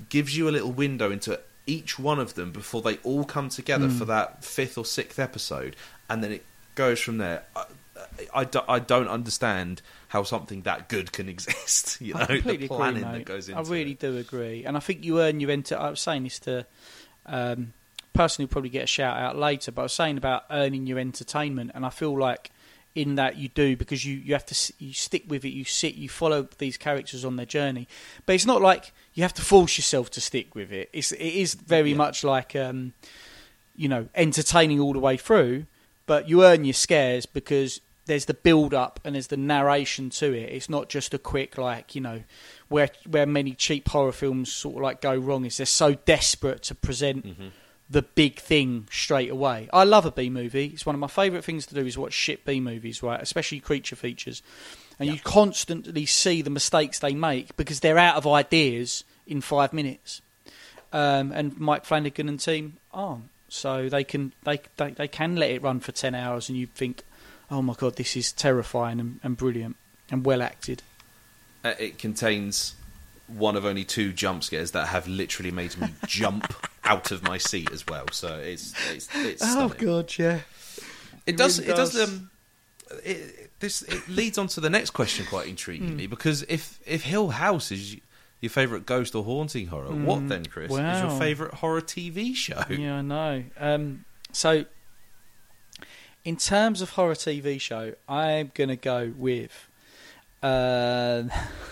gives 0.09 0.37
you 0.37 0.49
a 0.49 0.51
little 0.51 0.73
window 0.73 1.11
into 1.11 1.39
each 1.67 1.99
one 1.99 2.19
of 2.19 2.35
them 2.35 2.51
before 2.51 2.83
they 2.83 2.97
all 2.99 3.25
come 3.25 3.49
together 3.49 3.87
Mm. 3.89 3.99
for 3.99 4.05
that 4.07 4.45
fifth 4.45 4.77
or 4.79 4.85
sixth 4.85 5.19
episode, 5.19 5.77
and 6.09 6.25
then 6.25 6.33
it 6.33 6.45
goes 6.75 6.99
from 7.01 7.19
there. 7.19 7.43
I, 7.55 7.65
I, 8.35 8.49
I 8.69 8.79
don't 8.81 9.07
understand 9.09 9.81
how 10.09 10.23
something 10.25 10.63
that 10.63 10.89
good 10.89 11.13
can 11.13 11.29
exist. 11.35 12.01
You 12.01 12.15
know, 12.15 12.21
I 12.21 12.27
completely 12.27 12.57
the 12.57 12.65
agree, 12.65 12.77
planning 12.77 13.03
mate. 13.03 13.13
that 13.19 13.25
goes 13.27 13.49
into 13.49 13.61
it. 13.61 13.67
I 13.67 13.71
really 13.71 13.93
it. 13.93 14.01
do 14.01 14.17
agree, 14.17 14.65
and 14.65 14.77
I 14.77 14.81
think 14.81 15.05
you 15.05 15.21
earn 15.21 15.39
your 15.41 15.51
enter. 15.51 15.77
I 15.79 15.91
was 15.91 16.01
saying 16.01 16.25
this 16.25 16.39
to 16.41 16.67
um, 17.27 17.75
person 18.15 18.43
who 18.43 18.47
probably 18.49 18.71
get 18.71 18.85
a 18.85 18.87
shout 18.89 19.17
out 19.17 19.37
later, 19.37 19.71
but 19.73 19.83
I 19.83 19.85
was 19.85 19.93
saying 19.93 20.17
about 20.19 20.45
earning 20.51 20.87
your 20.87 20.99
entertainment, 20.99 21.71
and 21.75 21.85
I 21.87 21.91
feel 21.91 22.19
like 22.19 22.51
in 22.95 23.15
that 23.15 23.37
you 23.37 23.49
do 23.49 23.77
because 23.77 24.05
you, 24.05 24.17
you 24.17 24.35
have 24.35 24.45
to 24.47 24.73
you 24.79 24.93
stick 24.93 25.25
with 25.29 25.45
it, 25.45 25.51
you 25.51 25.65
sit, 25.65 25.95
you 25.95 26.09
follow 26.09 26.47
these 26.59 26.77
characters 26.77 27.25
on 27.25 27.37
their 27.37 27.47
journey, 27.47 27.89
but 28.27 28.35
it's 28.35 28.47
not 28.47 28.61
like 28.61 28.93
you 29.15 29.23
have 29.23 29.33
to 29.35 29.43
force 29.43 29.79
yourself 29.79 30.11
to 30.11 30.21
stick 30.21 30.55
with 30.55 30.71
it. 30.73 30.89
It's 30.93 31.13
it 31.13 31.21
is 31.21 31.55
very 31.55 31.91
Yeah. 31.91 31.97
much 31.97 32.23
like 32.25 32.55
um, 32.57 32.93
you 33.75 33.89
know 33.89 34.09
entertaining 34.15 34.79
all 34.81 34.93
the 34.93 34.99
way 34.99 35.17
through, 35.17 35.65
but 36.07 36.29
you 36.29 36.45
earn 36.45 36.65
your 36.65 36.75
scares 36.75 37.25
because 37.27 37.81
there's 38.07 38.25
the 38.27 38.35
build 38.35 38.75
up 38.75 38.99
and 39.05 39.15
there's 39.15 39.29
the 39.29 39.37
narration 39.37 40.11
to 40.11 40.33
it. 40.35 40.51
It's 40.53 40.69
not 40.69 40.89
just 40.89 41.15
a 41.15 41.19
quick 41.19 41.57
like 41.57 41.95
you 41.95 42.01
know 42.01 42.23
where 42.69 42.91
where 43.09 43.27
many 43.27 43.53
cheap 43.53 43.89
horror 43.89 44.13
films 44.13 44.53
sort 44.53 44.77
of 44.77 44.83
like 44.83 45.01
go 45.01 45.15
wrong 45.17 45.45
is 45.47 45.57
they're 45.57 45.67
so 45.67 45.95
desperate 45.95 46.63
to 46.65 46.75
present 46.75 47.25
Mhm. 47.25 47.51
The 47.93 48.03
big 48.03 48.41
thing 48.41 48.89
straight 48.91 49.31
away. 49.31 49.69
I 49.73 49.85
love 49.85 50.07
a 50.07 50.11
B 50.11 50.31
movie. 50.31 50.67
It's 50.67 50.87
one 50.87 50.95
of 50.95 51.01
my 51.01 51.09
favourite 51.09 51.45
things 51.45 51.67
to 51.67 51.75
do 51.75 51.85
is 51.85 51.99
watch 51.99 52.15
shit 52.15 52.45
B 52.45 52.59
movies, 52.59 53.03
right? 53.03 53.21
Especially 53.21 53.61
creature 53.61 53.97
features. 53.97 54.43
And 54.99 55.11
you 55.11 55.19
constantly 55.19 56.07
see 56.07 56.43
the 56.43 56.51
mistakes 56.51 56.99
they 56.99 57.15
make 57.15 57.57
because 57.57 57.81
they're 57.81 57.99
out 57.99 58.17
of 58.17 58.27
ideas 58.27 59.05
in 59.27 59.41
five 59.41 59.73
minutes. 59.73 60.23
Um, 60.93 61.33
and 61.33 61.59
Mike 61.59 61.85
Flanagan 61.85 62.29
and 62.29 62.41
team 62.41 62.79
aren't. 62.93 63.29
So 63.49 63.91
they 63.91 64.05
can 64.05 64.33
they, 64.45 64.61
they 64.79 64.93
they 64.93 65.09
can 65.09 65.37
let 65.37 65.51
it 65.51 65.63
run 65.63 65.81
for 65.81 65.93
ten 65.93 66.15
hours 66.15 66.49
and 66.49 66.57
you 66.57 66.67
think, 66.67 67.03
Oh 67.51 67.61
my 67.61 67.75
god, 67.75 67.97
this 67.97 68.17
is 68.17 68.33
terrifying 68.33 68.99
and, 68.99 69.21
and 69.23 69.37
brilliant 69.37 69.77
and 70.11 70.25
well 70.25 70.41
acted. 70.41 70.83
Uh, 71.63 71.75
it 71.79 71.99
contains 71.99 72.75
one 73.37 73.57
of 73.57 73.65
only 73.65 73.85
two 73.85 74.13
jump 74.13 74.45
scares 74.45 74.71
that 74.73 74.89
have 74.89 75.07
literally 75.09 75.51
made 75.51 75.77
me 75.79 75.89
jump 76.07 76.55
out 76.85 77.11
of 77.11 77.23
my 77.23 77.39
seat 77.39 77.71
as 77.73 77.87
well. 77.87 78.07
So 78.13 78.37
it's 78.39 78.75
it's, 78.93 79.09
it's 79.15 79.43
stunning. 79.49 79.77
god, 79.79 80.13
yeah. 80.19 80.41
It 81.27 81.35
It 81.35 81.37
does. 81.37 81.59
really 81.61 81.73
it 81.73 81.77
does. 81.77 81.93
does. 81.95 82.09
Um, 82.09 82.31
it, 83.05 83.51
this 83.61 83.83
it 83.83 84.07
leads 84.09 84.37
on 84.39 84.49
to 84.49 84.61
the 84.61 84.69
next 84.71 84.91
question 84.91 85.25
quite 85.27 85.47
Hmm. 85.47 85.53
intriguingly 85.55 86.11
because 86.11 86.43
if 86.49 86.79
if 86.87 87.03
Hill 87.05 87.29
House 87.31 87.71
is 87.73 87.97
your 88.41 88.51
favourite 88.51 88.85
ghost 88.87 89.15
or 89.15 89.23
haunting 89.25 89.69
horror, 89.69 89.93
what 89.95 90.19
Mm, 90.21 90.29
then, 90.29 90.47
Chris? 90.47 90.73
Is 90.73 91.01
your 91.01 91.11
favourite 91.19 91.55
horror 91.55 91.81
TV 91.81 92.35
show? 92.35 92.65
Yeah, 92.69 92.97
I 92.97 93.01
know. 93.03 93.45
Um, 93.59 94.05
so 94.33 94.65
in 96.25 96.37
terms 96.37 96.83
of 96.83 96.91
horror 96.91 97.15
TV 97.15 97.61
show, 97.61 97.95
I'm 98.09 98.51
gonna 98.55 98.77
go 98.77 99.13
with, 99.17 99.69
uh, 100.43 101.23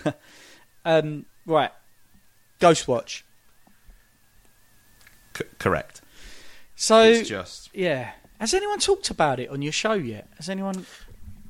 um, 0.85 1.25
right, 1.51 1.71
Ghostwatch. 2.59 3.23
C- 5.35 5.43
correct. 5.59 6.01
So 6.75 7.03
it's 7.03 7.29
just 7.29 7.69
yeah, 7.73 8.11
has 8.39 8.53
anyone 8.53 8.79
talked 8.79 9.09
about 9.09 9.39
it 9.39 9.49
on 9.49 9.61
your 9.61 9.71
show 9.71 9.93
yet? 9.93 10.27
Has 10.37 10.49
anyone? 10.49 10.85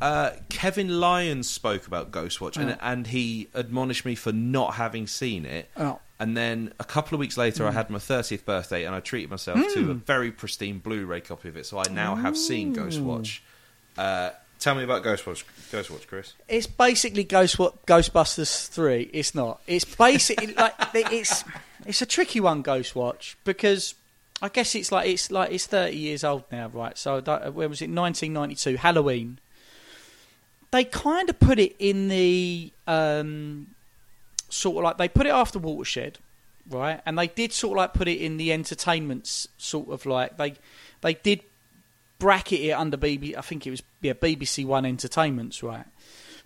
uh, 0.01 0.31
Kevin 0.49 0.99
Lyons 0.99 1.49
spoke 1.49 1.85
about 1.87 2.11
Ghostwatch, 2.11 2.57
and 2.57 2.71
Oh. 2.71 2.77
and 2.81 3.07
he 3.07 3.47
admonished 3.53 4.03
me 4.05 4.15
for 4.15 4.31
not 4.31 4.73
having 4.75 5.07
seen 5.07 5.45
it. 5.45 5.69
Oh, 5.77 5.99
And 6.19 6.35
then 6.37 6.71
a 6.79 6.83
couple 6.83 7.15
of 7.15 7.19
weeks 7.19 7.35
later, 7.37 7.63
Hmm. 7.63 7.69
I 7.69 7.71
had 7.73 7.89
my 7.89 7.97
30th 7.99 8.45
birthday, 8.45 8.83
and 8.85 8.93
I 8.95 8.99
treated 8.99 9.29
myself 9.31 9.59
to 9.73 9.89
a 9.91 9.93
very 9.95 10.31
pristine 10.31 10.77
Blu-ray 10.79 11.21
copy 11.21 11.49
of 11.49 11.57
it. 11.57 11.65
So 11.65 11.79
I 11.79 11.83
now 11.91 12.15
have 12.15 12.37
seen 12.37 12.75
Ghostwatch. 12.75 13.39
Uh, 13.97 14.31
tell 14.61 14.75
me 14.75 14.83
about 14.83 15.03
Ghostwatch, 15.03 15.43
Ghostwatch, 15.71 16.07
Chris. 16.07 16.33
it's 16.47 16.67
basically 16.67 17.25
Ghost 17.25 17.57
Ghostbusters 17.57 18.69
three. 18.69 19.09
It's 19.11 19.35
not. 19.35 19.61
It's 19.67 19.83
basically 19.83 20.53
like 20.53 20.73
it's 20.93 21.43
it's 21.85 22.01
a 22.01 22.05
tricky 22.05 22.39
one, 22.39 22.63
Ghostwatch, 22.63 23.35
because 23.43 23.95
I 24.41 24.47
guess 24.49 24.73
it's 24.75 24.91
like 24.91 25.09
it's 25.09 25.29
like 25.29 25.51
it's 25.51 25.65
thirty 25.65 25.97
years 25.97 26.23
old 26.23 26.43
now, 26.51 26.69
right? 26.69 26.97
So 26.97 27.19
that, 27.21 27.53
where 27.53 27.67
was 27.67 27.81
it? 27.81 27.89
Nineteen 27.89 28.31
ninety 28.33 28.55
two, 28.55 28.77
Halloween. 28.77 29.39
They 30.69 30.85
kind 30.85 31.29
of 31.29 31.37
put 31.37 31.59
it 31.59 31.75
in 31.79 32.07
the 32.07 32.71
um, 32.87 33.67
sort 34.47 34.77
of 34.77 34.83
like 34.83 34.97
they 34.97 35.09
put 35.09 35.25
it 35.25 35.31
after 35.31 35.59
Watershed, 35.59 36.17
right? 36.69 37.01
And 37.05 37.17
they 37.17 37.27
did 37.27 37.51
sort 37.51 37.73
of 37.73 37.77
like 37.77 37.93
put 37.93 38.07
it 38.07 38.21
in 38.21 38.37
the 38.37 38.53
entertainments 38.53 39.49
sort 39.57 39.89
of 39.89 40.05
like 40.05 40.37
they 40.37 40.53
they 41.01 41.15
did 41.15 41.41
bracket 42.21 42.59
it 42.59 42.71
under 42.71 42.97
BBC. 42.97 43.35
I 43.35 43.41
think 43.41 43.65
it 43.65 43.71
was 43.71 43.81
yeah 43.99 44.13
BBC 44.13 44.63
One 44.63 44.85
Entertainments, 44.85 45.63
right? 45.63 45.85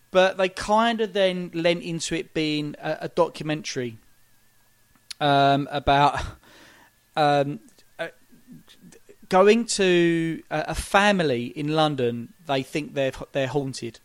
But 0.09 0.37
they 0.37 0.47
kind 0.47 1.01
of 1.01 1.11
then 1.11 1.51
lent 1.53 1.83
into 1.83 2.15
it 2.15 2.33
being 2.33 2.75
a, 2.81 2.97
a 3.01 3.07
documentary 3.09 3.97
um, 5.19 5.67
about 5.69 6.21
um, 7.17 7.59
uh, 7.99 8.07
going 9.27 9.65
to 9.65 10.41
a, 10.49 10.65
a 10.69 10.75
family 10.75 11.47
in 11.47 11.75
London. 11.75 12.33
They 12.47 12.63
think 12.63 12.93
they're 12.93 13.11
they're 13.33 13.47
haunted 13.47 13.99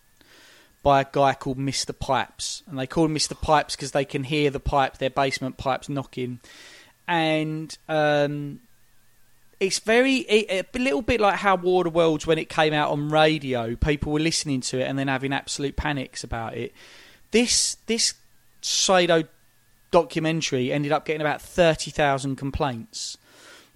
by 0.82 1.02
a 1.02 1.06
guy 1.10 1.34
called 1.34 1.58
Mr. 1.58 1.96
Pipes, 1.96 2.64
and 2.66 2.76
they 2.76 2.86
call 2.88 3.04
him 3.04 3.14
Mr. 3.14 3.40
Pipes 3.40 3.76
because 3.76 3.92
they 3.92 4.04
can 4.04 4.24
hear 4.24 4.50
the 4.50 4.58
pipe, 4.60 4.98
their 4.98 5.10
basement 5.10 5.56
pipes 5.56 5.88
knocking, 5.88 6.40
and 7.06 7.78
um, 7.88 8.58
it's 9.60 9.78
very 9.78 10.16
it, 10.16 10.68
a 10.74 10.78
little 10.78 11.02
bit 11.02 11.20
like 11.20 11.36
how 11.36 11.54
War 11.54 11.86
of 11.86 11.92
the 11.92 11.96
Worlds 11.96 12.26
when 12.26 12.38
it 12.38 12.48
came 12.48 12.72
out 12.72 12.90
on 12.90 13.10
radio, 13.10 13.76
people 13.76 14.10
were 14.10 14.20
listening 14.20 14.62
to 14.62 14.80
it 14.80 14.84
and 14.84 14.98
then 14.98 15.08
having 15.08 15.32
absolute 15.34 15.76
panics 15.76 16.24
about 16.24 16.56
it. 16.56 16.72
This 17.30 17.76
this 17.86 18.14
pseudo 18.62 19.24
documentary 19.90 20.72
ended 20.72 20.92
up 20.92 21.04
getting 21.04 21.20
about 21.20 21.42
thirty 21.42 21.90
thousand 21.90 22.36
complaints 22.36 23.18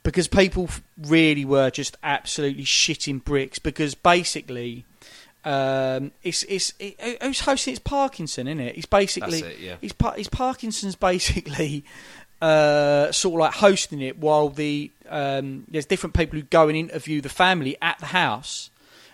because 0.03 0.27
people 0.27 0.71
really 0.97 1.45
were 1.45 1.71
just 1.71 1.99
absolutely 2.03 2.65
shitting 2.65 3.23
bricks 3.23 3.59
because 3.59 3.95
basically. 3.95 4.87
Um, 5.47 6.13
it's 6.23 6.43
it's 6.45 6.73
it, 6.79 7.23
who's 7.23 7.41
hosting? 7.41 7.73
It's 7.73 7.79
Parkinson, 7.79 8.49
isn't 8.49 8.61
it? 8.61 8.77
He's 8.77 8.87
basically 8.87 9.43
That's 9.43 9.57
it, 9.57 9.61
yeah. 9.61 9.77
he's 9.79 9.93
he's 10.17 10.29
Parkinson's 10.29 10.97
basically 10.97 11.85
uh, 12.41 13.13
sort 13.13 13.35
of 13.35 13.41
like 13.41 13.53
hosting 13.53 14.01
it 14.01 14.19
while 14.19 14.49
the 14.49 14.91
um, 15.09 15.65
there's 15.69 15.87
different 15.87 16.15
people 16.15 16.39
who 16.39 16.45
go 16.45 16.69
and 16.69 16.77
interview 16.77 17.21
the 17.21 17.29
family 17.29 17.77
at 17.83 17.99
the 17.99 18.07
house, 18.07 18.71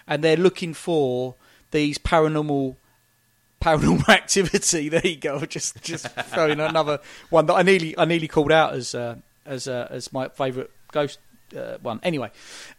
and 0.06 0.22
they're 0.22 0.36
looking 0.36 0.74
for 0.74 1.34
these 1.70 1.98
paranormal 1.98 2.76
paranormal 3.62 4.08
activity. 4.08 4.88
There 4.88 5.06
you 5.06 5.16
go. 5.16 5.44
Just 5.44 5.82
just 5.82 6.08
throwing 6.08 6.60
another 6.60 7.00
one 7.30 7.46
that 7.46 7.54
I 7.54 7.62
nearly 7.62 7.96
I 7.98 8.04
nearly 8.04 8.28
called 8.28 8.52
out 8.52 8.74
as 8.74 8.94
uh, 8.94 9.16
as 9.44 9.68
uh, 9.68 9.88
as 9.90 10.12
my 10.12 10.28
favourite 10.28 10.70
ghost 10.92 11.18
uh, 11.56 11.78
one. 11.82 12.00
Anyway. 12.02 12.30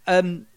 Um, 0.08 0.48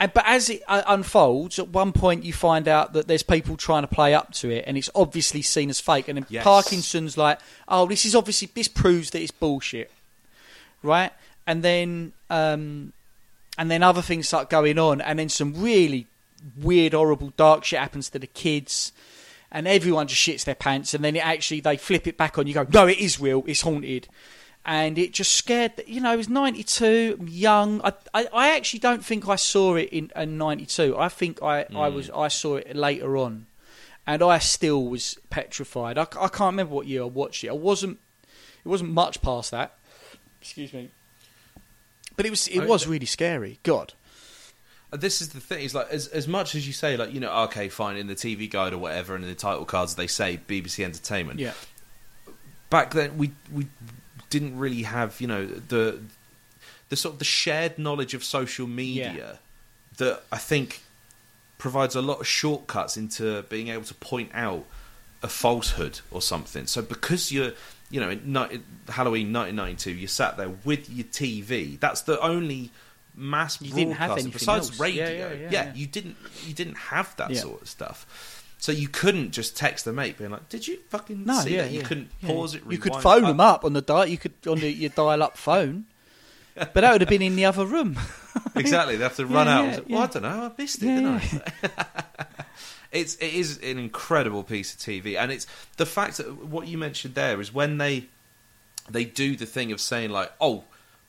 and, 0.00 0.12
but 0.12 0.24
as 0.26 0.50
it 0.50 0.62
uh, 0.66 0.82
unfolds, 0.88 1.60
at 1.60 1.68
one 1.68 1.92
point 1.92 2.24
you 2.24 2.32
find 2.32 2.66
out 2.66 2.92
that 2.94 3.06
there's 3.06 3.22
people 3.22 3.56
trying 3.56 3.82
to 3.82 3.88
play 3.88 4.14
up 4.14 4.32
to 4.34 4.50
it, 4.50 4.64
and 4.66 4.76
it's 4.76 4.90
obviously 4.96 5.42
seen 5.42 5.70
as 5.70 5.78
fake. 5.78 6.08
And 6.08 6.18
then 6.18 6.26
Yes. 6.28 6.42
Parkinson's 6.42 7.16
like, 7.16 7.38
"Oh, 7.68 7.86
this 7.86 8.04
is 8.04 8.16
obviously 8.16 8.50
this 8.52 8.66
proves 8.66 9.10
that 9.10 9.20
it's 9.22 9.30
bullshit." 9.30 9.92
right? 10.82 11.12
And 11.46 11.62
then 11.62 12.12
um, 12.30 12.92
and 13.58 13.70
then 13.70 13.82
other 13.82 14.02
things 14.02 14.28
start 14.28 14.48
going 14.48 14.78
on, 14.78 15.00
and 15.00 15.18
then 15.18 15.28
some 15.28 15.60
really 15.60 16.06
weird, 16.56 16.92
horrible, 16.92 17.32
dark 17.36 17.64
shit 17.64 17.78
happens 17.78 18.10
to 18.10 18.18
the 18.18 18.26
kids, 18.26 18.92
and 19.50 19.66
everyone 19.66 20.06
just 20.06 20.20
shits 20.20 20.44
their 20.44 20.54
pants. 20.54 20.94
And 20.94 21.04
then 21.04 21.16
it 21.16 21.26
actually 21.26 21.60
they 21.60 21.76
flip 21.76 22.06
it 22.06 22.16
back 22.16 22.38
on. 22.38 22.46
You 22.46 22.54
go, 22.54 22.66
no, 22.72 22.86
it 22.86 22.98
is 22.98 23.20
real. 23.20 23.42
It's 23.46 23.62
haunted. 23.62 24.08
And 24.64 24.96
it 24.96 25.12
just 25.12 25.32
scared. 25.32 25.72
You 25.88 26.00
know, 26.00 26.12
it 26.12 26.16
was 26.16 26.28
ninety 26.28 26.62
two, 26.62 27.18
young. 27.26 27.80
I, 27.82 27.92
I, 28.14 28.28
I 28.32 28.56
actually 28.56 28.78
don't 28.78 29.04
think 29.04 29.28
I 29.28 29.34
saw 29.34 29.74
it 29.74 29.88
in, 29.90 30.12
in 30.14 30.38
ninety 30.38 30.66
two. 30.66 30.96
I 30.96 31.08
think 31.08 31.42
I, 31.42 31.66
I 31.74 31.88
was 31.88 32.08
I 32.10 32.28
saw 32.28 32.56
it 32.58 32.76
later 32.76 33.16
on, 33.16 33.46
and 34.06 34.22
I 34.22 34.38
still 34.38 34.84
was 34.84 35.18
petrified. 35.30 35.98
I, 35.98 36.02
I 36.02 36.28
can't 36.28 36.52
remember 36.52 36.76
what 36.76 36.86
year 36.86 37.02
I 37.02 37.06
watched 37.06 37.42
it. 37.42 37.48
I 37.48 37.54
wasn't. 37.54 37.98
It 38.64 38.68
wasn't 38.68 38.92
much 38.92 39.20
past 39.20 39.50
that. 39.50 39.74
Excuse 40.40 40.72
me. 40.72 40.90
But 42.16 42.26
it 42.26 42.30
was 42.30 42.48
it 42.48 42.60
I- 42.60 42.66
was 42.66 42.86
really 42.86 43.06
scary. 43.06 43.58
God. 43.62 43.94
Uh, 44.92 44.96
This 44.98 45.20
is 45.22 45.30
the 45.30 45.40
thing. 45.40 45.64
Is 45.64 45.74
like 45.74 45.88
as 45.90 46.06
as 46.08 46.28
much 46.28 46.54
as 46.54 46.66
you 46.66 46.72
say, 46.72 46.96
like 46.96 47.12
you 47.12 47.20
know, 47.20 47.32
okay, 47.44 47.68
fine, 47.68 47.96
in 47.96 48.06
the 48.06 48.14
TV 48.14 48.50
guide 48.50 48.72
or 48.72 48.78
whatever, 48.78 49.14
and 49.14 49.24
in 49.24 49.30
the 49.30 49.36
title 49.36 49.64
cards 49.64 49.94
they 49.94 50.06
say 50.06 50.38
BBC 50.46 50.84
Entertainment. 50.84 51.40
Yeah. 51.40 51.52
Back 52.70 52.92
then, 52.92 53.16
we 53.18 53.32
we 53.52 53.66
didn't 54.30 54.58
really 54.58 54.82
have 54.82 55.20
you 55.20 55.26
know 55.26 55.46
the 55.46 56.00
the 56.88 56.96
sort 56.96 57.14
of 57.14 57.18
the 57.18 57.24
shared 57.24 57.78
knowledge 57.78 58.12
of 58.14 58.22
social 58.24 58.66
media 58.66 59.38
that 59.98 60.22
I 60.30 60.38
think 60.38 60.82
provides 61.58 61.94
a 61.94 62.02
lot 62.02 62.20
of 62.20 62.26
shortcuts 62.26 62.96
into 62.96 63.42
being 63.44 63.68
able 63.68 63.84
to 63.84 63.94
point 63.94 64.30
out 64.34 64.64
a 65.22 65.28
falsehood 65.28 66.00
or 66.10 66.20
something. 66.20 66.66
So 66.66 66.82
because 66.82 67.30
you're, 67.30 67.52
you 67.92 68.00
know, 68.00 68.10
in 68.10 68.32
ni- 68.32 68.60
Halloween 68.88 69.32
1992, 69.32 69.92
you 69.92 70.08
sat 70.08 70.36
there 70.36 70.48
with 70.64 70.90
your 70.90 71.04
TV. 71.04 71.78
That's 71.78 72.00
the 72.02 72.18
only 72.20 72.70
mass 73.14 73.60
You 73.60 73.72
didn't 73.72 73.92
have 73.92 74.08
broadcast 74.08 74.24
anything 74.24 74.32
besides 74.32 74.70
else. 74.70 74.80
radio. 74.80 75.08
Yeah, 75.10 75.32
yeah, 75.34 75.48
yeah, 75.50 75.74
you 75.74 75.86
didn't 75.86 76.16
you 76.46 76.54
didn't 76.54 76.76
have 76.76 77.14
that 77.18 77.36
sort 77.36 77.62
of 77.62 77.68
stuff. 77.68 78.40
So 78.58 78.70
you 78.72 78.88
couldn't 78.88 79.32
just 79.32 79.56
text 79.56 79.86
a 79.86 79.92
mate 79.92 80.16
being 80.18 80.30
like, 80.30 80.48
"Did 80.48 80.66
you 80.66 80.78
fucking 80.88 81.24
No, 81.26 81.40
see 81.40 81.56
yeah, 81.56 81.64
it?" 81.64 81.72
You 81.72 81.80
yeah, 81.80 81.86
couldn't 81.86 82.10
yeah. 82.20 82.28
pause 82.28 82.54
it. 82.54 82.62
You 82.68 82.78
could 82.78 82.96
phone 82.96 83.22
them 83.24 83.40
up 83.40 83.64
on 83.64 83.72
the 83.74 83.82
dial. 83.82 84.06
You 84.06 84.16
could 84.18 84.32
on 84.48 84.58
the, 84.60 84.70
your 84.72 84.90
dial-up 84.90 85.36
phone, 85.36 85.84
but 86.54 86.72
that 86.74 86.92
would 86.92 87.00
have 87.02 87.10
been 87.10 87.22
in 87.22 87.36
the 87.36 87.44
other 87.44 87.66
room. 87.66 87.98
Exactly. 88.54 88.96
They 88.96 89.02
have 89.02 89.16
to 89.16 89.26
run 89.26 89.46
out. 89.48 89.62
yeah, 89.62 89.66
and 89.66 89.76
say, 89.76 89.82
yeah. 89.88 89.94
well, 89.96 90.04
I 90.04 90.06
don't 90.06 90.22
know. 90.22 90.28
I 90.28 90.52
missed 90.56 90.82
it, 90.82 90.86
didn't 90.86 91.06
I? 91.06 91.42
it's 92.92 93.14
it 93.16 93.32
is 93.34 93.58
an 93.58 93.78
incredible 93.78 94.42
piece 94.44 94.74
of 94.74 94.80
TV, 94.80 95.16
and 95.18 95.32
it's 95.32 95.46
the 95.78 95.86
fact 95.86 96.18
that 96.18 96.46
what 96.46 96.68
you 96.68 96.78
mentioned 96.78 97.14
there 97.14 97.40
is 97.40 97.52
when 97.52 97.78
they 97.78 98.06
they 98.90 99.04
do 99.04 99.34
the 99.36 99.46
thing 99.46 99.72
of 99.72 99.80
saying 99.80 100.10
like, 100.10 100.30
oh, 100.40 100.64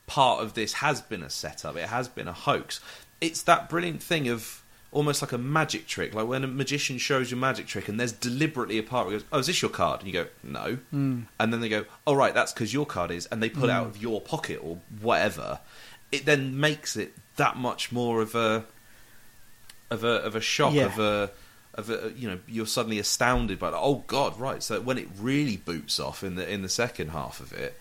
part 0.07 0.41
of 0.41 0.53
this 0.53 0.73
has 0.73 1.01
been 1.01 1.23
a 1.23 1.29
setup. 1.29 1.75
It 1.75 1.89
has 1.89 2.07
been 2.07 2.27
a 2.27 2.33
hoax. 2.33 2.79
It's 3.19 3.41
that 3.43 3.69
brilliant 3.69 4.01
thing 4.03 4.27
of 4.29 4.61
almost 4.91 5.23
like 5.23 5.31
a 5.31 5.37
magic 5.39 5.87
trick, 5.87 6.13
like 6.13 6.27
when 6.27 6.43
a 6.43 6.47
magician 6.47 6.99
shows 6.99 7.31
you 7.31 7.37
a 7.37 7.39
magic 7.39 7.65
trick, 7.65 7.89
and 7.89 7.99
there's 7.99 8.11
deliberately 8.11 8.77
a 8.77 8.83
part 8.83 9.07
where 9.07 9.17
goes, 9.17 9.25
"Oh, 9.31 9.39
is 9.39 9.47
this 9.47 9.61
your 9.61 9.71
card?" 9.71 10.01
And 10.01 10.07
you 10.07 10.13
go, 10.13 10.27
"No," 10.43 10.77
Mm. 10.93 11.25
and 11.39 11.51
then 11.51 11.61
they 11.61 11.69
go, 11.69 11.85
"Oh, 12.05 12.13
right, 12.13 12.33
that's 12.33 12.53
because 12.53 12.71
your 12.73 12.85
card 12.85 13.09
is," 13.09 13.25
and 13.27 13.41
they 13.41 13.49
pull 13.49 13.65
it 13.65 13.71
out 13.71 13.87
of 13.87 13.97
your 13.97 14.21
pocket 14.21 14.59
or 14.61 14.79
whatever. 15.01 15.59
It 16.11 16.25
then 16.25 16.59
makes 16.59 16.95
it 16.95 17.15
that 17.37 17.57
much 17.57 17.91
more 17.91 18.21
of 18.21 18.35
a 18.35 18.65
of 19.89 20.03
a 20.03 20.07
of 20.21 20.35
a 20.35 20.41
shock 20.41 20.73
Yeah. 20.73 20.85
of 20.85 20.99
a 20.99 21.31
of 21.75 21.89
a 21.89 22.11
you 22.15 22.29
know 22.29 22.39
you're 22.47 22.67
suddenly 22.67 22.99
astounded 22.99 23.57
by 23.59 23.69
like, 23.69 23.81
oh 23.81 24.03
god 24.07 24.39
right 24.39 24.61
so 24.61 24.79
when 24.79 24.97
it 24.97 25.07
really 25.19 25.57
boots 25.57 25.99
off 25.99 26.23
in 26.23 26.35
the 26.35 26.47
in 26.51 26.61
the 26.61 26.69
second 26.69 27.09
half 27.09 27.39
of 27.39 27.51
it 27.53 27.79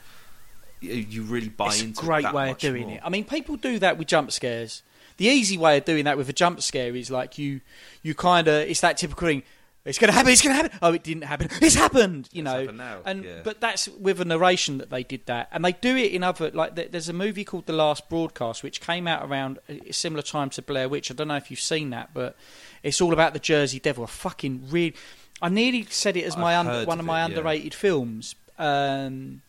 you, 0.82 1.22
really 1.22 1.49
buy 1.49 1.66
it's 1.68 1.82
into 1.82 2.01
it 2.03 2.05
great 2.05 2.22
that 2.24 2.34
way 2.34 2.51
of 2.51 2.59
doing 2.59 2.88
more. 2.88 2.97
it. 2.97 3.01
I 3.05 3.09
mean, 3.09 3.24
people 3.24 3.57
do 3.57 3.78
that 3.78 3.99
with 3.99 4.09
jump 4.09 4.32
scares. 4.32 4.82
The 5.16 5.26
easy 5.26 5.57
way 5.57 5.78
of 5.78 5.84
doing 5.84 6.05
that 6.07 6.16
with 6.16 6.28
a 6.28 6.32
jump 6.32 6.61
scare 6.61 6.95
is 6.97 7.11
like 7.11 7.38
you, 7.38 7.61
you 8.03 8.14
kind 8.14 8.49
of 8.49 8.68
it's 8.68 8.80
that 8.80 8.97
typical 8.97 9.28
thing. 9.28 9.43
It's 9.84 9.99
going 9.99 10.11
to 10.11 10.12
happen. 10.14 10.30
It's 10.30 10.43
going 10.43 10.57
to 10.57 10.62
happen. 10.62 10.78
Oh, 10.80 10.93
it 10.93 11.03
didn't 11.03 11.24
happen. 11.24 11.49
It's 11.61 11.74
happened. 11.74 12.28
You 12.32 12.43
It's 12.43 12.53
know. 12.53 12.61
happened 12.61 12.78
now, 12.78 12.99
And 13.05 13.24
yeah. 13.24 13.40
but 13.43 13.61
that's 13.61 13.88
with 13.88 14.20
a 14.20 14.24
narration 14.24 14.78
that 14.78 14.90
they 14.90 15.03
did 15.03 15.26
that, 15.26 15.49
and 15.51 15.64
they 15.64 15.72
do 15.72 15.97
it 15.97 16.12
in 16.12 16.22
other 16.22 16.51
like. 16.53 16.76
There's 16.76 17.09
a 17.09 17.12
movie 17.12 17.45
called 17.45 17.66
The 17.66 17.72
Last 17.72 18.09
Broadcast, 18.09 18.62
which 18.62 18.80
came 18.80 19.09
out 19.09 19.28
around 19.28 19.59
a 19.68 19.93
similar 19.93 20.22
time 20.22 20.51
to 20.51 20.62
Blair 20.62 20.88
Witch. 20.88 21.11
I 21.11 21.14
don't 21.14 21.28
know 21.28 21.36
if 21.36 21.51
you've 21.51 21.59
seen 21.61 21.90
that, 21.90 22.11
but 22.14 22.36
it's 22.83 23.01
all 23.01 23.12
about 23.12 23.33
the 23.33 23.39
Jersey 23.39 23.78
Devil. 23.78 24.05
I 24.05 24.09
fucking 24.09 24.68
really. 24.70 24.95
I 25.41 25.49
nearly 25.49 25.87
said 25.91 26.16
it 26.16 26.24
as 26.24 26.37
my 26.37 26.57
under, 26.57 26.85
one 26.85 26.99
of 26.99 27.01
of 27.01 27.07
my 27.07 27.18
it, 27.18 27.30
yeah. 27.30 27.37
underrated 27.37 27.74
films. 27.74 28.35
Um, 28.59 29.43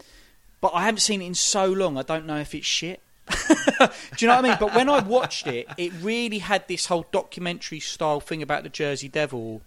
but 0.60 0.72
I 0.74 0.86
haven't 0.86 1.02
seen 1.02 1.22
it 1.22 1.26
in 1.26 1.36
so 1.36 1.66
long. 1.66 1.98
I 1.98 2.04
don't 2.04 2.26
know 2.26 2.38
if 2.38 2.56
it's 2.56 2.66
shit. 2.66 3.02
Do 3.28 3.88
you 4.18 4.28
know 4.28 4.36
what 4.36 4.46
I 4.46 4.48
mean? 4.50 4.58
But 4.60 4.74
when 4.74 4.90
I 4.90 5.02
watched 5.02 5.48
it, 5.48 5.68
it 5.78 5.92
really 6.02 6.40
had 6.40 6.68
this 6.68 6.88
whole 6.88 7.06
documentary 7.12 7.80
style 7.80 8.20
thing 8.20 8.42
about 8.42 8.64
the 8.64 8.70
Jersey 8.70 9.08
Devil, 9.08 9.62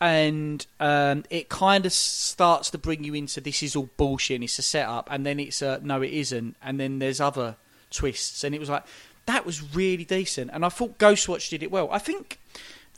and 0.00 0.66
um, 0.80 1.24
it 1.30 1.48
kind 1.48 1.86
of 1.86 1.92
starts 1.92 2.70
to 2.70 2.78
bring 2.78 3.04
you 3.04 3.14
into 3.14 3.40
this 3.40 3.62
is 3.62 3.76
all 3.76 3.90
bullshit. 3.96 4.36
And 4.36 4.44
it's 4.44 4.58
a 4.58 4.62
setup, 4.62 5.08
and 5.10 5.26
then 5.26 5.38
it's 5.38 5.62
a 5.62 5.80
no, 5.82 6.02
it 6.02 6.12
isn't, 6.12 6.56
and 6.62 6.80
then 6.80 6.98
there's 6.98 7.20
other 7.20 7.56
twists, 7.90 8.44
and 8.44 8.54
it 8.54 8.60
was 8.60 8.68
like 8.68 8.84
that 9.26 9.44
was 9.44 9.74
really 9.74 10.04
decent. 10.04 10.50
And 10.52 10.64
I 10.64 10.68
thought 10.68 10.98
Ghostwatch 10.98 11.50
did 11.50 11.62
it 11.62 11.70
well. 11.70 11.88
I 11.92 11.98
think 11.98 12.38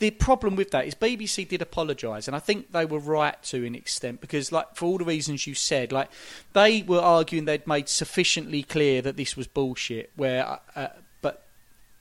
the 0.00 0.10
problem 0.10 0.56
with 0.56 0.70
that 0.70 0.86
is 0.86 0.94
BBC 0.94 1.46
did 1.46 1.60
apologise, 1.60 2.26
and 2.26 2.34
I 2.34 2.38
think 2.38 2.72
they 2.72 2.86
were 2.86 2.98
right 2.98 3.40
to 3.44 3.66
an 3.66 3.74
extent 3.74 4.22
because, 4.22 4.50
like, 4.50 4.74
for 4.74 4.86
all 4.86 4.98
the 4.98 5.04
reasons 5.04 5.46
you 5.46 5.54
said, 5.54 5.92
like 5.92 6.10
they 6.54 6.82
were 6.82 7.00
arguing 7.00 7.44
they'd 7.44 7.66
made 7.66 7.88
sufficiently 7.88 8.62
clear 8.62 9.02
that 9.02 9.18
this 9.18 9.36
was 9.36 9.46
bullshit. 9.46 10.10
Where, 10.16 10.46
uh, 10.46 10.58
uh 10.74 10.88
but 11.20 11.44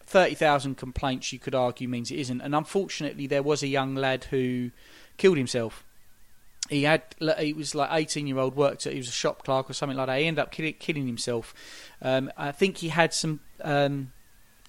thirty 0.05 0.33
thousand 0.33 0.75
complaints, 0.75 1.33
you 1.33 1.39
could 1.39 1.53
argue, 1.53 1.89
means 1.89 2.09
it 2.09 2.19
isn't. 2.19 2.39
And 2.39 2.55
unfortunately, 2.55 3.27
there 3.27 3.43
was 3.43 3.61
a 3.63 3.67
young 3.67 3.95
lad 3.95 4.23
who 4.25 4.71
killed 5.17 5.37
himself. 5.37 5.83
He 6.69 6.83
had 6.83 7.03
he 7.37 7.51
was 7.51 7.75
like 7.75 7.89
eighteen 7.91 8.27
year 8.27 8.37
old 8.37 8.55
worked 8.55 8.87
at 8.87 8.93
he 8.93 8.99
was 8.99 9.09
a 9.09 9.11
shop 9.11 9.43
clerk 9.43 9.69
or 9.69 9.73
something 9.73 9.97
like 9.97 10.07
that. 10.07 10.19
He 10.19 10.25
ended 10.25 10.41
up 10.41 10.51
killing, 10.51 10.75
killing 10.79 11.05
himself. 11.05 11.53
Um, 12.01 12.31
I 12.37 12.53
think 12.53 12.77
he 12.77 12.89
had 12.89 13.13
some 13.13 13.41
um, 13.61 14.13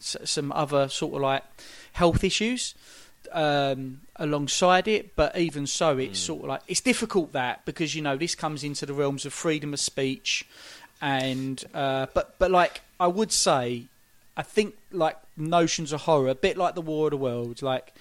some 0.00 0.50
other 0.50 0.88
sort 0.88 1.14
of 1.14 1.20
like 1.20 1.44
health 1.92 2.24
issues 2.24 2.74
um, 3.32 4.00
alongside 4.16 4.88
it, 4.88 5.14
but 5.16 5.36
even 5.36 5.66
so, 5.66 5.98
it's 5.98 6.20
mm. 6.20 6.26
sort 6.26 6.42
of 6.42 6.48
like 6.48 6.62
it's 6.68 6.80
difficult 6.80 7.32
that 7.32 7.64
because 7.64 7.94
you 7.94 8.02
know 8.02 8.16
this 8.16 8.34
comes 8.34 8.64
into 8.64 8.86
the 8.86 8.94
realms 8.94 9.26
of 9.26 9.32
freedom 9.32 9.72
of 9.72 9.80
speech, 9.80 10.46
and 11.00 11.64
uh, 11.74 12.06
but 12.14 12.38
but 12.38 12.50
like 12.50 12.80
I 12.98 13.06
would 13.06 13.32
say, 13.32 13.84
I 14.36 14.42
think 14.42 14.76
like 14.92 15.16
notions 15.36 15.92
of 15.92 16.02
horror, 16.02 16.28
a 16.28 16.34
bit 16.34 16.56
like 16.56 16.74
the 16.74 16.82
War 16.82 17.06
of 17.06 17.10
the 17.12 17.16
Worlds, 17.16 17.62
like 17.62 17.94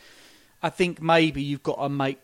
I 0.61 0.69
think 0.69 1.01
maybe 1.01 1.41
you've 1.41 1.63
got 1.63 1.81
to 1.81 1.89
make 1.89 2.19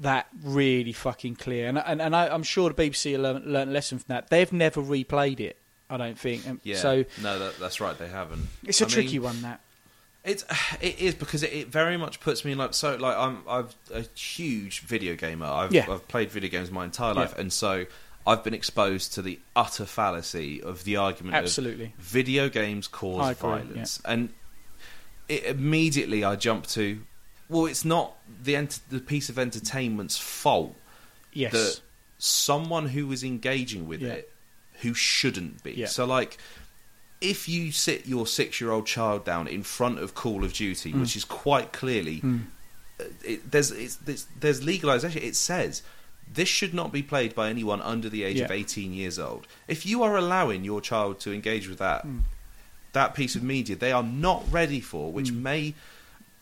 that 0.00 0.28
really 0.42 0.92
fucking 0.92 1.36
clear, 1.36 1.68
and 1.68 1.78
and, 1.78 2.00
and 2.00 2.14
I, 2.14 2.34
am 2.34 2.42
sure 2.42 2.70
the 2.70 2.90
BBC 2.90 3.20
learned, 3.20 3.46
learned 3.46 3.70
a 3.70 3.74
lesson 3.74 3.98
from 3.98 4.06
that. 4.08 4.30
They've 4.30 4.52
never 4.52 4.80
replayed 4.80 5.40
it. 5.40 5.56
I 5.90 5.96
don't 5.96 6.18
think. 6.18 6.42
Yeah. 6.64 6.76
So 6.76 7.04
no, 7.22 7.38
that, 7.38 7.58
that's 7.58 7.80
right. 7.80 7.98
They 7.98 8.08
haven't. 8.08 8.46
It's 8.64 8.80
a 8.80 8.84
I 8.84 8.88
tricky 8.88 9.14
mean, 9.14 9.22
one. 9.22 9.42
That 9.42 9.60
it's 10.28 10.44
it 10.80 10.98
is 11.00 11.14
because 11.14 11.42
it, 11.42 11.52
it, 11.52 11.68
very 11.68 11.96
much 11.96 12.20
puts 12.20 12.44
me 12.44 12.52
in 12.52 12.58
like 12.58 12.74
so 12.74 12.96
like 12.96 13.16
I'm 13.16 13.42
I'm 13.48 13.68
a 13.92 14.02
huge 14.14 14.80
video 14.80 15.16
gamer. 15.16 15.46
I've 15.46 15.72
yeah. 15.72 15.86
I've 15.90 16.06
played 16.08 16.30
video 16.30 16.50
games 16.50 16.70
my 16.70 16.84
entire 16.84 17.14
life, 17.14 17.32
yeah. 17.34 17.42
and 17.42 17.52
so 17.52 17.86
I've 18.26 18.44
been 18.44 18.54
exposed 18.54 19.14
to 19.14 19.22
the 19.22 19.38
utter 19.56 19.86
fallacy 19.86 20.62
of 20.62 20.84
the 20.84 20.96
argument. 20.96 21.36
Absolutely, 21.36 21.94
video 21.98 22.48
games 22.48 22.86
cause 22.86 23.36
violence, 23.38 24.00
yeah. 24.04 24.12
and 24.12 24.28
it, 25.28 25.44
immediately 25.44 26.24
I 26.24 26.36
jump 26.36 26.66
to, 26.68 27.00
well, 27.48 27.66
it's 27.66 27.84
not 27.84 28.16
the 28.42 28.56
ent- 28.56 28.80
the 28.90 29.00
piece 29.00 29.28
of 29.28 29.38
entertainment's 29.38 30.18
fault. 30.18 30.74
Yes, 31.32 31.52
that 31.52 31.80
someone 32.18 32.86
who 32.86 33.10
is 33.12 33.22
engaging 33.24 33.86
with 33.86 34.02
it 34.02 34.32
who 34.80 34.94
shouldn't 34.94 35.62
be. 35.62 35.86
So 35.86 36.04
like 36.04 36.38
if 37.20 37.48
you 37.48 37.72
sit 37.72 38.06
your 38.06 38.26
six 38.26 38.60
year 38.60 38.70
old 38.70 38.86
child 38.86 39.24
down 39.24 39.48
in 39.48 39.62
front 39.62 39.98
of 39.98 40.14
Call 40.14 40.44
of 40.44 40.52
Duty, 40.52 40.92
mm. 40.92 41.00
which 41.00 41.16
is 41.16 41.24
quite 41.24 41.72
clearly 41.72 42.20
mm. 42.20 42.42
it, 43.24 43.50
there's 43.50 43.70
there's, 43.98 44.26
there's 44.38 44.64
legalization. 44.64 45.22
It 45.22 45.36
says 45.36 45.82
this 46.32 46.48
should 46.48 46.74
not 46.74 46.92
be 46.92 47.02
played 47.02 47.34
by 47.34 47.48
anyone 47.48 47.80
under 47.82 48.08
the 48.08 48.22
age 48.22 48.38
yeah. 48.38 48.44
of 48.44 48.50
18 48.50 48.92
years 48.92 49.18
old. 49.18 49.46
If 49.66 49.86
you 49.86 50.02
are 50.02 50.16
allowing 50.16 50.64
your 50.64 50.80
child 50.80 51.20
to 51.20 51.32
engage 51.32 51.68
with 51.68 51.78
that 51.78 52.06
mm. 52.06 52.20
that 52.92 53.14
piece 53.14 53.34
of 53.34 53.42
media, 53.42 53.76
they 53.76 53.92
are 53.92 54.02
not 54.02 54.44
ready 54.50 54.80
for, 54.80 55.12
which 55.12 55.30
hmm. 55.30 55.42
may, 55.42 55.74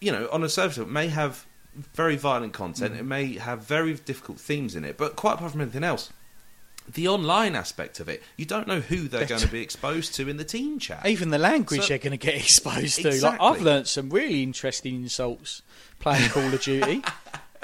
you 0.01 0.13
know, 0.13 0.29
on 0.31 0.45
a 0.45 0.49
surface, 0.49 0.79
it 0.79 0.89
may 0.89 1.09
have 1.09 1.45
very 1.95 2.17
violent 2.17 2.53
content. 2.53 2.95
Hmm. 2.95 3.01
It 3.01 3.05
may 3.05 3.35
have 3.35 3.65
very 3.65 3.95
difficult 3.95 4.39
themes 4.39 4.77
in 4.77 4.85
it, 4.85 4.97
but 4.97 5.17
quite 5.17 5.35
apart 5.35 5.53
from 5.53 5.61
anything 5.63 5.85
else, 5.85 6.11
the 6.89 7.09
online 7.09 7.55
aspect 7.55 8.01
of 8.01 8.09
it, 8.09 8.23
you 8.37 8.45
don't 8.45 8.67
know 8.67 8.81
who 8.81 9.09
they're 9.09 9.27
going 9.27 9.41
to 9.41 9.49
be 9.49 9.61
exposed 9.61 10.15
to 10.15 10.29
in 10.29 10.37
the 10.37 10.45
team 10.45 10.79
chat. 10.79 11.05
Even 11.07 11.31
the 11.31 11.39
language 11.39 11.83
so, 11.83 11.89
they're 11.89 11.99
going 11.99 12.13
to 12.13 12.17
get 12.17 12.35
exposed 12.41 13.01
to. 13.03 13.09
Exactly. 13.09 13.47
Like 13.47 13.57
I've 13.57 13.63
learnt 13.63 13.89
some 13.89 14.11
really 14.11 14.43
interesting 14.43 14.97
insults 14.97 15.63
playing 15.99 16.29
Call 16.31 16.45
of 16.45 16.61
Duty. 16.63 17.03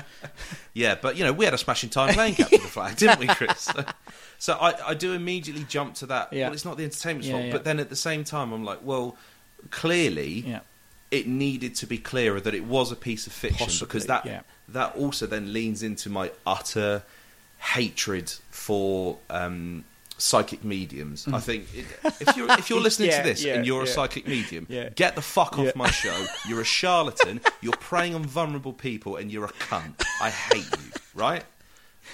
yeah, 0.74 0.96
but 1.00 1.16
you 1.16 1.24
know 1.24 1.32
we 1.32 1.44
had 1.44 1.54
a 1.54 1.58
smashing 1.58 1.90
time 1.90 2.14
playing 2.14 2.34
Capture 2.34 2.58
the 2.58 2.62
Flag, 2.64 2.96
didn't 2.96 3.20
we, 3.20 3.26
Chris? 3.28 3.60
So, 3.60 3.84
so 4.38 4.54
I, 4.54 4.90
I, 4.90 4.94
do 4.94 5.12
immediately 5.12 5.64
jump 5.64 5.94
to 5.96 6.06
that. 6.06 6.32
Yeah. 6.32 6.46
Well, 6.46 6.54
it's 6.54 6.64
not 6.64 6.76
the 6.76 6.84
entertainment's 6.84 7.28
yeah, 7.28 7.34
fault, 7.34 7.46
yeah. 7.46 7.52
but 7.52 7.64
then 7.64 7.78
at 7.80 7.90
the 7.90 7.96
same 7.96 8.24
time, 8.24 8.52
I'm 8.52 8.64
like, 8.64 8.80
well, 8.82 9.16
clearly. 9.70 10.60
It 11.10 11.26
needed 11.26 11.74
to 11.74 11.86
be 11.86 11.98
clearer 11.98 12.40
that 12.40 12.54
it 12.54 12.64
was 12.64 12.90
a 12.90 12.96
piece 12.96 13.26
of 13.26 13.34
fiction 13.34 13.66
Possibly, 13.66 13.86
because 13.86 14.06
that 14.06 14.46
that 14.68 14.96
also 14.96 15.26
then 15.26 15.52
leans 15.52 15.82
into 15.82 16.08
my 16.08 16.30
utter 16.46 17.02
hatred 17.62 18.32
for 18.62 19.18
um, 19.28 19.84
psychic 20.18 20.62
mediums. 20.62 21.26
I 21.26 21.32
mm. 21.32 21.42
think 21.42 21.66
if 21.74 22.36
you're 22.36 22.50
if 22.52 22.70
you're 22.70 22.80
listening 22.88 23.10
yeah, 23.10 23.22
to 23.22 23.28
this 23.28 23.44
yeah, 23.44 23.54
and 23.54 23.66
you're 23.66 23.84
yeah. 23.84 23.90
a 23.90 23.92
psychic 23.92 24.28
medium, 24.28 24.66
get 24.94 25.16
the 25.16 25.22
fuck 25.22 25.58
off 25.58 25.74
my 25.74 25.90
show. 25.90 26.26
You're 26.48 26.60
a 26.60 26.64
charlatan. 26.64 27.40
You're 27.60 27.72
preying 27.72 28.14
on 28.14 28.24
vulnerable 28.24 28.72
people, 28.72 29.16
and 29.16 29.30
you're 29.32 29.44
a 29.44 29.52
cunt. 29.52 30.04
I 30.20 30.30
hate 30.30 30.70
you. 30.78 30.92
Right. 31.14 31.44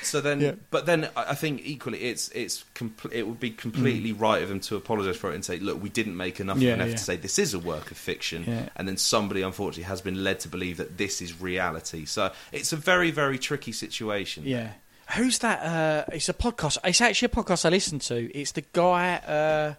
So 0.03 0.21
then, 0.21 0.61
but 0.71 0.87
then 0.87 1.09
I 1.17 1.35
think 1.35 1.63
equally, 1.65 1.99
it's 2.05 2.29
it's 2.31 2.65
compl- 2.75 3.13
it 3.13 3.25
would 3.25 3.41
be 3.41 3.51
completely 3.51 4.13
mm. 4.13 4.21
right 4.21 4.43
of 4.43 4.49
them 4.49 4.61
to 4.61 4.77
apologise 4.77 5.17
for 5.17 5.31
it 5.31 5.35
and 5.35 5.45
say, 5.45 5.59
look, 5.59 5.83
we 5.83 5.89
didn't 5.89 6.17
make 6.17 6.41
enough 6.41 6.57
of 6.57 6.63
an 6.63 6.81
effort 6.81 6.93
to 6.93 7.05
say 7.05 7.17
this 7.17 7.39
is 7.39 7.53
a 7.53 7.59
work 7.59 7.91
of 7.91 7.97
fiction, 7.97 8.71
and 8.77 8.89
then 8.89 8.97
somebody 8.97 9.43
unfortunately 9.43 9.85
has 9.85 10.01
been 10.01 10.23
led 10.25 10.41
to 10.41 10.49
believe 10.49 10.79
that 10.79 10.97
this 10.97 11.21
is 11.21 11.41
reality. 11.41 12.05
So 12.07 12.33
it's 12.53 12.73
a 12.73 12.77
very 12.77 13.11
very 13.11 13.39
tricky 13.39 13.73
situation. 13.73 14.45
Yeah. 14.47 14.73
Who's 15.17 15.39
that? 15.39 15.63
Uh, 15.63 16.05
it's 16.13 16.29
a 16.29 16.35
podcast. 16.35 16.79
It's 16.85 17.01
actually 17.01 17.27
a 17.27 17.29
podcast 17.31 17.65
I 17.65 17.71
listen 17.71 17.99
to. 18.01 18.39
It's 18.39 18.53
the 18.53 18.63
guy. 18.73 19.15
Uh, 19.17 19.75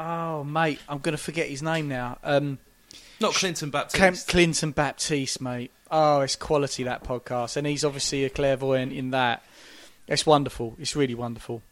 oh, 0.00 0.44
mate, 0.44 0.80
I'm 0.88 0.98
going 0.98 1.16
to 1.16 1.22
forget 1.22 1.48
his 1.48 1.62
name 1.62 1.88
now. 1.88 2.18
Um, 2.24 2.58
Not 3.20 3.34
Clinton 3.34 3.70
Baptiste. 3.70 4.28
Clinton 4.28 4.72
Baptiste, 4.72 5.40
mate. 5.40 5.70
Oh, 5.90 6.22
it's 6.22 6.34
quality 6.34 6.82
that 6.84 7.04
podcast, 7.04 7.56
and 7.56 7.66
he's 7.66 7.84
obviously 7.84 8.24
a 8.24 8.30
clairvoyant 8.30 8.92
in 8.92 9.12
that. 9.12 9.44
It's 10.08 10.26
wonderful. 10.26 10.76
It's 10.78 10.96
really 10.96 11.14
wonderful. 11.14 11.62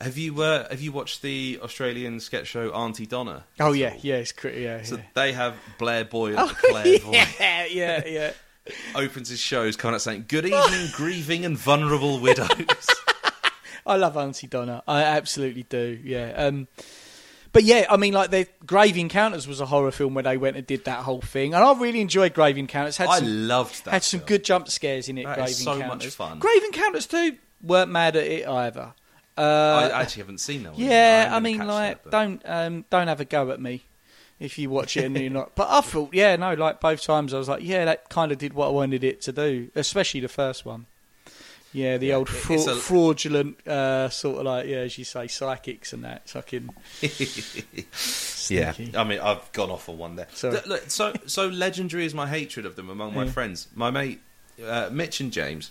Have 0.00 0.16
you 0.16 0.40
uh, 0.40 0.66
have 0.70 0.80
you 0.80 0.92
watched 0.92 1.20
the 1.20 1.60
Australian 1.62 2.20
sketch 2.20 2.46
show 2.46 2.72
Aunty 2.72 3.04
Donna? 3.04 3.44
Oh 3.60 3.72
yeah, 3.72 3.94
yeah, 4.00 4.16
it's 4.16 4.32
yeah. 4.42 4.82
So 4.82 4.96
yeah. 4.96 5.02
they 5.12 5.32
have 5.32 5.56
Blair 5.78 6.06
Boyle, 6.06 6.36
oh, 6.38 6.56
clairvoyant. 6.58 7.28
Yeah, 7.38 7.66
yeah, 7.66 8.06
yeah 8.06 8.32
opens 8.94 9.28
his 9.28 9.40
shows 9.40 9.76
coming 9.76 9.94
out 9.94 10.02
saying, 10.02 10.26
Good 10.28 10.46
evening, 10.46 10.88
grieving 10.92 11.44
and 11.44 11.56
vulnerable 11.56 12.20
widows. 12.20 12.48
I 13.86 13.96
love 13.96 14.16
Aunty 14.16 14.46
Donna. 14.46 14.82
I 14.86 15.02
absolutely 15.02 15.64
do, 15.64 15.98
yeah. 16.02 16.32
Um, 16.36 16.68
but 17.52 17.64
yeah, 17.64 17.86
I 17.90 17.96
mean, 17.96 18.12
like 18.12 18.30
the 18.30 18.46
Grave 18.64 18.96
Encounters 18.96 19.48
was 19.48 19.60
a 19.60 19.66
horror 19.66 19.90
film 19.90 20.14
where 20.14 20.22
they 20.22 20.36
went 20.36 20.56
and 20.56 20.66
did 20.66 20.84
that 20.84 21.00
whole 21.00 21.20
thing, 21.20 21.54
and 21.54 21.64
I 21.64 21.72
really 21.74 22.00
enjoyed 22.00 22.34
Grave 22.34 22.56
Encounters. 22.56 22.96
Had 22.96 23.08
I 23.08 23.18
some, 23.18 23.48
loved 23.48 23.84
that. 23.84 23.90
Had 23.90 24.02
some 24.04 24.20
film. 24.20 24.28
good 24.28 24.44
jump 24.44 24.68
scares 24.68 25.08
in 25.08 25.18
it. 25.18 25.24
That 25.24 25.36
Grave 25.36 25.48
is 25.48 25.64
so 25.64 25.78
much 25.78 26.06
fun. 26.08 26.38
Grave 26.38 26.62
Encounters 26.64 27.06
too 27.06 27.36
weren't 27.62 27.90
mad 27.90 28.16
at 28.16 28.24
it 28.24 28.46
either. 28.46 28.94
Uh, 29.36 29.90
I 29.92 30.02
actually 30.02 30.22
haven't 30.22 30.38
seen 30.38 30.64
that. 30.64 30.72
One 30.74 30.82
yeah, 30.82 31.30
I 31.32 31.40
mean, 31.40 31.66
like, 31.66 32.04
that, 32.04 32.10
don't 32.10 32.42
um, 32.44 32.84
don't 32.90 33.08
have 33.08 33.20
a 33.20 33.24
go 33.24 33.50
at 33.50 33.60
me 33.60 33.82
if 34.40 34.58
you 34.58 34.70
watch 34.70 34.96
it 34.96 35.04
and 35.04 35.16
you're 35.16 35.30
not. 35.30 35.54
But 35.54 35.68
I 35.70 35.82
thought, 35.82 36.12
yeah, 36.12 36.34
no, 36.36 36.54
like 36.54 36.80
both 36.80 37.02
times 37.02 37.32
I 37.32 37.38
was 37.38 37.48
like, 37.48 37.62
yeah, 37.62 37.84
that 37.84 38.08
kind 38.08 38.32
of 38.32 38.38
did 38.38 38.54
what 38.54 38.68
I 38.68 38.70
wanted 38.70 39.04
it 39.04 39.20
to 39.22 39.32
do, 39.32 39.70
especially 39.76 40.20
the 40.20 40.28
first 40.28 40.64
one. 40.64 40.86
Yeah, 41.72 41.98
the 41.98 42.08
yeah, 42.08 42.14
old 42.14 42.28
fra- 42.28 42.56
a... 42.56 42.74
fraudulent 42.74 43.64
uh, 43.64 44.08
sort 44.08 44.38
of 44.38 44.44
like, 44.46 44.66
yeah, 44.66 44.78
as 44.78 44.98
you 44.98 45.04
say, 45.04 45.28
psychics 45.28 45.92
and 45.92 46.02
that 46.02 46.28
fucking. 46.28 46.70
yeah, 48.48 48.72
I 48.98 49.04
mean, 49.04 49.20
I've 49.20 49.52
gone 49.52 49.70
off 49.70 49.88
on 49.88 49.98
one 49.98 50.16
there. 50.16 50.26
Look, 50.66 50.90
so, 50.90 51.12
so 51.26 51.46
legendary 51.46 52.06
is 52.06 52.14
my 52.14 52.26
hatred 52.26 52.66
of 52.66 52.74
them 52.74 52.90
among 52.90 53.14
my 53.14 53.24
yeah. 53.24 53.30
friends. 53.30 53.68
My 53.76 53.92
mate 53.92 54.20
uh, 54.66 54.88
Mitch 54.90 55.20
and 55.20 55.32
James, 55.32 55.70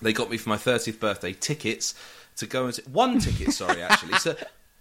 they 0.00 0.14
got 0.14 0.30
me 0.30 0.38
for 0.38 0.48
my 0.48 0.56
thirtieth 0.56 0.98
birthday 0.98 1.34
tickets 1.34 1.94
to 2.36 2.46
go 2.46 2.64
and 2.64 2.74
see, 2.74 2.82
one 2.90 3.18
ticket. 3.18 3.52
Sorry, 3.52 3.82
actually. 3.82 4.18
So 4.18 4.34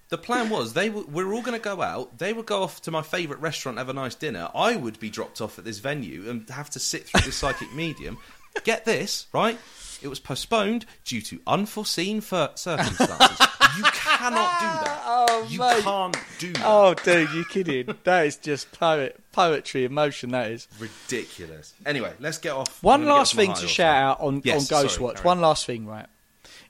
the 0.10 0.18
plan 0.18 0.50
was 0.50 0.74
they 0.74 0.88
w- 0.88 1.08
we 1.12 1.24
were 1.24 1.34
all 1.34 1.42
going 1.42 1.58
to 1.58 1.64
go 1.64 1.82
out. 1.82 2.18
They 2.18 2.34
would 2.34 2.46
go 2.46 2.64
off 2.64 2.82
to 2.84 2.92
my 2.92 3.02
favourite 3.02 3.42
restaurant, 3.42 3.78
have 3.78 3.90
a 3.90 3.94
nice 3.94 4.16
dinner. 4.16 4.50
I 4.56 4.76
would 4.76 5.00
be 5.00 5.10
dropped 5.10 5.42
off 5.42 5.60
at 5.60 5.66
this 5.66 5.80
venue 5.80 6.30
and 6.30 6.50
have 6.50 6.70
to 6.72 6.80
sit 6.80 7.06
through 7.06 7.22
this 7.22 7.36
psychic 7.36 7.74
medium. 7.74 8.18
Get 8.64 8.86
this, 8.86 9.28
right? 9.34 9.58
It 10.02 10.08
was 10.08 10.20
postponed 10.20 10.86
due 11.06 11.22
to 11.24 11.40
unforeseen 11.48 12.22
circumstances. 12.22 13.48
you 13.78 13.84
cannot 13.84 14.60
do 14.60 14.86
that. 14.86 15.04
Oh, 15.30 15.46
you 15.50 15.60
mate. 15.60 15.84
can't 15.84 16.18
do 16.40 16.54
that. 16.54 16.64
Oh, 16.66 16.94
dude, 16.96 17.30
you 17.32 17.46
kidding? 17.46 17.94
that 18.06 18.26
is 18.26 18.38
just 18.38 18.72
poet, 18.72 19.20
poetry, 19.34 19.84
emotion. 19.86 20.32
That 20.32 20.50
is 20.52 20.68
ridiculous. 20.80 21.74
Anyway, 21.86 22.14
let's 22.20 22.38
get 22.40 22.54
off. 22.54 22.82
One 22.82 23.06
last 23.06 23.36
thing 23.36 23.54
to 23.54 23.68
shout 23.68 23.96
out 23.96 24.20
on, 24.22 24.42
yes, 24.44 24.72
on 24.72 24.86
Ghostwatch. 24.86 25.24
One 25.24 25.42
last 25.42 25.66
thing, 25.66 25.86
right? 25.86 26.08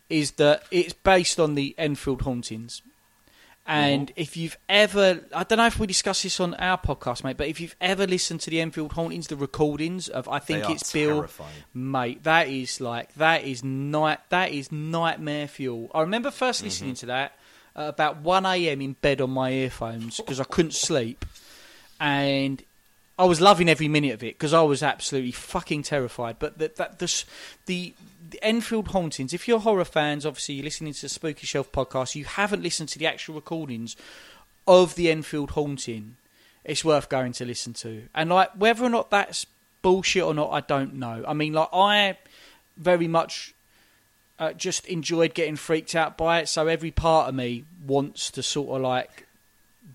Is 0.09 0.31
that 0.31 0.63
it's 0.71 0.93
based 0.93 1.39
on 1.39 1.55
the 1.55 1.75
Enfield 1.77 2.23
hauntings 2.23 2.81
And 3.69 4.13
if 4.15 4.37
you've 4.37 4.57
ever, 4.69 5.19
I 5.35 5.43
don't 5.43 5.57
know 5.57 5.65
if 5.65 5.77
we 5.77 5.87
discussed 5.87 6.23
this 6.23 6.39
on 6.39 6.53
our 6.53 6.77
podcast, 6.77 7.25
mate, 7.25 7.35
but 7.35 7.47
if 7.47 7.59
you've 7.59 7.75
ever 7.81 8.07
listened 8.07 8.39
to 8.41 8.49
the 8.49 8.61
Enfield 8.61 8.93
Hauntings, 8.93 9.27
the 9.27 9.35
recordings 9.35 10.07
of, 10.07 10.29
I 10.29 10.39
think 10.39 10.69
it's 10.69 10.93
Bill, 10.93 11.15
terrifying. 11.17 11.49
mate, 11.73 12.23
that 12.23 12.47
is 12.47 12.79
like 12.79 13.13
that 13.15 13.43
is 13.43 13.65
night, 13.65 14.19
that 14.29 14.51
is 14.53 14.71
nightmare 14.71 15.49
fuel. 15.49 15.91
I 15.93 15.99
remember 16.01 16.31
first 16.31 16.59
Mm-hmm. 16.59 16.65
listening 16.67 16.95
to 16.95 17.05
that 17.07 17.37
at 17.75 17.89
about 17.89 18.17
one 18.21 18.45
a.m. 18.45 18.79
in 18.81 18.93
bed 18.93 19.19
on 19.19 19.31
my 19.31 19.51
earphones 19.51 20.15
because 20.17 20.39
I 20.39 20.45
couldn't 20.45 20.73
sleep, 20.73 21.25
and 21.99 22.63
I 23.19 23.25
was 23.25 23.41
loving 23.41 23.67
every 23.67 23.87
minute 23.87 24.13
of 24.13 24.23
it 24.23 24.35
because 24.35 24.53
I 24.53 24.61
was 24.61 24.81
absolutely 24.83 25.31
fucking 25.31 25.83
terrified. 25.83 26.37
But 26.39 26.57
that 26.59 26.77
that 26.77 26.99
this, 26.99 27.25
the 27.65 27.93
the 28.29 28.43
Enfield 28.43 28.89
hauntings. 28.89 29.33
If 29.33 29.47
you're 29.47 29.59
horror 29.59 29.85
fans, 29.85 30.25
obviously 30.25 30.55
you're 30.55 30.65
listening 30.65 30.93
to 30.93 31.01
the 31.01 31.09
Spooky 31.09 31.47
Shelf 31.47 31.71
podcast. 31.71 32.15
You 32.15 32.25
haven't 32.25 32.63
listened 32.63 32.89
to 32.89 32.99
the 32.99 33.07
actual 33.07 33.35
recordings 33.35 33.95
of 34.67 34.95
the 34.95 35.09
Enfield 35.09 35.51
haunting. 35.51 36.17
It's 36.63 36.83
worth 36.83 37.09
going 37.09 37.31
to 37.33 37.45
listen 37.45 37.73
to. 37.73 38.03
And 38.13 38.29
like 38.29 38.51
whether 38.51 38.83
or 38.83 38.89
not 38.89 39.09
that's 39.09 39.45
bullshit 39.81 40.23
or 40.23 40.33
not, 40.33 40.51
I 40.51 40.61
don't 40.61 40.95
know. 40.95 41.23
I 41.27 41.33
mean, 41.33 41.53
like 41.53 41.69
I 41.71 42.17
very 42.75 43.07
much 43.07 43.53
uh, 44.39 44.53
just 44.53 44.85
enjoyed 44.87 45.33
getting 45.33 45.55
freaked 45.55 45.95
out 45.95 46.17
by 46.17 46.39
it. 46.39 46.49
So 46.49 46.67
every 46.67 46.91
part 46.91 47.29
of 47.29 47.35
me 47.35 47.63
wants 47.85 48.31
to 48.31 48.43
sort 48.43 48.75
of 48.75 48.81
like 48.81 49.25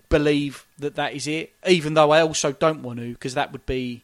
believe 0.09 0.65
that 0.79 0.95
that 0.95 1.13
is 1.13 1.27
it, 1.27 1.53
even 1.67 1.93
though 1.93 2.11
I 2.11 2.21
also 2.21 2.51
don't 2.51 2.81
want 2.81 2.99
to 2.99 3.13
because 3.13 3.35
that 3.35 3.51
would 3.51 3.65
be 3.65 4.03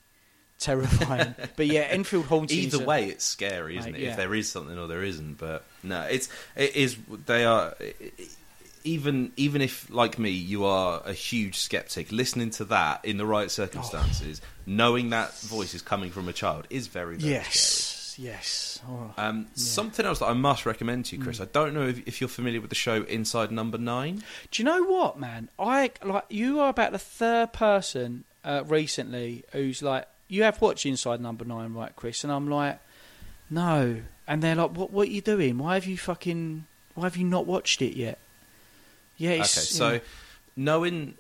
terrifying. 0.59 1.33
but 1.55 1.67
yeah, 1.67 1.81
Enfield 1.81 2.25
hauntings. 2.25 2.73
Either 2.73 2.83
are- 2.83 2.87
way, 2.87 3.05
it's 3.05 3.23
scary, 3.25 3.77
isn't 3.77 3.91
Mate, 3.93 4.01
it? 4.01 4.03
yeah. 4.05 4.11
If 4.11 4.17
there 4.17 4.35
is 4.35 4.51
something 4.51 4.77
or 4.77 4.87
there 4.87 5.03
isn't, 5.03 5.37
but 5.37 5.63
no, 5.83 6.01
it's 6.03 6.29
it 6.55 6.75
is. 6.75 6.97
They 7.25 7.45
are 7.45 7.73
even 8.83 9.31
even 9.35 9.61
if 9.61 9.89
like 9.89 10.17
me, 10.17 10.29
you 10.29 10.65
are 10.65 11.01
a 11.05 11.13
huge 11.13 11.57
skeptic. 11.57 12.11
Listening 12.11 12.49
to 12.51 12.65
that 12.65 13.03
in 13.03 13.17
the 13.17 13.25
right 13.25 13.51
circumstances, 13.51 14.41
knowing 14.65 15.09
that 15.09 15.37
voice 15.39 15.73
is 15.73 15.81
coming 15.81 16.11
from 16.11 16.27
a 16.29 16.33
child, 16.33 16.65
is 16.69 16.87
very 16.87 17.17
very 17.17 17.19
scary. 17.19 17.33
Yes, 17.43 18.15
yes. 18.17 18.79
Oh. 18.87 19.13
Um, 19.17 19.47
Something 19.55 20.05
else 20.05 20.19
that 20.19 20.27
I 20.27 20.33
must 20.33 20.65
recommend 20.65 21.05
to 21.05 21.15
you, 21.17 21.21
Mm. 21.21 21.25
Chris. 21.25 21.41
I 21.41 21.45
don't 21.45 21.73
know 21.73 21.87
if, 21.87 22.07
if 22.07 22.21
you're 22.21 22.27
familiar 22.29 22.61
with 22.61 22.69
the 22.69 22.75
show 22.75 23.03
Inside 23.03 23.51
Number 23.51 23.77
Nine. 23.77 24.23
Do 24.51 24.61
you 24.61 24.65
know 24.65 24.83
what, 24.83 25.19
man? 25.19 25.49
I 25.59 25.91
like 26.03 26.25
you 26.29 26.59
are 26.61 26.69
about 26.69 26.93
the 26.93 26.99
third 26.99 27.51
person 27.51 28.23
uh, 28.45 28.63
recently 28.65 29.43
who's 29.51 29.83
like, 29.83 30.07
you 30.29 30.43
have 30.43 30.61
watched 30.61 30.85
Inside 30.85 31.19
Number 31.19 31.43
Nine, 31.43 31.73
right, 31.73 31.93
Chris? 31.95 32.23
And 32.23 32.31
I'm 32.31 32.49
like, 32.49 32.79
no. 33.49 34.01
And 34.27 34.41
they're 34.41 34.55
like, 34.55 34.71
what? 34.71 34.91
What 34.91 35.07
are 35.09 35.11
you 35.11 35.21
doing? 35.21 35.57
Why 35.57 35.73
have 35.73 35.85
you 35.85 35.97
fucking? 35.97 36.65
Why 36.95 37.03
have 37.05 37.17
you 37.17 37.25
not 37.25 37.45
watched 37.45 37.81
it 37.81 37.97
yet? 37.97 38.19
Yeah. 39.17 39.31
Okay, 39.33 39.43
so 39.43 39.99
knowing 40.55 41.15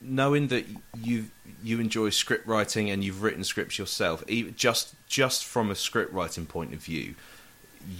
knowing 0.00 0.48
that 0.48 0.64
you 1.02 1.26
you 1.62 1.80
enjoy 1.80 2.10
script 2.10 2.46
writing 2.46 2.88
and 2.90 3.02
you've 3.02 3.22
written 3.22 3.42
scripts 3.44 3.78
yourself, 3.78 4.22
even 4.28 4.54
just 4.56 4.94
just 5.08 5.44
from 5.44 5.70
a 5.70 5.74
script 5.74 6.12
writing 6.12 6.46
point 6.46 6.72
of 6.72 6.78
view, 6.80 7.14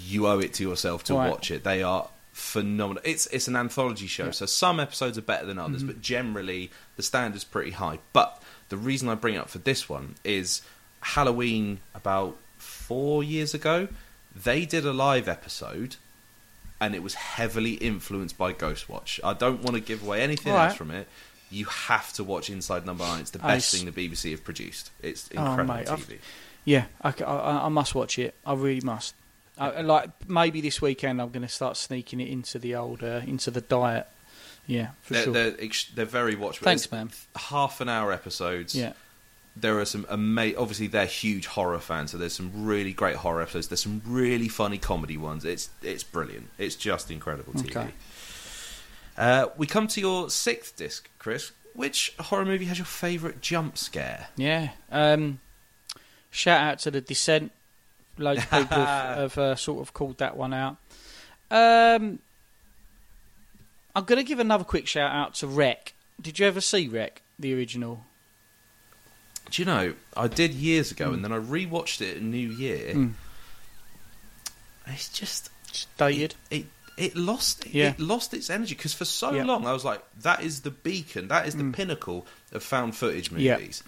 you 0.05 0.26
owe 0.26 0.38
it 0.38 0.55
to 0.55 0.62
yourself 0.62 1.03
to 1.05 1.14
Right. 1.14 1.30
watch 1.30 1.51
it. 1.51 1.64
They 1.64 1.82
are 1.82 2.09
phenomenal. 2.32 3.03
It's 3.05 3.26
it's 3.26 3.49
an 3.49 3.57
anthology 3.57 4.07
show, 4.07 4.24
Yeah. 4.24 4.28
Mm-hmm. 4.30 4.34
so 4.34 4.47
some 4.47 4.78
episodes 4.78 5.18
are 5.18 5.22
better 5.22 5.47
than 5.47 5.59
others, 5.59 5.82
but 5.82 6.01
generally 6.01 6.70
the 6.97 7.03
standard's 7.03 7.44
pretty 7.44 7.72
high. 7.72 7.99
But 8.12 8.40
the 8.68 8.76
reason 8.76 9.08
I 9.08 9.14
bring 9.14 9.34
it 9.34 9.38
up 9.38 9.48
for 9.48 9.58
this 9.58 9.88
one 9.88 10.14
is 10.24 10.62
Halloween 11.00 11.80
about 11.94 12.36
four 12.58 13.22
years 13.22 13.54
ago. 13.54 13.88
They 14.34 14.64
did 14.66 14.84
a 14.84 14.92
live 14.92 15.28
episode 15.28 15.96
and 16.80 16.94
it 16.94 17.02
was 17.02 17.14
heavily 17.14 17.74
influenced 17.74 18.36
by 18.36 18.52
Ghostwatch. 18.52 19.20
I 19.24 19.32
don't 19.32 19.62
want 19.62 19.74
to 19.76 19.80
give 19.80 20.02
away 20.02 20.20
anything 20.20 20.52
All 20.52 20.58
else 20.58 20.74
from 20.74 20.90
it. 20.90 21.08
You 21.50 21.66
have 21.66 22.12
to 22.14 22.24
watch 22.24 22.50
Inside 22.50 22.84
Number 22.84 23.04
Nine. 23.04 23.20
It's 23.20 23.30
the 23.30 23.38
best 23.38 23.72
s- 23.72 23.80
thing 23.80 23.90
the 23.90 24.08
BBC 24.08 24.32
have 24.32 24.42
produced. 24.44 24.90
It's 25.00 25.30
Oh, 25.36 25.40
incredible 25.46 25.74
mate, 25.74 25.88
I've- 25.88 26.02
TV. 26.02 26.18
yeah, 26.64 26.86
I, 27.00 27.14
I- 27.24 27.66
I 27.66 27.68
must 27.68 27.94
watch 27.94 28.18
it. 28.18 28.34
I 28.44 28.54
really 28.54 28.80
must. 28.82 29.14
I, 29.56 29.80
like 29.80 30.10
maybe 30.28 30.60
this 30.60 30.82
weekend, 30.82 31.22
I'm 31.22 31.30
going 31.30 31.40
to 31.46 31.48
start 31.48 31.78
sneaking 31.78 32.20
it 32.20 32.28
into 32.28 32.58
the 32.58 32.74
old 32.74 33.02
uh, 33.02 33.22
into 33.26 33.50
the 33.50 33.62
diet. 33.62 34.06
Yeah, 34.66 34.88
for 35.02 35.12
They're, 35.14 35.22
sure. 35.24 35.32
they're, 35.32 35.54
ex- 35.60 35.90
they're 35.94 36.04
very 36.04 36.34
watchable. 36.34 36.60
Thanks, 36.64 36.84
It's 36.84 36.92
man. 36.92 37.10
Half 37.36 37.80
an 37.80 37.88
hour 37.88 38.12
episodes. 38.12 38.74
yeah. 38.74 38.92
There 39.58 39.78
are 39.78 39.86
some 39.86 40.04
amazing. 40.10 40.58
Obviously, 40.58 40.86
they're 40.88 41.06
huge 41.06 41.46
horror 41.46 41.78
fans, 41.78 42.10
so 42.10 42.18
there's 42.18 42.34
some 42.34 42.50
really 42.66 42.92
great 42.92 43.16
horror 43.16 43.40
episodes. 43.40 43.68
There's 43.68 43.82
some 43.82 44.02
really 44.04 44.48
funny 44.48 44.76
comedy 44.76 45.16
ones. 45.16 45.46
It's 45.46 45.70
it's 45.82 46.02
brilliant. 46.02 46.48
It's 46.58 46.76
just 46.76 47.10
incredible 47.10 47.54
TV. 47.54 47.70
Okay. 47.70 47.90
Uh, 49.16 49.46
we 49.56 49.66
come 49.66 49.86
to 49.88 50.00
your 50.00 50.28
sixth 50.28 50.76
disc, 50.76 51.08
Chris. 51.18 51.52
Which 51.72 52.14
horror 52.20 52.44
movie 52.44 52.66
has 52.66 52.76
your 52.78 52.84
favourite 52.84 53.40
jump 53.40 53.78
scare? 53.78 54.28
Yeah. 54.36 54.70
Um, 54.92 55.40
shout 56.30 56.60
out 56.60 56.78
to 56.80 56.90
the 56.90 57.00
Descent. 57.00 57.50
Loads 58.18 58.40
of 58.42 58.50
people 58.50 58.76
have, 58.76 59.16
have 59.16 59.38
uh, 59.38 59.54
sort 59.56 59.80
of 59.80 59.94
called 59.94 60.18
that 60.18 60.36
one 60.36 60.52
out. 60.52 60.76
Um, 61.50 62.18
I'm 63.97 64.05
going 64.05 64.18
to 64.18 64.24
give 64.28 64.38
another 64.38 64.62
quick 64.64 64.86
shout 64.86 65.11
out 65.11 65.34
to 65.36 65.47
REC. 65.49 65.94
Did 66.20 66.38
you 66.38 66.47
ever 66.47 66.61
see 66.61 66.86
REC, 66.86 67.22
the 67.38 67.55
original? 67.55 68.05
Do 69.51 69.62
you 69.62 69.66
know, 69.66 69.94
I 70.16 70.28
did 70.28 70.53
years 70.55 70.90
ago, 70.90 71.11
Mm. 71.11 71.14
and 71.14 71.24
then 71.24 71.32
I 71.32 71.38
rewatched 71.38 72.01
it 72.03 72.16
at 72.18 72.22
New 72.22 72.49
Year. 72.51 72.94
Mm. 72.94 73.14
It's 74.86 75.09
just 75.09 75.51
It's 75.68 75.86
dated. 75.97 76.34
it 76.51 76.66
it 76.97 77.14
lost 77.16 77.66
Yeah. 77.66 77.90
it 77.90 78.01
lost 78.01 78.32
its 78.34 78.49
energy 78.51 78.74
because 78.74 78.94
for 78.94 79.05
so 79.05 79.32
Yeah. 79.34 79.44
long 79.44 79.66
I 79.66 79.72
was 79.72 79.84
like, 79.84 80.03
that 80.22 80.42
is 80.42 80.61
the 80.62 80.70
beacon, 80.70 81.28
that 81.28 81.47
is 81.47 81.55
the 81.57 81.62
Mm. 81.62 81.72
pinnacle 81.74 82.26
of 82.53 82.62
found 82.62 82.97
footage 82.97 83.30
movies. 83.30 83.82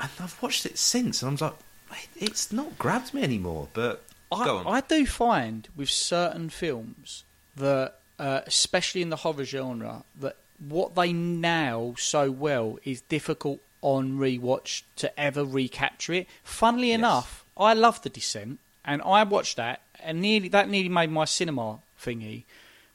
And 0.00 0.10
I've 0.20 0.40
watched 0.42 0.66
it 0.66 0.76
since, 0.78 1.22
and 1.22 1.30
I'm 1.40 1.46
like, 1.48 1.56
"Wait, 1.90 2.08
it's 2.16 2.50
not 2.52 2.78
grabbed 2.78 3.14
me 3.14 3.22
anymore. 3.22 3.68
But. 3.74 4.04
I, 4.32 4.48
I 4.66 4.80
do 4.80 5.06
find 5.06 5.68
with 5.76 5.88
certain 5.90 6.50
films 6.50 7.22
that, 7.56 8.00
uh, 8.18 8.40
especially 8.46 9.02
in 9.02 9.10
the 9.10 9.16
horror 9.16 9.44
genre, 9.44 10.04
that 10.20 10.36
what 10.58 10.94
they 10.94 11.12
now 11.12 11.94
so 11.98 12.30
well 12.30 12.78
is 12.84 13.00
difficult 13.02 13.60
on 13.82 14.18
rewatch 14.18 14.82
to 14.96 15.20
ever 15.20 15.44
recapture 15.44 16.12
it. 16.14 16.26
Funnily 16.42 16.88
Yes. 16.90 16.98
enough, 16.98 17.44
I 17.56 17.74
love 17.74 18.00
The 18.02 18.08
Descent, 18.08 18.58
and 18.84 19.02
I 19.02 19.22
watched 19.24 19.56
that, 19.56 19.80
and 20.00 20.20
nearly 20.20 20.48
that 20.48 20.68
nearly 20.68 20.88
made 20.88 21.10
my 21.10 21.24
cinema 21.24 21.80
thingy. 22.00 22.44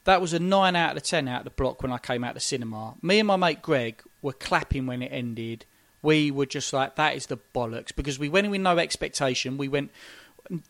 That 0.06 0.22
was 0.22 0.34
a 0.34 0.40
nine 0.40 0.76
out 0.76 0.98
of 0.98 1.04
ten 1.04 1.28
out 1.28 1.40
of 1.40 1.44
the 1.44 1.50
block 1.52 1.84
when 1.84 1.92
I 1.92 1.98
came 2.00 2.24
out 2.24 2.30
of 2.32 2.36
the 2.36 2.40
cinema. 2.40 2.96
Me 3.02 3.20
and 3.20 3.28
my 3.28 3.36
mate 3.36 3.62
Greg 3.62 4.02
were 4.22 4.34
clapping 4.34 4.88
when 4.88 5.02
it 5.04 5.12
ended. 5.12 5.66
We 6.02 6.32
were 6.32 6.46
just 6.46 6.72
like, 6.74 6.96
"That 6.96 7.16
is 7.16 7.26
the 7.28 7.38
bollocks," 7.54 7.94
because 7.96 8.18
we 8.18 8.30
went 8.30 8.46
in 8.46 8.52
with 8.52 8.62
no 8.62 8.78
expectation. 8.78 9.58
We 9.58 9.68
went, 9.68 9.92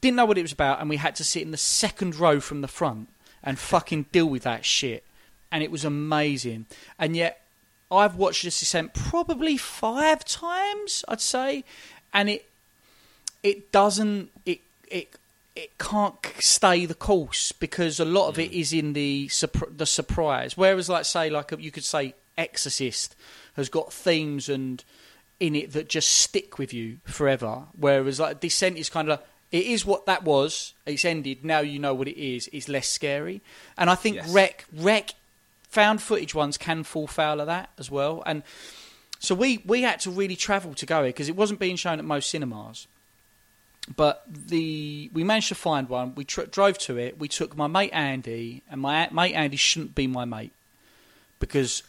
didn't 0.01 0.17
know 0.17 0.25
what 0.25 0.37
it 0.37 0.41
was 0.41 0.51
about, 0.51 0.81
and 0.81 0.89
we 0.89 0.97
had 0.97 1.15
to 1.17 1.23
sit 1.23 1.43
in 1.43 1.51
the 1.51 1.57
second 1.57 2.15
row 2.15 2.39
from 2.41 2.61
the 2.61 2.67
front 2.67 3.09
and 3.43 3.57
fucking 3.57 4.07
deal 4.11 4.27
with 4.27 4.43
that 4.43 4.65
shit. 4.65 5.03
And 5.51 5.63
it 5.63 5.71
was 5.71 5.83
amazing. 5.83 6.67
And 6.97 7.15
yet, 7.15 7.41
I've 7.91 8.15
watched 8.15 8.43
this 8.43 8.59
descent 8.59 8.93
probably 8.93 9.57
five 9.57 10.23
times, 10.23 11.03
I'd 11.07 11.21
say, 11.21 11.63
and 12.13 12.29
it 12.29 12.45
it 13.41 13.71
doesn't 13.71 14.29
it 14.45 14.59
it 14.89 15.15
it 15.55 15.77
can't 15.77 16.15
stay 16.39 16.85
the 16.85 16.95
course 16.95 17.51
because 17.51 17.99
a 17.99 18.05
lot 18.05 18.29
of 18.29 18.39
it 18.39 18.51
mm. 18.51 18.59
is 18.59 18.73
in 18.73 18.93
the 18.93 19.29
the 19.75 19.85
surprise. 19.85 20.55
Whereas, 20.55 20.87
like 20.89 21.05
say, 21.05 21.29
like 21.29 21.51
you 21.57 21.71
could 21.71 21.83
say, 21.83 22.13
Exorcist 22.37 23.15
has 23.55 23.69
got 23.69 23.91
themes 23.91 24.47
and 24.47 24.83
in 25.39 25.55
it 25.55 25.71
that 25.71 25.89
just 25.89 26.09
stick 26.09 26.57
with 26.57 26.73
you 26.73 26.99
forever. 27.05 27.63
Whereas, 27.77 28.19
like 28.19 28.39
Descent 28.39 28.77
is 28.77 28.89
kind 28.89 29.09
of 29.09 29.19
it 29.51 29.65
is 29.65 29.85
what 29.85 30.05
that 30.05 30.23
was. 30.23 30.73
It's 30.85 31.03
ended. 31.05 31.43
Now 31.43 31.59
you 31.59 31.79
know 31.79 31.93
what 31.93 32.07
it 32.07 32.17
is. 32.21 32.49
It's 32.53 32.67
less 32.69 32.87
scary, 32.87 33.41
and 33.77 33.89
I 33.89 33.95
think 33.95 34.17
Yes. 34.17 34.29
REC 34.31 34.65
REC 34.73 35.13
found 35.69 36.01
footage 36.01 36.33
ones 36.33 36.57
can 36.57 36.83
fall 36.83 37.07
foul 37.07 37.39
of 37.39 37.47
that 37.47 37.69
as 37.77 37.91
well. 37.91 38.23
And 38.25 38.43
so 39.19 39.35
we 39.35 39.61
we 39.65 39.81
had 39.81 39.99
to 40.01 40.11
really 40.11 40.35
travel 40.35 40.73
to 40.75 40.85
go 40.85 41.01
here 41.03 41.09
because 41.09 41.29
it 41.29 41.35
wasn't 41.35 41.59
being 41.59 41.75
shown 41.75 41.99
at 41.99 42.05
most 42.05 42.29
cinemas. 42.29 42.87
But 43.95 44.23
the 44.27 45.09
we 45.13 45.23
managed 45.23 45.47
to 45.49 45.55
find 45.55 45.89
one. 45.89 46.13
We 46.13 46.23
tr- 46.25 46.43
drove 46.43 46.77
to 46.79 46.97
it. 46.97 47.17
We 47.17 47.27
took 47.27 47.57
my 47.57 47.65
mate 47.67 47.89
Andy, 47.91 48.61
and 48.69 48.79
my 48.81 49.05
a- 49.07 49.13
mate 49.13 49.33
Andy 49.33 49.57
shouldn't 49.57 49.95
be 49.95 50.05
my 50.05 50.25
mate 50.25 50.51
because 51.39 51.81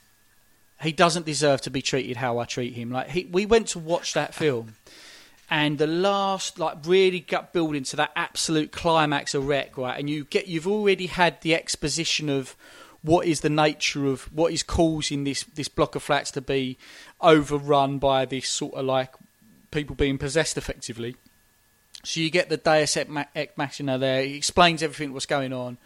he 0.81 0.93
doesn't 0.93 1.27
deserve 1.27 1.61
to 1.63 1.71
be 1.71 1.83
treated 1.83 2.17
how 2.17 2.39
I 2.39 2.47
treat 2.47 2.73
him. 2.73 2.91
Like 2.91 3.11
he, 3.11 3.25
we 3.31 3.45
went 3.45 3.69
to 3.69 3.79
watch 3.79 4.15
that 4.15 4.33
film, 4.35 4.77
and 5.51 5.79
the 5.79 5.87
last 5.87 6.59
like 6.61 6.79
really 6.85 7.21
gut 7.21 7.53
building 7.53 7.83
to 7.83 7.97
that 7.97 8.13
absolute 8.15 8.71
climax 8.71 9.35
of 9.35 9.49
REC, 9.49 9.77
right? 9.77 9.99
And 9.99 10.09
you 10.09 10.25
get 10.25 10.47
you've 10.47 10.69
already 10.69 11.07
had 11.07 11.41
the 11.43 11.55
exposition 11.55 12.29
of 12.29 12.57
what 13.03 13.27
is 13.27 13.41
the 13.41 13.51
nature 13.51 14.07
of 14.07 14.33
what 14.33 14.53
is 14.53 14.63
causing 14.63 15.25
this 15.25 15.43
this 15.43 15.69
block 15.69 15.97
of 15.97 16.03
flats 16.03 16.31
to 16.33 16.41
be 16.41 16.79
overrun 17.21 17.99
by 17.99 18.25
this 18.25 18.49
sort 18.49 18.75
of 18.75 18.85
like 18.85 19.13
people 19.73 19.97
being 19.97 20.19
possessed 20.19 20.57
effectively. 20.57 21.17
So 22.05 22.21
you 22.21 22.31
get 22.31 22.49
the 22.49 22.57
Deus 22.57 22.97
Ex 22.97 23.57
Machina 23.57 23.99
there. 23.99 24.23
He 24.23 24.37
explains 24.37 24.83
everything 24.83 25.13
what's 25.13 25.27
going 25.27 25.53
on, 25.53 25.79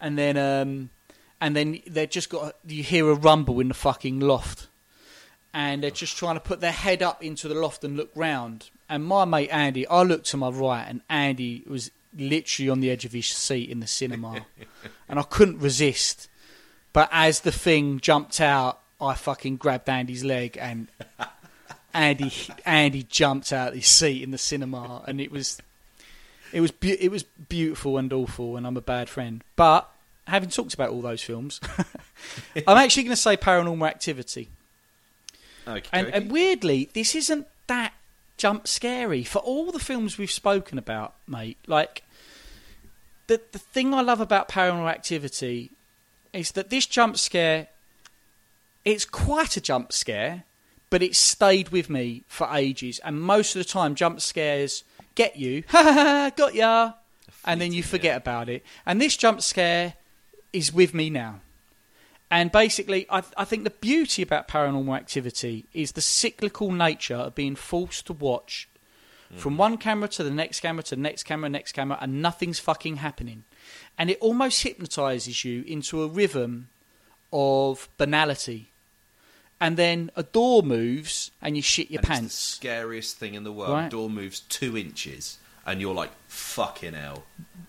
and 0.00 0.18
then 0.18 0.36
um, 0.36 0.90
and 1.40 1.54
then 1.54 1.80
they've 1.86 2.10
just 2.10 2.30
got 2.30 2.56
you 2.66 2.82
hear 2.82 3.10
a 3.10 3.14
rumble 3.14 3.60
in 3.60 3.68
the 3.68 3.74
fucking 3.74 4.20
loft, 4.20 4.68
and 5.56 5.82
they're 5.82 5.90
just 5.90 6.18
trying 6.18 6.34
to 6.34 6.40
put 6.40 6.60
their 6.60 6.70
head 6.70 7.02
up 7.02 7.24
into 7.24 7.48
the 7.48 7.54
loft 7.54 7.82
and 7.82 7.96
look 7.96 8.10
round. 8.14 8.68
And 8.90 9.02
my 9.02 9.24
mate 9.24 9.48
Andy, 9.48 9.88
I 9.88 10.02
looked 10.02 10.26
to 10.26 10.36
my 10.36 10.50
right, 10.50 10.84
and 10.86 11.00
Andy 11.08 11.64
was 11.66 11.90
literally 12.14 12.68
on 12.68 12.80
the 12.80 12.90
edge 12.90 13.06
of 13.06 13.12
his 13.12 13.28
seat 13.28 13.70
in 13.70 13.80
the 13.80 13.86
cinema, 13.86 14.44
and 15.08 15.18
I 15.18 15.22
couldn't 15.22 15.58
resist. 15.58 16.28
But 16.92 17.08
as 17.10 17.40
the 17.40 17.52
thing 17.52 18.00
jumped 18.00 18.38
out, 18.38 18.80
I 19.00 19.14
fucking 19.14 19.56
grabbed 19.56 19.88
Andy's 19.88 20.22
leg, 20.22 20.58
and 20.60 20.88
Andy 21.94 22.30
Andy 22.66 23.04
jumped 23.04 23.50
out 23.50 23.68
of 23.68 23.74
his 23.76 23.86
seat 23.86 24.22
in 24.22 24.32
the 24.32 24.38
cinema, 24.38 25.04
and 25.08 25.22
it 25.22 25.32
was 25.32 25.58
it 26.52 26.60
was 26.60 26.70
be- 26.70 27.02
it 27.02 27.10
was 27.10 27.22
beautiful 27.22 27.96
and 27.96 28.12
awful, 28.12 28.58
and 28.58 28.66
I'm 28.66 28.76
a 28.76 28.82
bad 28.82 29.08
friend. 29.08 29.42
But 29.56 29.90
having 30.26 30.50
talked 30.50 30.74
about 30.74 30.90
all 30.90 31.00
those 31.00 31.22
films, 31.22 31.62
I'm 32.66 32.76
actually 32.76 33.04
going 33.04 33.16
to 33.16 33.22
say 33.22 33.38
Paranormal 33.38 33.88
Activity. 33.88 34.50
Okay. 35.66 35.88
And, 35.92 36.08
and 36.08 36.30
weirdly, 36.30 36.90
this 36.94 37.14
isn't 37.14 37.46
that 37.66 37.92
jump 38.36 38.68
scary 38.68 39.24
for 39.24 39.38
all 39.38 39.72
the 39.72 39.78
films 39.78 40.18
we've 40.18 40.30
spoken 40.30 40.78
about, 40.78 41.14
mate. 41.26 41.58
Like 41.66 42.02
the 43.26 43.40
the 43.52 43.58
thing 43.58 43.94
I 43.94 44.02
love 44.02 44.20
about 44.20 44.48
Paranormal 44.48 44.90
Activity 44.90 45.70
is 46.32 46.52
that 46.52 46.70
this 46.70 46.86
jump 46.86 47.16
scare, 47.16 47.68
it's 48.84 49.04
quite 49.04 49.56
a 49.56 49.60
jump 49.60 49.92
scare, 49.92 50.44
but 50.90 51.02
it 51.02 51.16
stayed 51.16 51.70
with 51.70 51.88
me 51.90 52.24
for 52.28 52.48
ages. 52.52 52.98
And 53.00 53.20
most 53.20 53.56
of 53.56 53.60
the 53.60 53.68
time, 53.68 53.94
jump 53.94 54.20
scares 54.20 54.84
get 55.14 55.36
you, 55.36 55.64
ha 55.68 55.82
ha 55.82 55.92
ha, 55.92 56.30
got 56.36 56.54
ya, 56.54 56.92
and 57.44 57.60
then 57.60 57.72
you 57.72 57.82
forget 57.82 58.12
yeah. 58.12 58.16
about 58.16 58.48
it. 58.48 58.64
And 58.84 59.00
this 59.00 59.16
jump 59.16 59.42
scare 59.42 59.94
is 60.52 60.72
with 60.72 60.94
me 60.94 61.10
now. 61.10 61.40
And 62.30 62.50
basically, 62.50 63.06
I, 63.08 63.22
I 63.36 63.44
think 63.44 63.64
the 63.64 63.70
beauty 63.70 64.22
about 64.22 64.48
paranormal 64.48 64.96
activity 64.96 65.66
is 65.72 65.92
the 65.92 66.00
cyclical 66.00 66.72
nature 66.72 67.14
of 67.14 67.34
being 67.34 67.54
forced 67.54 68.06
to 68.08 68.12
watch 68.12 68.68
from 69.34 69.54
hmm. 69.54 69.58
one 69.58 69.78
camera 69.78 70.08
to 70.08 70.22
the 70.22 70.30
next 70.30 70.60
camera 70.60 70.82
to 70.84 70.96
the 70.96 71.00
next 71.00 71.24
camera, 71.24 71.48
next 71.48 71.72
camera, 71.72 71.98
and 72.00 72.22
nothing's 72.22 72.58
fucking 72.58 72.96
happening. 72.96 73.44
And 73.98 74.10
it 74.10 74.18
almost 74.20 74.62
hypnotizes 74.62 75.44
you 75.44 75.64
into 75.66 76.02
a 76.02 76.08
rhythm 76.08 76.68
of 77.32 77.88
banality. 77.96 78.70
And 79.60 79.76
then 79.76 80.10
a 80.14 80.22
door 80.22 80.62
moves 80.62 81.30
and 81.40 81.56
you 81.56 81.62
shit 81.62 81.90
your 81.90 82.00
And 82.00 82.08
pants. 82.08 82.34
scariest 82.34 83.16
thing 83.16 83.34
in 83.34 83.42
the 83.44 83.52
world. 83.52 83.72
Right. 83.72 83.90
Door 83.90 84.10
moves 84.10 84.40
two 84.40 84.76
inches, 84.76 85.38
and 85.64 85.80
you're 85.80 85.94
like, 85.94 86.10
fucking 86.28 86.92
hell. 86.92 87.24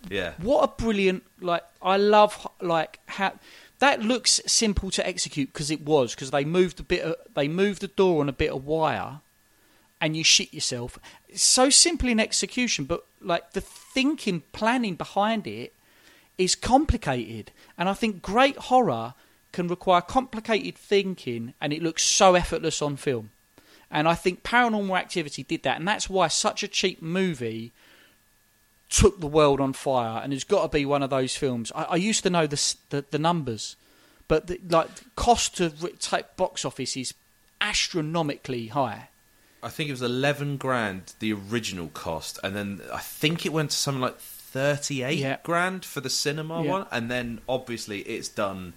Yeah. 0.10 0.34
What 0.42 0.64
a 0.64 0.84
brilliant 0.84 1.24
like! 1.40 1.64
I 1.82 1.98
love 1.98 2.48
like 2.62 3.00
how 3.06 3.34
that 3.80 4.02
looks 4.02 4.42
simple 4.46 4.90
to 4.92 5.08
execute 5.08 5.54
because 5.54 5.70
it 5.70 5.82
was 5.82 6.16
because 6.16 6.32
they 6.32 6.46
moved 6.46 6.80
a 6.80 6.84
bit 6.84 7.02
of, 7.02 7.16
they 7.36 7.48
moved 7.48 7.82
the 7.82 7.88
door 7.88 8.22
on 8.22 8.30
a 8.30 8.34
bit 8.34 8.52
of 8.52 8.66
wire, 8.66 9.22
and 10.02 10.16
you 10.16 10.24
shit 10.24 10.54
yourself. 10.54 10.98
It's 11.30 11.44
so 11.44 11.70
simple 11.70 12.10
in 12.10 12.20
execution, 12.20 12.86
but 12.86 13.06
like 13.22 13.54
the 13.54 13.62
thinking, 13.62 14.44
planning 14.52 14.96
behind 14.96 15.48
it 15.48 15.74
is 16.38 16.56
complicated, 16.56 17.52
and 17.78 17.90
I 17.90 17.94
think 17.94 18.22
great 18.22 18.58
horror 18.58 19.14
can 19.52 19.68
require 19.68 20.02
complicated 20.02 20.76
thinking, 20.76 21.54
and 21.60 21.74
it 21.74 21.82
looks 21.82 22.04
so 22.04 22.36
effortless 22.36 22.82
on 22.82 22.96
film. 22.96 23.32
And 23.90 24.08
I 24.08 24.16
think 24.16 24.44
Paranormal 24.44 24.98
Activity 24.98 25.44
did 25.44 25.64
that, 25.64 25.78
and 25.78 25.88
that's 25.88 26.10
why 26.10 26.28
such 26.28 26.62
a 26.62 26.68
cheap 26.68 27.02
movie 27.02 27.72
took 28.90 29.20
the 29.20 29.28
world 29.28 29.60
on 29.60 29.74
fire, 29.74 30.22
and 30.24 30.32
it's 30.34 30.44
got 30.44 30.62
to 30.64 30.70
be 30.78 30.86
one 30.86 31.04
of 31.04 31.10
those 31.10 31.36
films. 31.36 31.72
I, 31.76 31.84
I 31.84 31.96
used 31.96 32.24
to 32.24 32.30
know 32.30 32.48
the 32.48 32.76
the, 32.90 33.06
the 33.12 33.20
numbers, 33.20 33.76
but 34.28 34.48
the, 34.48 34.60
like 34.70 34.90
cost 35.16 35.58
to 35.58 35.70
take 36.00 36.36
box 36.38 36.64
office 36.66 36.96
is 36.98 37.14
astronomically 37.62 38.68
high. 38.68 39.10
I 39.64 39.70
think 39.70 39.90
it 39.90 39.94
was 39.94 40.04
11 40.04 40.58
grand, 40.58 41.14
the 41.20 41.34
original 41.34 41.88
cost, 41.90 42.40
and 42.44 42.56
then 42.56 42.82
I 42.94 43.00
think 43.00 43.46
it 43.46 43.52
went 43.52 43.72
to 43.72 43.78
something 43.78 44.02
like 44.02 44.20
38 44.20 45.18
Yeah. 45.18 45.38
grand 45.44 45.84
for 45.84 46.00
the 46.00 46.10
cinema 46.10 46.64
Yeah. 46.64 46.70
one, 46.72 46.86
and 46.92 47.10
then 47.12 47.42
obviously 47.50 48.02
it's 48.02 48.30
done 48.30 48.74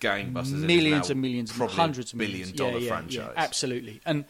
gangbusters. 0.00 0.52
and 0.52 0.66
millions 0.66 1.10
and 1.10 1.20
millions, 1.20 1.52
probably 1.52 1.76
hundreds 1.76 2.12
of 2.12 2.18
billion 2.18 2.38
millions. 2.38 2.52
dollar 2.58 2.78
yeah, 2.78 2.88
franchise. 2.88 3.32
Absolutely. 3.36 4.00
And 4.06 4.24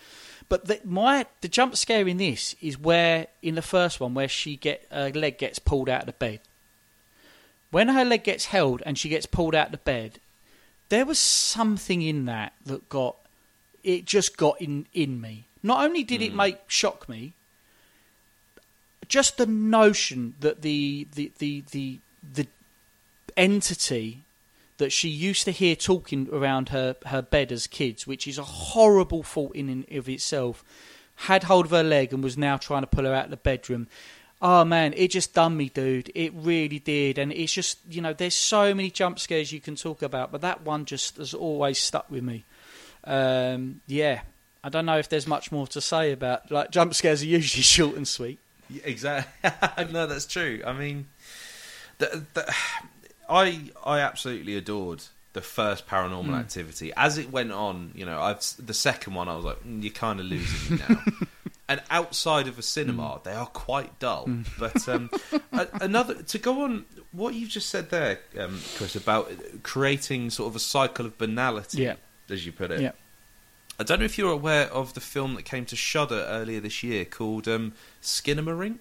but 0.51 0.65
the, 0.67 0.81
my 0.85 1.27
the 1.41 1.49
jump 1.49 1.77
scare 1.77 2.07
in 2.09 2.19
this 2.19 2.57
is 2.61 2.77
where 2.77 3.29
in 3.41 3.55
the 3.55 3.63
first 3.63 4.01
one 4.01 4.13
where 4.15 4.29
she 4.29 4.57
get 4.57 4.85
her 4.91 5.11
leg 5.11 5.39
gets 5.39 5.61
pulled 5.61 5.89
out 5.89 6.01
of 6.01 6.07
the 6.07 6.13
bed. 6.13 6.41
When 7.71 7.87
her 7.89 8.05
leg 8.05 8.25
gets 8.25 8.47
held 8.47 8.83
and 8.85 8.99
she 8.99 9.09
gets 9.09 9.27
pulled 9.27 9.55
out 9.55 9.67
of 9.67 9.73
the 9.73 9.79
bed, 9.79 10.19
there 10.89 11.07
was 11.07 11.21
something 11.21 12.03
in 12.03 12.25
that 12.25 12.53
that 12.67 12.89
got 12.89 13.15
it 13.85 14.05
just 14.05 14.37
got 14.37 14.61
in 14.61 14.87
in 14.93 15.21
me. 15.21 15.47
Not 15.63 15.85
only 15.85 16.03
did 16.03 16.21
it 16.21 16.33
hmm. 16.33 16.39
make 16.39 16.59
shock 16.67 17.09
me, 17.09 17.35
just 19.07 19.37
the 19.37 19.47
notion 19.47 20.35
that 20.41 20.63
the 20.63 21.07
the 21.15 21.31
the 21.39 21.63
the, 21.71 21.99
the 22.35 22.47
entity 23.37 24.23
that 24.81 24.91
she 24.91 25.09
used 25.09 25.45
to 25.45 25.53
hear 25.53 25.77
talking 25.77 26.29
around 26.33 26.71
her, 26.71 26.97
her 27.07 27.23
bed 27.23 27.53
as 27.53 27.69
kids, 27.69 28.07
which 28.07 28.27
is 28.27 28.39
a 28.39 28.43
horrible 28.43 29.23
thought 29.23 29.55
in 29.55 29.69
and 29.69 29.87
of 29.93 30.09
itself, 30.09 30.65
had 31.15 31.45
hold 31.45 31.67
of 31.67 31.71
her 31.71 31.85
leg 31.85 32.13
and 32.13 32.25
was 32.25 32.37
now 32.37 32.57
trying 32.57 32.83
to 32.83 32.87
pull 32.87 33.05
her 33.05 33.15
out 33.15 33.27
of 33.27 33.31
the 33.31 33.37
bedroom. 33.37 33.87
Oh 34.43 34.65
man, 34.65 34.95
it 34.97 35.09
just 35.11 35.35
done 35.35 35.57
me, 35.57 35.69
dude. 35.69 36.11
It 36.15 36.33
really 36.35 36.79
did. 36.79 37.19
And 37.19 37.31
it's 37.31 37.53
just, 37.53 37.79
you 37.89 38.01
know, 38.01 38.15
there's 38.15 38.35
so 38.35 38.75
many 38.75 38.91
jump 38.91 39.19
scares 39.19 39.53
you 39.53 39.61
can 39.61 39.77
talk 39.77 40.03
about, 40.03 40.33
but 40.33 40.41
that 40.41 40.63
one 40.63 40.87
just 40.87 41.19
has 41.19 41.35
always 41.35 41.79
stuck 41.79 42.11
with 42.11 42.25
me. 42.25 42.45
Um, 43.05 43.83
yeah. 43.87 44.23
I 44.65 44.71
don't 44.71 44.87
know 44.87 44.99
if 44.99 45.09
there's 45.09 45.27
much 45.27 45.53
more 45.53 45.67
to 45.69 45.81
say 45.81 46.13
about, 46.13 46.51
like, 46.51 46.71
jump 46.71 46.95
scares 46.95 47.23
are 47.23 47.27
usually 47.27 47.63
short 47.77 47.97
and 47.97 48.09
sweet. 48.09 48.39
Yeah, 48.69 48.83
exactly. 48.85 49.51
no, 49.93 50.07
that's 50.07 50.27
true. 50.27 50.63
I 50.67 50.73
mean, 50.73 51.07
the, 51.99 52.25
the, 52.35 52.55
I 53.31 53.71
I 53.85 54.01
absolutely 54.01 54.57
adored 54.57 55.05
the 55.33 55.41
first 55.41 55.87
Paranormal 55.87 56.25
Hmm. 56.27 56.35
Activity. 56.35 56.93
As 56.97 57.17
it 57.17 57.31
went 57.31 57.53
on, 57.53 57.93
you 57.95 58.05
know, 58.05 58.21
I've 58.21 58.43
the 58.59 58.75
second 58.75 59.15
one. 59.15 59.29
I 59.29 59.37
was 59.37 59.45
like, 59.45 59.63
mm, 59.65 59.83
you're 59.83 59.93
kind 59.93 60.19
of 60.21 60.27
losing 60.27 60.77
me 60.77 60.83
now. 60.89 61.03
and 61.69 61.81
outside 61.89 62.49
of 62.49 62.59
a 62.59 62.63
cinema, 62.63 63.09
Hmm. 63.19 63.19
they 63.25 63.33
are 63.35 63.47
quite 63.47 63.99
dull. 64.01 64.29
But 64.59 64.89
um, 64.89 65.09
a, 65.53 65.69
another 65.81 66.23
to 66.23 66.39
go 66.39 66.63
on 66.65 66.85
what 67.13 67.35
you 67.35 67.47
just 67.47 67.69
said 67.71 67.91
there, 67.91 68.19
um, 68.39 68.61
Chris, 68.77 68.97
about 68.97 69.31
creating 69.63 70.31
sort 70.31 70.49
of 70.49 70.57
a 70.57 70.61
cycle 70.61 71.07
of 71.07 71.17
banality, 71.19 71.83
Yeah. 71.83 71.95
as 72.29 72.45
you 72.45 72.53
put 72.53 72.71
it. 72.73 72.81
Yeah. 72.81 72.93
I 73.79 73.83
don't 73.83 73.99
know 74.01 74.05
if 74.05 74.19
you're 74.19 74.31
aware 74.33 74.67
of 74.73 74.93
the 74.95 75.01
film 75.01 75.35
that 75.37 75.45
came 75.45 75.65
to 75.67 75.77
Shudder 75.77 76.27
earlier 76.29 76.61
this 76.61 76.83
year 76.83 77.05
called 77.07 77.49
um, 77.49 77.73
Skinamarink. 78.03 78.79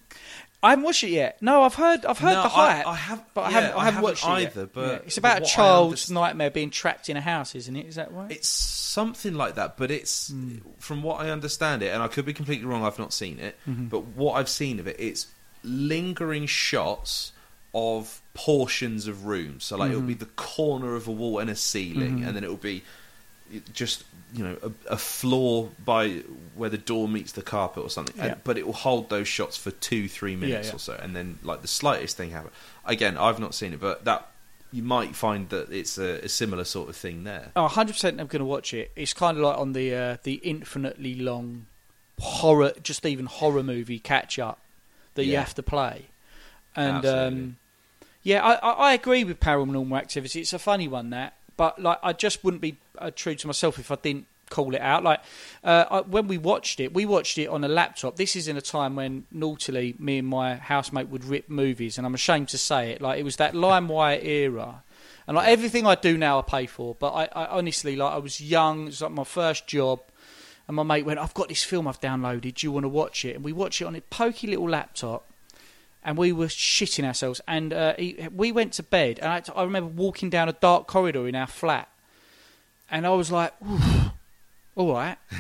I 0.62 0.72
haven't 0.72 0.84
watched 0.84 1.03
it 1.05 1.12
yet. 1.12 1.41
No, 1.41 1.64
I've 1.64 1.76
heard, 1.76 2.05
I've 2.05 2.20
heard 2.20 2.34
No, 2.34 2.41
the 2.43 2.47
I- 2.49 2.72
hype. 2.78 2.88
I 2.88 2.95
have- 2.95 3.24
but 3.34 3.41
I 3.41 3.43
yeah, 3.45 3.49
haven't, 3.51 3.70
I 3.70 3.78
I 3.80 3.84
haven't 3.86 3.93
haven't 3.93 4.01
watched 4.03 4.24
it 4.26 4.30
either, 4.30 4.60
Yet. 4.62 4.74
but 4.74 4.88
Yeah. 4.91 4.99
it's 5.05 5.18
about 5.18 5.38
a 5.38 5.41
what 5.41 5.49
I 5.49 5.53
child's 5.53 6.05
underst- 6.05 6.12
nightmare 6.12 6.49
being 6.51 6.70
trapped 6.70 7.10
in 7.10 7.16
a 7.18 7.22
house, 7.22 7.55
isn't 7.55 7.76
it? 7.76 7.86
Is 7.86 7.95
that 7.95 8.12
right? 8.12 8.30
It's 8.32 8.49
something 8.49 9.36
like 9.36 9.55
that, 9.55 9.78
but 9.78 9.89
it's 9.89 10.28
Hmm. 10.30 10.57
from 10.80 11.01
what 11.01 11.22
I 11.22 11.30
understand 11.30 11.82
it, 11.82 11.93
and 11.93 12.03
I 12.03 12.07
could 12.10 12.26
be 12.26 12.34
completely 12.34 12.66
wrong. 12.66 12.84
I've 12.84 12.99
not 12.99 13.14
seen 13.14 13.39
it, 13.39 13.57
Mm-hmm. 13.70 13.86
but 13.86 13.99
what 14.18 14.34
I've 14.34 14.49
seen 14.49 14.80
of 14.82 14.88
it, 14.88 14.97
it's 14.99 15.28
lingering 15.64 16.45
shots 16.45 17.32
of 17.74 18.20
portions 18.34 19.07
of 19.07 19.26
rooms. 19.26 19.64
So 19.66 19.78
like 19.78 19.89
it'll 19.91 19.99
Mm-hmm. 20.01 20.07
be 20.07 20.14
the 20.16 20.26
corner 20.26 20.95
of 20.95 21.07
a 21.07 21.12
wall 21.12 21.39
and 21.39 21.49
a 21.49 21.55
ceiling, 21.55 22.24
and 22.26 22.36
then 22.36 22.43
it'll 22.43 22.57
be 22.57 22.84
just 23.74 24.03
you 24.34 24.43
know 24.43 24.57
a, 24.61 24.93
a 24.93 24.97
floor 24.97 25.69
by 25.84 26.21
where 26.55 26.69
the 26.69 26.77
door 26.77 27.07
meets 27.07 27.32
the 27.32 27.41
carpet 27.41 27.84
or 27.84 27.89
something. 27.89 28.15
Yeah. 28.17 28.25
And, 28.25 28.43
but 28.43 28.57
it 28.57 28.65
will 28.65 28.73
hold 28.73 29.09
those 29.09 29.27
shots 29.27 29.57
for 29.57 29.71
two, 29.71 30.07
three 30.07 30.36
minutes 30.36 30.69
yeah. 30.69 30.75
or 30.75 30.80
so, 30.80 30.99
and 31.01 31.15
then 31.15 31.39
like 31.43 31.61
the 31.61 31.67
slightest 31.67 32.17
thing 32.17 32.32
happen. 32.32 32.51
Again, 32.86 33.17
I've 33.17 33.39
not 33.39 33.53
seen 33.53 33.73
it, 33.73 33.80
but 33.80 34.05
that 34.05 34.30
you 34.71 34.84
might 34.84 35.15
find 35.15 35.49
that 35.49 35.71
it's 35.71 35.97
a, 35.97 36.23
a 36.23 36.30
similar 36.30 36.63
sort 36.63 36.89
of 36.89 36.95
thing 36.95 37.23
there. 37.23 37.51
Oh, 37.55 37.67
100% 37.67 38.07
I'm 38.07 38.27
going 38.27 38.39
to 38.39 38.45
watch 38.45 38.73
it. 38.73 38.91
It's 38.95 39.13
kind 39.13 39.38
of 39.38 39.43
like 39.43 39.57
on 39.57 39.73
the 39.73 39.93
uh, 39.95 40.17
the 40.23 40.36
infinitely 40.36 41.15
long 41.15 41.65
horror, 42.19 42.73
just 42.84 43.05
even 43.05 43.25
horror 43.25 43.63
movie 43.63 43.99
catch 43.99 44.38
up 44.38 44.59
that 45.15 45.25
you 45.25 45.38
have 45.38 45.55
to 45.55 45.63
play. 45.63 46.05
And 46.75 47.05
um, 47.05 47.57
yeah, 48.23 48.43
I, 48.43 48.53
I, 48.53 48.71
I 48.71 48.93
agree 48.93 49.23
with 49.23 49.39
Paranormal 49.39 49.97
Activity. 49.97 50.41
It's 50.41 50.53
a 50.53 50.59
funny 50.59 50.88
one 50.88 51.09
that, 51.09 51.34
but 51.60 51.78
like 51.78 51.99
I 52.01 52.14
just 52.14 52.41
wouldn't 52.45 52.62
be 52.62 52.78
uh, 52.97 53.12
true 53.14 53.36
to 53.36 53.45
myself 53.45 53.80
if 53.80 53.91
I 53.91 53.95
didn't 53.95 54.28
call 54.49 54.74
it 54.74 54.80
out. 54.80 55.03
Like 55.03 55.20
uh, 55.62 55.84
I, 55.91 56.01
when 56.01 56.30
we 56.30 56.38
watched 56.38 56.80
it, 56.80 56.93
we 56.93 57.05
watched 57.05 57.38
it 57.38 57.47
on 57.47 57.66
a 57.66 57.68
laptop. 57.68 58.16
This 58.16 58.38
is 58.38 58.47
in 58.47 58.55
a 58.55 58.62
time 58.62 58.95
when 58.95 59.26
naughtily 59.30 59.93
me 59.99 60.20
and 60.20 60.28
my 60.30 60.55
housemate 60.55 61.10
would 61.10 61.26
rip 61.26 61.49
movies, 61.49 61.97
and 61.97 62.07
I'm 62.07 62.14
ashamed 62.14 62.47
to 62.49 62.57
say 62.57 62.91
it. 62.91 63.01
Like 63.01 63.20
it 63.20 63.24
was 63.24 63.36
that 63.36 63.55
LimeWire 63.55 64.24
era. 64.24 64.84
And 65.28 65.36
like 65.36 65.49
everything 65.49 65.86
I 65.86 65.95
do 65.95 66.18
now, 66.18 66.39
I 66.39 66.43
pay 66.43 66.66
for. 66.66 66.95
But 66.95 67.12
I, 67.12 67.26
I 67.36 67.45
honestly, 67.57 67.97
like, 67.97 68.14
I 68.14 68.18
was 68.20 68.39
young. 68.39 68.84
It 68.84 68.86
was 68.86 69.01
like 69.01 69.12
my 69.12 69.26
first 69.26 69.68
job, 69.68 69.99
and 70.66 70.78
my 70.78 70.84
mate 70.84 71.05
went, 71.05 71.20
"I've 71.20 71.34
got 71.34 71.49
this 71.49 71.66
film 71.66 71.89
I've 71.89 71.99
downloaded. 71.99 72.53
Do 72.53 72.68
you 72.68 72.72
want 72.72 72.86
to 72.86 72.89
watch 72.89 73.26
it?" 73.26 73.36
And 73.36 73.43
we 73.43 73.51
watched 73.51 73.82
it 73.82 73.86
on 73.86 73.95
a 73.95 74.01
pokey 74.01 74.47
little 74.47 74.70
laptop. 74.70 75.28
And 76.03 76.17
we 76.17 76.31
were 76.31 76.47
shitting 76.47 77.03
ourselves. 77.05 77.41
And 77.47 77.73
uh, 77.73 77.95
he, 77.97 78.27
we 78.33 78.51
went 78.51 78.73
to 78.73 78.83
bed, 78.83 79.19
and 79.19 79.31
I, 79.31 79.41
I 79.55 79.63
remember 79.63 79.89
walking 79.89 80.29
down 80.29 80.49
a 80.49 80.53
dark 80.53 80.87
corridor 80.87 81.27
in 81.27 81.35
our 81.35 81.47
flat, 81.47 81.89
and 82.89 83.05
I 83.05 83.09
was 83.09 83.31
like, 83.31 83.53
"All 84.75 84.93
right." 84.93 85.17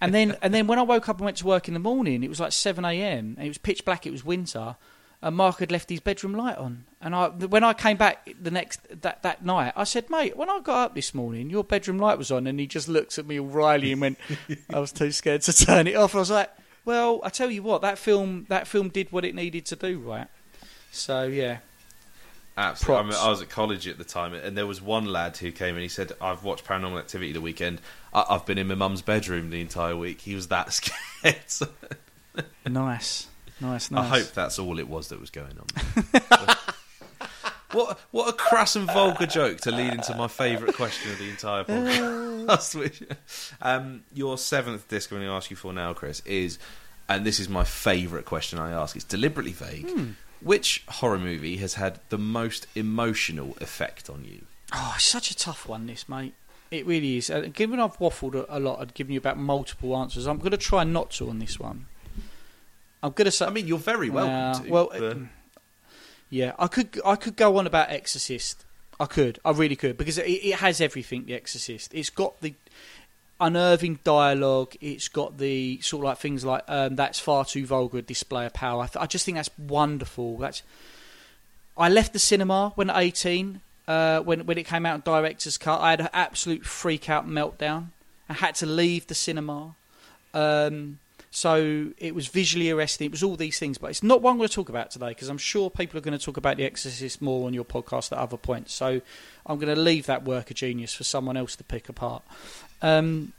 And 0.00 0.14
then, 0.14 0.36
and 0.42 0.54
then 0.54 0.68
when 0.68 0.78
I 0.78 0.82
woke 0.82 1.08
up 1.08 1.16
and 1.16 1.24
went 1.24 1.38
to 1.38 1.46
work 1.46 1.66
in 1.66 1.74
the 1.74 1.80
morning, 1.80 2.22
it 2.22 2.28
was 2.28 2.38
like 2.38 2.52
seven 2.52 2.84
a.m. 2.84 3.34
and 3.36 3.46
It 3.46 3.48
was 3.48 3.58
pitch 3.58 3.84
black. 3.84 4.06
It 4.06 4.12
was 4.12 4.24
winter, 4.24 4.76
and 5.20 5.34
Mark 5.34 5.58
had 5.58 5.72
left 5.72 5.90
his 5.90 5.98
bedroom 5.98 6.34
light 6.34 6.56
on. 6.56 6.84
And 7.00 7.16
I, 7.16 7.28
when 7.30 7.64
I 7.64 7.72
came 7.74 7.96
back 7.96 8.30
the 8.40 8.52
next 8.52 8.80
that 9.02 9.24
that 9.24 9.44
night, 9.44 9.72
I 9.74 9.82
said, 9.82 10.08
"Mate, 10.08 10.36
when 10.36 10.48
I 10.48 10.60
got 10.60 10.84
up 10.84 10.94
this 10.94 11.14
morning, 11.14 11.50
your 11.50 11.64
bedroom 11.64 11.98
light 11.98 12.16
was 12.16 12.30
on." 12.30 12.46
And 12.46 12.60
he 12.60 12.68
just 12.68 12.88
looked 12.88 13.18
at 13.18 13.26
me 13.26 13.40
all 13.40 13.48
wryly 13.48 13.90
and 13.90 14.00
went, 14.00 14.18
"I 14.72 14.78
was 14.78 14.92
too 14.92 15.10
scared 15.10 15.42
to 15.42 15.52
turn 15.52 15.88
it 15.88 15.96
off." 15.96 16.14
I 16.14 16.18
was 16.18 16.30
like, 16.30 16.50
"Well, 16.88 17.20
I 17.22 17.28
tell 17.28 17.50
you 17.50 17.62
what, 17.62 17.82
that 17.82 17.98
film 17.98 18.46
that 18.48 18.66
film 18.66 18.88
did 18.88 19.12
what 19.12 19.24
it 19.24 19.34
needed 19.34 19.66
to 19.66 19.76
do, 19.76 19.98
right?" 19.98 20.26
So 20.90 21.24
yeah, 21.24 21.58
Absolutely. 22.56 23.00
I, 23.00 23.08
mean, 23.10 23.18
I 23.20 23.28
was 23.28 23.42
at 23.42 23.50
college 23.50 23.86
at 23.86 23.98
the 23.98 24.04
time, 24.04 24.32
and 24.34 24.56
there 24.56 24.66
was 24.66 24.80
one 24.82 25.04
lad 25.04 25.36
who 25.36 25.52
came 25.52 25.74
and 25.74 25.82
he 25.82 25.88
said, 25.88 26.12
"I've 26.20 26.42
watched 26.42 26.64
Paranormal 26.64 26.98
Activity 26.98 27.32
the 27.32 27.40
weekend. 27.42 27.80
I- 28.12 28.24
I've 28.30 28.46
been 28.46 28.58
in 28.58 28.66
my 28.66 28.74
mum's 28.74 29.02
bedroom 29.02 29.50
the 29.50 29.60
entire 29.60 29.96
week." 29.96 30.22
He 30.22 30.34
was 30.34 30.48
that 30.48 30.72
scared. 30.78 31.36
Nice, 32.66 33.28
nice, 33.60 33.90
nice. 33.90 33.92
I 33.92 34.04
hope 34.04 34.32
that's 34.32 34.58
all 34.58 34.78
it 34.78 34.88
was 34.88 35.08
that 35.08 35.20
was 35.20 35.30
going 35.30 35.58
on. 35.58 36.56
what 37.72 37.98
what 38.10 38.28
a 38.28 38.32
crass 38.32 38.76
and 38.76 38.86
vulgar 38.86 39.26
joke 39.26 39.58
to 39.62 39.70
lead 39.70 39.92
into 39.92 40.14
my 40.16 40.28
favourite 40.28 40.74
question 40.74 41.10
of 41.12 41.18
the 41.18 41.28
entire 41.28 41.64
podcast. 41.64 42.74
which, 42.78 43.02
um, 43.60 44.02
your 44.12 44.38
seventh 44.38 44.88
disc 44.88 45.10
I'm 45.12 45.18
going 45.18 45.28
to 45.28 45.34
ask 45.34 45.50
you 45.50 45.56
for 45.56 45.72
now, 45.72 45.92
Chris, 45.92 46.20
is, 46.24 46.58
and 47.08 47.24
this 47.26 47.38
is 47.38 47.48
my 47.48 47.64
favourite 47.64 48.24
question 48.24 48.58
I 48.58 48.70
ask. 48.72 48.96
It's 48.96 49.04
deliberately 49.04 49.52
vague. 49.52 49.90
Hmm. 49.90 50.10
Which 50.40 50.84
horror 50.88 51.18
movie 51.18 51.56
has 51.56 51.74
had 51.74 52.00
the 52.10 52.18
most 52.18 52.66
emotional 52.74 53.56
effect 53.60 54.08
on 54.08 54.24
you? 54.24 54.46
Oh, 54.72 54.92
it's 54.96 55.04
such 55.04 55.30
a 55.30 55.36
tough 55.36 55.68
one, 55.68 55.86
this 55.86 56.08
mate. 56.08 56.34
It 56.70 56.86
really 56.86 57.16
is. 57.16 57.28
Uh, 57.30 57.48
given 57.52 57.80
I've 57.80 57.98
waffled 57.98 58.44
a, 58.48 58.60
lot, 58.60 58.80
I've 58.80 58.94
given 58.94 59.12
you 59.14 59.18
about 59.18 59.38
multiple 59.38 59.96
answers. 59.96 60.26
I'm 60.26 60.38
going 60.38 60.50
to 60.52 60.56
try 60.56 60.84
not 60.84 61.10
to 61.12 61.28
on 61.30 61.38
this 61.38 61.58
one. 61.58 61.86
I'm 63.02 63.12
going 63.12 63.24
to 63.26 63.30
say. 63.30 63.46
I 63.46 63.50
mean, 63.50 63.66
you're 63.66 63.78
very 63.78 64.10
welcome 64.10 64.32
Nah, 64.32 64.52
to. 64.54 64.70
well, 64.70 64.88
but- 64.92 65.02
uh, 65.02 65.14
yeah, 66.30 66.52
I 66.58 66.66
could. 66.66 67.00
I 67.04 67.16
could 67.16 67.36
go 67.36 67.56
on 67.56 67.66
about 67.66 67.90
Exorcist. 67.90 68.64
I 69.00 69.06
could. 69.06 69.38
I 69.44 69.52
really 69.52 69.76
could 69.76 69.96
because 69.96 70.18
it, 70.18 70.26
it 70.26 70.56
has 70.56 70.80
everything. 70.80 71.24
The 71.24 71.34
Exorcist. 71.34 71.94
It's 71.94 72.10
got 72.10 72.40
the 72.40 72.54
unnerving 73.40 74.00
dialogue. 74.04 74.74
It's 74.80 75.08
got 75.08 75.38
the 75.38 75.80
sort 75.80 76.00
of 76.00 76.04
like 76.04 76.18
things 76.18 76.44
like 76.44 76.64
um, 76.68 76.96
that's 76.96 77.18
far 77.18 77.44
too 77.44 77.64
vulgar 77.64 78.02
display 78.02 78.46
of 78.46 78.52
power. 78.52 78.82
I, 78.82 78.86
th- 78.86 79.02
I 79.02 79.06
just 79.06 79.24
think 79.24 79.36
that's 79.36 79.50
wonderful. 79.58 80.36
That's. 80.38 80.62
I 81.76 81.88
left 81.88 82.12
the 82.12 82.18
cinema 82.18 82.72
when 82.74 82.90
18. 82.90 83.60
Uh, 83.86 84.20
when 84.20 84.44
when 84.44 84.58
it 84.58 84.66
came 84.66 84.84
out 84.84 84.96
in 84.96 85.00
director's 85.00 85.56
cut, 85.56 85.80
I 85.80 85.90
had 85.90 86.00
an 86.00 86.10
absolute 86.12 86.66
freak 86.66 87.08
out 87.08 87.26
meltdown. 87.26 87.86
I 88.28 88.34
had 88.34 88.54
to 88.56 88.66
leave 88.66 89.06
the 89.06 89.14
cinema. 89.14 89.74
Um, 90.34 90.98
so 91.30 91.88
it 91.98 92.14
was 92.14 92.28
visually 92.28 92.70
arresting. 92.70 93.06
It 93.06 93.12
was 93.12 93.22
all 93.22 93.36
these 93.36 93.58
things, 93.58 93.78
but 93.78 93.90
it's 93.90 94.02
not 94.02 94.22
what 94.22 94.30
I'm 94.30 94.38
going 94.38 94.48
to 94.48 94.54
talk 94.54 94.68
about 94.68 94.90
today 94.90 95.08
because 95.08 95.28
I'm 95.28 95.38
sure 95.38 95.70
people 95.70 95.98
are 95.98 96.00
going 96.00 96.16
to 96.16 96.24
talk 96.24 96.36
about 96.36 96.56
The 96.56 96.64
Exorcist 96.64 97.20
more 97.20 97.46
on 97.46 97.54
your 97.54 97.64
podcast 97.64 98.12
at 98.12 98.18
other 98.18 98.36
points. 98.36 98.72
So 98.72 99.00
I'm 99.46 99.58
going 99.58 99.74
to 99.74 99.80
leave 99.80 100.06
that 100.06 100.24
work 100.24 100.50
of 100.50 100.56
genius 100.56 100.94
for 100.94 101.04
someone 101.04 101.36
else 101.36 101.54
to 101.56 101.64
pick 101.64 101.88
apart. 101.88 102.22
Um, 102.80 103.32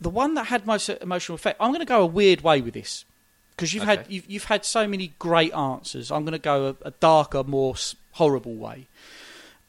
the 0.00 0.10
one 0.10 0.34
that 0.34 0.44
had 0.44 0.66
most 0.66 0.88
emotional 0.88 1.36
effect. 1.36 1.58
I'm 1.60 1.70
going 1.70 1.80
to 1.80 1.86
go 1.86 2.02
a 2.02 2.06
weird 2.06 2.42
way 2.42 2.60
with 2.60 2.74
this 2.74 3.04
because 3.50 3.72
you've 3.72 3.84
had 3.84 4.06
you've, 4.08 4.28
you've 4.28 4.44
had 4.44 4.64
so 4.64 4.86
many 4.86 5.14
great 5.18 5.54
answers. 5.54 6.10
I'm 6.10 6.24
going 6.24 6.32
to 6.32 6.38
go 6.38 6.76
a, 6.82 6.88
a 6.88 6.90
darker, 6.92 7.42
more 7.44 7.74
horrible 8.12 8.54
way. 8.54 8.88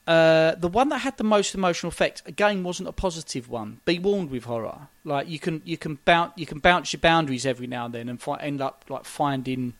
Uh, 0.08 0.56
the 0.56 0.70
one 0.70 0.88
that 0.88 1.00
had 1.00 1.18
the 1.18 1.24
most 1.24 1.54
emotional 1.54 1.90
effect 1.90 2.24
again 2.26 2.64
wasn't 2.64 2.88
a 2.88 2.94
positive 2.94 3.50
one. 3.50 3.82
Be 3.84 4.00
warned 4.00 4.32
with 4.32 4.46
horror. 4.46 4.88
Like 5.04 5.28
you 5.28 5.38
can 5.38 5.62
you 5.66 5.78
can 5.78 6.00
bounce 6.06 6.32
you 6.38 6.46
can 6.46 6.60
bounce 6.60 6.94
your 6.94 7.02
boundaries 7.02 7.46
every 7.46 7.68
now 7.68 7.86
and 7.86 7.94
then 7.94 8.08
and 8.08 8.22
fi- 8.22 8.38
end 8.38 8.62
up 8.62 8.86
like 8.88 9.04
finding 9.04 9.74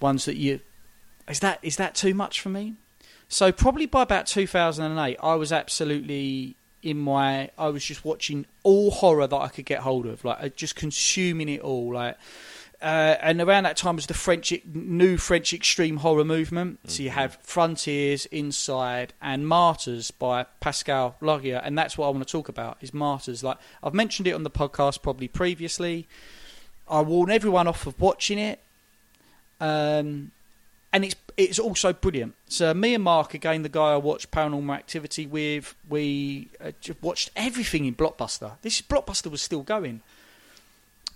ones 0.00 0.24
that 0.24 0.36
you 0.36 0.60
is 1.28 1.40
that 1.40 1.58
is 1.62 1.76
that 1.76 1.94
too 1.94 2.14
much 2.14 2.40
for 2.40 2.48
me? 2.48 2.76
So 3.28 3.52
probably 3.52 3.86
by 3.86 4.02
about 4.02 4.26
2008, 4.26 5.18
I 5.22 5.34
was 5.34 5.52
absolutely 5.52 6.56
in 6.82 6.98
my. 6.98 7.50
I 7.58 7.68
was 7.68 7.84
just 7.84 8.04
watching 8.04 8.46
all 8.62 8.90
horror 8.90 9.26
that 9.26 9.36
I 9.36 9.48
could 9.48 9.66
get 9.66 9.80
hold 9.80 10.06
of, 10.06 10.24
like 10.24 10.38
uh, 10.40 10.48
just 10.48 10.76
consuming 10.76 11.50
it 11.50 11.60
all, 11.60 11.92
like. 11.92 12.16
Uh, 12.82 13.16
and 13.22 13.40
around 13.40 13.62
that 13.62 13.76
time 13.76 13.94
was 13.94 14.06
the 14.06 14.14
French 14.14 14.52
new 14.74 15.16
French 15.16 15.52
extreme 15.52 15.98
horror 15.98 16.24
movement. 16.24 16.80
So 16.90 17.04
you 17.04 17.10
have 17.10 17.38
Frontiers, 17.40 18.26
Inside, 18.26 19.14
and 19.22 19.46
Martyrs 19.46 20.10
by 20.10 20.46
Pascal 20.58 21.14
Laugier, 21.22 21.60
and 21.64 21.78
that's 21.78 21.96
what 21.96 22.08
I 22.08 22.10
want 22.10 22.26
to 22.26 22.32
talk 22.32 22.48
about 22.48 22.78
is 22.80 22.92
Martyrs. 22.92 23.44
Like 23.44 23.58
I've 23.84 23.94
mentioned 23.94 24.26
it 24.26 24.32
on 24.32 24.42
the 24.42 24.50
podcast 24.50 25.00
probably 25.00 25.28
previously. 25.28 26.08
I 26.88 27.02
warn 27.02 27.30
everyone 27.30 27.68
off 27.68 27.86
of 27.86 28.00
watching 28.00 28.40
it, 28.40 28.58
um, 29.60 30.32
and 30.92 31.04
it's 31.04 31.14
it's 31.36 31.60
also 31.60 31.92
brilliant. 31.92 32.34
So 32.48 32.74
me 32.74 32.94
and 32.94 33.04
Mark, 33.04 33.32
again, 33.32 33.62
the 33.62 33.68
guy 33.68 33.92
I 33.92 33.96
watched 33.96 34.32
Paranormal 34.32 34.74
Activity 34.74 35.24
with, 35.24 35.76
we 35.88 36.48
uh, 36.60 36.72
watched 37.00 37.30
everything 37.36 37.84
in 37.84 37.94
Blockbuster. 37.94 38.54
This 38.62 38.82
Blockbuster 38.82 39.30
was 39.30 39.40
still 39.40 39.62
going 39.62 40.02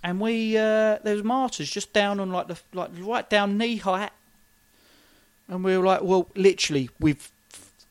and 0.06 0.20
we 0.20 0.56
uh, 0.56 0.98
there 1.02 1.14
was 1.14 1.24
martyrs 1.24 1.68
just 1.68 1.92
down 1.92 2.20
on 2.20 2.30
like 2.30 2.46
the 2.46 2.56
like 2.72 2.90
right 3.00 3.28
down 3.28 3.58
knee 3.58 3.76
height, 3.76 4.12
and 5.48 5.64
we 5.64 5.76
were 5.76 5.84
like, 5.84 6.00
well, 6.00 6.30
literally, 6.36 6.88
we've 7.00 7.32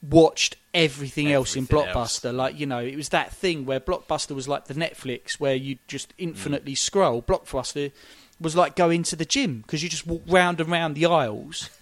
watched 0.01 0.55
everything, 0.73 1.29
else 1.29 1.57
in 1.57 1.65
Everything 1.65 1.93
Blockbuster. 1.93 2.33
Like 2.33 2.57
you 2.57 2.67
know, 2.67 2.79
it 2.79 2.95
was 2.95 3.09
that 3.09 3.33
thing 3.33 3.65
where 3.65 3.81
Blockbuster 3.81 4.31
was 4.33 4.47
like 4.47 4.67
the 4.67 4.73
Netflix 4.73 5.33
where 5.33 5.55
you 5.55 5.77
just 5.87 6.13
infinitely 6.17 6.73
scroll. 6.73 7.21
Blockbuster 7.21 7.91
was 8.39 8.55
like 8.55 8.77
going 8.77 9.03
to 9.03 9.17
the 9.17 9.25
gym 9.25 9.59
because 9.59 9.83
you 9.83 9.89
just 9.89 10.07
walk 10.07 10.23
round 10.25 10.61
and 10.61 10.71
round 10.71 10.95
the 10.95 11.05
aisles. 11.05 11.69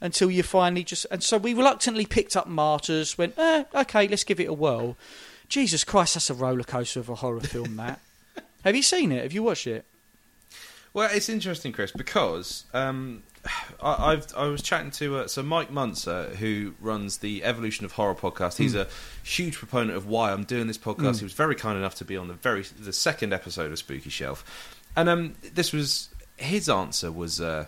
Until 0.00 0.30
you 0.30 0.44
finally 0.44 0.84
just, 0.84 1.06
and 1.10 1.24
so 1.24 1.38
we 1.38 1.54
reluctantly 1.54 2.06
picked 2.06 2.36
up 2.36 2.46
Martyrs. 2.46 3.18
Went, 3.18 3.34
eh, 3.36 3.64
okay, 3.74 4.06
let's 4.06 4.22
give 4.22 4.38
it 4.38 4.48
a 4.48 4.52
whirl. 4.52 4.96
Jesus 5.48 5.82
Christ, 5.82 6.14
that's 6.14 6.30
a 6.30 6.34
roller 6.34 6.62
coaster 6.62 7.00
of 7.00 7.08
a 7.08 7.16
horror 7.16 7.40
film. 7.40 7.74
That. 7.74 7.98
Have 8.64 8.76
you 8.76 8.82
seen 8.82 9.12
it? 9.12 9.22
Have 9.22 9.32
you 9.32 9.42
watched 9.42 9.66
it? 9.66 9.84
Well, 10.94 11.10
it's 11.12 11.28
interesting, 11.28 11.72
Chris, 11.72 11.92
because 11.92 12.64
um, 12.72 13.22
I, 13.80 14.12
I've 14.12 14.26
I 14.36 14.46
was 14.46 14.62
chatting 14.62 14.90
to 14.92 15.18
uh, 15.18 15.26
so 15.28 15.42
Mike 15.42 15.70
Muncer, 15.70 16.34
who 16.36 16.74
runs 16.80 17.18
the 17.18 17.44
Evolution 17.44 17.84
of 17.84 17.92
Horror 17.92 18.14
podcast. 18.14 18.56
He's 18.56 18.74
a 18.74 18.88
huge 19.22 19.56
proponent 19.56 19.96
of 19.96 20.06
why 20.06 20.32
I'm 20.32 20.44
doing 20.44 20.66
this 20.66 20.78
podcast. 20.78 21.16
Mm. 21.16 21.18
He 21.18 21.24
was 21.24 21.34
very 21.34 21.54
kind 21.54 21.78
enough 21.78 21.94
to 21.96 22.04
be 22.04 22.16
on 22.16 22.28
the 22.28 22.34
very 22.34 22.62
the 22.80 22.92
second 22.92 23.32
episode 23.32 23.70
of 23.70 23.78
Spooky 23.78 24.10
Shelf, 24.10 24.76
and 24.96 25.08
um, 25.08 25.34
this 25.54 25.72
was 25.72 26.08
his 26.36 26.68
answer 26.68 27.12
was. 27.12 27.40
Uh, 27.40 27.66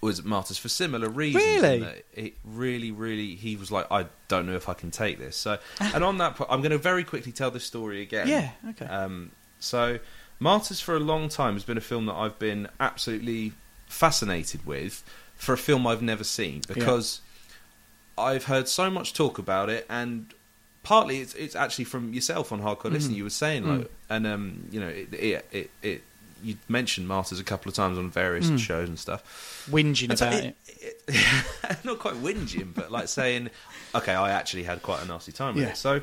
was 0.00 0.22
martyrs 0.22 0.58
for 0.58 0.68
similar 0.68 1.08
reasons. 1.08 1.44
Really? 1.44 2.04
It 2.14 2.34
really, 2.44 2.92
really, 2.92 3.34
he 3.34 3.56
was 3.56 3.72
like, 3.72 3.90
I 3.90 4.06
don't 4.28 4.46
know 4.46 4.54
if 4.54 4.68
I 4.68 4.74
can 4.74 4.92
take 4.92 5.18
this. 5.18 5.36
So, 5.36 5.58
and 5.80 6.04
on 6.04 6.18
that, 6.18 6.36
po- 6.36 6.46
I'm 6.48 6.60
going 6.60 6.70
to 6.70 6.78
very 6.78 7.02
quickly 7.02 7.32
tell 7.32 7.50
this 7.50 7.64
story 7.64 8.00
again. 8.00 8.28
Yeah. 8.28 8.50
Okay. 8.70 8.86
Um, 8.86 9.32
so, 9.60 9.98
Martyrs 10.40 10.80
for 10.80 10.94
a 10.96 11.00
long 11.00 11.28
time 11.28 11.54
has 11.54 11.64
been 11.64 11.76
a 11.78 11.80
film 11.82 12.06
that 12.06 12.14
I've 12.14 12.38
been 12.38 12.68
absolutely 12.78 13.52
fascinated 13.86 14.64
with 14.66 15.02
for 15.36 15.52
a 15.52 15.58
film 15.58 15.86
I've 15.86 16.02
never 16.02 16.24
seen 16.24 16.62
because 16.72 17.20
I've 18.16 18.44
heard 18.44 18.68
so 18.68 18.90
much 18.90 19.14
talk 19.14 19.38
about 19.38 19.68
it 19.70 19.86
and 19.88 20.32
partly 20.82 21.20
it's 21.20 21.34
it's 21.34 21.54
actually 21.56 21.84
from 21.84 22.12
yourself 22.12 22.52
on 22.52 22.60
Hardcore 22.62 22.90
Listing 22.92 23.14
you 23.14 23.24
were 23.24 23.30
saying 23.30 23.66
like 23.66 23.80
Mm. 23.80 23.88
and 24.10 24.26
um 24.26 24.68
you 24.70 24.80
know 24.80 24.88
it 24.88 25.12
it 25.14 25.46
it, 25.52 25.70
it 25.82 26.02
you 26.42 26.56
mentioned 26.68 27.08
Martyrs 27.08 27.40
a 27.40 27.44
couple 27.44 27.68
of 27.68 27.74
times 27.74 27.98
on 27.98 28.10
various 28.10 28.48
Mm. 28.48 28.58
shows 28.58 28.88
and 28.88 28.98
stuff 28.98 29.66
Whinging 29.70 30.10
and 30.10 30.18
so 30.18 30.28
about 30.28 30.44
it. 30.44 30.56
it- 30.66 31.84
not 31.84 31.98
quite 31.98 32.14
whinging, 32.14 32.74
but 32.74 32.90
like 32.92 33.08
saying, 33.08 33.50
"Okay, 33.94 34.14
I 34.14 34.30
actually 34.30 34.62
had 34.64 34.82
quite 34.82 35.02
a 35.02 35.06
nasty 35.06 35.32
time 35.32 35.54
with 35.54 35.64
Yeah. 35.64 35.70
it." 35.70 35.76
So 35.76 36.00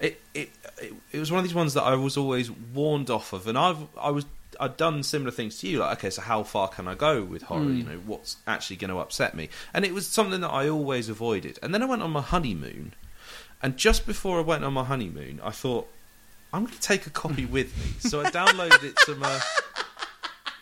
it, 0.00 0.20
it 0.34 0.50
it 0.82 0.94
it 1.12 1.18
was 1.18 1.30
one 1.30 1.38
of 1.38 1.44
these 1.44 1.54
ones 1.54 1.74
that 1.74 1.82
I 1.82 1.94
was 1.96 2.16
always 2.16 2.50
warned 2.50 3.10
off 3.10 3.32
of, 3.32 3.46
and 3.46 3.56
I've 3.56 3.78
I 4.00 4.10
was 4.10 4.26
I'd 4.58 4.76
done 4.76 5.02
similar 5.02 5.30
things 5.30 5.58
to 5.60 5.68
you, 5.68 5.78
like 5.80 5.98
okay, 5.98 6.10
so 6.10 6.22
how 6.22 6.42
far 6.42 6.68
can 6.68 6.88
I 6.88 6.94
go 6.94 7.22
with 7.24 7.42
horror? 7.42 7.64
Mm. 7.64 7.78
You 7.78 7.84
know, 7.84 8.00
what's 8.06 8.36
actually 8.46 8.76
going 8.76 8.90
to 8.90 8.98
upset 8.98 9.34
me? 9.34 9.48
And 9.74 9.84
it 9.84 9.92
was 9.92 10.06
something 10.06 10.40
that 10.40 10.50
I 10.50 10.68
always 10.68 11.08
avoided. 11.08 11.58
And 11.62 11.74
then 11.74 11.82
I 11.82 11.86
went 11.86 12.02
on 12.02 12.10
my 12.10 12.22
honeymoon, 12.22 12.94
and 13.62 13.76
just 13.76 14.06
before 14.06 14.38
I 14.38 14.42
went 14.42 14.64
on 14.64 14.72
my 14.72 14.84
honeymoon, 14.84 15.40
I 15.42 15.50
thought 15.50 15.88
I'm 16.52 16.64
going 16.64 16.74
to 16.74 16.80
take 16.80 17.06
a 17.06 17.10
copy 17.10 17.44
with 17.56 17.76
me. 17.76 18.08
So 18.08 18.20
I 18.20 18.30
downloaded 18.30 18.84
it 18.84 18.96
to 19.06 19.14
my 19.14 19.40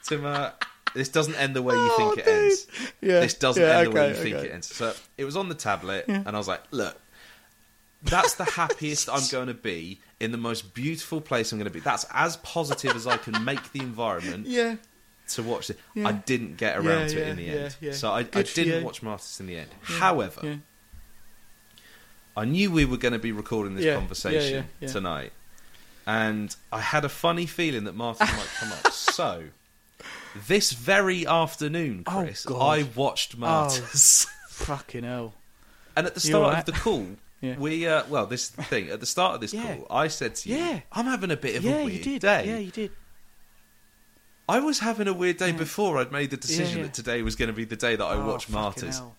to 0.06 0.18
my. 0.18 0.52
This 0.94 1.08
doesn't 1.08 1.34
end 1.34 1.56
the 1.56 1.62
way 1.62 1.74
you 1.74 1.96
think 1.96 2.18
it 2.18 2.26
ends 2.28 2.68
Yeah. 3.00 3.18
this 3.18 3.34
doesn't 3.34 3.60
yeah, 3.60 3.78
end 3.78 3.86
the 3.88 3.90
way 3.90 4.00
okay, 4.02 4.08
you 4.10 4.14
think 4.14 4.44
it 4.46 4.52
ends. 4.52 4.72
So 4.72 4.94
it 5.18 5.24
was 5.24 5.36
on 5.36 5.48
the 5.48 5.56
tablet, 5.56 6.04
and 6.06 6.28
I 6.28 6.38
was 6.38 6.46
like, 6.46 6.62
look, 6.70 6.96
that's 8.04 8.34
the 8.34 8.44
happiest 8.60 9.08
I'm 9.10 9.22
going 9.30 9.48
to 9.48 9.54
be 9.54 10.00
in 10.20 10.30
the 10.32 10.38
most 10.38 10.74
beautiful 10.74 11.20
place 11.20 11.52
I'm 11.52 11.58
going 11.58 11.70
to 11.70 11.74
be. 11.74 11.80
That's 11.80 12.06
as 12.12 12.36
positive 12.38 12.94
as 12.96 13.06
I 13.06 13.16
can 13.16 13.44
make 13.44 13.72
the 13.72 13.80
environment. 13.80 14.46
Yeah. 14.46 14.76
to 15.30 15.42
watch 15.42 15.70
it. 15.70 15.78
Yeah. 15.94 16.08
I 16.08 16.12
didn't 16.12 16.56
get 16.56 16.76
around 16.76 17.02
Yeah, 17.02 17.08
to 17.08 17.20
it 17.22 17.28
in 17.28 17.36
the 17.36 17.48
end, 17.48 17.94
so 17.94 18.10
I, 18.10 18.20
I 18.20 18.42
didn't 18.42 18.84
watch 18.84 19.02
Martyrs 19.02 19.40
in 19.40 19.46
the 19.46 19.56
end. 19.56 19.70
However. 19.82 20.60
I 22.36 22.44
knew 22.44 22.70
we 22.70 22.84
were 22.84 22.96
going 22.96 23.12
to 23.12 23.18
be 23.18 23.32
recording 23.32 23.74
this 23.76 23.94
conversation 23.94 24.66
tonight, 24.86 25.32
and 26.06 26.54
I 26.72 26.80
had 26.80 27.04
a 27.04 27.08
funny 27.08 27.46
feeling 27.46 27.84
that 27.84 27.94
Martyrs 27.94 28.28
might 28.32 28.48
come 28.58 28.72
up. 28.72 28.92
So, 29.14 29.44
this 30.48 30.72
very 30.72 31.24
afternoon, 31.24 32.02
Oh, 32.08 32.22
Chris, 32.24 32.44
God. 32.44 32.60
I 32.60 32.82
watched 32.96 33.36
Martyrs. 33.38 34.26
Oh, 34.28 34.32
fucking 34.48 35.04
hell. 35.04 35.34
And 35.94 36.04
at 36.08 36.14
the 36.14 36.20
start 36.20 36.58
of 36.58 36.64
the 36.64 36.72
call, 36.72 37.06
Yeah. 37.44 37.56
we 37.58 37.86
uh, 37.86 38.04
well, 38.08 38.26
this 38.26 38.48
thing. 38.48 38.88
At 38.90 39.00
the 39.00 39.06
start 39.06 39.34
of 39.34 39.40
this 39.40 39.52
Yeah. 39.52 39.76
call, 39.76 39.86
I 39.90 40.08
said 40.08 40.34
to 40.36 40.48
you, 40.48 40.56
Yeah. 40.56 40.80
"I'm 40.92 41.06
having 41.06 41.30
a 41.30 41.36
bit 41.36 41.56
of 41.56 41.64
yeah, 41.64 41.76
a 41.78 41.84
weird 41.84 41.92
you 41.98 42.02
did. 42.04 42.22
day." 42.22 42.46
Yeah, 42.46 42.58
you 42.58 42.70
did. 42.70 42.90
I 44.48 44.60
was 44.60 44.80
having 44.80 45.08
a 45.08 45.12
weird 45.14 45.38
day 45.38 45.52
before 45.52 45.98
I'd 45.98 46.12
made 46.12 46.30
the 46.30 46.36
decision 46.36 46.78
yeah. 46.78 46.82
that 46.84 46.94
today 46.94 47.22
was 47.22 47.34
going 47.34 47.46
to 47.48 47.52
be 47.54 47.64
the 47.64 47.76
day 47.76 47.96
that 47.96 48.04
I 48.04 48.14
Oh, 48.16 48.26
watched 48.26 48.46
fucking 48.46 48.60
Martyrs, 48.62 48.98
hell. 48.98 49.16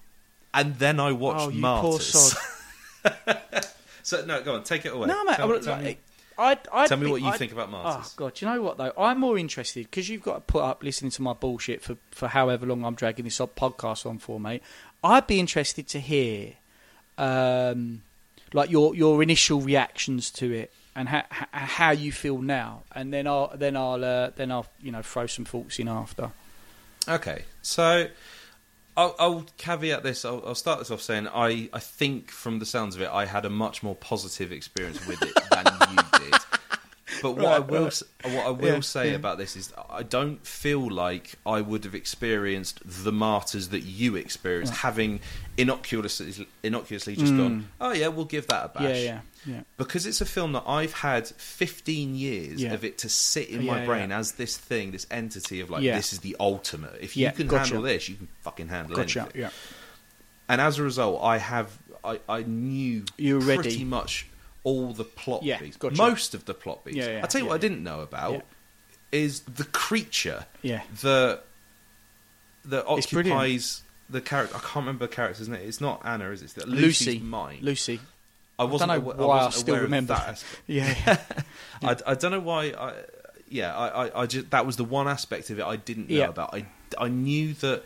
and 0.54 0.76
then 0.76 1.00
I 1.00 1.12
watched 1.14 1.46
Oh, 1.48 1.50
you 1.50 1.62
Martyrs. 1.62 1.92
poor 1.92 2.00
sod. 2.00 3.66
so 4.04 4.26
no, 4.26 4.42
go 4.44 4.54
on, 4.56 4.64
take 4.64 4.86
it 4.86 4.94
away. 4.94 5.08
No, 5.08 5.24
mate. 5.24 5.36
Tell, 5.38 5.52
I, 5.56 5.60
tell 5.60 5.78
me, 5.82 5.98
I'd, 6.38 6.60
I'd 6.72 6.88
tell 6.88 6.98
me 6.98 7.06
be- 7.06 7.12
what 7.12 7.22
you 7.22 7.28
I'd- 7.30 7.38
think 7.40 7.52
about 7.54 7.72
Martyrs. 7.72 8.12
Oh 8.12 8.14
god, 8.18 8.40
you 8.42 8.48
know 8.48 8.62
what 8.62 8.78
though? 8.78 8.92
I'm 8.98 9.20
more 9.20 9.38
interested 9.38 9.86
because 9.86 10.10
you've 10.10 10.22
got 10.24 10.36
to 10.36 10.42
put 10.42 10.62
up 10.64 10.84
listening 10.84 11.12
to 11.12 11.22
my 11.24 11.34
bullshit 11.34 11.82
for 11.82 11.98
for 12.12 12.28
however 12.28 12.66
long 12.68 12.86
I'm 12.86 12.94
dragging 12.96 13.26
this 13.26 13.40
up 13.42 13.56
podcast 13.56 14.06
on 14.06 14.20
for, 14.20 14.40
mate. 14.40 14.62
I'd 15.04 15.26
be 15.28 15.40
interested 15.40 15.88
to 15.90 16.00
hear, 16.00 16.54
um, 17.18 18.02
like 18.56 18.72
your 18.72 18.96
your 18.96 19.22
initial 19.22 19.62
reactions 19.62 20.32
to 20.32 20.52
it 20.52 20.74
and 20.96 21.10
how 21.10 21.24
how, 21.30 21.48
how 21.52 21.92
you 21.92 22.12
feel 22.12 22.42
now, 22.42 22.84
and 22.94 23.14
then 23.14 23.28
I'll 23.28 23.56
then 23.56 23.76
I'll 23.76 24.04
uh, 24.04 24.32
then 24.36 24.52
I'll 24.52 24.68
you 24.82 24.92
know 24.92 25.02
throw 25.02 25.28
some 25.28 25.46
thoughts 25.46 25.78
in 25.78 25.88
after. 25.88 26.32
Okay, 27.08 27.44
so 27.62 28.08
I'll, 28.98 29.16
I'll 29.20 29.46
caveat 29.58 30.04
this. 30.04 30.26
I'll, 30.26 30.42
I'll 30.46 30.56
start 30.56 30.80
this 30.80 30.90
off 30.90 31.02
saying 31.02 31.28
I, 31.28 31.70
I 31.74 31.80
think 31.80 32.32
from 32.32 32.60
the 32.60 32.66
sounds 32.66 32.96
of 32.96 33.02
it, 33.02 33.10
I 33.12 33.26
had 33.26 33.46
a 33.46 33.50
much 33.50 33.84
more 33.84 33.96
positive 33.96 34.52
experience 34.52 35.06
with 35.06 35.22
it 35.22 35.36
than 35.52 35.66
you 35.92 36.30
did. 36.32 36.42
But 37.22 37.32
what 37.34 37.46
I 37.46 37.60
will 37.60 37.84
right. 37.86 38.02
what 38.24 38.46
I 38.46 38.50
will 38.50 38.74
Yeah, 38.76 38.80
say 38.82 39.10
yeah. 39.10 39.16
about 39.16 39.38
this 39.38 39.56
is 39.56 39.74
I 39.90 40.04
don't 40.04 40.46
feel 40.46 40.90
like 40.92 41.36
I 41.46 41.62
would 41.62 41.84
have 41.86 41.96
experienced 41.96 42.80
the 42.86 43.12
martyrs 43.12 43.70
that 43.70 43.82
you 43.82 44.16
experienced, 44.16 44.74
having 44.74 45.20
innocuously 45.58 46.48
innocuously 46.64 47.16
just 47.16 47.34
Mm. 47.34 47.38
gone. 47.38 47.68
Oh 47.82 47.92
yeah, 47.94 48.08
we'll 48.08 48.26
give 48.26 48.48
that 48.48 48.66
a 48.66 48.68
bash. 48.70 48.84
Yeah, 48.84 48.96
yeah, 49.04 49.20
yeah. 49.46 49.62
Because 49.78 50.06
it's 50.06 50.22
a 50.22 50.26
film 50.26 50.52
that 50.54 50.64
I've 50.68 50.94
had 50.94 51.28
15 51.28 52.16
years 52.16 52.64
of 52.64 52.84
it 52.84 52.98
to 53.00 53.10
sit 53.10 53.50
in 53.50 53.66
my 53.66 53.86
brain 53.86 54.12
as 54.12 54.34
this 54.34 54.58
thing, 54.58 54.92
this 54.92 55.08
entity 55.12 55.62
of 55.62 55.70
like, 55.70 55.84
this 55.84 56.14
is 56.14 56.20
the 56.20 56.36
ultimate. 56.40 56.94
If 57.02 57.16
you 57.18 57.32
can 57.32 57.48
gotcha. 57.48 57.64
handle 57.74 57.84
this, 57.84 58.10
you 58.10 58.16
can 58.16 58.28
fucking 58.42 58.68
handle 58.70 58.96
Gotcha. 58.96 59.22
anything. 59.22 59.42
Yeah. 59.42 59.50
And 60.48 60.62
as 60.62 60.78
a 60.78 60.84
result, 60.84 61.24
I 61.24 61.38
have, 61.40 61.76
I, 62.04 62.20
I 62.30 62.44
knew 62.44 63.04
You 63.18 63.36
were 63.40 63.42
pretty 63.46 63.70
ready. 63.70 63.84
much 63.84 64.28
all 64.66 64.92
the 64.92 65.06
plot 65.06 65.44
Yeah, 65.44 65.60
beats. 65.60 65.78
gotcha. 65.78 65.96
Most 65.96 66.34
of 66.34 66.44
the 66.44 66.54
plot 66.54 66.84
beats. 66.84 66.98
Yeah, 66.98 67.08
yeah, 67.10 67.22
I'll 67.22 67.28
tell 67.28 67.40
you 67.40 67.48
what 67.48 67.56
I 67.56 67.58
didn't 67.60 67.84
know 67.84 68.02
about 68.02 68.42
is 69.14 69.40
the 69.42 69.64
creature 69.64 70.46
Yeah. 70.62 70.82
that, 71.02 71.44
that 72.66 72.84
It's 72.90 73.08
brilliant. 73.08 73.38
occupies 73.40 73.84
the 74.10 74.20
character. 74.22 74.56
I 74.58 74.60
can't 74.60 74.76
remember 74.76 75.08
the 75.08 75.14
character's 75.16 75.48
name. 75.48 75.62
It's 75.68 75.80
not 75.80 76.02
Anna, 76.04 76.30
is 76.32 76.42
it? 76.42 76.46
It's 76.46 76.54
the- 76.56 76.66
Lucy. 76.66 76.82
Lucy's 77.12 77.22
mind. 77.22 77.62
Lucy. 77.64 78.00
I 78.58 78.64
wasn't 78.66 78.92
don't 78.92 79.04
know 79.06 79.12
awa- 79.12 79.28
why 79.28 79.38
I 79.40 79.46
wasn't 79.46 79.54
still 79.62 79.78
remember 79.80 80.14
that. 80.16 80.44
Yeah. 80.68 81.18
I, 81.84 81.96
I 82.08 82.16
don't 82.16 82.32
know 82.32 82.40
why. 82.40 82.66
I, 82.78 82.94
yeah, 83.50 83.76
I, 83.76 84.06
I, 84.08 84.22
I 84.22 84.26
just 84.26 84.50
that 84.52 84.66
was 84.66 84.78
the 84.78 84.84
one 84.86 85.08
aspect 85.08 85.50
of 85.52 85.60
it 85.60 85.66
I 85.66 85.76
didn't 85.76 86.10
know 86.10 86.30
about. 86.30 86.54
I, 86.56 86.66
I 86.98 87.08
knew 87.10 87.54
that 87.56 87.84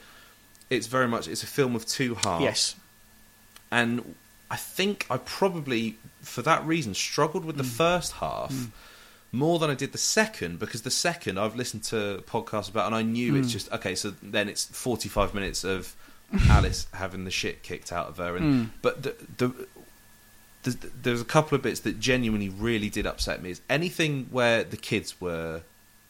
it's 0.70 0.88
very 0.88 1.08
much 1.08 1.28
it's 1.28 1.44
a 1.44 1.48
film 1.48 1.76
of 1.76 1.86
two 1.86 2.16
halves. 2.16 2.44
yes. 2.44 2.76
and 3.72 4.16
I 4.52 4.56
think 4.56 5.06
I 5.10 5.18
probably 5.18 5.98
for 6.22 6.42
that 6.44 6.66
reason 6.66 6.94
struggled 6.94 7.46
with 7.46 7.58
the 7.58 7.64
Mm. 7.64 7.78
first 7.78 8.12
half. 8.14 8.54
More 9.32 9.60
than 9.60 9.70
I 9.70 9.76
did 9.76 9.92
the 9.92 10.00
second, 10.00 10.58
because 10.58 10.82
the 10.82 10.90
second 10.92 11.38
I've 11.38 11.56
listened 11.56 11.84
to 11.86 12.24
podcasts 12.28 12.68
about, 12.70 12.88
and 12.88 12.96
I 12.96 13.04
knew 13.04 13.34
Mm. 13.34 13.40
it's 13.44 13.52
just 13.52 13.72
okay. 13.72 13.94
So 13.96 14.14
then 14.24 14.50
it's 14.50 14.66
forty-five 14.66 15.34
minutes 15.34 15.64
of 15.64 15.96
Alice 16.50 16.88
having 16.94 17.26
the 17.26 17.32
shit 17.32 17.62
kicked 17.64 17.92
out 17.92 18.08
of 18.08 18.18
her, 18.18 18.36
and 18.36 18.46
Mm. 18.68 18.70
but 18.82 19.04
the, 19.04 19.16
the 19.38 19.68
there's, 20.64 20.76
there's 21.04 21.22
a 21.22 21.26
couple 21.26 21.56
of 21.56 21.62
bits 21.62 21.80
that 21.82 22.00
genuinely 22.00 22.50
really 22.50 22.90
did 22.90 23.06
upset 23.08 23.42
me. 23.42 23.52
Is 23.52 23.62
anything 23.70 24.28
where 24.32 24.64
the 24.64 24.78
kids 24.78 25.20
were 25.22 25.62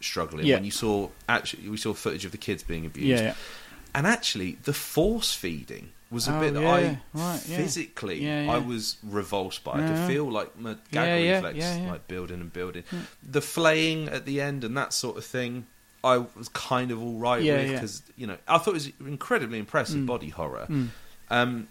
struggling 0.01 0.45
Yeah. 0.45 0.55
when 0.55 0.65
you 0.65 0.71
saw 0.71 1.09
actually 1.27 1.67
we 1.69 1.77
saw 1.77 1.93
footage 1.93 2.23
of 2.25 2.31
the 2.31 2.37
kids 2.37 2.63
being 2.63 2.85
abused, 2.85 3.21
Yeah. 3.21 3.29
yeah. 3.29 3.33
and 3.93 4.07
actually 4.07 4.57
the 4.63 4.73
force 4.73 5.33
feeding 5.33 5.91
was 6.11 6.27
a 6.27 6.35
Oh, 6.35 6.39
bit 6.39 6.53
that 6.55 6.61
yeah, 6.63 6.71
I 6.73 6.81
right, 7.13 7.47
yeah. 7.47 7.57
physically 7.57 8.23
Yeah. 8.25 8.51
I 8.51 8.57
was 8.57 8.97
revulsed 9.03 9.63
by. 9.63 9.73
I 9.73 9.87
could 9.87 10.07
feel 10.07 10.29
like 10.31 10.57
my 10.57 10.75
gag 10.91 11.43
reflex 11.43 11.87
like 11.89 12.07
building 12.07 12.41
and 12.41 12.51
building. 12.51 12.83
The 13.23 13.41
flaying 13.41 14.09
at 14.09 14.25
the 14.25 14.41
end 14.41 14.63
and 14.63 14.75
that 14.77 14.93
sort 14.93 15.17
of 15.17 15.25
thing. 15.25 15.67
I 16.03 16.17
was 16.19 16.47
kind 16.53 16.91
of 16.91 17.01
all 17.03 17.17
right 17.19 17.43
with 17.43 17.71
because 17.73 18.01
you 18.15 18.25
know 18.25 18.37
I 18.47 18.57
thought 18.57 18.71
it 18.71 18.73
was 18.75 18.91
incredibly 19.05 19.59
impressive 19.59 19.97
Mm. 19.99 20.05
body 20.05 20.29
horror. 20.29 20.65
Mm. 20.69 20.87
Um, 21.29 21.67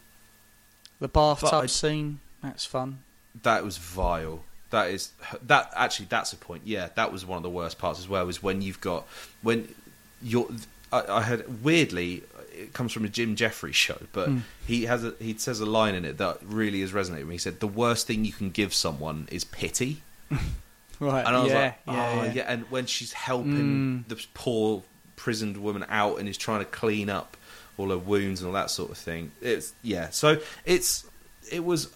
The 1.01 1.09
bathtub 1.09 1.51
I- 1.65 1.67
scene. 1.67 2.21
That's 2.43 2.65
fun. 2.65 3.03
that 3.43 3.65
was 3.65 3.79
vile. 3.79 4.45
That 4.71 4.91
is 4.91 5.13
that 5.47 5.73
actually 5.75 6.07
that's 6.11 6.33
a 6.35 6.37
point. 6.37 6.63
Yeah, 6.67 6.91
that 6.95 7.11
was 7.11 7.25
one 7.25 7.39
of 7.39 7.43
the 7.43 7.49
worst 7.51 7.79
parts 7.79 7.99
as 7.99 8.07
well. 8.09 8.29
Is 8.29 8.43
when 8.43 8.61
you've 8.63 8.81
got 8.83 9.07
when 9.43 9.75
you're. 10.23 10.49
I, 10.93 11.03
I 11.09 11.23
had 11.23 11.63
weirdly 11.65 12.23
it 12.59 12.73
comes 12.73 12.93
from 12.93 13.05
a 13.05 13.09
Jim 13.09 13.37
Jefferies 13.37 13.77
show, 13.77 13.99
but 14.13 14.29
Mm. 14.29 14.43
he 14.67 14.85
has 14.87 15.05
a 15.05 15.15
he 15.21 15.35
says 15.39 15.61
a 15.61 15.67
line 15.67 15.95
in 15.95 16.05
it 16.05 16.19
that 16.19 16.39
really 16.45 16.81
has 16.81 16.93
resonated 16.93 17.19
with 17.21 17.29
me. 17.29 17.35
He 17.35 17.39
said 17.39 17.61
the 17.61 17.69
worst 17.69 18.07
thing 18.07 18.25
you 18.25 18.33
can 18.33 18.51
give 18.51 18.75
someone 18.75 19.29
is 19.31 19.45
pity, 19.45 20.03
Right. 21.01 21.25
and 21.27 21.37
I 21.37 21.41
was 21.43 21.53
yeah, 21.53 21.59
like, 21.59 21.75
oh 21.87 21.93
yeah, 22.25 22.33
yeah. 22.33 22.45
And 22.49 22.65
when 22.71 22.87
she's 22.87 23.13
helping 23.13 24.05
Mm. 24.05 24.09
the 24.09 24.25
poor 24.35 24.83
prisoned 25.17 25.57
woman 25.57 25.85
out 25.89 26.19
and 26.19 26.29
is 26.29 26.37
trying 26.37 26.61
to 26.61 26.65
clean 26.65 27.09
up 27.11 27.37
all 27.77 27.91
her 27.91 27.99
wounds 27.99 28.41
and 28.41 28.49
all 28.49 28.55
that 28.55 28.71
sort 28.71 28.91
of 28.91 28.99
thing, 28.99 29.31
it's 29.41 29.73
yeah. 29.83 30.11
So 30.11 30.41
it's 30.65 31.05
it 31.53 31.65
was 31.65 31.89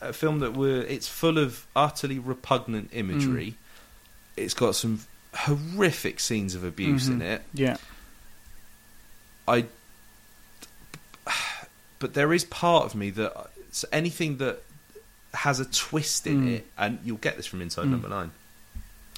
a 0.00 0.12
film 0.12 0.38
that 0.38 0.56
were 0.56 0.82
it's 0.82 1.08
full 1.08 1.38
of 1.38 1.66
utterly 1.74 2.18
repugnant 2.20 2.90
imagery. 2.92 3.50
Mm. 3.50 4.42
It's 4.44 4.54
got 4.54 4.76
some 4.76 5.00
horrific 5.34 6.20
scenes 6.20 6.54
of 6.54 6.62
abuse 6.62 7.08
in 7.08 7.18
Mhm. 7.18 7.22
it. 7.22 7.42
Yeah. 7.52 7.76
I, 9.46 9.64
but 11.98 12.14
there 12.14 12.32
is 12.32 12.44
part 12.44 12.84
of 12.84 12.94
me 12.94 13.10
that 13.10 13.50
so 13.70 13.86
anything 13.92 14.38
that 14.38 14.62
has 15.34 15.60
a 15.60 15.64
twist 15.66 16.26
in 16.26 16.44
Mm. 16.46 16.54
it, 16.54 16.66
and 16.78 16.98
you'll 17.04 17.18
get 17.18 17.36
this 17.36 17.46
from 17.46 17.60
Inside 17.60 17.86
Mm. 17.86 17.90
Number 17.90 18.08
Nine, 18.08 18.30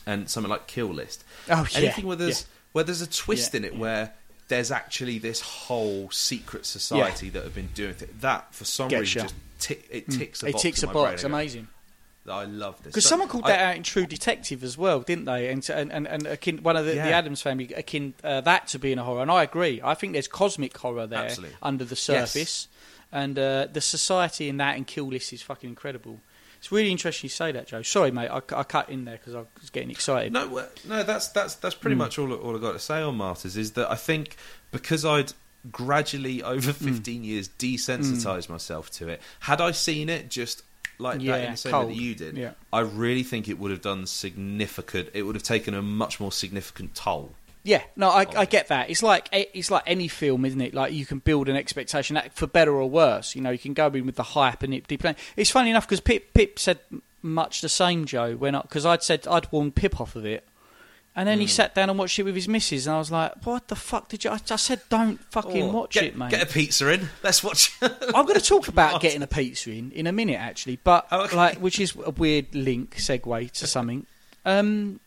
and 0.07 0.28
something 0.28 0.51
like 0.51 0.66
Kill 0.66 0.89
List. 0.89 1.24
Oh 1.49 1.66
yeah. 1.72 1.78
Anything 1.78 2.07
where 2.07 2.16
there's 2.16 2.43
yeah. 2.43 2.47
where 2.72 2.85
there's 2.85 3.01
a 3.03 3.07
twist 3.11 3.55
Yeah, 3.55 3.59
in 3.59 3.64
it, 3.64 3.76
where 3.76 4.12
there's 4.49 4.70
actually 4.72 5.18
this 5.18 5.41
whole 5.41 6.11
secret 6.11 6.66
society 6.66 7.28
that 7.31 7.45
have 7.45 7.55
been 7.55 7.68
doing 7.74 7.95
th- 7.95 8.11
that 8.20 8.53
for 8.53 8.64
some 8.64 8.89
Getcha. 8.91 9.01
reason 9.01 9.22
just 9.22 9.35
tick, 9.61 9.87
it 9.91 10.09
Mm. 10.09 10.18
ticks 10.18 10.43
a 10.43 10.47
it 10.47 10.53
box. 10.53 10.62
ticks 10.62 10.83
in 10.83 10.89
a 10.91 10.93
box. 10.93 11.22
Amazing. 11.24 11.68
I 12.28 12.44
love 12.44 12.76
this 12.78 12.92
Because 12.92 13.04
So 13.04 13.10
someone 13.10 13.28
called 13.28 13.44
I- 13.44 13.48
that 13.52 13.60
out 13.60 13.76
in 13.76 13.82
True 13.82 14.06
Detective 14.06 14.62
as 14.62 14.76
well, 14.76 15.01
didn't 15.01 15.24
they? 15.24 15.48
And 15.48 15.68
and 15.70 15.90
and, 15.92 16.06
and 16.06 16.26
akin, 16.26 16.62
one 16.62 16.76
of 16.76 16.84
the, 16.84 16.94
Yeah. 16.94 17.06
the 17.06 17.12
Adams 17.12 17.40
family 17.42 17.72
akin 17.74 18.14
uh, 18.22 18.40
that 18.42 18.68
to 18.68 18.78
being 18.78 18.98
a 18.98 19.05
horror, 19.05 19.22
and 19.22 19.30
I 19.30 19.42
agree. 19.42 19.80
I 19.82 19.94
think 19.94 20.12
there's 20.12 20.28
cosmic 20.28 20.76
horror 20.76 21.06
there 21.06 21.24
Absolutely. 21.24 21.56
under 21.62 21.84
the 21.84 21.94
Yes. 21.94 22.01
surface, 22.01 22.68
and 23.10 23.38
uh, 23.38 23.66
the 23.72 23.80
society 23.80 24.48
in 24.48 24.59
that 24.59 24.76
and 24.76 24.86
Kill 24.86 25.06
List 25.06 25.32
is 25.32 25.42
fucking 25.42 25.68
incredible. 25.70 26.20
It's 26.59 26.70
really 26.70 26.90
interesting 26.90 27.24
you 27.24 27.30
say 27.30 27.52
that, 27.52 27.68
Joe. 27.68 27.80
Sorry, 27.80 28.10
mate, 28.10 28.28
I, 28.28 28.42
I 28.55 28.62
cut 28.64 28.90
in 28.90 29.06
there 29.06 29.16
because 29.16 29.34
I 29.34 29.44
was 29.59 29.70
getting 29.70 29.90
excited. 29.90 30.30
No, 30.34 30.66
no, 30.86 31.02
that's 31.02 31.28
that's 31.28 31.55
that's 31.55 31.74
pretty 31.74 31.94
Mm. 31.97 32.01
much 32.01 32.18
all 32.18 32.30
all 32.34 32.55
I 32.55 32.60
got 32.60 32.72
to 32.72 32.78
say 32.78 33.01
on 33.01 33.16
Martyrs 33.16 33.56
is 33.56 33.72
that 33.72 33.90
I 33.90 33.94
think 33.97 34.36
because 34.70 35.06
I'd 35.06 35.32
gradually 35.72 36.42
over 36.42 36.72
Mm. 36.72 36.94
15 36.97 37.24
years 37.24 37.48
desensitized 37.59 38.48
myself 38.51 38.90
to 38.92 39.09
it. 39.09 39.20
Had 39.40 39.60
I 39.60 39.70
seen 39.72 40.09
it 40.10 40.28
just 40.30 40.62
like 41.01 41.22
that 41.22 41.44
in 41.44 41.51
the 41.52 41.56
same 41.56 41.72
way 41.72 41.86
that 41.86 41.94
you 41.94 42.14
did, 42.14 42.36
Yeah. 42.36 42.52
I 42.72 42.81
really 42.81 43.22
think 43.22 43.48
it 43.48 43.59
would 43.59 43.70
have 43.70 43.81
done 43.82 44.06
significant. 44.06 45.10
It 45.14 45.22
would 45.22 45.35
have 45.35 45.43
taken 45.43 45.74
a 45.74 45.82
much 45.82 46.20
more 46.20 46.32
significant 46.32 46.94
toll. 46.94 47.32
Yeah, 47.62 47.82
no, 47.94 48.09
I, 48.09 48.27
I 48.36 48.44
get 48.47 48.68
that. 48.68 48.89
It's 48.89 49.02
like 49.02 49.28
eh, 49.32 49.44
it's 49.52 49.70
like 49.70 49.82
any 49.86 50.09
film, 50.09 50.44
isn't 50.47 50.60
it? 50.60 50.72
Like 50.72 50.93
you 50.93 51.05
can 51.05 51.18
build 51.18 51.48
an 51.48 51.56
expectation 51.56 52.14
that, 52.14 52.32
for 52.35 52.47
better 52.47 52.72
or 52.72 52.89
worse. 52.89 53.35
You 53.35 53.43
know, 53.43 53.51
you 53.51 53.59
can 53.59 53.74
go 53.74 53.89
in 53.89 54.06
with 54.06 54.16
the 54.16 54.22
hype 54.22 54.62
and 54.62 54.72
it 54.72 54.89
depends. 54.89 55.20
It's 55.36 55.51
funny 55.51 55.70
enough 55.70 55.86
because 55.86 56.01
Pip 56.01 56.32
Pip 56.32 56.59
said 56.59 56.78
much 57.22 57.60
the 57.60 57.68
same, 57.68 58.06
Joe. 58.06 58.35
When 58.35 58.59
because 58.62 58.86
I'd 58.86 59.02
said 59.02 59.27
I'd 59.28 59.52
warned 59.52 59.74
Pip 59.74 60.01
off 60.01 60.16
of 60.16 60.24
it, 60.24 60.47
and 61.16 61.28
then 61.28 61.39
he 61.41 61.45
Hmm. 61.47 61.51
sat 61.51 61.74
down 61.74 61.91
and 61.91 61.99
watched 61.99 62.19
it 62.19 62.23
with 62.23 62.35
his 62.35 62.47
missus, 62.49 62.87
and 62.87 62.95
I 62.95 62.99
was 62.99 63.11
like, 63.11 63.45
"What 63.45 63.69
the 63.69 63.77
fuck 63.77 64.09
did 64.09 64.24
you?" 64.24 64.31
I, 64.31 64.39
I 64.51 64.57
said, 64.57 64.81
"Don't 64.89 65.19
fucking 65.32 65.65
Oh, 65.65 65.73
watch 65.73 65.95
get, 65.95 66.05
it, 66.05 66.16
mate." 66.16 66.31
Get 66.31 66.43
a 66.43 66.47
pizza 66.47 66.89
in. 66.93 67.09
Let's 67.23 67.43
watch. 67.43 67.73
I'm 67.82 68.24
going 68.27 68.39
to 68.39 68.45
talk 68.45 68.69
about 68.69 69.01
getting 69.01 69.23
a 69.23 69.27
pizza 69.27 69.70
in 69.70 69.91
in 69.93 70.07
a 70.07 70.12
minute, 70.12 70.39
actually, 70.39 70.78
but 70.82 71.07
Oh, 71.11 71.23
okay. 71.23 71.37
like, 71.37 71.59
which 71.59 71.81
is 71.81 71.95
a 72.05 72.11
weird 72.11 72.55
link 72.55 72.97
segue 72.97 73.51
to 73.53 73.66
something. 73.66 74.07
Um, 74.45 75.01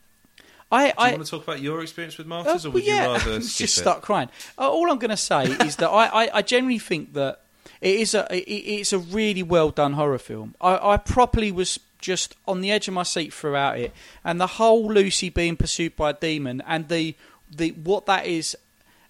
I, 0.71 0.81
Do 0.81 0.87
you 0.87 0.93
I 0.97 1.11
want 1.11 1.25
to 1.25 1.31
talk 1.31 1.43
about 1.43 1.61
your 1.61 1.81
experience 1.81 2.17
with 2.17 2.25
Uh, 2.27 2.29
Martyrs, 2.29 2.65
or 2.65 2.69
well, 2.69 2.73
would 2.75 2.85
yeah, 2.85 3.05
you 3.07 3.13
rather 3.13 3.39
just 3.39 3.55
skip 3.55 3.65
it? 3.65 3.71
start 3.71 4.01
crying. 4.01 4.29
Uh, 4.57 4.69
all 4.69 4.91
I'm 4.91 4.97
going 4.99 5.11
to 5.11 5.17
say 5.17 5.43
is 5.65 5.75
that 5.77 5.89
I, 5.89 6.25
I, 6.25 6.37
I 6.37 6.41
generally 6.41 6.79
think 6.79 7.13
that 7.13 7.41
it 7.79 7.95
is 7.99 8.13
a 8.15 8.25
it, 8.35 8.41
it's 8.49 8.91
a 8.93 8.97
really 8.99 9.43
well 9.43 9.69
done 9.69 9.93
horror 9.93 10.17
film. 10.17 10.55
I, 10.59 10.93
I 10.93 10.97
properly 10.97 11.51
was 11.51 11.79
just 12.03 12.35
on 12.45 12.61
the 12.61 12.69
edge 12.69 12.87
of 12.87 12.93
my 12.93 13.01
seat 13.03 13.33
throughout 13.33 13.79
it, 13.79 13.91
and 14.23 14.39
the 14.39 14.47
whole 14.47 14.91
Lucy 14.91 15.29
being 15.29 15.55
pursued 15.57 15.95
by 15.95 16.11
a 16.11 16.13
demon 16.13 16.61
and 16.67 16.89
the 16.89 17.15
the 17.49 17.71
what 17.71 18.05
that 18.05 18.27
is 18.27 18.55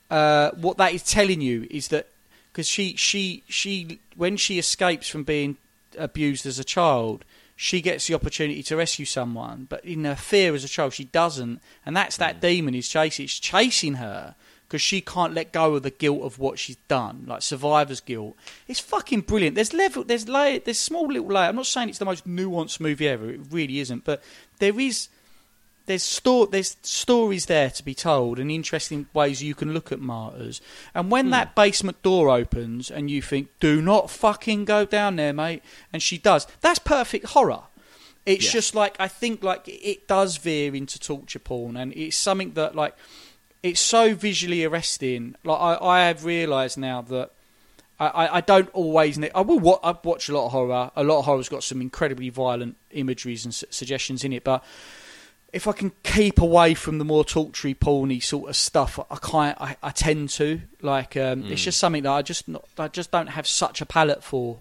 uh, 0.10 0.52
what 0.52 0.78
that 0.78 0.94
is 0.94 1.04
telling 1.04 1.42
you 1.42 1.68
is 1.72 1.90
that 1.90 2.08
because 2.52 2.68
she 2.68 2.96
she 2.96 3.44
she 3.48 4.00
when 4.16 4.38
she 4.38 4.60
escapes 4.60 5.10
from 5.10 5.24
being 5.24 5.58
abused 5.98 6.46
as 6.46 6.60
a 6.60 6.64
child 6.64 7.26
she 7.56 7.82
gets 7.82 8.08
the 8.08 8.14
opportunity 8.14 8.62
to 8.64 8.76
rescue 8.76 9.06
someone 9.06 9.66
but 9.70 9.84
in 9.86 10.06
her 10.06 10.16
fear 10.16 10.54
as 10.54 10.64
a 10.64 10.68
child 10.68 10.94
she 10.94 11.06
doesn't. 11.06 11.62
And 11.86 11.96
that's 11.96 12.18
that 12.18 12.42
demon 12.42 12.76
is 12.76 12.88
chasing 12.88 13.26
it's 13.26 13.40
chasing 13.40 13.96
her 13.96 14.36
because 14.74 14.82
she 14.82 15.02
can't 15.02 15.36
let 15.36 15.52
go 15.52 15.76
of 15.76 15.84
the 15.84 15.92
guilt 15.92 16.24
of 16.24 16.40
what 16.40 16.58
she's 16.58 16.78
done 16.88 17.26
like 17.28 17.44
survivor's 17.44 18.00
guilt 18.00 18.36
it's 18.68 18.80
fucking 18.80 19.22
brilliant 19.22 19.54
there's 19.54 19.72
level 19.72 20.04
there's 20.04 20.28
layer 20.28 20.58
there's 20.58 20.80
small 20.80 21.06
little 21.06 21.28
layer 21.28 21.50
i'm 21.50 21.56
not 21.56 21.68
saying 21.68 21.90
it's 21.90 22.00
the 22.00 22.06
most 22.06 22.28
nuanced 22.28 22.80
movie 22.80 23.08
ever 23.08 23.30
it 23.30 23.40
really 23.52 23.80
isn't 23.80 24.04
but 24.04 24.20
there 24.58 24.80
is 24.80 25.10
there's 25.86 26.02
sto- 26.02 26.48
there's 26.48 26.76
stories 26.82 27.46
there 27.46 27.70
to 27.70 27.86
be 27.86 27.94
told 27.94 28.40
and 28.40 28.50
interesting 28.50 29.06
ways 29.14 29.44
you 29.44 29.54
can 29.54 29.74
look 29.74 29.92
at 29.92 30.00
martyrs. 30.00 30.62
And 30.96 31.12
when 31.12 31.26
hmm. 31.26 31.32
that 31.32 31.56
basement 31.56 32.02
door 32.02 32.30
opens 32.30 32.90
and 32.90 33.12
you 33.12 33.22
think, 33.22 33.50
"Do 33.60 33.82
not 33.82 34.10
fucking 34.10 34.64
go 34.64 34.86
down 34.86 35.18
there, 35.18 35.34
mate," 35.34 35.62
and 35.92 36.02
she 36.02 36.18
does, 36.18 36.48
that's 36.62 36.80
perfect 36.80 37.26
horror. 37.26 37.64
It's 38.26 38.46
Yeah. 38.46 38.52
just 38.52 38.74
like 38.74 38.96
I 38.98 39.10
think 39.10 39.44
like 39.44 39.68
it 39.68 40.08
does 40.08 40.38
veer 40.38 40.74
into 40.74 40.98
torture 41.00 41.40
porn, 41.40 41.76
and 41.76 41.92
it's 41.94 42.16
something 42.16 42.54
that 42.54 42.76
like 42.76 42.96
it's 43.64 43.80
so 43.80 44.14
visually 44.14 44.64
arresting. 44.64 45.36
Like 45.44 45.60
I, 45.60 45.86
I 45.86 46.06
have 46.08 46.26
realised 46.26 46.78
now 46.78 47.02
that. 47.04 47.32
I, 48.00 48.38
I- 48.40 48.42
don't 48.42 48.70
always. 48.74 49.18
Ne- 49.18 49.30
I 49.34 49.42
will. 49.42 49.60
Wa- 49.60 49.80
I 49.82 49.96
watch 50.04 50.28
a 50.28 50.34
lot 50.34 50.48
of 50.48 50.52
horror. 50.52 50.92
A 50.96 51.04
lot 51.04 51.20
of 51.20 51.26
horror's 51.26 51.48
got 51.48 51.64
some 51.64 51.80
incredibly 51.80 52.30
violent 52.30 52.76
imageries 52.92 53.46
and 53.46 53.54
su- 53.56 53.68
suggestions 53.70 54.24
in 54.26 54.34
it. 54.34 54.44
But 54.44 54.62
if 55.54 55.68
I 55.68 55.72
can 55.72 55.92
keep 56.04 56.42
away 56.42 56.74
from 56.74 56.98
the 56.98 57.06
more 57.06 57.24
tortury, 57.24 57.74
porny 57.76 58.22
sort 58.22 58.50
of 58.50 58.56
stuff, 58.58 59.00
I 59.00 59.16
kind 59.22 59.56
I, 59.60 59.78
I 59.82 59.92
tend 59.92 60.30
to 60.32 60.62
like. 60.82 61.16
Um, 61.16 61.44
It's 61.46 61.64
just 61.64 61.80
something 61.80 62.04
that 62.04 62.12
I 62.12 62.22
just 62.24 62.48
not, 62.50 62.66
I 62.78 62.88
just 62.90 63.12
don't 63.12 63.28
have 63.28 63.48
such 63.48 63.80
a 63.80 63.86
palate 63.86 64.24
for 64.24 64.60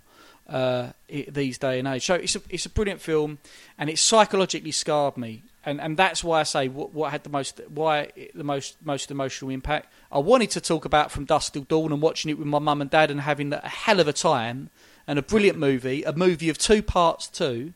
uh, 0.48 0.90
i 1.10 1.26
these 1.28 1.56
day 1.58 1.78
and 1.80 1.88
age. 1.88 2.04
So 2.04 2.14
it's 2.14 2.36
a 2.36 2.42
it's 2.50 2.66
a 2.66 2.70
brilliant 2.70 3.00
film, 3.00 3.38
and 3.78 3.88
it 3.90 3.98
psychologically 3.98 4.72
scarred 4.72 5.16
me, 5.16 5.42
and 5.64 5.80
and 5.80 5.96
that's 5.96 6.22
why 6.24 6.40
I 6.40 6.42
say 6.44 6.68
what, 6.68 6.92
what 6.92 7.10
had 7.12 7.24
the 7.24 7.30
most 7.30 7.60
why 7.68 8.10
the 8.34 8.44
most 8.44 8.76
most 8.84 9.10
emotional 9.10 9.50
impact. 9.50 9.92
I 10.10 10.18
wanted 10.18 10.50
to 10.50 10.60
talk 10.60 10.84
about 10.84 11.10
From 11.10 11.24
Dusk 11.24 11.52
Till 11.52 11.62
Dawn 11.62 11.92
and 11.92 12.02
watching 12.02 12.30
it 12.30 12.38
with 12.38 12.46
my 12.46 12.58
mum 12.58 12.80
and 12.80 12.90
dad 12.90 13.10
and 13.10 13.20
having 13.20 13.52
a 13.52 13.68
hell 13.68 14.00
of 14.00 14.08
a 14.08 14.12
time, 14.12 14.70
and 15.06 15.18
a 15.18 15.22
brilliant 15.22 15.58
movie, 15.58 16.02
a 16.02 16.12
movie 16.12 16.48
of 16.48 16.58
two 16.58 16.82
parts 16.82 17.26
too 17.28 17.74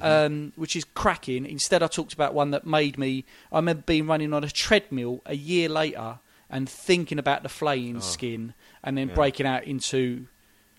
um, 0.00 0.52
which 0.56 0.76
is 0.76 0.84
cracking. 0.84 1.44
Instead, 1.44 1.82
I 1.82 1.86
talked 1.86 2.12
about 2.12 2.34
one 2.34 2.50
that 2.52 2.66
made 2.66 2.98
me. 2.98 3.24
I 3.50 3.56
remember 3.56 3.82
being 3.84 4.06
running 4.06 4.32
on 4.32 4.44
a 4.44 4.50
treadmill 4.50 5.22
a 5.26 5.34
year 5.34 5.68
later 5.68 6.18
and 6.48 6.68
thinking 6.68 7.18
about 7.18 7.42
the 7.42 7.48
flaying 7.48 8.00
skin, 8.00 8.54
and 8.84 8.96
then 8.96 9.08
yeah. 9.08 9.14
breaking 9.14 9.46
out 9.46 9.64
into 9.64 10.26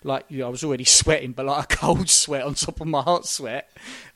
like 0.04 0.26
you 0.30 0.40
know, 0.40 0.48
I 0.48 0.50
was 0.50 0.64
already 0.64 0.84
sweating, 0.84 1.32
but 1.32 1.46
like 1.46 1.74
a 1.74 1.76
cold 1.78 2.10
sweat 2.10 2.44
on 2.44 2.54
top 2.56 2.82
of 2.82 2.88
my 2.88 3.02
heart 3.02 3.26
sweat 3.26 3.70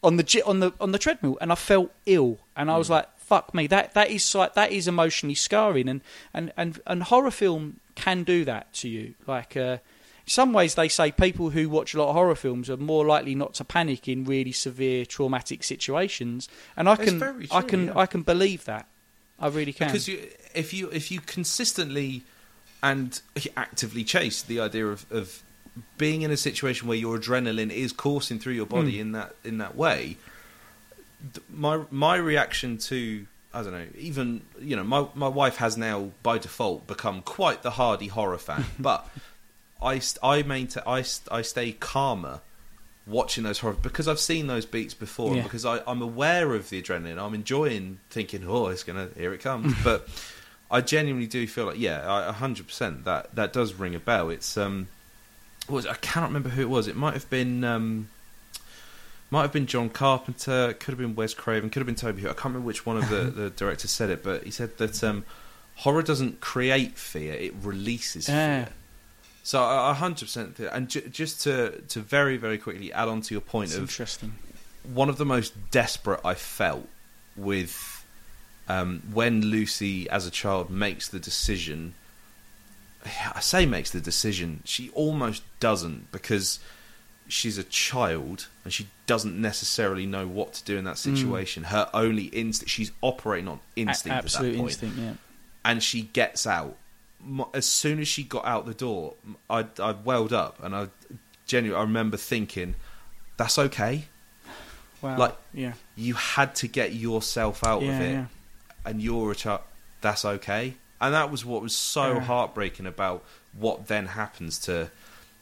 on 0.03 0.17
the 0.17 0.43
on 0.45 0.59
the 0.59 0.73
on 0.79 0.91
the 0.91 0.99
treadmill, 0.99 1.37
and 1.41 1.51
I 1.51 1.55
felt 1.55 1.91
ill, 2.05 2.39
and 2.55 2.69
I 2.69 2.77
was 2.77 2.89
like, 2.89 3.07
"Fuck 3.17 3.53
me!" 3.53 3.67
That 3.67 3.93
that 3.93 4.09
is 4.09 4.33
like 4.35 4.53
that 4.55 4.71
is 4.71 4.87
emotionally 4.87 5.35
scarring, 5.35 5.87
and 5.87 6.01
and 6.33 6.51
and 6.57 6.79
and 6.85 7.03
horror 7.03 7.31
film 7.31 7.79
can 7.95 8.23
do 8.23 8.45
that 8.45 8.73
to 8.73 8.89
you, 8.89 9.15
like. 9.25 9.55
Uh, 9.57 9.77
in 10.25 10.31
some 10.31 10.51
ways, 10.51 10.75
they 10.75 10.89
say 10.89 11.13
people 11.13 11.51
who 11.51 11.69
watch 11.69 11.93
a 11.93 11.97
lot 11.99 12.09
of 12.09 12.15
horror 12.15 12.35
films 12.35 12.69
are 12.69 12.75
more 12.75 13.05
likely 13.05 13.33
not 13.33 13.53
to 13.53 13.63
panic 13.63 14.09
in 14.09 14.25
really 14.25 14.51
severe 14.51 15.05
traumatic 15.05 15.63
situations, 15.63 16.49
and 16.75 16.89
I 16.89 16.97
can, 16.97 17.17
very 17.17 17.47
I 17.49 17.61
can, 17.61 17.85
yeah. 17.85 17.97
I 17.97 18.07
can 18.07 18.23
believe 18.23 18.65
that. 18.65 18.87
I 19.39 19.47
really 19.47 19.71
can. 19.71 19.87
because 19.87 20.09
you, 20.09 20.27
if 20.53 20.73
you 20.73 20.89
if 20.89 21.11
you 21.11 21.21
consistently 21.21 22.23
and 22.83 23.21
actively 23.55 24.03
chase 24.03 24.41
the 24.41 24.59
idea 24.59 24.87
of, 24.87 25.05
of 25.11 25.43
being 25.97 26.21
in 26.23 26.31
a 26.31 26.37
situation 26.37 26.87
where 26.87 26.97
your 26.97 27.17
adrenaline 27.17 27.71
is 27.71 27.91
coursing 27.91 28.39
through 28.39 28.53
your 28.53 28.65
body 28.65 28.93
Hmm. 28.95 28.99
in 29.01 29.11
that 29.13 29.35
in 29.43 29.57
that 29.59 29.75
way, 29.75 30.17
my 31.49 31.81
my 31.91 32.15
reaction 32.15 32.77
to 32.77 33.25
I 33.53 33.63
don't 33.63 33.71
know 33.71 33.87
even 33.97 34.41
you 34.59 34.75
know 34.75 34.83
my 34.83 35.07
my 35.15 35.27
wife 35.27 35.57
has 35.57 35.77
now 35.77 36.11
by 36.23 36.37
default 36.37 36.87
become 36.87 37.21
quite 37.21 37.63
the 37.63 37.71
hardy 37.71 38.07
horror 38.07 38.37
fan, 38.37 38.65
but 38.79 39.07
I 39.81 40.01
I 40.23 40.43
maintain 40.43 40.83
I 40.85 41.03
I 41.31 41.41
stay 41.41 41.71
calmer 41.73 42.41
watching 43.05 43.43
those 43.45 43.59
horror 43.59 43.75
because 43.81 44.07
I've 44.07 44.19
seen 44.19 44.47
those 44.47 44.65
beats 44.65 44.93
before 44.93 45.29
Yeah. 45.31 45.35
and 45.35 45.43
because 45.43 45.65
I, 45.65 45.81
I'm 45.87 46.01
aware 46.01 46.53
of 46.53 46.69
the 46.69 46.81
adrenaline. 46.81 47.17
I'm 47.17 47.33
enjoying 47.33 47.99
thinking, 48.09 48.43
oh, 48.47 48.67
it's 48.67 48.83
gonna 48.83 49.09
here 49.17 49.33
it 49.33 49.41
comes. 49.41 49.73
but 49.83 50.07
I 50.69 50.81
genuinely 50.81 51.27
do 51.27 51.47
feel 51.47 51.65
like, 51.67 51.79
yeah, 51.79 52.31
hundred 52.33 52.67
percent 52.67 53.05
that 53.05 53.33
that 53.35 53.53
does 53.53 53.73
ring 53.75 53.95
a 53.95 53.99
bell. 53.99 54.29
It's 54.29 54.57
um, 54.57 54.89
was 55.69 55.85
it? 55.85 55.91
I 55.91 55.95
cannot 55.95 56.27
remember 56.27 56.49
who 56.49 56.61
it 56.61 56.69
was. 56.69 56.87
It 56.87 56.95
might 56.95 57.13
have 57.13 57.29
been 57.29 57.63
um, 57.63 58.09
might 59.31 59.41
have 59.41 59.51
been 59.53 59.65
John 59.67 59.89
Carpenter. 59.89 60.73
Could 60.79 60.91
have 60.93 60.97
been 60.99 61.15
Wes 61.15 61.33
Craven. 61.33 61.69
Could 61.69 61.79
have 61.81 61.85
been 61.87 61.95
Tobe. 61.95 62.17
Hooper. 62.19 62.29
I 62.29 62.33
can't 62.33 62.45
remember 62.45 62.65
which 62.67 62.85
one 62.85 62.97
of 62.97 63.09
the 63.09 63.23
the 63.41 63.49
directors 63.49 63.91
said 63.91 64.09
it, 64.09 64.23
but 64.23 64.43
he 64.43 64.51
said 64.51 64.77
that 64.77 65.03
um, 65.03 65.25
horror 65.75 66.01
doesn't 66.01 66.39
create 66.41 66.97
fear; 66.97 67.33
it 67.33 67.53
releases 67.61 68.27
Yeah. 68.29 68.65
fear. 68.65 68.73
So 69.43 69.63
a 69.63 69.93
hundred 69.93 70.25
percent, 70.25 70.59
and 70.59 70.89
ju- 70.89 71.07
just 71.09 71.41
to 71.43 71.81
to 71.89 71.99
very 72.01 72.35
very 72.37 72.57
quickly 72.57 72.91
add 72.91 73.07
on 73.07 73.21
to 73.21 73.33
your 73.33 73.41
point 73.41 73.69
It's 73.69 73.75
of 73.77 73.83
interesting. 73.83 74.35
one 74.83 75.07
of 75.09 75.17
the 75.17 75.25
most 75.25 75.53
desperate 75.71 76.19
I 76.25 76.33
felt 76.33 76.87
with 77.37 78.05
um, 78.67 79.01
when 79.13 79.41
Lucy, 79.41 80.09
as 80.09 80.27
a 80.27 80.31
child, 80.31 80.69
makes 80.69 81.07
the 81.07 81.19
decision. 81.19 81.93
I 83.33 83.39
say 83.39 83.65
makes 83.65 83.91
the 83.91 84.01
decision. 84.01 84.61
She 84.65 84.89
almost 84.91 85.43
doesn't 85.59 86.11
because 86.11 86.59
she's 87.27 87.57
a 87.57 87.63
child 87.63 88.47
and 88.63 88.71
she 88.71 88.87
doesn't 89.05 89.39
necessarily 89.39 90.05
know 90.05 90.27
what 90.27 90.53
to 90.53 90.63
do 90.63 90.77
in 90.77 90.85
that 90.85 90.95
mm. 90.95 91.15
situation. 91.15 91.65
Her 91.65 91.89
only 91.93 92.25
instinct, 92.25 92.69
she's 92.69 92.91
operating 93.01 93.47
on 93.47 93.59
A- 93.75 93.81
instinct 93.81 94.15
at 94.15 94.23
that 94.23 94.25
absolute 94.25 94.57
point, 94.57 94.69
instinct. 94.71 94.97
Yeah. 94.97 95.13
and 95.65 95.83
she 95.83 96.03
gets 96.03 96.47
out. 96.47 96.77
As 97.53 97.65
soon 97.65 97.99
as 97.99 98.07
she 98.07 98.23
got 98.23 98.45
out 98.45 98.65
the 98.65 98.73
door, 98.73 99.15
I, 99.49 99.65
I 99.79 99.91
welled 99.91 100.33
up 100.33 100.63
and 100.63 100.75
I 100.75 100.87
genuinely 101.47 101.79
I 101.79 101.83
remember 101.83 102.15
thinking, 102.15 102.75
"That's 103.37 103.57
okay." 103.57 104.05
Wow. 105.01 105.17
Like, 105.17 105.35
yeah. 105.53 105.73
you 105.95 106.13
had 106.13 106.55
to 106.55 106.67
get 106.67 106.93
yourself 106.93 107.63
out 107.63 107.81
Yeah, 107.81 107.95
of 107.95 108.01
it 108.01 108.11
yeah. 108.13 108.25
and 108.85 109.01
you're 109.01 109.31
a 109.31 109.35
child 109.35 109.61
that's 110.01 110.25
okay 110.25 110.75
and 111.01 111.13
that 111.13 111.31
was 111.31 111.45
what 111.45 111.61
was 111.61 111.75
so 111.75 112.13
Yeah. 112.13 112.19
heartbreaking 112.21 112.85
about 112.85 113.23
what 113.53 113.87
then 113.87 114.07
happens 114.07 114.59
to 114.59 114.89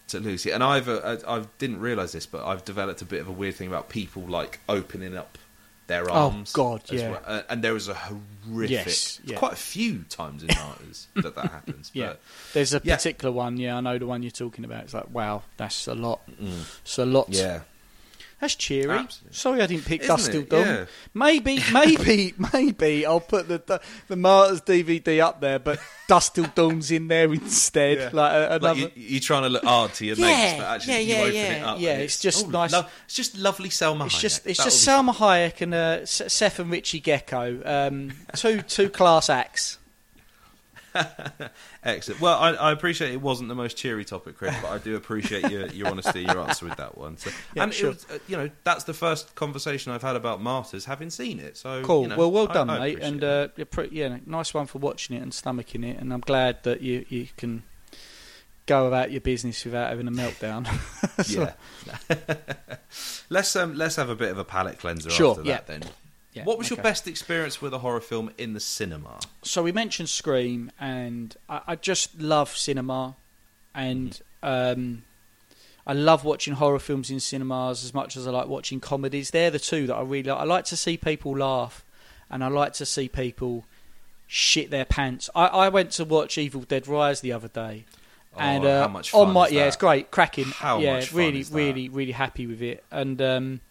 to 0.07 0.19
Lucy 0.19 0.52
and 0.52 0.64
I've 0.64 0.88
uh, 0.88 1.18
I, 1.27 1.38
I 1.40 1.45
didn't 1.57 1.80
realize 1.80 2.11
this 2.11 2.26
but 2.26 2.45
I've 2.45 2.64
developed 2.64 3.02
a 3.02 3.06
bit 3.06 3.22
of 3.22 3.27
a 3.27 3.32
weird 3.32 3.56
thing 3.56 3.68
about 3.68 3.90
people 3.90 4.22
like 4.23 4.60
opening 4.69 5.18
up 5.18 5.38
their 5.88 6.10
arms. 6.10 6.11
Oh, 6.11 6.36
arms 6.38 6.52
God, 6.53 6.82
yeah. 6.91 7.11
well. 7.11 7.22
Uh, 7.26 7.41
and 7.48 7.64
there 7.64 7.73
was 7.73 7.88
a 7.88 7.94
horrific 7.94 8.72
Yes, 8.72 9.19
yeah. 9.23 9.38
quite 9.38 9.53
a 9.53 9.56
few 9.56 9.99
times 10.10 10.41
in 10.44 10.49
Martyrs 10.56 11.07
that 11.15 11.36
that 11.36 11.52
happens 11.52 11.91
Yeah. 11.94 12.07
but 12.07 12.19
There's 12.53 12.73
a 12.73 12.82
Yeah. 12.84 12.95
particular 12.95 13.32
one. 13.32 13.57
Yeah, 13.57 13.77
I 13.77 13.82
know 13.82 13.98
the 13.99 14.07
one 14.07 14.23
you're 14.23 14.32
talking 14.32 14.65
about. 14.65 14.86
It's 14.86 14.95
like, 14.95 15.11
wow, 15.11 15.44
that's 15.57 15.88
a 15.88 15.94
lot. 15.94 16.22
It's 16.84 16.98
a 16.98 17.06
lot. 17.06 17.27
mm, 17.30 17.36
yeah 17.40 17.60
That's 18.41 18.56
cheery. 18.56 18.90
Absolutely. 18.98 19.34
Sorry, 19.34 19.62
I 19.62 19.66
didn't 19.66 19.86
pick 19.86 20.02
Isn't 20.02 20.16
Dusk 20.18 20.32
Till 20.32 20.41
it? 20.41 20.49
Dawn. 20.49 20.66
Yeah. 20.66 20.86
Maybe, 21.14 21.60
maybe, 21.72 22.34
maybe 22.53 23.06
I'll 23.06 23.22
put 23.22 23.48
the, 23.48 23.82
the 24.10 24.16
Martyrs 24.18 24.62
DVD 24.62 25.22
up 25.24 25.40
there, 25.40 25.57
but 25.57 25.80
Dusk 26.10 26.34
Till 26.36 26.48
Dawn's 26.53 26.91
in 26.91 27.07
there 27.07 27.32
instead. 27.34 27.98
Yeah. 27.98 28.10
Like 28.12 28.32
uh, 28.34 28.48
another. 28.56 28.82
like 28.82 28.98
you, 28.98 29.03
you're 29.07 29.20
trying 29.22 29.44
to 29.44 29.49
look 29.49 29.64
hard 29.64 29.94
to 29.95 30.06
your 30.06 30.18
Yeah, 30.18 30.26
mates, 30.26 30.53
but 30.60 30.66
actually 30.66 31.02
yeah, 31.03 31.16
you 31.18 31.22
open 31.24 31.34
yeah, 31.36 31.41
it 31.53 31.64
up. 31.64 31.80
yeah, 31.80 31.91
and 31.94 32.02
it's 32.02 32.20
just 32.20 32.45
oh, 32.45 32.49
nice- 32.49 32.74
lo- 32.74 32.86
it's 33.06 33.16
just 33.16 33.38
lovely 33.38 33.70
Salma. 33.70 34.06
it's 34.07 34.20
just 34.20 34.44
Hayek. 34.44 34.49
it's 34.49 34.57
That'll 34.57 34.72
just 34.72 34.86
be 34.86 34.91
Salma 34.91 35.16
Hayek 35.16 35.62
and 35.62 35.74
uh, 35.74 36.06
Seth 36.06 36.60
and 36.60 36.70
Richie 36.72 36.99
Gecko, 36.99 37.62
um, 37.66 38.12
two 38.36 38.62
two 38.64 38.90
class 38.90 39.30
acts. 39.30 39.78
Excellent. 41.84 42.22
Well, 42.22 42.38
I, 42.38 42.51
I 42.53 42.72
appreciate 42.72 43.11
it 43.13 43.22
wasn't 43.22 43.49
the 43.49 43.55
most 43.55 43.77
cheery 43.77 44.05
topic, 44.05 44.38
Chris, 44.38 44.55
but 44.61 44.72
I 44.72 44.77
do 44.77 44.95
appreciate 44.95 45.49
your, 45.51 45.67
your 45.67 45.88
honesty, 45.88 46.22
your 46.22 46.39
answer 46.39 46.65
with 46.65 46.77
that 46.77 46.97
one. 46.97 47.17
So, 47.17 47.31
Yeah, 47.53 47.63
and 47.63 47.73
sure. 47.73 47.89
it 47.91 47.93
was, 47.95 48.05
uh, 48.11 48.19
you 48.27 48.38
know, 48.38 48.49
that's 48.63 48.85
the 48.85 48.93
first 48.93 49.35
conversation 49.35 49.91
I've 49.91 50.01
had 50.01 50.15
about 50.15 50.41
Martyrs, 50.41 50.85
having 50.85 51.09
seen 51.09 51.39
it. 51.39 51.57
So 51.57 51.84
Cool. 51.84 52.03
you 52.03 52.07
know, 52.09 52.17
well, 52.17 52.31
well 52.31 52.47
done, 52.47 52.69
I 52.69 52.80
mate. 52.80 52.99
And 52.99 53.23
uh, 53.23 53.47
you're 53.55 53.65
pretty, 53.65 53.95
yeah, 53.95 54.17
nice 54.26 54.53
one 54.53 54.65
for 54.67 54.80
watching 54.80 55.15
it 55.15 55.22
and 55.22 55.31
stomaching 55.31 55.85
it. 55.85 55.99
And 55.99 56.13
I'm 56.13 56.22
glad 56.22 56.63
that 56.63 56.81
you 56.81 57.05
you 57.09 57.27
can 57.38 57.63
go 58.65 58.88
about 58.88 59.11
your 59.11 59.22
business 59.22 59.63
without 59.63 59.89
having 59.89 60.07
a 60.07 60.11
meltdown. 60.11 60.65
yeah. 61.30 61.53
let's 63.30 63.55
um, 63.55 63.76
let's 63.76 63.95
have 63.95 64.09
a 64.09 64.15
bit 64.15 64.31
of 64.31 64.38
a 64.38 64.43
palate 64.43 64.80
cleanser 64.80 65.09
Sure, 65.09 65.31
after 65.31 65.43
yeah. 65.43 65.55
that 65.57 65.67
then. 65.67 65.84
Yeah, 66.36 66.44
what 66.44 66.57
was 66.57 66.70
your 66.70 66.82
best 66.82 67.07
experience 67.07 67.62
with 67.62 67.74
a 67.74 67.80
horror 67.80 68.02
film 68.02 68.30
in 68.38 68.53
the 68.53 68.60
cinema? 68.60 69.20
So 69.41 69.64
we 69.64 69.72
mentioned 69.72 70.10
Scream, 70.10 70.70
and 70.80 71.36
I, 71.48 71.62
I 71.68 71.76
just 71.78 72.20
love 72.22 72.56
cinema, 72.57 73.16
and 73.74 74.20
um, 74.44 75.03
I 75.88 75.94
love 75.94 76.26
watching 76.26 76.56
horror 76.56 76.80
films 76.80 77.10
in 77.10 77.22
cinemas 77.22 77.86
as 77.86 77.94
much 77.94 78.18
as 78.18 78.28
I 78.28 78.32
like 78.32 78.48
watching 78.48 78.82
comedies. 78.82 79.32
They're 79.32 79.49
the 79.49 79.60
two 79.60 79.88
that 79.88 79.95
I 79.95 80.02
really 80.02 80.30
like. 80.30 80.40
I 80.40 80.44
like 80.44 80.66
to 80.66 80.76
see 80.78 80.98
people 80.98 81.38
laugh, 81.38 81.86
and 82.30 82.44
I 82.44 82.49
like 82.49 82.74
to 82.74 82.86
see 82.86 83.07
people 83.07 83.64
shit 84.28 84.72
their 84.72 84.86
pants. 84.86 85.30
I, 85.34 85.45
I 85.48 85.70
went 85.70 85.91
to 85.91 86.03
watch 86.03 86.38
Evil 86.38 86.62
Dead 86.62 86.86
Rise 86.88 87.22
the 87.22 87.32
other 87.32 87.48
day, 87.48 87.86
and 88.38 88.66
Oh, 88.66 88.68
uh, 88.68 88.82
how 88.82 88.88
much 88.90 89.14
on 89.14 89.32
my 89.32 89.48
yeah, 89.48 89.62
that? 89.62 89.68
it's 89.68 89.78
great, 89.78 90.12
cracking. 90.12 90.45
How 90.45 90.80
yeah, 90.80 90.95
much 90.95 91.10
fun 91.10 91.20
really, 91.20 91.44
really, 91.44 91.88
really 91.88 92.12
happy 92.12 92.45
with 92.45 92.62
it. 92.62 92.84
And 92.91 93.22
um, 93.22 93.62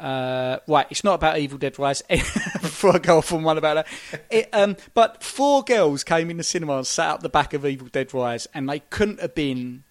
uh, 0.00 0.60
right, 0.66 0.86
it's 0.90 1.04
not 1.04 1.14
about 1.14 1.38
Evil 1.38 1.58
Dead 1.58 1.78
Rise. 1.78 2.02
Before 2.08 2.94
I 2.94 2.98
go 2.98 3.18
off 3.18 3.32
on 3.32 3.42
one 3.42 3.58
about 3.58 3.74
that, 3.74 4.22
it, 4.30 4.48
um, 4.52 4.76
but 4.94 5.22
four 5.22 5.62
girls 5.62 6.04
came 6.04 6.30
in 6.30 6.38
the 6.38 6.42
cinema 6.42 6.78
and 6.78 6.86
sat 6.86 7.10
up 7.10 7.22
the 7.22 7.28
back 7.28 7.52
of 7.52 7.66
Evil 7.66 7.88
Dead 7.88 8.12
Rise, 8.14 8.48
and 8.54 8.68
they 8.68 8.80
couldn't 8.80 9.20
have 9.20 9.34
been 9.34 9.84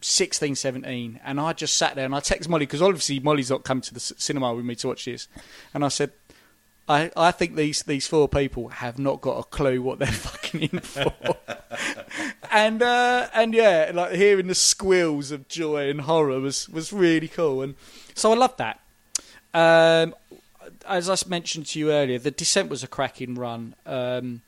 16, 0.00 0.56
17. 0.56 1.20
And 1.24 1.40
I 1.40 1.52
just 1.52 1.76
sat 1.76 1.94
there 1.94 2.04
and 2.04 2.14
I 2.14 2.18
texted 2.18 2.48
Molly 2.48 2.66
because 2.66 2.82
obviously 2.82 3.20
Molly's 3.20 3.50
not 3.50 3.62
come 3.62 3.80
to 3.80 3.94
the 3.94 4.00
cinema 4.00 4.52
with 4.52 4.64
me 4.64 4.74
to 4.76 4.88
watch 4.88 5.04
this, 5.04 5.28
and 5.72 5.84
I 5.84 5.88
said. 5.88 6.12
I, 6.88 7.12
I 7.16 7.30
think 7.30 7.54
these, 7.54 7.84
these 7.84 8.08
four 8.08 8.28
people 8.28 8.68
have 8.68 8.98
not 8.98 9.20
got 9.20 9.38
a 9.38 9.44
clue 9.44 9.80
what 9.80 10.00
they're 10.00 10.08
fucking 10.10 10.62
in 10.62 10.80
for. 10.80 11.14
and 12.50 12.82
uh, 12.82 13.28
and 13.32 13.54
yeah, 13.54 13.92
like 13.94 14.14
hearing 14.14 14.48
the 14.48 14.56
squeals 14.56 15.30
of 15.30 15.46
joy 15.46 15.88
and 15.88 16.00
horror 16.00 16.40
was, 16.40 16.68
was 16.68 16.92
really 16.92 17.28
cool. 17.28 17.62
And 17.62 17.76
so 18.16 18.32
I 18.32 18.34
love 18.36 18.56
that. 18.56 18.81
Um, 19.54 20.14
as 20.86 21.08
I 21.08 21.16
mentioned 21.28 21.66
to 21.66 21.78
you 21.78 21.92
earlier, 21.92 22.18
the 22.18 22.30
Descent 22.30 22.68
was 22.68 22.82
a 22.82 22.88
cracking 22.88 23.34
run. 23.34 23.74
Um, 23.86 24.42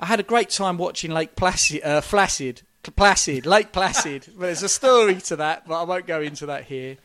I 0.00 0.06
had 0.06 0.20
a 0.20 0.24
great 0.24 0.50
time 0.50 0.78
watching 0.78 1.10
Lake 1.10 1.36
Placid, 1.36 1.82
uh, 1.84 2.00
Flaccid, 2.00 2.62
Placid, 2.96 3.46
Lake 3.46 3.72
Placid. 3.72 4.28
There's 4.38 4.62
a 4.62 4.68
story 4.68 5.20
to 5.22 5.36
that, 5.36 5.66
but 5.66 5.80
I 5.80 5.84
won't 5.84 6.06
go 6.06 6.20
into 6.20 6.46
that 6.46 6.64
here. 6.64 6.96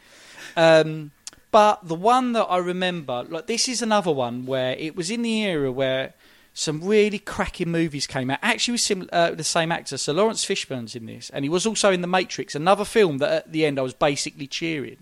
Um, 0.56 1.11
but 1.52 1.88
the 1.88 1.95
one 1.95 2.34
that 2.34 2.45
I 2.45 2.57
remember, 2.57 3.26
like 3.30 3.48
this 3.48 3.68
is 3.68 3.81
another 3.81 4.11
one 4.11 4.45
where 4.45 4.73
it 4.73 4.95
was 4.95 5.10
in 5.10 5.22
the 5.22 5.44
era 5.44 5.72
where 5.72 6.14
some 6.53 6.84
really 6.84 7.19
cracking 7.19 7.69
movies 7.69 8.07
came 8.07 8.31
out. 8.31 8.39
Actually, 8.41 8.73
with 8.73 8.81
sim- 8.81 9.10
uh, 9.14 9.31
the 9.31 9.44
same 9.44 9.72
actor, 9.72 9.98
so 9.98 10.11
Laurence 10.14 10.44
Fishburne's 10.44 10.95
in 10.95 11.06
this, 11.06 11.30
and 11.30 11.45
he 11.45 11.49
was 11.49 11.68
also 11.68 11.91
in 11.91 12.02
The 12.02 12.07
Matrix, 12.07 12.56
another 12.56 12.84
film 12.84 13.19
that 13.19 13.31
at 13.31 13.52
the 13.52 13.65
end 13.65 13.77
I 13.77 13.84
was 13.84 13.94
basically 13.94 14.48
cheering. 14.48 14.98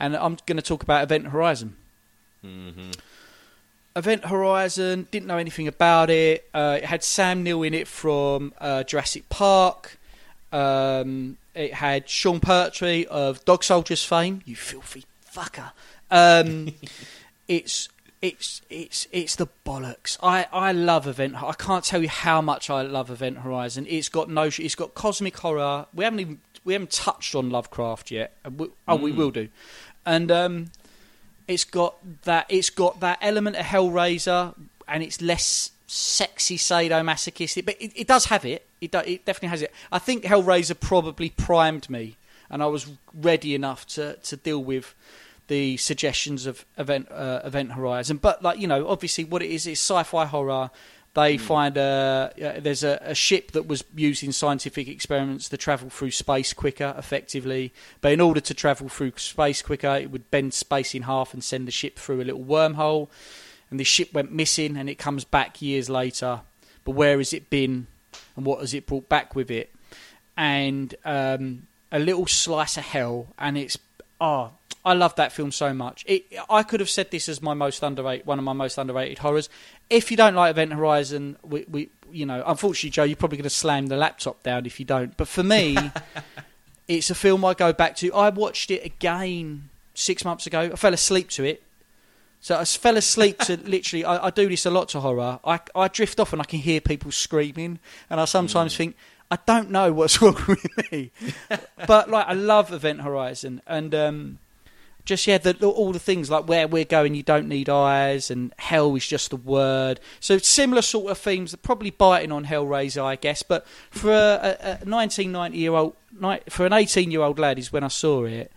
And 0.00 0.16
I'm 0.16 0.36
going 0.46 0.56
to 0.56 0.62
talk 0.62 0.82
about 0.82 1.02
Event 1.04 1.28
Horizon. 1.28 1.76
Mm-hmm. 2.44 2.90
Event 3.96 4.24
Horizon, 4.26 5.06
didn't 5.10 5.26
know 5.28 5.38
anything 5.38 5.68
about 5.68 6.10
it. 6.10 6.48
Uh, 6.52 6.78
it 6.82 6.84
had 6.86 7.04
Sam 7.04 7.42
Neill 7.44 7.62
in 7.62 7.74
it 7.74 7.86
from 7.86 8.52
uh, 8.60 8.82
Jurassic 8.82 9.28
Park. 9.28 9.98
Um, 10.52 11.36
it 11.54 11.74
had 11.74 12.08
Sean 12.08 12.40
Pertwee 12.40 13.06
of 13.06 13.44
Dog 13.44 13.62
Soldiers 13.62 14.04
fame. 14.04 14.42
You 14.44 14.56
filthy 14.56 15.04
fucker. 15.32 15.70
Um, 16.10 16.74
it's 17.48 17.88
it's 18.20 18.62
it's 18.68 19.06
it's 19.12 19.36
the 19.36 19.46
bollocks. 19.64 20.18
I, 20.22 20.46
I 20.52 20.72
love 20.72 21.06
Event. 21.06 21.40
I 21.40 21.52
can't 21.52 21.84
tell 21.84 22.02
you 22.02 22.08
how 22.08 22.40
much 22.40 22.70
I 22.70 22.82
love 22.82 23.10
Event 23.10 23.38
Horizon. 23.38 23.86
It's 23.88 24.08
got 24.08 24.28
no. 24.28 24.44
It's 24.58 24.74
got 24.74 24.94
cosmic 24.94 25.36
horror. 25.38 25.86
We 25.94 26.02
haven't 26.04 26.20
even 26.20 26.40
we 26.64 26.72
haven't 26.72 26.90
touched 26.90 27.34
on 27.36 27.50
Lovecraft 27.50 28.10
yet. 28.10 28.32
We- 28.56 28.70
Oh, 28.88 28.96
we 28.96 29.12
Mm. 29.12 29.16
will 29.16 29.30
do. 29.30 29.48
And 30.06 30.30
um, 30.30 30.70
it's 31.48 31.64
got 31.64 31.96
that. 32.22 32.46
It's 32.48 32.70
got 32.70 33.00
that 33.00 33.18
element 33.20 33.56
of 33.56 33.66
Hellraiser, 33.66 34.54
and 34.88 35.02
it's 35.02 35.20
less 35.20 35.70
sexy 35.86 36.56
sadomasochistic, 36.56 37.64
but 37.64 37.76
it, 37.80 37.92
it 37.94 38.06
does 38.06 38.26
have 38.26 38.44
it. 38.44 38.66
It, 38.80 38.90
do, 38.90 38.98
it 38.98 39.24
definitely 39.24 39.48
has 39.48 39.62
it. 39.62 39.72
I 39.92 39.98
think 39.98 40.24
Hellraiser 40.24 40.78
probably 40.78 41.30
primed 41.30 41.88
me, 41.88 42.16
and 42.50 42.62
I 42.62 42.66
was 42.66 42.90
ready 43.14 43.54
enough 43.54 43.86
to 43.88 44.14
to 44.14 44.36
deal 44.36 44.62
with 44.62 44.94
the 45.46 45.76
suggestions 45.76 46.46
of 46.46 46.64
event 46.78 47.10
uh, 47.10 47.40
event 47.44 47.72
horizon 47.72 48.16
but 48.16 48.42
like 48.42 48.58
you 48.58 48.66
know 48.66 48.88
obviously 48.88 49.24
what 49.24 49.42
it 49.42 49.50
is 49.50 49.66
is 49.66 49.78
sci-fi 49.78 50.24
horror 50.24 50.70
they 51.14 51.38
find 51.38 51.76
a 51.76 52.32
uh, 52.42 52.60
there's 52.60 52.82
a, 52.82 52.98
a 53.02 53.14
ship 53.14 53.52
that 53.52 53.66
was 53.66 53.84
used 53.94 54.24
in 54.24 54.32
scientific 54.32 54.88
experiments 54.88 55.48
to 55.48 55.56
travel 55.56 55.88
through 55.88 56.10
space 56.10 56.52
quicker 56.52 56.94
effectively. 56.98 57.72
But 58.00 58.12
in 58.12 58.20
order 58.20 58.40
to 58.40 58.54
travel 58.54 58.88
through 58.88 59.12
space 59.16 59.62
quicker 59.62 59.94
it 59.94 60.10
would 60.10 60.30
bend 60.30 60.54
space 60.54 60.94
in 60.94 61.02
half 61.02 61.32
and 61.32 61.42
send 61.42 61.68
the 61.68 61.72
ship 61.72 61.98
through 61.98 62.20
a 62.20 62.24
little 62.24 62.44
wormhole. 62.44 63.08
And 63.70 63.80
the 63.80 63.84
ship 63.84 64.12
went 64.12 64.32
missing 64.32 64.76
and 64.76 64.90
it 64.90 64.96
comes 64.96 65.24
back 65.24 65.62
years 65.62 65.88
later. 65.88 66.40
But 66.84 66.92
where 66.92 67.18
has 67.18 67.32
it 67.32 67.48
been 67.48 67.86
and 68.36 68.44
what 68.44 68.60
has 68.60 68.74
it 68.74 68.86
brought 68.86 69.08
back 69.08 69.34
with 69.34 69.50
it? 69.50 69.72
And 70.36 70.94
um, 71.04 71.68
a 71.92 72.00
little 72.00 72.26
slice 72.26 72.76
of 72.76 72.84
hell 72.84 73.28
and 73.38 73.56
it's 73.56 73.78
oh 74.20 74.50
I 74.84 74.92
love 74.92 75.14
that 75.14 75.32
film 75.32 75.50
so 75.50 75.72
much. 75.72 76.04
It, 76.06 76.26
I 76.50 76.62
could 76.62 76.80
have 76.80 76.90
said 76.90 77.10
this 77.10 77.28
as 77.28 77.40
my 77.40 77.54
most 77.54 77.82
underrated, 77.82 78.26
one 78.26 78.38
of 78.38 78.44
my 78.44 78.52
most 78.52 78.76
underrated 78.76 79.18
horrors. 79.18 79.48
If 79.90 80.10
you 80.10 80.16
don't 80.16 80.34
like 80.34 80.50
Event 80.50 80.72
Horizon, 80.72 81.36
we, 81.42 81.64
we 81.68 81.90
you 82.10 82.26
know, 82.26 82.42
unfortunately, 82.46 82.90
Joe, 82.90 83.04
you're 83.04 83.16
probably 83.16 83.38
going 83.38 83.44
to 83.44 83.50
slam 83.50 83.86
the 83.86 83.96
laptop 83.96 84.42
down 84.42 84.66
if 84.66 84.78
you 84.78 84.86
don't. 84.86 85.16
But 85.16 85.28
for 85.28 85.42
me, 85.42 85.76
it's 86.88 87.10
a 87.10 87.14
film 87.14 87.44
I 87.44 87.54
go 87.54 87.72
back 87.72 87.96
to. 87.96 88.12
I 88.14 88.30
watched 88.30 88.70
it 88.70 88.84
again 88.84 89.68
six 89.94 90.24
months 90.24 90.46
ago. 90.46 90.70
I 90.72 90.76
fell 90.76 90.94
asleep 90.94 91.28
to 91.30 91.44
it. 91.44 91.62
So 92.40 92.58
I 92.58 92.64
fell 92.64 92.96
asleep 92.96 93.38
to 93.40 93.56
literally. 93.64 94.04
I, 94.04 94.26
I 94.26 94.30
do 94.30 94.48
this 94.48 94.66
a 94.66 94.70
lot 94.70 94.90
to 94.90 95.00
horror. 95.00 95.40
I, 95.44 95.60
I 95.74 95.88
drift 95.88 96.20
off 96.20 96.32
and 96.32 96.40
I 96.40 96.44
can 96.44 96.60
hear 96.60 96.80
people 96.80 97.10
screaming, 97.10 97.78
and 98.10 98.20
I 98.20 98.26
sometimes 98.26 98.76
think 98.76 98.96
I 99.30 99.38
don't 99.46 99.70
know 99.70 99.92
what's 99.92 100.20
wrong 100.22 100.36
with 100.46 100.92
me. 100.92 101.10
but 101.86 102.10
like 102.10 102.26
I 102.26 102.34
love 102.34 102.72
Event 102.72 103.00
Horizon, 103.00 103.62
and 103.66 103.94
um, 103.94 104.38
just 105.04 105.26
yeah, 105.26 105.38
the, 105.38 105.54
all 105.66 105.92
the 105.92 105.98
things 105.98 106.30
like 106.30 106.48
where 106.48 106.66
we're 106.66 106.84
going, 106.84 107.14
you 107.14 107.22
don't 107.22 107.48
need 107.48 107.68
eyes, 107.68 108.30
and 108.30 108.54
hell 108.58 108.94
is 108.96 109.06
just 109.06 109.30
the 109.30 109.36
word. 109.36 110.00
So 110.20 110.38
similar 110.38 110.82
sort 110.82 111.10
of 111.10 111.18
themes, 111.18 111.54
probably 111.56 111.90
biting 111.90 112.32
on 112.32 112.46
Hellraiser, 112.46 113.02
I 113.02 113.16
guess. 113.16 113.42
But 113.42 113.66
for 113.90 114.12
a, 114.12 114.56
a 114.60 114.70
1990 114.84 115.58
year 115.58 115.72
old, 115.72 115.94
for 116.48 116.64
an 116.64 116.72
18 116.72 117.10
year 117.10 117.20
old 117.20 117.38
lad, 117.38 117.58
is 117.58 117.72
when 117.72 117.84
I 117.84 117.88
saw 117.88 118.24
it. 118.24 118.50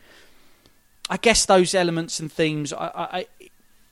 I 1.10 1.18
guess 1.18 1.46
those 1.46 1.74
elements 1.74 2.20
and 2.20 2.32
themes, 2.32 2.74
I, 2.74 2.92
I, 2.96 3.28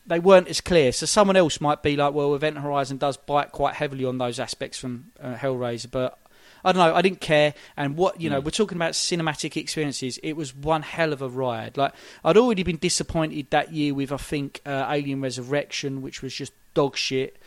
they 0.05 0.19
weren't 0.19 0.47
as 0.47 0.61
clear. 0.61 0.91
So 0.91 1.05
someone 1.05 1.35
else 1.35 1.59
might 1.59 1.81
be 1.81 1.95
like, 1.95 2.13
well, 2.13 2.35
Event 2.35 2.57
Horizon 2.57 2.97
does 2.97 3.17
bite 3.17 3.51
quite 3.51 3.75
heavily 3.75 4.05
on 4.05 4.17
those 4.17 4.39
aspects 4.39 4.77
from 4.77 5.11
uh, 5.21 5.35
Hellraiser, 5.35 5.91
but 5.91 6.17
I 6.65 6.71
don't 6.73 6.85
know. 6.85 6.95
I 6.95 7.01
didn't 7.01 7.21
care. 7.21 7.53
And 7.77 7.95
what 7.95 8.19
you 8.19 8.29
know, 8.29 8.41
Mm. 8.41 8.45
we're 8.45 8.51
talking 8.51 8.77
about 8.77 8.93
cinematic 8.93 9.55
experiences. 9.55 10.17
It 10.23 10.33
was 10.33 10.53
one 10.53 10.81
hell 10.81 11.13
of 11.13 11.21
a 11.21 11.29
ride. 11.29 11.77
Like 11.77 11.93
I'd 12.25 12.35
already 12.37 12.63
been 12.63 12.77
disappointed 12.77 13.47
that 13.51 13.71
year 13.71 13.93
with 13.93 14.11
I 14.11 14.17
think 14.17 14.61
uh, 14.65 14.87
Alien 14.89 15.21
Resurrection, 15.21 16.01
which 16.01 16.21
was 16.21 16.33
just 16.33 16.51
dog 16.73 16.97
shit. 16.97 17.37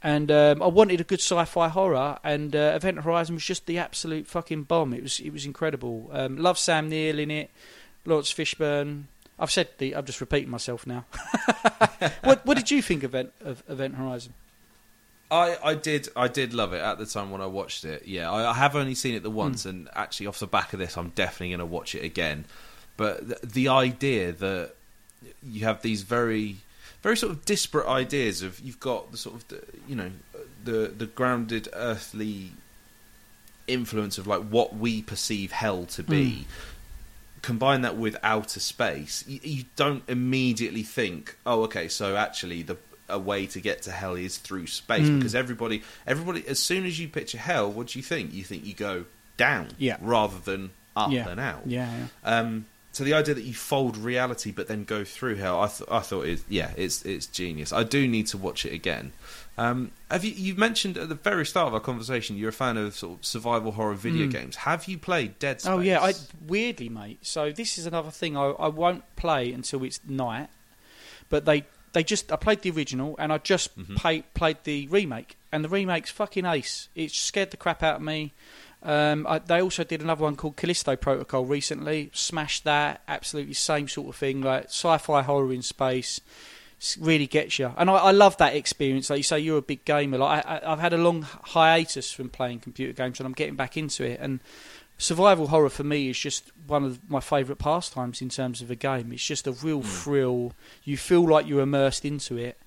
And 0.00 0.30
um, 0.30 0.62
I 0.62 0.68
wanted 0.68 1.00
a 1.00 1.04
good 1.04 1.18
sci-fi 1.20 1.66
horror, 1.68 2.18
and 2.22 2.54
uh, 2.54 2.72
Event 2.76 3.00
Horizon 3.00 3.34
was 3.34 3.44
just 3.44 3.66
the 3.66 3.78
absolute 3.78 4.28
fucking 4.28 4.62
bomb. 4.62 4.94
It 4.94 5.02
was 5.02 5.18
it 5.18 5.30
was 5.32 5.44
incredible. 5.44 6.08
Um, 6.12 6.36
love 6.36 6.56
Sam 6.56 6.88
Neill 6.88 7.18
in 7.18 7.32
it, 7.32 7.50
Laurence 8.06 8.32
Fishburne. 8.32 9.04
I've 9.40 9.50
said 9.50 9.68
the. 9.78 9.96
I'm 9.96 10.04
just 10.04 10.20
repeating 10.20 10.50
myself 10.50 10.86
now. 10.86 11.04
what 12.22 12.46
What 12.46 12.56
did 12.56 12.70
you 12.70 12.80
think 12.80 13.02
of 13.02 13.10
Event 13.12 13.32
of 13.44 13.62
Event 13.68 13.96
Horizon? 13.96 14.34
I, 15.30 15.56
I 15.62 15.74
did 15.74 16.08
I 16.16 16.28
did 16.28 16.54
love 16.54 16.72
it 16.72 16.80
at 16.80 16.98
the 16.98 17.04
time 17.06 17.30
when 17.30 17.40
I 17.40 17.46
watched 17.46 17.84
it. 17.84 18.06
Yeah, 18.06 18.30
I, 18.30 18.50
I 18.50 18.54
have 18.54 18.74
only 18.74 18.94
seen 18.94 19.14
it 19.14 19.22
the 19.22 19.30
once, 19.30 19.64
Hmm. 19.64 19.68
and 19.70 19.88
actually 19.94 20.26
off 20.26 20.38
the 20.38 20.46
back 20.46 20.72
of 20.72 20.78
this, 20.78 20.96
I'm 20.96 21.10
definitely 21.10 21.48
going 21.50 21.58
to 21.60 21.66
watch 21.66 21.94
it 21.94 22.02
again. 22.04 22.44
But 22.96 23.28
the, 23.28 23.46
the 23.46 23.68
idea 23.68 24.32
that 24.32 24.74
you 25.42 25.64
have 25.64 25.82
these 25.82 26.02
very 26.02 26.56
very 27.02 27.16
sort 27.16 27.30
of 27.32 27.44
disparate 27.44 27.86
ideas 27.86 28.42
of 28.42 28.58
you've 28.60 28.80
got 28.80 29.12
the 29.12 29.18
sort 29.18 29.36
of 29.36 29.48
the, 29.48 29.62
you 29.86 29.94
know 29.96 30.10
the 30.64 30.92
the 30.96 31.06
grounded 31.06 31.68
earthly 31.74 32.52
influence 33.66 34.16
of 34.18 34.26
like 34.26 34.42
what 34.42 34.76
we 34.76 35.02
perceive 35.02 35.52
hell 35.52 35.84
to 35.86 36.02
be. 36.02 36.46
Combine 37.42 37.82
that 37.82 37.96
with 37.96 38.16
outer 38.24 38.58
space, 38.58 39.22
you, 39.28 39.38
you 39.42 39.64
don't 39.76 40.02
immediately 40.08 40.82
think, 40.82 41.36
"Oh, 41.46 41.62
okay, 41.64 41.86
so 41.86 42.16
actually 42.16 42.62
the 42.62 42.76
a 43.08 43.18
way 43.18 43.46
to 43.46 43.60
get 43.60 43.82
to 43.82 43.90
hell 43.92 44.14
is 44.14 44.38
through 44.38 44.66
space." 44.66 45.06
Mm. 45.08 45.18
Because 45.18 45.34
everybody, 45.34 45.82
everybody, 46.06 46.46
as 46.48 46.58
soon 46.58 46.86
as 46.86 46.98
you 46.98 47.08
picture 47.08 47.38
hell, 47.38 47.70
what 47.70 47.88
do 47.88 47.98
you 47.98 48.02
think? 48.02 48.32
You 48.32 48.44
think 48.44 48.64
you 48.64 48.74
go 48.74 49.04
down, 49.36 49.68
Yeah. 49.78 49.96
rather 50.00 50.38
than 50.38 50.70
up 50.96 51.10
Yeah. 51.12 51.28
and 51.28 51.38
out. 51.40 51.62
Yeah, 51.66 51.90
yeah. 52.24 52.38
Um, 52.40 52.66
so 52.90 53.04
the 53.04 53.14
idea 53.14 53.34
that 53.34 53.44
you 53.44 53.54
fold 53.54 53.96
reality 53.96 54.50
but 54.50 54.66
then 54.66 54.82
go 54.82 55.04
through 55.04 55.36
hell, 55.36 55.60
I, 55.60 55.68
th- 55.68 55.88
I 55.90 56.00
thought 56.00 56.26
it, 56.26 56.40
yeah, 56.48 56.72
it's 56.76 57.02
it's 57.04 57.26
genius. 57.26 57.72
I 57.72 57.84
do 57.84 58.08
need 58.08 58.26
to 58.28 58.38
watch 58.38 58.64
it 58.66 58.72
again. 58.72 59.12
Um, 59.56 59.90
have 60.10 60.24
you? 60.24 60.32
You 60.32 60.54
mentioned 60.56 60.96
at 60.96 61.08
the 61.08 61.14
very 61.14 61.44
start 61.46 61.68
of 61.68 61.74
our 61.74 61.80
conversation 61.80 62.36
you're 62.36 62.48
a 62.48 62.52
fan 62.52 62.76
of 62.76 62.94
sort 62.96 63.18
of 63.18 63.24
survival 63.24 63.72
horror 63.72 63.94
video 63.94 64.26
Mm. 64.26 64.32
games. 64.32 64.56
Have 64.56 64.86
you 64.88 64.98
played 64.98 65.38
Dead 65.38 65.60
Space? 65.60 65.70
Oh 65.70 65.78
yeah, 65.80 66.00
I 66.00 66.14
weirdly, 66.46 66.88
mate. 66.88 67.18
So 67.22 67.52
this 67.52 67.78
is 67.78 67.86
another 67.86 68.10
thing 68.10 68.36
I, 68.36 68.46
I 68.50 68.68
won't 68.68 69.04
play 69.16 69.52
until 69.52 69.84
it's 69.84 70.00
night. 70.08 70.48
But 71.28 71.44
they 71.44 71.64
they 71.92 72.02
just 72.04 72.30
I 72.32 72.36
played 72.36 72.62
the 72.62 72.70
original 72.70 73.16
and 73.18 73.32
I 73.32 73.38
just 73.38 73.76
Mhm. 73.78 73.96
play, 73.96 74.22
played 74.34 74.58
the 74.64 74.86
remake, 74.88 75.36
and 75.52 75.64
the 75.64 75.68
remake's 75.68 76.10
fucking 76.10 76.44
ace. 76.44 76.88
It 76.94 77.10
scared 77.12 77.50
the 77.50 77.56
crap 77.56 77.82
out 77.82 77.96
of 77.96 78.02
me. 78.02 78.32
Um, 78.82 79.26
I, 79.28 79.40
they 79.40 79.60
also 79.60 79.82
did 79.82 80.00
another 80.02 80.22
one 80.22 80.36
called 80.36 80.56
Callisto 80.56 80.94
Protocol 80.96 81.44
recently. 81.44 82.10
Smashed 82.12 82.62
that. 82.64 83.02
Absolutely 83.08 83.54
same 83.54 83.88
sort 83.88 84.08
of 84.08 84.16
thing, 84.16 84.40
like 84.40 84.66
sci-fi 84.66 85.22
horror 85.22 85.52
in 85.52 85.62
space. 85.62 86.20
Really 87.00 87.26
gets 87.26 87.58
you, 87.58 87.72
and 87.76 87.90
I, 87.90 87.94
I 87.94 88.10
love 88.12 88.36
that 88.36 88.54
experience. 88.54 89.10
Like 89.10 89.16
you 89.16 89.22
say, 89.24 89.40
you're 89.40 89.58
a 89.58 89.62
big 89.62 89.84
gamer. 89.84 90.16
Like 90.18 90.46
I, 90.46 90.58
I, 90.58 90.72
I've 90.72 90.78
had 90.78 90.92
a 90.92 90.96
long 90.96 91.22
hiatus 91.22 92.12
from 92.12 92.28
playing 92.28 92.60
computer 92.60 92.92
games, 92.92 93.18
and 93.18 93.26
I'm 93.26 93.32
getting 93.32 93.56
back 93.56 93.76
into 93.76 94.04
it. 94.04 94.20
And 94.20 94.38
survival 94.98 95.46
horror 95.46 95.70
for 95.70 95.84
me 95.84 96.10
is 96.10 96.18
just 96.18 96.50
one 96.66 96.84
of 96.84 97.08
my 97.08 97.20
favourite 97.20 97.58
pastimes 97.58 98.20
in 98.20 98.28
terms 98.28 98.60
of 98.60 98.70
a 98.70 98.74
game. 98.74 99.12
It's 99.12 99.24
just 99.24 99.46
a 99.46 99.52
real 99.52 99.82
thrill. 99.82 100.52
You 100.84 100.96
feel 100.96 101.26
like 101.26 101.46
you're 101.46 101.62
immersed 101.62 102.04
into 102.04 102.36
it. 102.36 102.58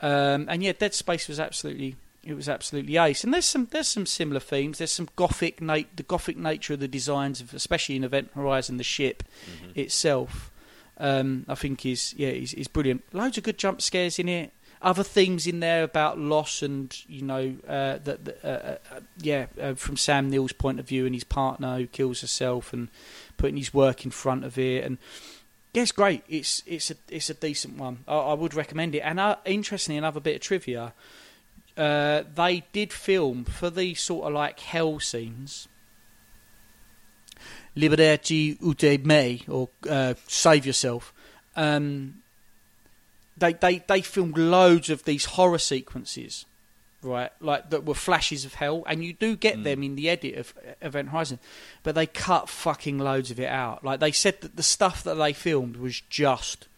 Um, 0.00 0.46
and 0.48 0.62
yeah, 0.62 0.72
Dead 0.72 0.94
Space 0.94 1.28
was 1.28 1.40
absolutely 1.40 1.96
it 2.24 2.34
was 2.34 2.48
absolutely 2.48 2.96
ace. 2.98 3.24
And 3.24 3.34
there's 3.34 3.46
some 3.46 3.68
there's 3.70 3.88
some 3.88 4.06
similar 4.06 4.40
themes. 4.40 4.78
There's 4.78 4.92
some 4.92 5.08
gothic 5.16 5.60
nat- 5.60 5.96
the 5.96 6.02
gothic 6.02 6.36
nature 6.36 6.74
of 6.74 6.80
the 6.80 6.88
designs 6.88 7.40
of 7.40 7.54
especially 7.54 7.96
in 7.96 8.04
Event 8.04 8.30
Horizon 8.34 8.76
the 8.76 8.84
ship 8.84 9.22
itself. 9.74 10.50
Um, 10.98 11.46
I 11.48 11.54
think 11.54 11.84
is 11.86 12.14
yeah 12.16 12.28
is, 12.28 12.54
is 12.54 12.68
brilliant. 12.68 13.02
Loads 13.12 13.38
of 13.38 13.44
good 13.44 13.58
jump 13.58 13.82
scares 13.82 14.18
in 14.18 14.28
it. 14.28 14.52
Other 14.82 15.04
themes 15.04 15.46
in 15.46 15.60
there 15.60 15.84
about 15.84 16.18
loss 16.18 16.60
and 16.60 16.94
you 17.08 17.22
know 17.22 17.56
uh, 17.68 17.98
that 17.98 18.24
that, 18.24 18.44
uh, 18.44 18.94
uh, 18.94 19.00
yeah 19.18 19.46
uh, 19.60 19.74
from 19.74 19.96
Sam 19.96 20.28
Neill's 20.28 20.52
point 20.52 20.80
of 20.80 20.88
view 20.88 21.06
and 21.06 21.14
his 21.14 21.24
partner 21.24 21.76
who 21.76 21.86
kills 21.86 22.20
herself 22.20 22.72
and 22.72 22.88
putting 23.36 23.56
his 23.56 23.72
work 23.72 24.04
in 24.04 24.10
front 24.10 24.44
of 24.44 24.58
it 24.58 24.84
and 24.84 24.98
yeah, 25.72 25.82
it's 25.82 25.92
great. 25.92 26.22
It's 26.28 26.62
it's 26.66 26.90
a 26.90 26.96
it's 27.08 27.30
a 27.30 27.34
decent 27.34 27.78
one. 27.78 28.04
I, 28.06 28.14
I 28.14 28.34
would 28.34 28.52
recommend 28.52 28.94
it. 28.94 29.00
And 29.00 29.18
uh, 29.18 29.36
interestingly, 29.44 29.96
another 29.96 30.20
bit 30.20 30.36
of 30.36 30.42
trivia: 30.42 30.92
uh, 31.76 32.24
they 32.34 32.64
did 32.72 32.92
film 32.92 33.44
for 33.44 33.70
the 33.70 33.94
sort 33.94 34.26
of 34.26 34.34
like 34.34 34.60
hell 34.60 35.00
scenes. 35.00 35.68
Liberate 37.74 38.22
tutemet, 38.22 39.48
or 39.48 39.70
uh, 39.88 40.14
save 40.26 40.66
yourself. 40.66 41.14
Um, 41.56 42.21
they 43.36 43.52
they 43.54 43.78
they 43.78 44.00
filmed 44.02 44.36
loads 44.38 44.90
of 44.90 45.04
these 45.04 45.24
horror 45.24 45.58
sequences, 45.58 46.44
right? 47.02 47.30
Like 47.40 47.70
that 47.70 47.84
were 47.84 47.94
flashes 47.94 48.44
of 48.44 48.54
hell, 48.54 48.82
and 48.86 49.04
you 49.04 49.12
do 49.12 49.36
get 49.36 49.58
Mm. 49.58 49.64
them 49.64 49.82
in 49.82 49.96
the 49.96 50.08
edit 50.08 50.34
of 50.36 50.54
Event 50.80 51.08
Horizon, 51.10 51.38
but 51.82 51.94
they 51.94 52.06
cut 52.06 52.48
fucking 52.48 52.98
loads 52.98 53.30
of 53.30 53.40
it 53.40 53.48
out. 53.48 53.84
Like 53.84 54.00
they 54.00 54.12
said 54.12 54.40
that 54.42 54.56
the 54.56 54.62
stuff 54.62 55.02
that 55.04 55.14
they 55.14 55.32
filmed 55.32 55.76
was 55.76 56.00
just 56.08 56.68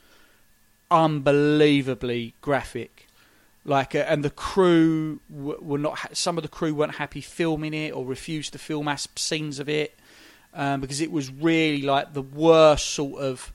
unbelievably 0.90 2.34
graphic. 2.40 3.06
Like, 3.66 3.94
uh, 3.94 3.98
and 4.06 4.22
the 4.22 4.30
crew 4.30 5.20
w- 5.34 5.58
were 5.60 5.78
not. 5.78 5.98
Ha- 5.98 6.08
some 6.12 6.36
of 6.36 6.42
the 6.42 6.48
crew 6.48 6.74
weren't 6.74 6.96
happy 6.96 7.20
filming 7.22 7.72
it 7.74 7.92
or 7.94 8.04
refused 8.04 8.52
to 8.52 8.58
film 8.58 8.88
as- 8.88 9.08
scenes 9.16 9.58
of 9.58 9.68
it 9.68 9.96
um, 10.52 10.80
because 10.82 11.00
it 11.00 11.10
was 11.10 11.30
really 11.32 11.82
like 11.82 12.12
the 12.12 12.22
worst 12.22 12.90
sort 12.90 13.20
of 13.22 13.52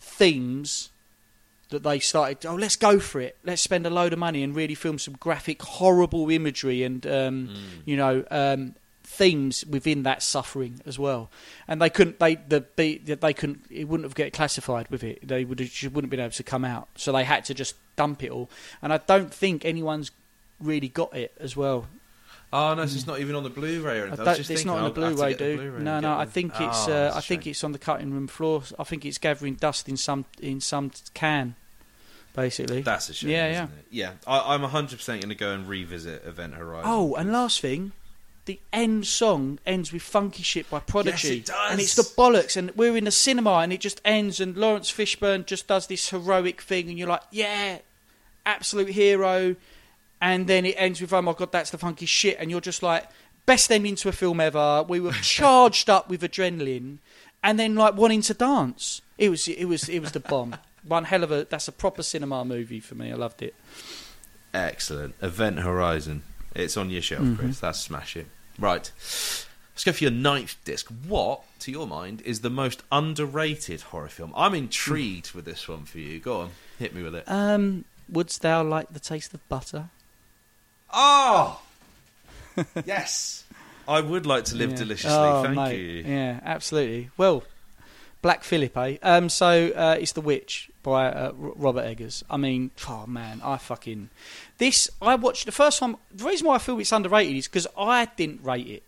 themes 0.00 0.90
that 1.72 1.82
they 1.82 1.98
started. 1.98 2.46
Oh, 2.46 2.54
let's 2.54 2.76
go 2.76 2.98
for 3.00 3.20
it. 3.20 3.36
Let's 3.44 3.60
spend 3.60 3.84
a 3.86 3.90
load 3.90 4.12
of 4.12 4.18
money 4.20 4.42
and 4.42 4.54
really 4.56 4.74
film 4.76 4.98
some 4.98 5.14
graphic, 5.14 5.60
horrible 5.62 6.30
imagery 6.30 6.84
and 6.84 7.04
um, 7.06 7.48
Mm. 7.48 7.56
you 7.84 7.96
know 7.96 8.24
um, 8.30 8.74
themes 9.04 9.64
within 9.66 10.04
that 10.04 10.22
suffering 10.22 10.80
as 10.86 10.98
well. 10.98 11.30
And 11.68 11.82
they 11.82 11.90
couldn't. 11.90 12.18
They 12.18 12.36
the, 12.36 12.64
the 12.76 12.98
they 13.14 13.34
couldn't. 13.34 13.64
It 13.70 13.88
wouldn't 13.88 14.04
have 14.04 14.14
get 14.14 14.32
classified 14.32 14.88
with 14.88 15.02
it. 15.04 15.26
They 15.26 15.44
would 15.44 15.58
wouldn't 15.60 16.04
have 16.04 16.10
been 16.10 16.20
able 16.20 16.30
to 16.30 16.42
come 16.42 16.64
out. 16.64 16.88
So 16.96 17.10
they 17.12 17.24
had 17.24 17.44
to 17.46 17.54
just 17.54 17.74
dump 17.96 18.22
it 18.22 18.30
all. 18.30 18.48
And 18.80 18.92
I 18.92 18.98
don't 18.98 19.32
think 19.34 19.64
anyone's 19.64 20.10
really 20.60 20.88
got 20.88 21.14
it 21.16 21.32
as 21.40 21.56
well. 21.56 21.88
Oh 22.54 22.74
no, 22.74 22.84
so 22.84 22.94
it's 22.96 23.06
not 23.06 23.18
even 23.18 23.34
on 23.34 23.44
the 23.44 23.48
Blu-ray 23.50 23.98
or 24.00 24.06
anything. 24.08 24.12
I 24.12 24.16
don't, 24.16 24.26
was 24.26 24.36
just 24.36 24.50
it's 24.50 24.60
thinking, 24.60 24.66
not 24.66 24.84
on 24.84 24.92
the 24.94 25.00
I'll 25.00 25.06
have 25.08 25.12
to 25.12 25.16
Blu-ray, 25.16 25.32
the 25.32 25.38
dude. 25.38 25.58
Blu-ray 25.58 25.82
no, 25.84 26.00
no. 26.00 26.18
I 26.18 26.26
think 26.26 26.52
it's. 26.60 26.86
Oh, 26.86 26.92
Uh, 26.92 27.12
I 27.14 27.20
think 27.22 27.46
it's 27.46 27.64
on 27.64 27.72
the 27.72 27.78
cutting 27.78 28.12
room 28.12 28.26
floor. 28.26 28.62
I 28.78 28.84
think 28.84 29.06
it's 29.06 29.16
gathering 29.16 29.54
dust 29.54 29.88
in 29.88 29.96
some 29.96 30.26
in 30.38 30.60
some 30.60 30.90
can, 31.14 31.54
basically. 32.34 32.82
That's 32.82 33.08
a 33.08 33.14
shame. 33.14 33.30
Yeah, 33.30 33.48
isn't 33.48 33.64
it? 33.78 33.86
yeah. 33.90 34.12
I, 34.26 34.54
I'm 34.54 34.62
100 34.62 34.96
percent 34.96 35.20
going 35.22 35.30
to 35.30 35.34
go 35.34 35.52
and 35.52 35.68
revisit 35.68 36.24
Event 36.24 36.54
Horizon. 36.54 36.90
Oh, 36.90 37.14
and 37.14 37.32
last 37.32 37.60
thing, 37.60 37.92
the 38.44 38.58
end 38.72 39.06
song 39.06 39.58
ends 39.64 39.92
with 39.92 40.02
"Funky 40.02 40.42
Shit" 40.42 40.68
by 40.68 40.80
Prodigy, 40.80 41.38
it 41.38 41.46
does. 41.46 41.70
and 41.70 41.80
it's 41.80 41.94
the 41.94 42.02
bollocks. 42.02 42.56
And 42.56 42.70
we're 42.76 42.96
in 42.96 43.04
the 43.04 43.10
cinema, 43.10 43.58
and 43.58 43.72
it 43.72 43.80
just 43.80 44.00
ends, 44.04 44.40
and 44.40 44.56
Laurence 44.56 44.90
Fishburne 44.90 45.46
just 45.46 45.66
does 45.66 45.86
this 45.86 46.08
heroic 46.10 46.60
thing, 46.62 46.88
and 46.88 46.98
you're 46.98 47.08
like, 47.08 47.22
yeah, 47.30 47.78
absolute 48.46 48.88
hero. 48.90 49.56
And 50.20 50.46
then 50.46 50.64
it 50.64 50.76
ends 50.78 51.00
with, 51.00 51.12
oh 51.12 51.20
my 51.20 51.32
god, 51.32 51.50
that's 51.50 51.70
the 51.70 51.78
funky 51.78 52.06
shit, 52.06 52.36
and 52.38 52.50
you're 52.50 52.60
just 52.60 52.82
like, 52.82 53.08
best 53.44 53.72
ending 53.72 53.96
to 53.96 54.08
a 54.08 54.12
film 54.12 54.40
ever. 54.40 54.84
We 54.88 55.00
were 55.00 55.10
charged 55.22 55.90
up 55.90 56.08
with 56.08 56.22
adrenaline, 56.22 56.98
and 57.42 57.58
then 57.58 57.74
like 57.74 57.96
wanting 57.96 58.22
to 58.22 58.34
dance. 58.34 59.02
It 59.18 59.30
was, 59.30 59.46
it 59.48 59.64
was, 59.66 59.88
it 59.88 59.98
was 60.00 60.12
the 60.12 60.20
bomb. 60.20 60.56
One 60.86 61.04
hell 61.04 61.22
of 61.24 61.30
a. 61.30 61.44
That's 61.48 61.68
a 61.68 61.72
proper 61.72 62.02
cinema 62.02 62.44
movie 62.44 62.80
for 62.80 62.94
me. 62.94 63.12
I 63.12 63.14
loved 63.14 63.42
it. 63.42 63.54
Excellent. 64.54 65.14
Event 65.22 65.60
Horizon. 65.60 66.22
It's 66.54 66.76
on 66.76 66.90
your 66.90 67.02
shelf, 67.02 67.22
Mhm. 67.22 67.38
Chris. 67.38 67.60
That's 67.60 67.78
smash 67.78 68.16
it. 68.16 68.26
Right. 68.58 68.90
Let's 69.74 69.84
go 69.84 69.92
for 69.92 70.04
your 70.04 70.10
ninth 70.10 70.56
disc. 70.64 70.88
What, 71.08 71.40
to 71.60 71.70
your 71.72 71.86
mind, 71.86 72.20
is 72.22 72.40
the 72.40 72.50
most 72.50 72.82
underrated 72.92 73.80
horror 73.80 74.08
film? 74.08 74.34
I'm 74.36 74.54
intrigued 74.54 75.32
with 75.32 75.46
this 75.46 75.66
one 75.66 75.86
for 75.86 75.98
you. 75.98 76.18
Go 76.20 76.42
on, 76.42 76.50
hit 76.78 76.94
me 76.94 77.02
with 77.02 77.14
it. 77.14 77.24
Um, 77.26 77.86
wouldst 78.08 78.42
thou 78.42 78.62
like 78.62 78.92
the 78.92 79.00
taste 79.00 79.32
of 79.32 79.48
butter? 79.48 79.88
Oh, 80.92 81.62
yes. 82.84 83.44
I 83.88 84.00
would 84.02 84.26
like 84.26 84.44
to 84.46 84.56
live 84.56 84.70
Yeah. 84.72 84.76
deliciously. 84.76 85.18
Oh, 85.18 85.42
Thank 85.42 85.56
mate. 85.56 85.78
you. 85.80 86.02
Yeah, 86.06 86.40
absolutely. 86.44 87.10
Well, 87.16 87.42
Black 88.22 88.44
Phillip, 88.44 88.76
eh? 88.76 88.96
Um, 89.02 89.28
so 89.28 89.72
uh, 89.74 89.96
it's 90.00 90.12
The 90.12 90.20
Witch 90.20 90.70
by 90.82 91.06
uh, 91.10 91.32
Robert 91.36 91.82
Eggers. 91.84 92.22
I 92.30 92.36
mean, 92.36 92.70
oh 92.88 93.04
man, 93.06 93.40
I 93.44 93.56
fucking 93.58 94.10
this. 94.58 94.88
I 95.02 95.16
watched 95.16 95.44
the 95.46 95.52
first 95.52 95.80
time. 95.80 95.96
The 96.14 96.24
reason 96.24 96.46
why 96.46 96.54
I 96.54 96.58
feel 96.58 96.78
it's 96.78 96.92
underrated 96.92 97.36
is 97.36 97.48
because 97.48 97.66
I 97.76 98.06
didn't 98.16 98.42
rate 98.44 98.68
it. 98.68 98.82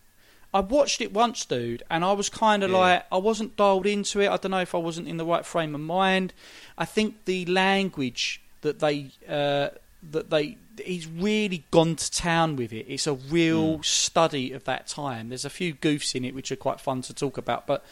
I 0.53 0.61
watched 0.61 1.01
it 1.01 1.13
once, 1.13 1.45
dude, 1.45 1.83
and 1.91 2.05
I 2.05 2.13
was 2.13 2.29
kind 2.29 2.63
of 2.63 2.71
Yeah. 2.71 2.77
like 2.79 3.07
I 3.11 3.17
wasn't 3.19 3.57
dialed 3.57 3.87
into 3.87 4.21
it. 4.21 4.29
I 4.29 4.37
don't 4.37 4.53
know 4.53 4.61
if 4.61 4.75
I 4.75 4.79
wasn't 4.79 5.09
in 5.09 5.17
the 5.17 5.25
right 5.27 5.45
frame 5.45 5.75
of 5.75 5.81
mind. 5.81 6.33
I 6.79 6.85
think 6.85 7.25
the 7.25 7.45
language 7.47 8.41
that 8.61 8.79
they 8.79 9.11
uh, 9.29 9.71
that 10.13 10.31
they 10.31 10.59
he's 10.85 11.07
really 11.09 11.65
gone 11.73 11.97
to 11.97 12.11
town 12.11 12.55
with 12.57 12.73
it. 12.73 12.87
It's 12.89 13.07
a 13.09 13.15
real 13.15 13.83
study 13.83 14.53
of 14.53 14.63
that 14.65 14.87
time. 14.87 15.29
There's 15.29 15.45
a 15.45 15.51
few 15.51 15.75
goofs 15.75 16.15
in 16.15 16.25
it 16.25 16.35
which 16.37 16.53
are 16.53 16.57
quite 16.57 16.81
fun 16.81 17.03
to 17.03 17.15
talk 17.15 17.37
about, 17.37 17.67
but 17.67 17.85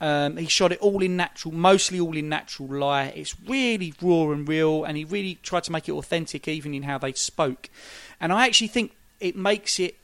um, 0.00 0.36
he 0.36 0.46
shot 0.46 0.72
it 0.72 0.78
all 0.80 1.02
in 1.02 1.16
natural, 1.16 1.54
mostly 1.54 2.00
all 2.00 2.16
in 2.16 2.28
natural 2.28 2.68
light. 2.68 3.12
It's 3.16 3.34
really 3.46 3.94
raw 4.00 4.30
and 4.30 4.48
real, 4.48 4.84
and 4.84 4.96
he 4.96 5.04
really 5.04 5.38
tried 5.42 5.64
to 5.64 5.72
make 5.72 5.88
it 5.88 5.92
authentic, 5.92 6.48
even 6.48 6.74
in 6.74 6.82
how 6.82 6.98
they 6.98 7.12
spoke. 7.12 7.70
And 8.20 8.32
I 8.32 8.46
actually 8.46 8.68
think 8.68 8.92
it 9.20 9.36
makes 9.36 9.78
it 9.78 9.96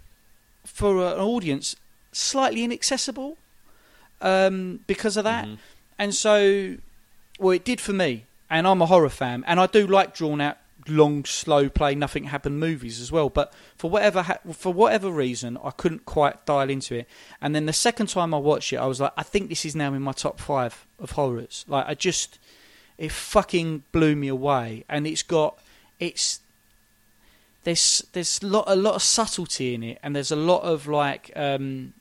for 0.65 0.97
an 0.99 1.19
audience 1.19 1.77
slightly 2.13 2.65
inaccessible 2.65 3.37
um, 4.21 4.81
because 4.87 5.17
of 5.17 5.25
that. 5.25 5.47
Mhm. 5.47 5.59
And 5.99 6.15
so, 6.15 6.77
well, 7.39 7.53
it 7.53 7.65
did 7.65 7.81
for 7.81 7.93
me. 7.93 8.25
And 8.53 8.67
I'm 8.67 8.83
a 8.83 8.87
horror 8.87 9.11
fan, 9.11 9.45
and 9.47 9.61
I 9.61 9.67
do 9.67 9.87
like 9.87 10.13
drawn 10.15 10.41
out, 10.41 10.57
long, 10.89 11.25
slow 11.25 11.69
play, 11.69 11.95
nothing 11.95 12.25
happened 12.25 12.61
movies 12.61 13.01
as 13.01 13.11
well. 13.11 13.29
But 13.29 13.53
for 13.77 13.91
whatever 13.91 14.23
ha- 14.23 14.39
for 14.53 14.73
whatever 14.73 15.11
reason, 15.11 15.59
I 15.63 15.71
couldn't 15.71 16.07
quite 16.07 16.45
dial 16.47 16.71
into 16.71 16.95
it. 16.95 17.09
And 17.41 17.55
then 17.55 17.67
the 17.67 17.73
second 17.73 18.09
time 18.09 18.35
I 18.35 18.39
watched 18.39 18.73
it, 18.73 18.77
I 18.77 18.87
was 18.87 19.01
like, 19.01 19.13
I 19.17 19.23
think 19.23 19.49
this 19.49 19.65
is 19.65 19.75
now 19.75 19.95
in 19.95 20.03
my 20.03 20.13
top 20.13 20.41
five 20.41 20.87
of 20.99 21.13
horrors. 21.13 21.65
Like, 21.69 21.87
I 21.87 21.95
just, 21.95 22.39
it 22.99 23.13
fucking 23.13 23.85
blew 23.93 24.17
me 24.17 24.29
away. 24.29 24.85
And 24.89 25.07
it's 25.07 25.23
got, 25.23 25.59
it's 25.99 26.41
there's 27.65 28.05
there's 28.13 28.43
lot 28.43 28.65
a 28.67 28.77
lot 28.77 28.95
of 28.95 29.03
subtlety 29.03 29.75
in 29.75 29.83
it, 29.83 29.99
and 30.03 30.17
there's 30.17 30.31
a 30.31 30.37
lot 30.37 30.63
of 30.63 30.87
like. 30.87 31.31
Um, 31.37 31.95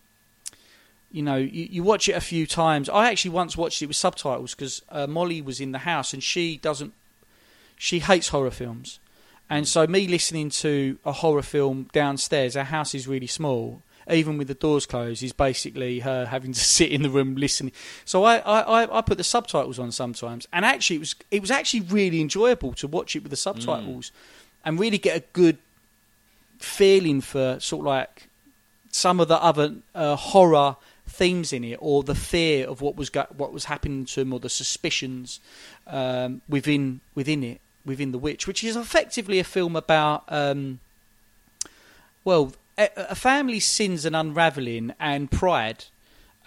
you 1.12 1.24
know, 1.24 1.38
you, 1.38 1.68
you 1.72 1.84
watch 1.84 2.08
it 2.08 2.12
a 2.12 2.22
few 2.22 2.46
times. 2.46 2.88
I 2.88 3.10
actually 3.10 3.32
once 3.32 3.58
watched 3.58 3.82
it 3.82 3.88
with 3.88 3.96
subtitles 3.96 4.54
because 4.54 4.84
uh, 4.90 5.08
Molly 5.08 5.42
was 5.42 5.60
in 5.60 5.72
the 5.72 5.80
house 5.80 6.14
and 6.14 6.22
she 6.22 6.58
doesn't, 6.58 6.94
she 7.82 8.00
hates 8.00 8.28
horror 8.28 8.52
films, 8.52 9.00
and 9.50 9.66
so 9.68 9.88
me 9.88 10.06
listening 10.08 10.50
to 10.52 11.00
a 11.06 11.12
horror 11.14 11.42
film 11.42 11.88
downstairs. 11.94 12.56
Our 12.58 12.66
house 12.66 12.94
is 12.94 13.08
really 13.08 13.26
small, 13.26 13.82
even 14.12 14.38
with 14.38 14.48
the 14.50 14.54
doors 14.54 14.86
closed, 14.86 15.24
is 15.24 15.32
basically 15.34 16.00
her 16.02 16.26
having 16.26 16.52
to 16.54 16.60
sit 16.78 16.92
in 16.92 17.02
the 17.04 17.10
room 17.10 17.36
listening. 17.36 17.72
So 18.04 18.26
I, 18.26 18.38
I, 18.40 18.98
I- 19.00 19.02
put 19.02 19.18
the 19.18 19.24
subtitles 19.24 19.80
on 19.80 19.92
sometimes, 19.94 20.46
and 20.52 20.66
actually 20.66 20.98
it 20.98 21.00
was 21.00 21.16
it 21.32 21.42
was 21.42 21.52
actually 21.52 21.82
really 21.82 22.20
enjoyable 22.22 22.74
to 22.74 22.88
watch 22.88 23.16
it 23.16 23.24
with 23.24 23.30
the 23.32 23.38
subtitles, 23.38 24.12
and 24.66 24.78
really 24.80 24.98
get 25.00 25.16
a 25.18 25.24
good 25.34 25.58
feeling 26.60 27.22
for 27.22 27.58
sort 27.60 27.82
of 27.82 27.86
like 27.88 28.28
some 28.92 29.20
of 29.20 29.28
the 29.28 29.42
other 29.42 29.76
uh, 29.96 30.16
horror 30.16 30.76
themes 31.08 31.54
in 31.54 31.64
it, 31.64 31.78
or 31.82 32.04
the 32.04 32.14
fear 32.16 32.68
of 32.68 32.82
what 32.82 32.96
was 32.96 33.10
go- 33.10 33.28
what 33.36 33.52
was 33.54 33.66
happening 33.66 34.06
to 34.06 34.22
him, 34.22 34.34
or 34.34 34.40
the 34.40 34.50
suspicions 34.50 35.40
um, 35.88 36.42
within 36.50 37.00
within 37.16 37.44
it, 37.44 37.62
within 37.90 38.12
The 38.12 38.18
Witch, 38.18 38.48
which 38.48 38.64
is 38.64 38.76
effectively 38.76 39.40
a 39.40 39.44
film 39.44 39.76
about, 39.76 40.24
um, 40.30 40.80
well, 42.24 42.54
a, 42.78 42.90
a 42.96 43.16
family's 43.16 43.66
sins 43.66 44.06
and 44.06 44.16
unraveling 44.16 44.94
and 45.00 45.30
pride. 45.30 45.86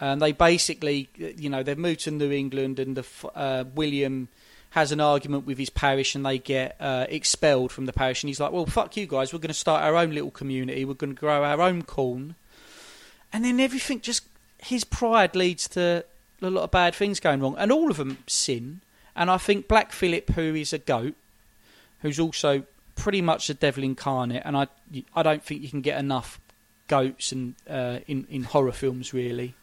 And 0.00 0.22
they 0.22 0.32
basically, 0.32 1.08
you 1.16 1.50
know, 1.50 1.62
they've 1.62 1.78
moved 1.78 2.00
to 2.00 2.10
New 2.10 2.32
England, 2.32 2.78
and 2.78 2.96
the 2.96 3.06
uh, 3.34 3.64
William 3.74 4.28
has 4.70 4.90
an 4.90 5.00
argument 5.00 5.46
with 5.46 5.58
his 5.58 5.70
parish, 5.70 6.14
and 6.14 6.24
they 6.24 6.38
get 6.38 6.76
uh, 6.80 7.06
expelled 7.08 7.70
from 7.70 7.86
the 7.86 7.92
parish. 7.92 8.22
And 8.22 8.28
he's 8.28 8.40
like, 8.40 8.52
"Well, 8.52 8.66
fuck 8.66 8.96
you 8.96 9.06
guys. 9.06 9.32
We're 9.32 9.38
going 9.38 9.48
to 9.48 9.54
start 9.54 9.82
our 9.82 9.96
own 9.96 10.10
little 10.10 10.30
community. 10.30 10.84
We're 10.84 10.94
going 10.94 11.14
to 11.14 11.20
grow 11.20 11.44
our 11.44 11.60
own 11.60 11.82
corn." 11.82 12.34
And 13.32 13.44
then 13.44 13.60
everything 13.60 14.00
just 14.00 14.24
his 14.58 14.82
pride 14.84 15.36
leads 15.36 15.68
to 15.68 16.04
a 16.40 16.50
lot 16.50 16.64
of 16.64 16.70
bad 16.70 16.94
things 16.94 17.20
going 17.20 17.40
wrong, 17.40 17.54
and 17.58 17.70
all 17.70 17.90
of 17.90 17.96
them 17.96 18.18
sin. 18.26 18.80
And 19.14 19.30
I 19.30 19.36
think 19.36 19.68
Black 19.68 19.92
Phillip, 19.92 20.30
who 20.30 20.54
is 20.54 20.72
a 20.72 20.78
goat, 20.78 21.14
who's 22.02 22.20
also 22.20 22.64
pretty 22.94 23.22
much 23.22 23.46
the 23.46 23.54
devil 23.54 23.82
incarnate, 23.82 24.42
and 24.44 24.56
I 24.56 24.66
I 25.14 25.22
don't 25.22 25.42
think 25.42 25.62
you 25.62 25.68
can 25.70 25.80
get 25.80 25.98
enough 25.98 26.40
goats 26.88 27.32
and 27.32 27.54
uh, 27.68 28.00
in 28.06 28.26
in 28.28 28.44
horror 28.44 28.72
films 28.72 29.14
really. 29.14 29.54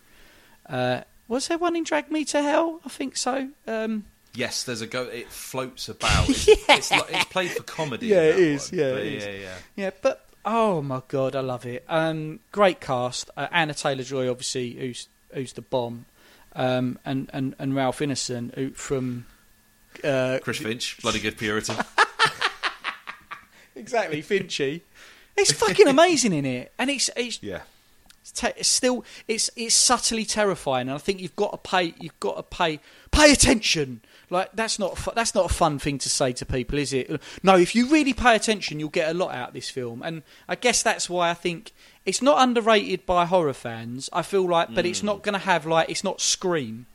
Uh, 0.68 1.02
was 1.28 1.48
there 1.48 1.58
one 1.60 1.76
in 1.76 1.84
Drag 1.84 2.12
Me 2.12 2.26
to 2.26 2.42
Hell? 2.42 2.82
I 2.86 2.90
think 2.90 3.16
so. 3.18 3.50
Um, 3.68 4.06
Yes, 4.36 4.64
there's 4.64 4.82
a 4.82 4.88
goat. 4.88 5.12
It 5.12 5.28
floats 5.32 5.90
about. 5.90 6.30
It's, 6.30 6.48
it's, 6.48 6.92
like, 6.92 7.06
it's 7.10 7.26
played 7.26 7.50
for 7.52 7.64
comedy. 7.64 8.08
Yeah, 8.08 8.22
it 8.22 8.38
is, 8.38 8.72
one. 8.72 8.80
yeah, 8.80 8.92
But 8.92 9.00
it 9.02 9.14
is. 9.14 9.26
yeah, 9.26 9.32
yeah. 9.32 9.56
yeah, 9.76 9.90
but 10.04 10.26
oh 10.46 10.82
my 10.84 11.02
god, 11.08 11.36
I 11.36 11.40
love 11.42 11.66
it. 11.66 11.84
Um, 11.90 12.40
great 12.52 12.80
cast. 12.80 13.32
Uh, 13.36 13.48
Anya 13.52 13.74
Taylor-Joy, 13.74 14.30
obviously, 14.30 14.72
who's 14.74 15.08
who's 15.34 15.54
the 15.54 15.64
bomb, 15.64 16.06
um, 16.56 17.00
and, 17.04 17.30
and 17.34 17.56
and 17.58 17.76
Ralph 17.76 18.00
Ineson, 18.00 18.54
who 18.54 18.70
from 18.72 19.26
uh, 20.04 20.38
Chris 20.44 20.60
Finch, 20.60 21.00
bloody 21.02 21.20
good 21.20 21.38
Puritan. 21.38 21.78
exactly 23.80 24.22
Finchy. 24.22 24.82
It's 25.40 25.52
fucking 25.52 25.88
amazing 25.88 26.34
in 26.34 26.46
it, 26.46 26.74
and 26.78 26.90
it's 26.90 27.10
it's 27.16 27.42
yeah, 27.42 27.62
It's, 28.22 28.32
te- 28.32 28.54
it's 28.58 28.68
still 28.68 29.06
it's 29.28 29.50
it's 29.56 29.74
subtly 29.74 30.26
terrifying, 30.26 30.88
and 30.90 30.96
I 30.96 30.98
think 30.98 31.22
you've 31.22 31.36
got 31.36 31.52
to 31.52 31.58
pay 31.58 31.94
you've 32.00 32.20
got 32.20 32.36
to 32.36 32.44
pay 32.44 32.80
pay 33.12 33.32
attention. 33.32 34.02
Like 34.30 34.52
that's 34.54 34.78
not 34.78 34.98
fu- 34.98 35.12
that's 35.16 35.34
not 35.34 35.50
a 35.50 35.54
fun 35.54 35.80
thing 35.80 35.98
to 36.00 36.10
say 36.10 36.34
to 36.34 36.46
people, 36.46 36.78
is 36.78 36.94
it? 36.94 37.22
No, 37.42 37.56
if 37.56 37.74
you 37.74 37.88
really 37.88 38.14
pay 38.14 38.36
attention, 38.36 38.80
you'll 38.80 38.90
get 38.90 39.10
a 39.10 39.14
lot 39.14 39.34
out 39.34 39.50
of 39.50 39.54
this 39.54 39.70
film, 39.70 40.04
and 40.04 40.24
I 40.48 40.56
guess 40.56 40.84
that's 40.84 41.10
why 41.10 41.30
I 41.30 41.34
think 41.34 41.72
it's 42.06 42.22
not 42.22 42.42
underrated 42.42 43.06
by 43.06 43.26
horror 43.26 43.54
fans. 43.54 44.10
I 44.12 44.22
feel 44.24 44.48
like, 44.48 44.76
but 44.76 44.86
it's 44.86 45.00
hmm. 45.00 45.08
not 45.08 45.24
going 45.24 45.34
to 45.34 45.40
have 45.40 45.66
like 45.66 45.90
it's 45.90 46.04
not 46.04 46.22
Scream. 46.22 46.86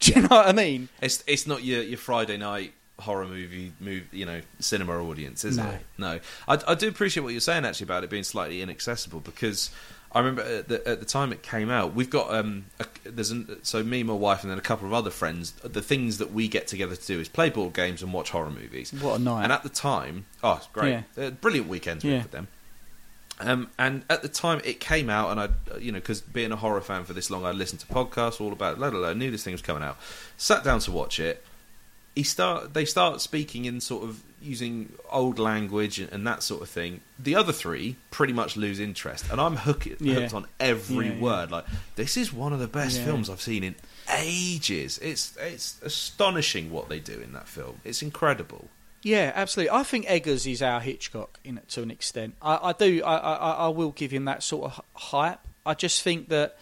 Do 0.00 0.12
you 0.12 0.22
know 0.22 0.28
what 0.28 0.48
I 0.48 0.52
mean? 0.52 0.88
it's 1.00 1.22
it's 1.26 1.46
not 1.46 1.62
your 1.62 1.82
your 1.82 1.98
Friday 1.98 2.38
night 2.38 2.72
horror 3.04 3.26
movie, 3.26 3.72
move 3.80 4.02
you 4.12 4.26
know, 4.26 4.40
cinema 4.58 4.92
audience, 5.02 5.44
is 5.44 5.56
No. 5.56 5.68
it? 5.70 5.80
No, 5.98 6.20
I, 6.48 6.58
I 6.68 6.74
do 6.74 6.88
appreciate 6.88 7.22
what 7.22 7.32
you're 7.32 7.40
saying 7.40 7.64
actually 7.64 7.84
about 7.84 8.04
it 8.04 8.10
being 8.10 8.24
slightly 8.24 8.60
inaccessible 8.62 9.20
because. 9.20 9.70
I 10.16 10.20
remember 10.20 10.42
at 10.42 10.68
the, 10.68 10.86
at 10.88 11.00
the 11.00 11.04
time 11.06 11.32
it 11.32 11.42
came 11.42 11.70
out. 11.70 11.92
We've 11.92 12.08
got 12.08 12.32
um, 12.32 12.66
a, 12.78 12.86
there's 13.02 13.32
an, 13.32 13.58
so 13.64 13.82
me, 13.82 14.04
my 14.04 14.12
wife, 14.12 14.42
and 14.44 14.50
then 14.52 14.58
a 14.58 14.62
couple 14.70 14.86
of 14.86 14.92
other 14.92 15.10
friends. 15.10 15.50
The 15.50 15.82
things 15.82 16.18
that 16.18 16.32
we 16.32 16.46
get 16.46 16.68
together 16.68 16.94
to 16.94 17.04
do 17.04 17.18
is 17.18 17.28
play 17.28 17.50
board 17.50 17.72
games 17.74 18.00
and 18.00 18.12
watch 18.12 18.30
horror 18.30 18.50
movies. 18.52 18.92
What 18.92 19.18
a 19.18 19.22
night! 19.24 19.42
And 19.42 19.50
at 19.52 19.64
the 19.64 19.68
time, 19.68 20.26
oh, 20.44 20.60
great, 20.72 21.02
Uh, 21.18 21.30
brilliant 21.30 21.66
weekends 21.66 22.04
Yeah. 22.04 22.18
with 22.22 22.30
them. 22.30 22.46
Um, 23.40 23.70
and 23.76 24.04
at 24.08 24.22
the 24.22 24.28
time 24.28 24.60
it 24.64 24.78
came 24.78 25.10
out, 25.10 25.32
and 25.32 25.40
I, 25.40 25.48
you 25.80 25.90
know, 25.90 25.98
because 25.98 26.20
being 26.20 26.52
a 26.52 26.56
horror 26.56 26.80
fan 26.80 27.02
for 27.02 27.12
this 27.12 27.28
long, 27.28 27.44
I 27.44 27.50
listened 27.50 27.80
to 27.80 27.86
podcasts 27.88 28.40
all 28.40 28.52
about. 28.52 28.76
Blah, 28.78 28.90
blah, 28.90 29.00
blah, 29.00 29.12
knew 29.14 29.32
this 29.32 29.42
thing 29.42 29.52
was 29.54 29.62
coming 29.62 29.82
out. 29.82 29.98
Sat 30.36 30.62
down 30.62 30.78
to 30.80 30.92
watch 30.92 31.18
it. 31.18 31.44
He 32.14 32.22
start. 32.22 32.74
They 32.74 32.84
start 32.84 33.20
speaking 33.20 33.64
in 33.64 33.80
sort 33.80 34.04
of 34.04 34.22
using 34.40 34.92
old 35.10 35.38
language 35.38 35.98
and, 35.98 36.12
and 36.12 36.26
that 36.26 36.42
sort 36.42 36.62
of 36.62 36.68
thing. 36.68 37.00
The 37.18 37.34
other 37.34 37.52
three 37.52 37.96
pretty 38.10 38.32
much 38.32 38.56
lose 38.56 38.78
interest, 38.78 39.24
and 39.32 39.40
I'm 39.40 39.56
hooked, 39.56 40.00
Yeah. 40.00 40.14
hooked 40.14 40.34
on 40.34 40.46
every 40.60 41.06
Yeah, 41.06 41.12
yeah. 41.14 41.20
word. 41.20 41.50
Like 41.50 41.64
this 41.96 42.16
is 42.16 42.32
one 42.32 42.52
of 42.52 42.60
the 42.60 42.68
best 42.68 42.98
Yeah. 42.98 43.06
films 43.06 43.28
I've 43.30 43.40
seen 43.42 43.64
in 43.64 43.74
ages. 44.16 44.98
It's 44.98 45.36
it's 45.38 45.80
astonishing 45.82 46.70
what 46.70 46.88
they 46.88 47.00
do 47.00 47.18
in 47.20 47.32
that 47.32 47.48
film. 47.48 47.80
It's 47.84 48.02
incredible. 48.02 48.68
Yeah, 49.02 49.32
absolutely. 49.34 49.70
I 49.70 49.82
think 49.82 50.06
Eggers 50.08 50.46
is 50.46 50.62
our 50.62 50.80
Hitchcock 50.80 51.38
in 51.44 51.60
to 51.68 51.82
an 51.82 51.90
extent. 51.90 52.36
I, 52.40 52.70
I 52.70 52.72
do. 52.72 53.02
I, 53.04 53.16
I, 53.16 53.50
I 53.66 53.68
will 53.68 53.90
give 53.90 54.10
him 54.10 54.24
that 54.26 54.42
sort 54.42 54.64
of 54.72 54.80
hype. 54.94 55.40
I 55.66 55.74
just 55.74 56.02
think 56.02 56.28
that, 56.30 56.56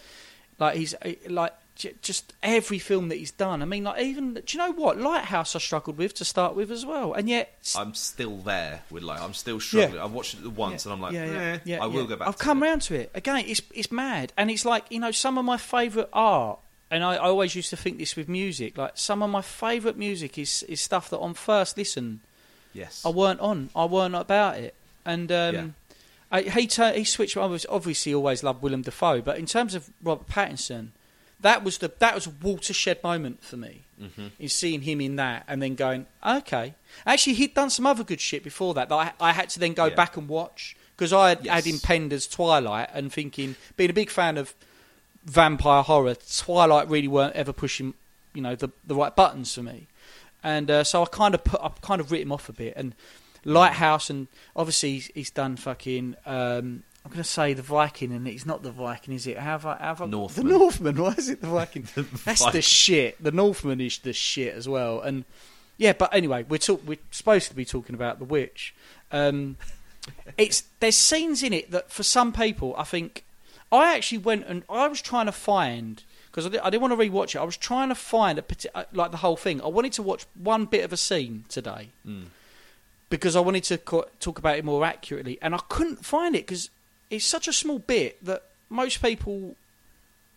like 0.59 0.75
he's 0.77 0.93
like 1.27 1.53
just 1.75 2.33
every 2.41 2.79
film 2.79 3.09
that 3.09 3.15
he's 3.15 3.31
done. 3.31 3.61
I 3.61 3.65
mean, 3.65 3.83
like 3.83 4.01
even 4.01 4.35
do 4.35 4.43
you 4.47 4.57
know 4.57 4.71
what 4.71 4.97
Lighthouse 4.97 5.55
I 5.55 5.59
struggled 5.59 5.97
with 5.97 6.13
to 6.15 6.25
start 6.25 6.55
with 6.55 6.71
as 6.71 6.85
well, 6.85 7.13
and 7.13 7.27
yet 7.27 7.57
I'm 7.77 7.93
still 7.93 8.37
there 8.37 8.81
with 8.89 9.03
like 9.03 9.21
I'm 9.21 9.33
still 9.33 9.59
struggling. 9.59 9.95
Yeah. 9.95 10.05
I've 10.05 10.11
watched 10.11 10.35
it 10.35 10.45
once 10.45 10.85
Yeah, 10.85 10.91
and 10.91 10.97
I'm 10.97 11.01
like, 11.01 11.13
yeah, 11.13 11.59
yeah, 11.65 11.77
eh, 11.77 11.83
I 11.83 11.87
will 11.87 12.05
go 12.05 12.15
back. 12.15 12.27
I've 12.27 12.37
to 12.37 12.43
come 12.43 12.63
it. 12.63 12.67
round 12.67 12.81
to 12.83 12.95
it 12.95 13.11
again. 13.13 13.45
It's 13.47 13.61
it's 13.73 13.91
mad, 13.91 14.33
and 14.37 14.51
it's 14.51 14.65
like 14.65 14.85
you 14.89 14.99
know 14.99 15.11
some 15.11 15.37
of 15.37 15.45
my 15.45 15.57
favourite 15.57 16.09
art. 16.13 16.59
And 16.91 17.03
I, 17.03 17.15
I 17.15 17.27
always 17.29 17.55
used 17.55 17.71
to 17.71 17.77
think 17.77 17.97
this 17.97 18.15
with 18.15 18.29
music. 18.29 18.77
Like 18.77 18.91
some 18.95 19.23
of 19.23 19.29
my 19.29 19.41
favourite 19.41 19.97
music 19.97 20.37
is 20.37 20.63
is 20.63 20.79
stuff 20.79 21.09
that 21.09 21.19
on 21.19 21.33
first 21.33 21.77
listen 21.77 22.21
Yes. 22.73 23.05
I 23.05 23.09
weren't 23.09 23.39
on. 23.39 23.69
I 23.75 23.85
weren't 23.85 24.15
about 24.15 24.57
it. 24.57 24.75
And 25.05 25.31
um. 25.31 25.75
I, 26.31 26.41
he 26.41 26.61
he 26.65 27.03
switched. 27.03 27.37
I 27.37 27.45
was 27.45 27.63
obviously 27.69 28.11
always 28.11 28.41
loved 28.41 28.63
Willem 28.63 28.81
Dafoe, 28.81 29.21
but 29.21 29.37
in 29.37 29.45
terms 29.45 29.75
of 29.75 29.91
Robert 30.01 30.27
Pattinson, 30.27 30.87
that 31.43 31.63
was 31.63 31.77
the 31.77 31.91
that 31.99 32.13
was 32.15 32.25
a 32.27 32.31
watershed 32.41 33.01
moment 33.03 33.43
for 33.43 33.55
me. 33.57 33.83
Mhm. 34.01 34.31
Is 34.39 34.53
seeing 34.53 34.81
him 34.81 34.99
in 34.99 35.15
that 35.17 35.45
and 35.47 35.61
then 35.61 35.75
going, 35.75 36.07
okay. 36.25 36.73
Actually, 37.05 37.35
he'd 37.35 37.53
done 37.53 37.69
some 37.69 37.85
other 37.85 38.03
good 38.03 38.19
shit 38.19 38.43
before 38.43 38.73
that 38.73 38.89
that 38.89 38.95
I, 38.95 39.29
I 39.29 39.31
had 39.31 39.49
to 39.51 39.59
then 39.59 39.73
go 39.73 39.85
Yeah. 39.85 39.95
back 39.95 40.17
and 40.17 40.27
watch 40.27 40.75
because 40.97 41.13
I 41.13 41.29
had, 41.29 41.45
Yes. 41.45 41.53
had 41.53 41.65
him 41.73 41.79
penned 41.79 42.11
as 42.11 42.27
Twilight 42.27 42.89
and 42.93 43.13
thinking, 43.13 43.55
being 43.77 43.89
a 43.89 43.93
big 43.93 44.09
fan 44.09 44.37
of 44.37 44.53
vampire 45.25 45.83
horror, 45.83 46.15
Twilight 46.15 46.89
really 46.89 47.07
weren't 47.07 47.35
ever 47.35 47.53
pushing, 47.53 47.93
you 48.33 48.41
know, 48.41 48.55
the 48.55 48.69
the 48.85 48.95
right 48.95 49.15
buttons 49.15 49.53
for 49.53 49.63
me 49.63 49.87
and 50.43 50.69
uh, 50.69 50.83
so 50.83 51.03
I 51.03 51.05
kind 51.05 51.33
of 51.33 51.43
put, 51.45 51.61
I've 51.63 51.79
kind 51.81 52.01
of 52.01 52.11
written 52.11 52.27
him 52.27 52.31
off 52.33 52.49
a 52.49 52.53
bit. 52.53 52.73
And 52.75 52.93
Lighthouse, 53.45 54.09
and 54.09 54.27
obviously 54.55 54.93
he's, 54.95 55.07
he's 55.13 55.31
done 55.31 55.55
fucking. 55.55 56.15
Um, 56.25 56.83
I'm 57.05 57.11
going 57.11 57.21
to 57.23 57.29
say 57.29 57.53
the 57.53 57.61
Viking, 57.61 58.13
and 58.13 58.27
it's 58.27 58.45
not 58.45 58.63
the 58.63 58.71
Viking, 58.71 59.13
is 59.13 59.27
it? 59.27 59.37
How 59.37 59.51
have 59.51 59.65
I, 59.65 59.75
how 59.77 59.87
have 59.87 60.01
I, 60.01 60.05
Northman. 60.05 60.47
The 60.47 60.57
Northman. 60.57 60.95
Why 61.03 61.13
is 61.17 61.29
it 61.29 61.41
the 61.41 61.47
Viking? 61.47 61.87
The 61.95 62.03
That's 62.25 62.49
the 62.51 62.61
shit. 62.61 63.21
The 63.21 63.31
Northman 63.31 63.81
is 63.81 63.99
the 63.99 64.13
shit 64.13 64.53
as 64.55 64.69
well. 64.69 65.01
And 65.01 65.25
yeah, 65.77 65.93
but 65.93 66.13
anyway, 66.13 66.45
we're 66.47 66.59
talk, 66.59 66.81
we're 66.85 66.99
supposed 67.11 67.49
to 67.49 67.55
be 67.55 67.65
talking 67.65 67.93
about 67.93 68.19
the 68.19 68.25
witch. 68.25 68.73
Um, 69.11 69.57
it's 70.37 70.63
there's 70.79 70.95
scenes 70.95 71.43
in 71.43 71.51
it 71.53 71.71
that 71.71 71.91
for 71.91 72.03
some 72.03 72.31
people, 72.31 72.73
I 72.77 72.83
think 72.83 73.25
I 73.71 73.95
actually 73.95 74.19
went 74.19 74.45
and 74.47 74.63
I 74.69 74.87
was 74.87 75.01
trying 75.01 75.25
to 75.25 75.31
find 75.33 76.03
because 76.31 76.45
I, 76.45 76.49
di- 76.49 76.59
I 76.59 76.69
didn't 76.69 76.81
want 76.89 76.99
to 76.99 77.09
rewatch 77.09 77.35
it. 77.35 77.39
I 77.39 77.43
was 77.43 77.57
trying 77.57 77.89
to 77.89 77.95
find 77.95 78.39
a 78.39 78.43
uh, 78.73 78.85
like 78.93 79.11
the 79.11 79.17
whole 79.17 79.35
thing. 79.35 79.61
I 79.61 79.67
wanted 79.67 79.91
to 79.93 80.03
watch 80.03 80.25
one 80.35 80.65
bit 80.65 80.85
of 80.85 80.93
a 80.93 80.97
scene 80.97 81.43
today 81.49 81.89
Mm. 82.07 82.25
because 83.09 83.35
I 83.35 83.39
wanted 83.41 83.63
to 83.65 83.77
talk 83.77 84.39
about 84.39 84.57
it 84.57 84.63
more 84.63 84.85
accurately, 84.85 85.37
and 85.41 85.53
I 85.53 85.59
couldn't 85.69 86.05
find 86.05 86.35
it 86.35 86.45
because 86.47 86.69
it's 87.15 87.25
such 87.25 87.47
a 87.47 87.53
small 87.53 87.79
bit 87.79 88.23
that 88.25 88.43
most 88.69 89.01
people 89.01 89.55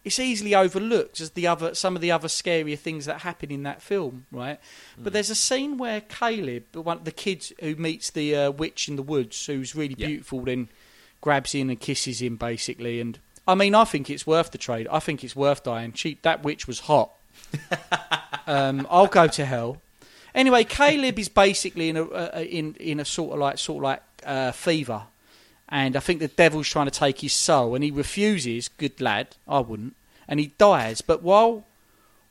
it's 0.05 0.21
easily 0.21 0.55
overlooked 0.55 1.21
as 1.21 1.31
the 1.31 1.47
other 1.49 1.75
some 1.75 1.97
of 1.97 2.03
the 2.03 2.13
other 2.13 2.29
scarier 2.29 2.79
things 2.79 3.07
that 3.07 3.23
happen 3.23 3.51
in 3.51 3.65
that 3.65 3.83
film, 3.83 4.27
right? 4.31 4.61
But 4.97 5.13
there's 5.13 5.31
a 5.31 5.35
scene 5.35 5.79
where 5.79 6.01
Caleb, 6.01 6.63
the 6.73 6.81
one 6.81 7.01
the 7.03 7.11
kid 7.11 7.45
who 7.61 7.75
meets 7.75 8.11
the 8.11 8.37
uh, 8.37 8.51
witch 8.53 8.89
in 8.89 8.95
the 8.97 9.03
woods, 9.03 9.45
who's 9.47 9.75
really 9.75 9.97
Yeah. 9.99 10.07
beautiful, 10.07 10.43
then 10.43 10.69
grabs 11.21 11.55
in 11.57 11.71
and 11.71 11.81
kisses 11.81 12.23
him 12.23 12.37
basically. 12.37 13.01
And 13.01 13.19
I 13.49 13.57
mean, 13.57 13.75
I 13.75 13.85
think 13.85 14.09
it's 14.09 14.27
worth 14.27 14.53
the 14.53 14.59
trade. 14.59 14.87
I 14.93 15.01
think 15.01 15.25
it's 15.25 15.35
worth 15.35 15.65
dying. 15.65 15.93
She, 15.95 16.19
that 16.23 16.45
witch 16.45 16.69
was 16.69 16.81
hot. 16.81 17.11
um, 18.47 18.87
I'll 18.91 19.07
go 19.07 19.27
to 19.27 19.45
hell. 19.45 19.81
Anyway, 20.35 20.65
Caleb 20.65 21.19
is 21.19 21.29
basically 21.29 21.89
in 21.89 21.97
a 21.97 22.05
uh, 22.05 22.45
in 22.49 22.75
in 22.79 23.01
a 23.01 23.05
sort 23.05 23.33
of 23.33 23.39
like 23.41 23.59
sort 23.59 23.79
of 23.79 23.83
like 23.85 24.03
uh, 24.25 24.53
fever, 24.53 25.03
and 25.69 25.97
I 25.97 26.01
think 26.01 26.21
the 26.21 26.29
devil's 26.29 26.69
trying 26.69 26.87
to 26.87 26.91
take 26.91 27.21
his 27.21 27.33
soul, 27.33 27.75
and 27.75 27.83
he 27.83 27.91
refuses. 27.91 28.69
Good 28.69 29.01
lad, 29.01 29.37
I 29.49 29.61
wouldn't, 29.61 29.97
and 30.29 30.39
he 30.39 30.53
dies. 30.59 31.01
But 31.01 31.23
while 31.23 31.65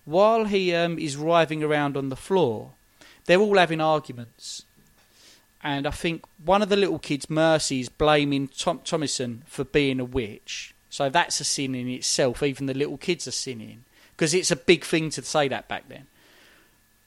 while 0.05 0.45
he 0.45 0.73
um, 0.73 0.99
is 0.99 1.17
writhing 1.17 1.63
around 1.63 1.97
on 1.97 2.09
the 2.09 2.15
floor, 2.15 2.71
they're 3.25 3.39
all 3.39 3.57
having 3.57 3.81
arguments, 3.81 4.63
and 5.63 5.87
I 5.87 5.91
think 5.91 6.23
one 6.43 6.61
of 6.61 6.69
the 6.69 6.77
little 6.77 6.99
kids, 6.99 7.29
Mercy, 7.29 7.81
is 7.81 7.89
blaming 7.89 8.47
Tom 8.47 8.79
Thomasin 8.79 9.41
for 9.45 9.63
being 9.63 9.99
a 9.99 10.05
witch. 10.05 10.73
So 10.89 11.09
that's 11.09 11.41
a 11.41 11.43
sin 11.43 11.75
in 11.75 11.89
itself. 11.89 12.41
Even 12.41 12.67
the 12.67 12.73
little 12.73 12.97
kids 12.97 13.27
are 13.27 13.31
sinning 13.31 13.83
because 14.11 14.33
it's 14.33 14.51
a 14.51 14.55
big 14.55 14.85
thing 14.85 15.09
to 15.09 15.21
say 15.21 15.49
that 15.49 15.67
back 15.67 15.89
then 15.89 16.07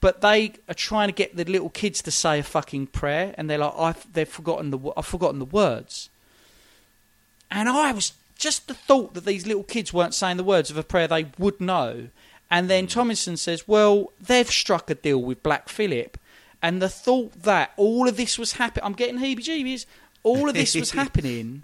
but 0.01 0.21
they 0.21 0.53
are 0.67 0.73
trying 0.73 1.09
to 1.09 1.13
get 1.13 1.35
the 1.35 1.43
little 1.43 1.69
kids 1.69 2.01
to 2.03 2.11
say 2.11 2.39
a 2.39 2.43
fucking 2.43 2.87
prayer, 2.87 3.33
and 3.37 3.49
they're 3.49 3.57
like, 3.57 3.73
I've, 3.77 4.13
they've 4.13 4.27
forgotten 4.27 4.71
the, 4.71 4.79
I've 4.95 5.05
forgotten 5.05 5.39
the 5.39 5.45
words. 5.45 6.09
And 7.51 7.67
I 7.69 7.91
was 7.91 8.13
just 8.37 8.67
the 8.67 8.73
thought 8.73 9.13
that 9.13 9.25
these 9.25 9.45
little 9.45 9.63
kids 9.63 9.93
weren't 9.93 10.13
saying 10.13 10.37
the 10.37 10.43
words 10.43 10.71
of 10.71 10.77
a 10.77 10.83
prayer 10.83 11.07
they 11.07 11.27
would 11.37 11.59
know. 11.59 12.07
And 12.49 12.69
then 12.69 12.87
mm. 12.87 12.89
Tomlinson 12.89 13.37
says, 13.37 13.67
well, 13.67 14.11
they've 14.19 14.49
struck 14.49 14.89
a 14.89 14.95
deal 14.95 15.21
with 15.21 15.43
Black 15.43 15.69
Phillip. 15.69 16.17
And 16.61 16.81
the 16.81 16.89
thought 16.89 17.43
that 17.43 17.71
all 17.77 18.07
of 18.07 18.17
this 18.17 18.37
was 18.37 18.53
happening, 18.53 18.85
I'm 18.85 18.93
getting 18.93 19.19
heebie-jeebies. 19.19 19.85
All 20.23 20.49
of 20.49 20.55
this 20.55 20.75
was 20.75 20.91
happening. 21.03 21.63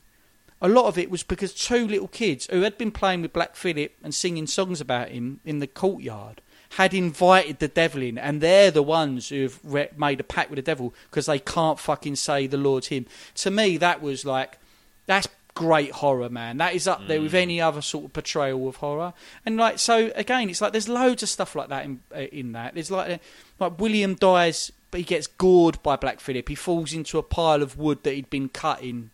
A 0.61 0.69
lot 0.69 0.85
of 0.85 0.97
it 0.97 1.09
was 1.09 1.23
because 1.23 1.53
two 1.53 1.87
little 1.87 2.07
kids 2.07 2.47
who 2.49 2.61
had 2.61 2.77
been 2.77 2.91
playing 2.91 3.21
with 3.21 3.33
Black 3.33 3.55
Phillip 3.55 3.93
and 4.03 4.15
singing 4.15 4.47
songs 4.47 4.79
about 4.79 5.09
him 5.09 5.39
in 5.43 5.59
the 5.59 5.67
courtyard 5.67 6.41
had 6.71 6.93
invited 6.93 7.59
the 7.59 7.67
devil 7.67 8.01
in, 8.01 8.17
and 8.17 8.41
they're 8.41 8.71
the 8.71 8.83
ones 8.83 9.29
who've 9.29 9.59
re- 9.63 9.89
made 9.97 10.19
a 10.19 10.23
pact 10.23 10.49
with 10.49 10.57
the 10.57 10.61
devil 10.61 10.93
because 11.09 11.25
they 11.25 11.39
can't 11.39 11.79
fucking 11.79 12.15
say 12.15 12.47
the 12.47 12.57
Lord's 12.57 12.87
hymn. 12.87 13.05
To 13.35 13.51
me, 13.51 13.77
that 13.77 14.01
was 14.01 14.25
like 14.25 14.57
that's 15.05 15.27
great 15.55 15.91
horror, 15.91 16.29
man. 16.29 16.57
That 16.57 16.75
is 16.75 16.87
up 16.87 17.07
there 17.07 17.21
with 17.21 17.33
any 17.33 17.59
other 17.59 17.81
sort 17.81 18.05
of 18.05 18.13
portrayal 18.13 18.67
of 18.67 18.75
horror. 18.75 19.13
And 19.45 19.57
like 19.57 19.79
so, 19.79 20.11
again, 20.15 20.49
it's 20.49 20.61
like 20.61 20.73
there's 20.73 20.89
loads 20.89 21.23
of 21.23 21.29
stuff 21.29 21.55
like 21.55 21.69
that 21.69 21.85
in 21.85 22.01
uh, 22.15 22.19
in 22.19 22.51
that. 22.51 22.75
There's 22.75 22.91
like 22.91 23.19
like 23.59 23.79
William 23.79 24.13
dies, 24.15 24.71
but 24.91 24.99
he 24.99 25.03
gets 25.03 25.25
gored 25.27 25.81
by 25.81 25.95
Black 25.95 26.19
Phillip. 26.19 26.47
He 26.47 26.55
falls 26.55 26.93
into 26.93 27.17
a 27.17 27.23
pile 27.23 27.63
of 27.63 27.77
wood 27.77 28.03
that 28.03 28.13
he'd 28.13 28.29
been 28.29 28.49
cutting. 28.49 29.09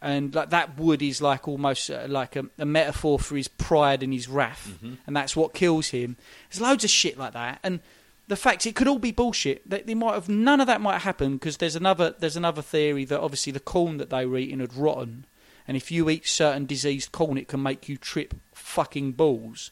And 0.00 0.34
like 0.34 0.50
that 0.50 0.76
wood 0.76 1.00
is 1.00 1.22
like 1.22 1.46
almost 1.46 1.88
uh, 1.88 2.06
like 2.08 2.34
a, 2.34 2.46
a 2.58 2.64
metaphor 2.64 3.20
for 3.20 3.36
his 3.36 3.46
pride 3.46 4.02
and 4.02 4.12
his 4.12 4.28
wrath, 4.28 4.76
and 5.06 5.16
that's 5.16 5.36
what 5.36 5.54
kills 5.54 5.88
him. 5.88 6.16
There's 6.50 6.60
loads 6.60 6.82
of 6.82 6.90
shit 6.90 7.16
like 7.16 7.34
that, 7.34 7.60
and 7.62 7.78
the 8.26 8.34
fact 8.34 8.66
it 8.66 8.74
could 8.74 8.88
all 8.88 8.98
be 8.98 9.12
bullshit. 9.12 9.68
They, 9.68 9.82
they 9.82 9.94
might 9.94 10.14
have 10.14 10.28
none 10.28 10.60
of 10.60 10.66
that 10.66 10.80
might 10.80 11.02
happen 11.02 11.34
because 11.34 11.58
there's 11.58 11.76
another 11.76 12.16
there's 12.18 12.36
another 12.36 12.62
theory 12.62 13.04
that 13.04 13.20
obviously 13.20 13.52
the 13.52 13.60
corn 13.60 13.98
that 13.98 14.10
they 14.10 14.26
were 14.26 14.38
eating 14.38 14.58
had 14.58 14.74
rotten, 14.74 15.24
and 15.66 15.76
if 15.76 15.90
you 15.90 16.08
eat 16.10 16.26
certain 16.26 16.66
diseased 16.66 17.12
corn, 17.12 17.38
it 17.38 17.48
can 17.48 17.62
make 17.62 17.88
you 17.88 17.96
trip 17.96 18.34
fucking 18.52 19.12
balls. 19.12 19.70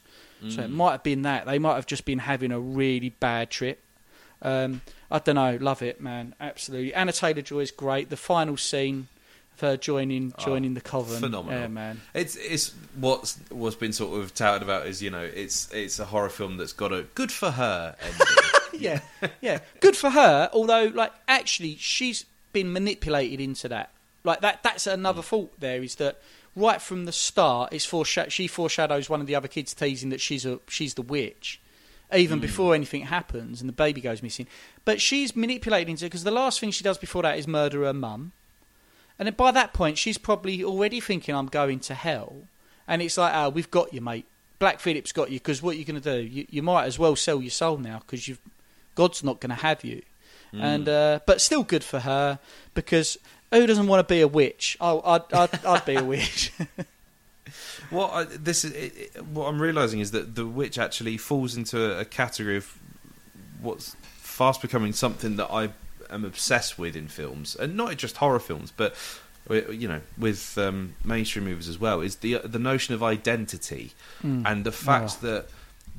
So 0.49 0.63
it 0.63 0.71
might 0.71 0.93
have 0.93 1.03
been 1.03 1.21
that 1.21 1.45
they 1.45 1.59
might 1.59 1.75
have 1.75 1.85
just 1.85 2.03
been 2.03 2.17
having 2.17 2.51
a 2.51 2.59
really 2.59 3.09
bad 3.09 3.51
trip. 3.51 3.79
Um, 4.41 4.81
I 5.11 5.19
don't 5.19 5.35
know, 5.35 5.55
love 5.61 5.83
it, 5.83 6.01
man, 6.01 6.33
absolutely. 6.39 6.95
Anya 6.95 7.13
Taylor-Joy 7.13 7.59
is 7.59 7.69
great. 7.69 8.09
The 8.09 8.17
final 8.17 8.57
scene 8.57 9.07
of 9.53 9.59
her 9.59 9.77
joining 9.77 10.33
joining 10.39 10.73
the 10.73 10.81
coven, 10.81 11.19
phenomenal. 11.19 11.59
yeah, 11.61 11.67
man. 11.67 12.01
It's 12.15 12.35
it's 12.37 12.73
what's 12.95 13.37
what's 13.51 13.75
been 13.75 13.93
sort 13.93 14.19
of 14.19 14.33
touted 14.33 14.63
about 14.63 14.87
is 14.87 15.03
you 15.03 15.11
know 15.11 15.21
it's 15.21 15.71
it's 15.71 15.99
a 15.99 16.05
horror 16.05 16.29
film 16.29 16.57
that's 16.57 16.73
got 16.73 16.91
a 16.91 17.03
good 17.13 17.31
for 17.31 17.51
her 17.51 17.95
yeah, 18.73 19.01
yeah. 19.41 19.59
Good 19.79 19.95
for 19.95 20.09
her. 20.09 20.49
Although, 20.53 20.91
like, 20.93 21.13
actually, 21.27 21.77
she's 21.77 22.25
been 22.53 22.73
manipulated 22.73 23.39
into 23.39 23.69
that. 23.69 23.91
Like 24.23 24.41
that. 24.41 24.63
That's 24.63 24.87
another 24.87 25.21
fault. 25.21 25.53
There 25.59 25.81
is 25.81 25.95
that 25.95 26.19
right 26.55 26.81
from 26.81 27.05
the 27.05 27.11
start, 27.11 27.73
it's 27.73 27.85
foreshadow- 27.85 28.29
she 28.29 28.47
foreshadows 28.47 29.09
one 29.09 29.21
of 29.21 29.27
the 29.27 29.35
other 29.35 29.47
kids 29.47 29.73
teasing 29.73 30.09
that 30.09 30.21
she's 30.21 30.45
a 30.45 30.59
she's 30.67 30.93
the 30.93 31.01
witch, 31.01 31.59
even 32.13 32.39
hmm. 32.39 32.41
before 32.41 32.75
anything 32.75 33.03
happens 33.03 33.61
and 33.61 33.69
the 33.69 33.73
baby 33.73 34.01
goes 34.01 34.21
missing. 34.21 34.47
But 34.85 35.01
she's 35.01 35.35
manipulating 35.35 35.91
into 35.91 36.05
because 36.05 36.23
the 36.23 36.31
last 36.31 36.59
thing 36.59 36.71
she 36.71 36.83
does 36.83 36.97
before 36.97 37.23
that 37.23 37.37
is 37.37 37.47
murder 37.47 37.83
her 37.83 37.93
mum, 37.93 38.33
and 39.17 39.27
then 39.27 39.35
by 39.35 39.51
that 39.51 39.73
point, 39.73 39.97
she's 39.97 40.17
probably 40.17 40.63
already 40.63 40.99
thinking, 40.99 41.35
"I'm 41.35 41.47
going 41.47 41.79
to 41.81 41.93
hell." 41.93 42.47
And 42.87 43.01
it's 43.01 43.17
like, 43.17 43.33
"Oh, 43.33 43.49
we've 43.49 43.71
got 43.71 43.93
you, 43.93 44.01
mate. 44.01 44.25
Black 44.59 44.79
Phillip's 44.79 45.11
got 45.11 45.31
you 45.31 45.39
because 45.39 45.61
what 45.61 45.75
are 45.75 45.79
you 45.79 45.85
going 45.85 46.01
to 46.01 46.21
do? 46.21 46.21
You, 46.21 46.45
you 46.49 46.61
might 46.61 46.85
as 46.85 46.99
well 46.99 47.15
sell 47.15 47.41
your 47.41 47.51
soul 47.51 47.77
now 47.77 47.99
because 47.99 48.27
you've 48.27 48.41
God's 48.95 49.23
not 49.23 49.39
going 49.39 49.55
to 49.55 49.61
have 49.61 49.83
you." 49.83 50.01
Hmm. 50.51 50.61
And 50.61 50.89
uh, 50.89 51.19
but 51.25 51.39
still 51.39 51.63
good 51.63 51.83
for 51.83 51.99
her 51.99 52.39
because 52.73 53.17
who 53.59 53.67
doesn't 53.67 53.87
want 53.87 54.07
to 54.07 54.13
be 54.13 54.21
a 54.21 54.27
witch? 54.27 54.77
Oh, 54.81 55.01
I'd 55.03 55.33
I'd, 55.33 55.65
I'd 55.65 55.85
be 55.85 55.95
a 55.95 56.03
witch. 56.03 56.51
What 57.89 58.13
I, 58.13 58.23
this 58.23 58.63
is, 58.63 58.71
it, 58.71 59.11
it- 59.15 59.25
what 59.25 59.47
I'm 59.47 59.61
realizing 59.61 59.99
is 59.99 60.11
that 60.11 60.35
the 60.35 60.45
witch 60.45 60.77
actually 60.77 61.17
falls 61.17 61.57
into 61.57 61.93
a, 61.97 62.01
a 62.01 62.05
category 62.05 62.55
of 62.55 62.77
what's 63.61 63.95
fast 64.03 64.61
becoming 64.61 64.93
something 64.93 65.35
that 65.35 65.51
I 65.51 65.69
am 66.09 66.23
obsessed 66.23 66.79
with 66.79 66.95
in 66.95 67.09
films, 67.09 67.55
and 67.55 67.75
not 67.75 67.97
just 67.97 68.17
horror 68.17 68.39
films, 68.39 68.71
but 68.75 68.95
you 69.49 69.87
know, 69.89 69.99
with 70.17 70.57
um, 70.57 70.95
mainstream 71.03 71.43
movies 71.45 71.67
as 71.67 71.77
well. 71.79 71.99
Is 71.99 72.17
the 72.17 72.37
the 72.37 72.59
notion 72.59 72.93
of 72.93 73.03
identity 73.03 73.91
and 74.23 74.63
the 74.63 74.71
fact 74.71 75.19
that 75.21 75.47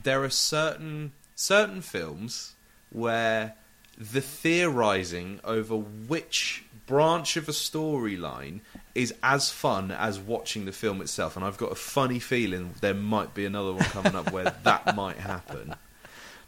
there 0.02 0.22
are 0.24 0.30
certain 0.30 1.12
certain 1.34 1.82
films 1.82 2.54
where 2.90 3.54
the 3.98 4.22
theorizing 4.22 5.40
over 5.44 5.76
which 5.76 6.64
branch 6.92 7.38
of 7.38 7.48
a 7.48 7.52
storyline 7.52 8.60
is 8.94 9.14
as 9.22 9.48
fun 9.48 9.90
as 9.90 10.18
watching 10.18 10.66
the 10.66 10.72
film 10.72 11.00
itself. 11.00 11.36
And 11.36 11.44
I've 11.44 11.56
got 11.56 11.72
a 11.72 11.74
funny 11.74 12.18
feeling 12.18 12.74
there 12.82 12.92
might 12.92 13.32
be 13.32 13.46
another 13.46 13.72
one 13.72 13.84
coming 13.84 14.14
up 14.14 14.30
where 14.30 14.44
that 14.64 14.94
might 14.94 15.16
happen. 15.16 15.74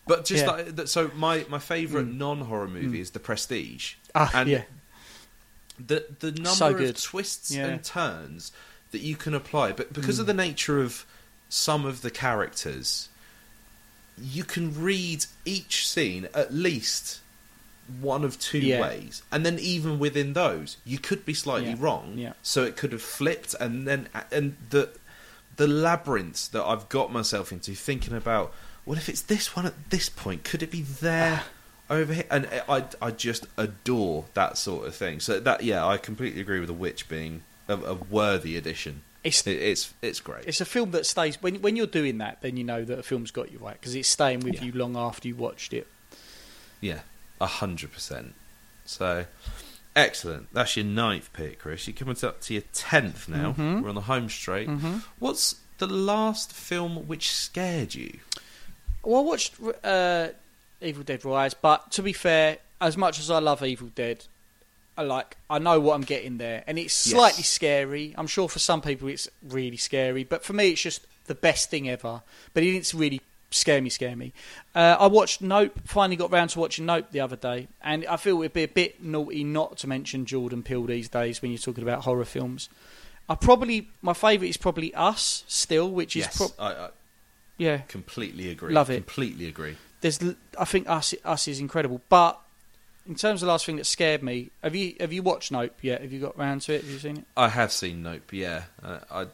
But 0.07 0.27
just 0.27 0.45
Yeah. 0.45 0.51
like 0.51 0.87
so 0.89 1.11
my 1.17 1.47
my 1.49 1.59
favorite 1.59 2.09
mm. 2.09 2.19
non-horror 2.19 2.69
movie 2.69 2.99
mm. 2.99 3.01
is 3.01 3.13
The 3.13 3.21
Prestige. 3.21 3.95
Ah, 4.15 4.31
and 4.35 4.51
yeah. 4.51 4.65
the 5.79 6.05
the 6.21 6.33
number 6.33 6.51
So 6.51 6.77
of 6.77 7.03
twists 7.03 7.51
Yeah. 7.51 7.65
and 7.65 7.83
turns 7.83 8.53
that 8.91 9.01
you 9.01 9.17
can 9.17 9.33
apply, 9.33 9.73
but 9.73 9.95
because 9.95 10.19
of 10.19 10.25
mm. 10.25 10.29
the 10.29 10.35
nature 10.35 10.83
of 10.83 11.07
some 11.49 11.87
of 11.87 12.03
the 12.03 12.11
characters, 12.11 13.09
you 14.21 14.45
can 14.45 14.79
read 14.79 15.25
each 15.47 15.89
scene 15.89 16.29
at 16.35 16.53
least 16.53 17.21
one 18.01 18.25
of 18.25 18.39
two 18.39 18.59
Yeah. 18.59 18.81
ways, 18.83 19.23
and 19.31 19.45
then 19.45 19.59
even 19.59 19.99
within 19.99 20.33
those, 20.33 20.77
you 20.85 20.99
could 20.99 21.25
be 21.25 21.35
slightly 21.35 21.71
Yeah. 21.71 21.77
wrong. 21.79 22.15
Yeah. 22.19 22.33
So 22.43 22.65
it 22.65 22.77
could 22.77 22.93
have 22.93 23.03
flipped, 23.03 23.55
and 23.61 23.87
then 23.87 24.09
and 24.31 24.57
the 24.71 24.91
the 25.57 25.69
labyrinth 25.69 26.51
that 26.53 26.65
I've 26.65 26.89
got 26.89 27.13
myself 27.13 27.53
into 27.53 27.75
thinking 27.75 28.15
about. 28.15 28.53
What 28.85 28.99
if 28.99 29.09
it's 29.09 29.23
this 29.23 29.55
one 29.57 29.65
at 29.67 29.91
this 29.91 30.09
point? 30.09 30.45
Could 30.45 30.63
it 30.63 30.71
be 30.71 30.83
there? 30.83 31.43
Ah. 31.45 31.49
over 31.91 32.15
here, 32.15 32.25
and 32.31 32.49
I 32.69 32.85
I 33.03 33.11
just 33.11 33.47
adore 33.59 34.25
that 34.35 34.57
sort 34.59 34.87
of 34.87 34.95
thing. 34.95 35.21
So 35.21 35.39
that 35.41 35.63
yeah, 35.65 35.87
I 35.87 35.97
completely 35.99 36.41
agree 36.41 36.59
with 36.59 36.69
the 36.69 36.73
witch 36.75 37.09
being 37.09 37.43
a, 37.69 37.75
a 37.77 37.95
worthy 37.95 38.57
addition. 38.57 39.03
It's 39.23 39.47
it's 39.47 39.93
it's 40.03 40.21
great. 40.21 40.45
it's 40.47 40.61
a 40.61 40.65
film 40.67 40.91
that 40.93 41.07
stays 41.07 41.41
when 41.43 41.61
when 41.63 41.77
you're 41.77 41.87
doing 41.87 42.19
that, 42.19 42.41
then 42.43 42.57
you 42.57 42.65
know 42.65 42.85
that 42.85 42.99
a 42.99 43.03
film's 43.03 43.31
got 43.31 43.53
you 43.53 43.59
right 43.59 43.79
because 43.79 43.95
it's 43.95 44.09
staying 44.09 44.41
with 44.41 44.55
Yeah. 44.55 44.65
you 44.65 44.73
long 44.73 44.97
after 44.97 45.29
you 45.29 45.37
watched 45.37 45.73
it. 45.75 45.87
yeah, 46.81 47.01
a 47.41 47.47
hundred 47.47 47.93
percent. 47.93 48.35
So 48.85 49.27
excellent. 49.97 50.53
That's 50.53 50.77
your 50.77 50.85
ninth 50.87 51.33
pick, 51.33 51.59
Chris. 51.61 51.87
You're 51.87 51.97
coming 51.97 52.17
up 52.23 52.41
to 52.43 52.55
your 52.55 52.63
tenth 52.73 53.29
now. 53.29 53.53
Mhm. 53.53 53.83
We're 53.83 53.89
on 53.91 53.95
the 53.95 54.03
home 54.03 54.29
straight. 54.29 54.69
Mm-hmm. 54.69 54.99
What's 55.19 55.57
the 55.79 55.87
last 55.87 56.53
film 56.53 57.07
which 57.09 57.31
scared 57.33 57.95
you? 57.95 58.19
Well, 59.03 59.21
I 59.21 59.25
watched 59.25 59.55
uh, 59.83 60.29
Evil 60.81 61.03
Dead 61.03 61.25
Rise, 61.25 61.55
but 61.55 61.91
to 61.93 62.03
be 62.03 62.13
fair, 62.13 62.59
as 62.81 62.97
much 62.97 63.19
as 63.19 63.31
I 63.31 63.39
love 63.39 63.63
Evil 63.63 63.89
Dead, 63.95 64.25
I 64.97 65.03
like 65.03 65.37
I 65.51 65.59
know 65.59 65.81
what 65.81 65.95
I'm 65.95 66.03
getting 66.03 66.39
there, 66.39 66.63
and 66.67 66.79
it's 66.79 67.07
Yes. 67.07 67.15
slightly 67.15 67.43
scary. 67.43 68.15
I'm 68.17 68.27
sure 68.29 68.49
for 68.49 68.61
some 68.61 68.81
people 68.81 69.09
it's 69.09 69.29
really 69.43 69.77
scary, 69.77 70.25
but 70.25 70.45
for 70.45 70.53
me 70.53 70.69
it's 70.71 70.81
just 70.83 71.07
the 71.27 71.35
best 71.35 71.71
thing 71.71 71.89
ever. 71.89 72.23
But 72.53 72.63
it 72.63 72.73
didn't 72.73 72.95
really 72.95 73.21
scare 73.55 73.81
me, 73.81 73.91
scare 73.91 74.17
me. 74.17 74.33
Uh, 74.75 74.97
I 74.99 75.07
watched 75.07 75.41
Nope. 75.41 75.81
Finally 75.85 76.17
got 76.17 76.31
round 76.31 76.51
to 76.51 76.59
watching 76.61 76.87
Nope 76.87 77.07
the 77.11 77.21
other 77.21 77.37
day, 77.37 77.69
and 77.83 78.05
I 78.07 78.17
feel 78.17 78.41
it'd 78.41 78.53
be 78.53 78.65
a 78.65 78.69
bit 78.69 79.03
naughty 79.03 79.45
not 79.45 79.79
to 79.79 79.87
mention 79.87 80.27
Jordan 80.27 80.63
Peele 80.63 80.85
these 80.85 81.09
days 81.09 81.41
when 81.41 81.51
you're 81.51 81.59
talking 81.59 81.83
about 81.83 82.03
horror 82.05 82.25
films. 82.25 82.69
I 83.29 83.35
probably 83.35 83.89
my 84.03 84.13
favourite 84.13 84.51
is 84.51 84.57
probably 84.57 84.95
Us 84.95 85.45
still, 85.49 85.91
which 85.91 86.17
is 86.17 86.27
yes, 86.27 86.37
pro- 86.37 86.65
I, 86.65 86.73
I 86.73 86.89
yeah 87.57 87.79
completely 87.89 88.51
agree. 88.51 88.75
Love 88.75 88.91
it. 88.91 88.97
Completely 88.97 89.47
agree. 89.49 89.77
there's 90.01 90.21
I 90.59 90.65
think 90.65 90.89
us 90.89 91.15
us 91.25 91.49
is 91.49 91.61
incredible. 91.61 92.03
But 92.09 92.39
in 93.07 93.15
terms 93.15 93.43
of 93.43 93.47
the 93.47 93.53
last 93.53 93.67
thing 93.67 93.77
that 93.77 93.87
scared 93.87 94.23
me, 94.23 94.51
have 94.63 94.75
you 94.75 94.95
have 95.01 95.13
you 95.13 95.23
watched 95.23 95.53
Nope 95.53 95.77
yet? 95.81 96.03
Have 96.03 96.13
you 96.13 96.21
got 96.21 96.37
round 96.37 96.63
to 96.63 96.75
it? 96.75 96.83
Have 96.83 96.91
you 96.91 96.99
seen 96.99 97.19
it? 97.19 97.25
I 97.37 97.49
have 97.49 97.73
seen 97.73 98.03
Nope. 98.03 98.33
Yeah, 98.33 98.65
uh, 98.83 98.99
I 99.11 99.27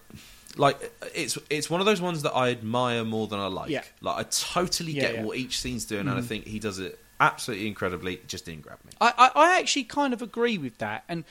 like 0.57 0.93
it's 1.15 1.39
it's 1.49 1.71
one 1.71 1.81
of 1.81 1.87
those 1.87 2.01
ones 2.01 2.23
that 2.23 2.33
I 2.35 2.51
admire 2.51 3.05
more 3.05 3.27
than 3.27 3.39
I 3.39 3.47
like. 3.47 3.71
Yeah. 3.71 3.83
Like 4.01 4.17
I 4.19 4.29
totally 4.31 4.93
Yeah, 4.93 5.03
get 5.03 5.15
yeah. 5.17 5.23
what 5.25 5.37
each 5.37 5.61
scene's 5.61 5.85
doing, 5.85 6.09
and 6.09 6.11
I 6.19 6.21
Mhm. 6.21 6.27
think 6.27 6.47
he 6.47 6.59
does 6.59 6.79
it 6.79 6.99
absolutely 7.21 7.69
incredibly. 7.69 8.15
It 8.15 8.29
Just 8.29 8.45
didn't 8.47 8.63
grab 8.63 8.79
me. 8.85 8.93
I, 9.01 9.13
I 9.17 9.31
I 9.35 9.59
actually 9.61 9.85
kind 9.85 10.13
of 10.13 10.23
agree 10.23 10.59
with 10.59 10.79
that, 10.79 11.05
and 11.09 11.25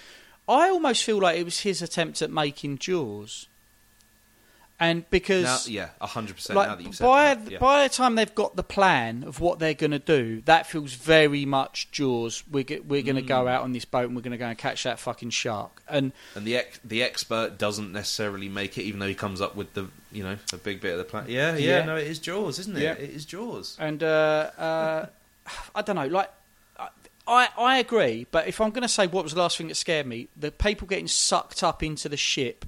I 0.48 0.70
almost 0.70 1.04
feel 1.04 1.20
like 1.20 1.38
it 1.38 1.44
was 1.44 1.60
his 1.62 1.82
attempt 1.82 2.22
at 2.22 2.32
making 2.32 2.78
Jaws. 2.80 3.48
And 4.82 5.10
because 5.10 5.68
Now, 5.68 5.74
yeah, 5.74 5.90
hundred 6.08 6.38
percent. 6.38 6.58
Now 6.58 6.76
that 6.76 6.82
you've 6.84 6.96
said 6.96 7.04
by 7.06 7.36
that, 7.36 7.52
yeah. 7.52 7.58
by 7.60 7.84
the 7.84 7.94
time 7.94 8.16
they've 8.16 8.34
got 8.34 8.56
the 8.56 8.64
plan 8.64 9.24
of 9.26 9.42
what 9.42 9.60
they're 9.60 9.74
going 9.74 9.92
to 9.92 10.00
do, 10.00 10.42
that 10.46 10.68
feels 10.68 10.94
very 10.94 11.44
much 11.46 11.92
Jaws. 11.92 12.44
We're 12.50 12.64
we're 12.88 13.02
going 13.02 13.18
to 13.18 13.22
go 13.22 13.44
Mm. 13.44 13.50
out 13.50 13.64
on 13.64 13.74
this 13.74 13.84
boat 13.84 14.06
and 14.06 14.16
we're 14.16 14.22
going 14.22 14.32
to 14.32 14.38
go 14.38 14.46
and 14.48 14.58
catch 14.58 14.84
that 14.84 14.98
fucking 14.98 15.32
shark. 15.32 15.82
And 15.90 16.14
and 16.34 16.46
the 16.46 16.56
ex- 16.56 16.80
the 16.86 17.04
expert 17.04 17.58
doesn't 17.58 17.92
necessarily 17.92 18.48
make 18.48 18.78
it, 18.78 18.84
even 18.84 19.02
though 19.02 19.08
he 19.08 19.16
comes 19.16 19.42
up 19.42 19.56
with 19.56 19.74
the 19.74 19.88
you 20.14 20.24
know 20.24 20.38
a 20.54 20.58
big 20.58 20.80
bit 20.80 20.94
of 20.94 20.98
the 21.00 21.04
plan. 21.04 21.26
Yeah, 21.28 21.58
yeah, 21.58 21.80
Yeah. 21.80 21.86
no, 21.86 21.98
it 21.98 22.08
is 22.08 22.20
Jaws, 22.20 22.58
isn't 22.60 22.78
it? 22.78 22.82
Yeah. 22.84 22.94
It 22.94 23.10
is 23.10 23.26
Jaws. 23.26 23.76
And 23.82 24.02
uh, 24.02 24.52
uh, 24.58 25.06
I 25.76 25.82
don't 25.82 25.98
know, 25.98 26.08
like 26.08 26.32
I 27.28 27.50
I 27.58 27.78
agree, 27.80 28.26
but 28.32 28.48
if 28.48 28.60
I'm 28.62 28.70
going 28.72 28.82
to 28.84 28.88
say 28.88 29.08
what 29.08 29.24
was 29.24 29.34
the 29.34 29.40
last 29.42 29.58
thing 29.58 29.68
that 29.68 29.76
scared 29.76 30.08
me, 30.08 30.30
the 30.36 30.52
people 30.52 30.88
getting 30.88 31.08
sucked 31.08 31.64
up 31.64 31.84
into 31.84 32.10
the 32.10 32.18
ship 32.18 32.66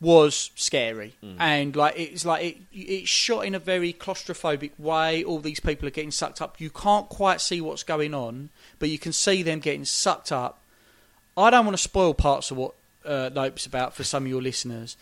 was 0.00 0.50
scary. 0.54 1.14
And 1.38 1.74
like 1.74 1.94
it's 1.98 2.24
like 2.24 2.44
it, 2.44 2.56
it's 2.72 3.08
shot 3.08 3.46
in 3.46 3.54
a 3.54 3.58
very 3.58 3.92
claustrophobic 3.92 4.72
way. 4.78 5.24
All 5.24 5.38
these 5.38 5.60
people 5.60 5.86
are 5.88 5.90
getting 5.92 6.10
sucked 6.10 6.42
up. 6.42 6.60
You 6.60 6.68
can't 6.70 7.08
quite 7.08 7.40
see 7.40 7.60
what's 7.60 7.82
going 7.82 8.12
on 8.14 8.50
but 8.78 8.88
you 8.90 8.98
can 8.98 9.12
see 9.12 9.42
them 9.42 9.60
getting 9.60 9.84
sucked 9.84 10.30
up. 10.32 10.60
I 11.36 11.50
don't 11.50 11.64
want 11.64 11.76
to 11.76 11.82
spoil 11.82 12.12
parts 12.14 12.50
of 12.50 12.56
what 12.56 12.74
uh, 13.04 13.30
nope's 13.34 13.66
about 13.66 13.94
for 13.94 14.04
some 14.04 14.24
of 14.24 14.28
your 14.28 14.42
listeners 14.42 14.96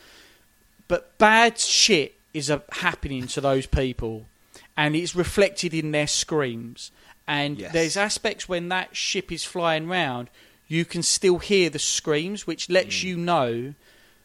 but 0.88 1.16
bad 1.18 1.58
shit 1.58 2.14
is 2.34 2.50
uh, 2.50 2.58
happening 2.70 3.26
to 3.28 3.40
those 3.40 3.66
people 3.66 4.26
and 4.76 4.94
it's 4.96 5.14
reflected 5.14 5.72
in 5.74 5.92
their 5.92 6.06
screams. 6.06 6.90
And 7.26 7.58
Yes. 7.58 7.72
there's 7.72 7.96
aspects 7.96 8.48
when 8.48 8.68
that 8.68 8.94
ship 8.96 9.30
is 9.32 9.44
flying 9.44 9.88
round 9.88 10.28
you 10.68 10.84
can 10.84 11.02
still 11.02 11.38
hear 11.38 11.68
the 11.70 11.78
screams 11.78 12.46
which 12.46 12.68
lets 12.70 13.02
you 13.02 13.16
know 13.16 13.74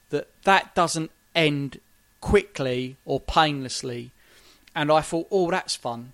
that 0.10 0.28
that 0.44 0.74
doesn't 0.76 1.12
end 1.36 1.80
quickly 2.22 2.96
or 3.06 3.20
painlessly 3.20 4.12
and 4.76 4.92
i 4.92 5.02
thought 5.02 5.28
oh 5.32 5.52
that's 5.52 5.76
fun 5.76 6.12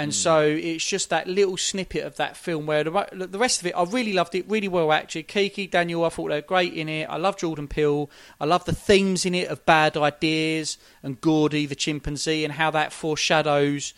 and 0.00 0.14
so 0.14 0.40
it's 0.40 0.86
just 0.86 1.10
that 1.10 1.26
little 1.26 1.58
snippet 1.58 2.04
of 2.04 2.16
that 2.16 2.34
film 2.34 2.64
where 2.64 2.82
the, 2.82 2.90
the 3.12 3.38
rest 3.38 3.60
of 3.60 3.66
it, 3.66 3.74
I 3.76 3.82
really 3.82 4.14
loved 4.14 4.34
it, 4.34 4.48
really 4.48 4.66
well 4.66 4.92
acted. 4.92 5.28
Keke, 5.28 5.70
Daniel, 5.70 6.06
I 6.06 6.08
thought 6.08 6.28
they 6.28 6.36
were 6.36 6.40
great 6.40 6.72
in 6.72 6.88
it. 6.88 7.04
I 7.10 7.18
love 7.18 7.36
Jordan 7.36 7.68
Peele. 7.68 8.08
I 8.40 8.46
love 8.46 8.64
the 8.64 8.72
themes 8.72 9.26
in 9.26 9.34
it 9.34 9.48
of 9.48 9.66
bad 9.66 9.98
ideas 9.98 10.78
and 11.02 11.20
Gordy, 11.20 11.66
the 11.66 11.74
chimpanzee, 11.74 12.44
and 12.44 12.54
how 12.54 12.70
that 12.70 12.94
foreshadows 12.94 13.92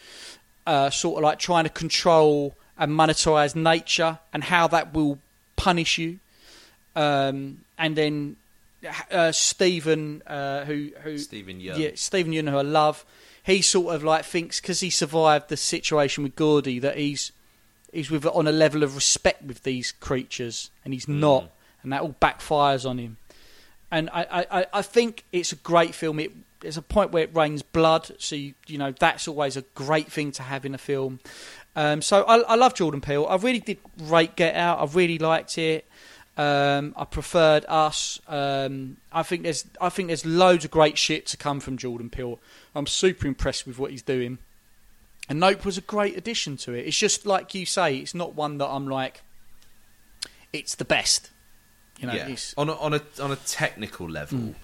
uh, 0.67 0.91
sort 0.91 1.19
of 1.19 1.23
like 1.23 1.39
trying 1.39 1.65
to 1.65 1.71
control 1.71 2.57
and 2.77 2.91
monetize 2.91 3.55
nature 3.55 4.19
and 4.33 4.43
how 4.43 4.67
that 4.67 4.93
will 4.93 5.21
punish 5.55 5.99
you. 5.99 6.19
Um, 6.97 7.61
and 7.79 7.95
then 7.95 8.37
uh, 9.11 9.33
Steven, 9.33 10.23
uh, 10.27 10.65
who 10.65 10.91
who 11.03 11.19
Steven 11.19 11.61
Yeun. 11.61 11.79
yeah, 11.79 11.91
Steven 11.95 12.33
Yeun, 12.33 12.51
who 12.51 12.57
I 12.59 12.63
love, 12.63 13.05
he 13.43 13.63
sort 13.63 13.95
of 13.95 14.03
like 14.05 14.25
thinks 14.25 14.61
because 14.61 14.81
he 14.81 14.91
survived 14.91 15.49
the 15.49 15.57
situation 15.57 16.23
with 16.25 16.37
Gordy 16.37 16.79
that 16.79 16.97
he's 16.97 17.33
he's 17.93 18.11
with 18.11 18.27
on 18.27 18.47
a 18.47 18.53
level 18.53 18.83
of 18.83 18.95
respect 18.95 19.43
with 19.45 19.63
these 19.63 19.93
creatures, 19.93 20.71
and 20.85 20.93
he's 20.95 21.07
not, 21.09 21.51
and 21.83 21.93
that 21.93 22.03
all 22.03 22.17
backfires 22.21 22.89
on 22.89 22.99
him. 22.99 23.17
And 23.91 24.09
I, 24.11 24.23
I, 24.31 24.61
I- 24.63 24.67
I 24.75 24.83
think 24.83 25.25
it's 25.33 25.53
a 25.53 25.57
great 25.57 25.95
film. 25.95 26.19
It 26.19 26.33
there's 26.61 26.77
a 26.77 26.83
point 26.83 27.11
where 27.11 27.25
it 27.25 27.35
rains 27.35 27.61
blood, 27.63 28.13
so 28.19 28.37
you, 28.37 28.55
you 28.67 28.79
know 28.79 28.93
that's 28.93 29.27
always 29.29 29.57
a 29.57 29.63
great 29.75 30.11
thing 30.11 30.33
to 30.33 30.43
have 30.43 30.65
in 30.65 30.75
a 30.75 30.79
film. 30.79 31.21
Um, 31.75 32.03
so 32.03 32.23
I, 32.25 32.39
I 32.41 32.55
love 32.57 32.75
Jordan 32.75 33.01
Peele. 33.01 33.27
I 33.27 33.37
really 33.37 33.59
did 33.61 33.79
rate 34.01 34.37
Get 34.37 34.55
Out. 34.55 34.79
I 34.79 34.85
really 34.93 35.19
liked 35.19 35.57
it. 35.59 35.87
Um, 36.37 36.95
I 36.97 37.05
preferred 37.05 37.67
Us. 37.69 38.21
Um, 38.27 38.97
I 39.13 39.23
think 39.23 39.43
there's 39.43 39.67
I 39.81 39.91
think 39.91 40.09
there's 40.09 40.25
loads 40.25 40.65
of 40.65 40.71
great 40.71 40.97
shit 40.97 41.27
to 41.27 41.37
come 41.37 41.61
from 41.61 41.77
Jordan 41.77 42.09
Peele. 42.09 42.39
I'm 42.75 42.87
super 42.87 43.27
impressed 43.27 43.67
with 43.67 43.79
what 43.79 43.91
he's 43.91 44.03
doing. 44.03 44.39
And 45.29 45.39
Nope 45.39 45.65
was 45.65 45.79
a 45.79 45.83
great 45.83 46.17
addition 46.17 46.57
to 46.59 46.73
it. 46.73 46.87
It's 46.87 46.97
just 46.99 47.27
like 47.27 47.55
you 47.55 47.65
say, 47.67 47.97
it's 47.97 48.15
not 48.15 48.35
one 48.35 48.59
that 48.59 48.67
I'm 48.67 48.89
like, 48.89 49.23
it's 50.53 50.75
the 50.75 50.85
best. 50.85 51.31
You 52.01 52.09
know, 52.09 52.15
yeah. 52.15 52.29
it's, 52.29 52.55
on 52.57 52.69
a, 52.69 52.75
on 52.77 52.95
a 52.95 53.03
on 53.21 53.31
a 53.31 53.37
technical 53.37 54.09
level, 54.09 54.39
Mm. 54.39 54.55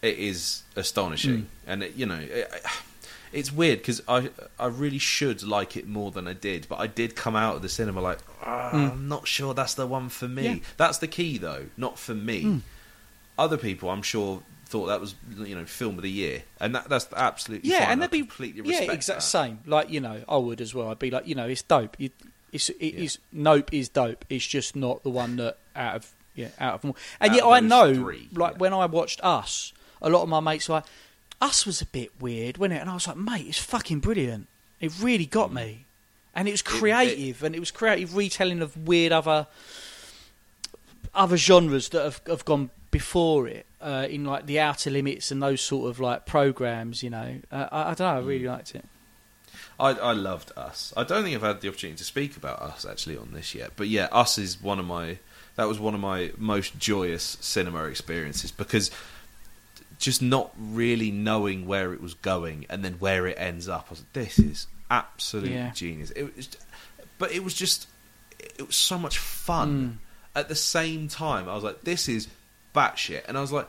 it 0.00 0.18
is 0.18 0.62
astonishing, 0.76 1.48
and 1.66 1.82
it, 1.82 1.94
you 1.96 2.06
know, 2.06 2.18
it, 2.18 2.50
it's 3.32 3.52
weird 3.52 3.78
because 3.78 4.02
I 4.08 4.30
I 4.58 4.66
really 4.66 4.98
should 4.98 5.42
like 5.42 5.76
it 5.76 5.86
more 5.86 6.10
than 6.10 6.26
I 6.28 6.32
did, 6.32 6.66
but 6.68 6.78
I 6.78 6.86
did 6.86 7.16
come 7.16 7.36
out 7.36 7.56
of 7.56 7.62
the 7.62 7.68
cinema 7.68 8.00
like 8.00 8.18
"Ah, 8.42 8.70
I'm 8.72 9.08
not 9.08 9.26
sure 9.26 9.54
that's 9.54 9.74
the 9.74 9.86
one 9.86 10.08
for 10.08 10.28
me. 10.28 10.44
Mm. 10.44 10.56
Yeah. 10.56 10.64
That's 10.76 10.98
the 10.98 11.08
key 11.08 11.38
though, 11.38 11.66
not 11.76 11.98
for 11.98 12.14
me. 12.14 12.44
Mm. 12.44 12.60
Other 13.38 13.56
people, 13.56 13.90
I'm 13.90 14.02
sure, 14.02 14.42
thought 14.66 14.86
that 14.86 15.00
was 15.00 15.14
you 15.38 15.54
know 15.54 15.64
film 15.64 15.96
of 15.96 16.02
the 16.02 16.10
year, 16.10 16.42
and 16.60 16.74
that 16.74 16.88
that's 16.88 17.08
absolutely 17.14 17.70
yeah, 17.70 17.80
fine. 17.80 17.92
and 17.92 18.02
they'd 18.02 18.10
be 18.10 18.20
completely 18.20 18.70
yeah, 18.70 18.90
exact 18.92 19.20
that. 19.20 19.22
same. 19.22 19.60
Like 19.66 19.90
you 19.90 20.00
know, 20.00 20.22
I 20.28 20.36
would 20.36 20.60
as 20.60 20.74
well. 20.74 20.90
I'd 20.90 20.98
be 20.98 21.10
like, 21.10 21.26
you 21.26 21.34
know, 21.34 21.46
it's 21.46 21.62
dope. 21.62 21.96
It, 21.98 22.12
it's 22.52 22.68
it 22.68 22.94
is 22.94 23.18
Nope 23.32 23.72
is 23.72 23.88
dope. 23.88 24.24
It's 24.28 24.46
just 24.46 24.76
not 24.76 25.02
the 25.02 25.10
one 25.10 25.36
that 25.36 25.58
out 25.74 25.96
of 25.96 26.14
yeah 26.34 26.48
out 26.58 26.74
of 26.74 26.84
all. 26.84 26.96
And 27.20 27.30
Out 27.30 27.36
yet 27.36 27.44
I 27.44 27.60
know, 27.60 27.94
three, 27.94 28.28
like 28.32 28.52
yeah. 28.52 28.58
when 28.58 28.72
I 28.72 28.86
watched 28.86 29.20
Us, 29.22 29.72
a 30.00 30.10
lot 30.10 30.22
of 30.22 30.28
my 30.28 30.40
mates 30.40 30.68
were 30.68 30.76
like, 30.76 30.84
Us 31.40 31.64
was 31.66 31.80
a 31.80 31.86
bit 31.86 32.10
weird, 32.20 32.58
wasn't 32.58 32.74
it? 32.78 32.80
And 32.80 32.90
I 32.90 32.94
was 32.94 33.06
like, 33.06 33.16
mate, 33.16 33.46
it's 33.48 33.58
fucking 33.58 34.00
brilliant. 34.00 34.48
It 34.80 34.92
really 35.00 35.26
got 35.26 35.52
me, 35.52 35.84
and 36.34 36.48
it 36.48 36.52
was 36.52 36.62
Mm. 36.62 36.74
it- 36.74 36.78
creative, 36.78 37.42
and 37.42 37.54
it 37.54 37.60
was 37.60 37.70
creative 37.70 38.16
retelling 38.16 38.60
of 38.62 38.76
weird 38.88 39.12
other 39.12 39.46
other 41.14 41.36
genres 41.36 41.88
that 41.90 42.02
have 42.04 42.20
have 42.26 42.44
gone 42.44 42.70
before 42.90 43.48
it 43.48 43.66
uh, 43.80 44.06
in 44.08 44.24
like 44.24 44.46
the 44.46 44.58
Outer 44.60 44.90
Limits 44.90 45.30
and 45.30 45.42
those 45.42 45.60
sort 45.60 45.90
of 45.90 46.00
like 46.00 46.26
programs. 46.26 47.02
You 47.02 47.10
know, 47.10 47.36
uh, 47.50 47.66
I, 47.72 47.82
I 47.90 47.94
don't 47.94 48.00
know. 48.00 48.06
I 48.16 48.18
really 48.18 48.44
Mm. 48.44 48.48
liked 48.52 48.74
it. 48.74 48.84
I, 49.80 49.90
I 49.90 50.12
loved 50.12 50.52
Us. 50.56 50.92
I 50.96 51.04
don't 51.04 51.22
think 51.22 51.34
I've 51.36 51.42
had 51.42 51.60
the 51.60 51.68
opportunity 51.68 51.98
to 51.98 52.04
speak 52.04 52.36
about 52.36 52.60
Us 52.60 52.84
actually 52.84 53.16
on 53.16 53.32
this 53.32 53.54
yet, 53.54 53.72
but 53.76 53.88
yeah, 53.88 54.08
Us 54.12 54.36
is 54.38 54.60
one 54.62 54.78
of 54.78 54.86
my 54.86 55.18
that 55.56 55.66
was 55.66 55.78
one 55.80 55.94
of 55.94 56.00
my 56.00 56.32
most 56.36 56.78
joyous 56.78 57.36
cinema 57.40 57.84
experiences 57.84 58.50
because 58.52 58.90
just 59.98 60.22
not 60.22 60.52
really 60.58 61.10
knowing 61.10 61.66
where 61.66 61.92
it 61.92 62.00
was 62.00 62.14
going 62.14 62.66
and 62.70 62.84
then 62.84 62.94
where 62.94 63.26
it 63.26 63.36
ends 63.38 63.68
up. 63.68 63.86
I 63.88 63.90
was 63.90 64.00
like, 64.00 64.12
this 64.12 64.38
is 64.38 64.66
absolute 64.90 65.50
Yeah. 65.50 65.70
genius. 65.72 66.10
It 66.12 66.34
was, 66.34 66.48
but 67.18 67.32
it 67.32 67.42
was 67.44 67.54
just 67.54 67.88
it 68.38 68.66
was 68.66 68.76
so 68.76 68.98
much 68.98 69.18
fun. 69.18 70.00
Hmm. 70.34 70.38
At 70.38 70.48
the 70.48 70.54
same 70.54 71.08
time, 71.08 71.48
I 71.48 71.54
was 71.54 71.64
like, 71.64 71.80
this 71.80 72.08
is 72.08 72.28
batshit, 72.74 73.22
and 73.28 73.36
I 73.36 73.40
was 73.40 73.52
like. 73.52 73.68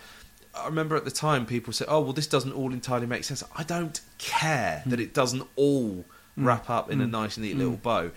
I 0.51 0.65
remember 0.65 0.95
at 0.95 1.05
the 1.05 1.11
time 1.11 1.45
people 1.45 1.71
said, 1.73 1.87
"Oh, 1.89 2.01
well, 2.01 2.11
this 2.11 2.25
doesn't 2.25 2.53
all 2.53 2.73
entirely 2.73 3.05
make 3.05 3.23
sense." 3.23 3.43
I 3.55 3.63
don't 3.63 4.01
care 4.17 4.81
that 4.87 4.95
hmm. 4.95 5.01
it 5.01 5.13
doesn't 5.13 5.47
all 5.55 6.03
hmm. 6.35 6.45
wrap 6.45 6.71
up 6.71 6.89
in 6.89 7.01
a 7.01 7.07
nice, 7.07 7.37
neat 7.37 7.55
little 7.55 7.77
bow. 7.77 8.09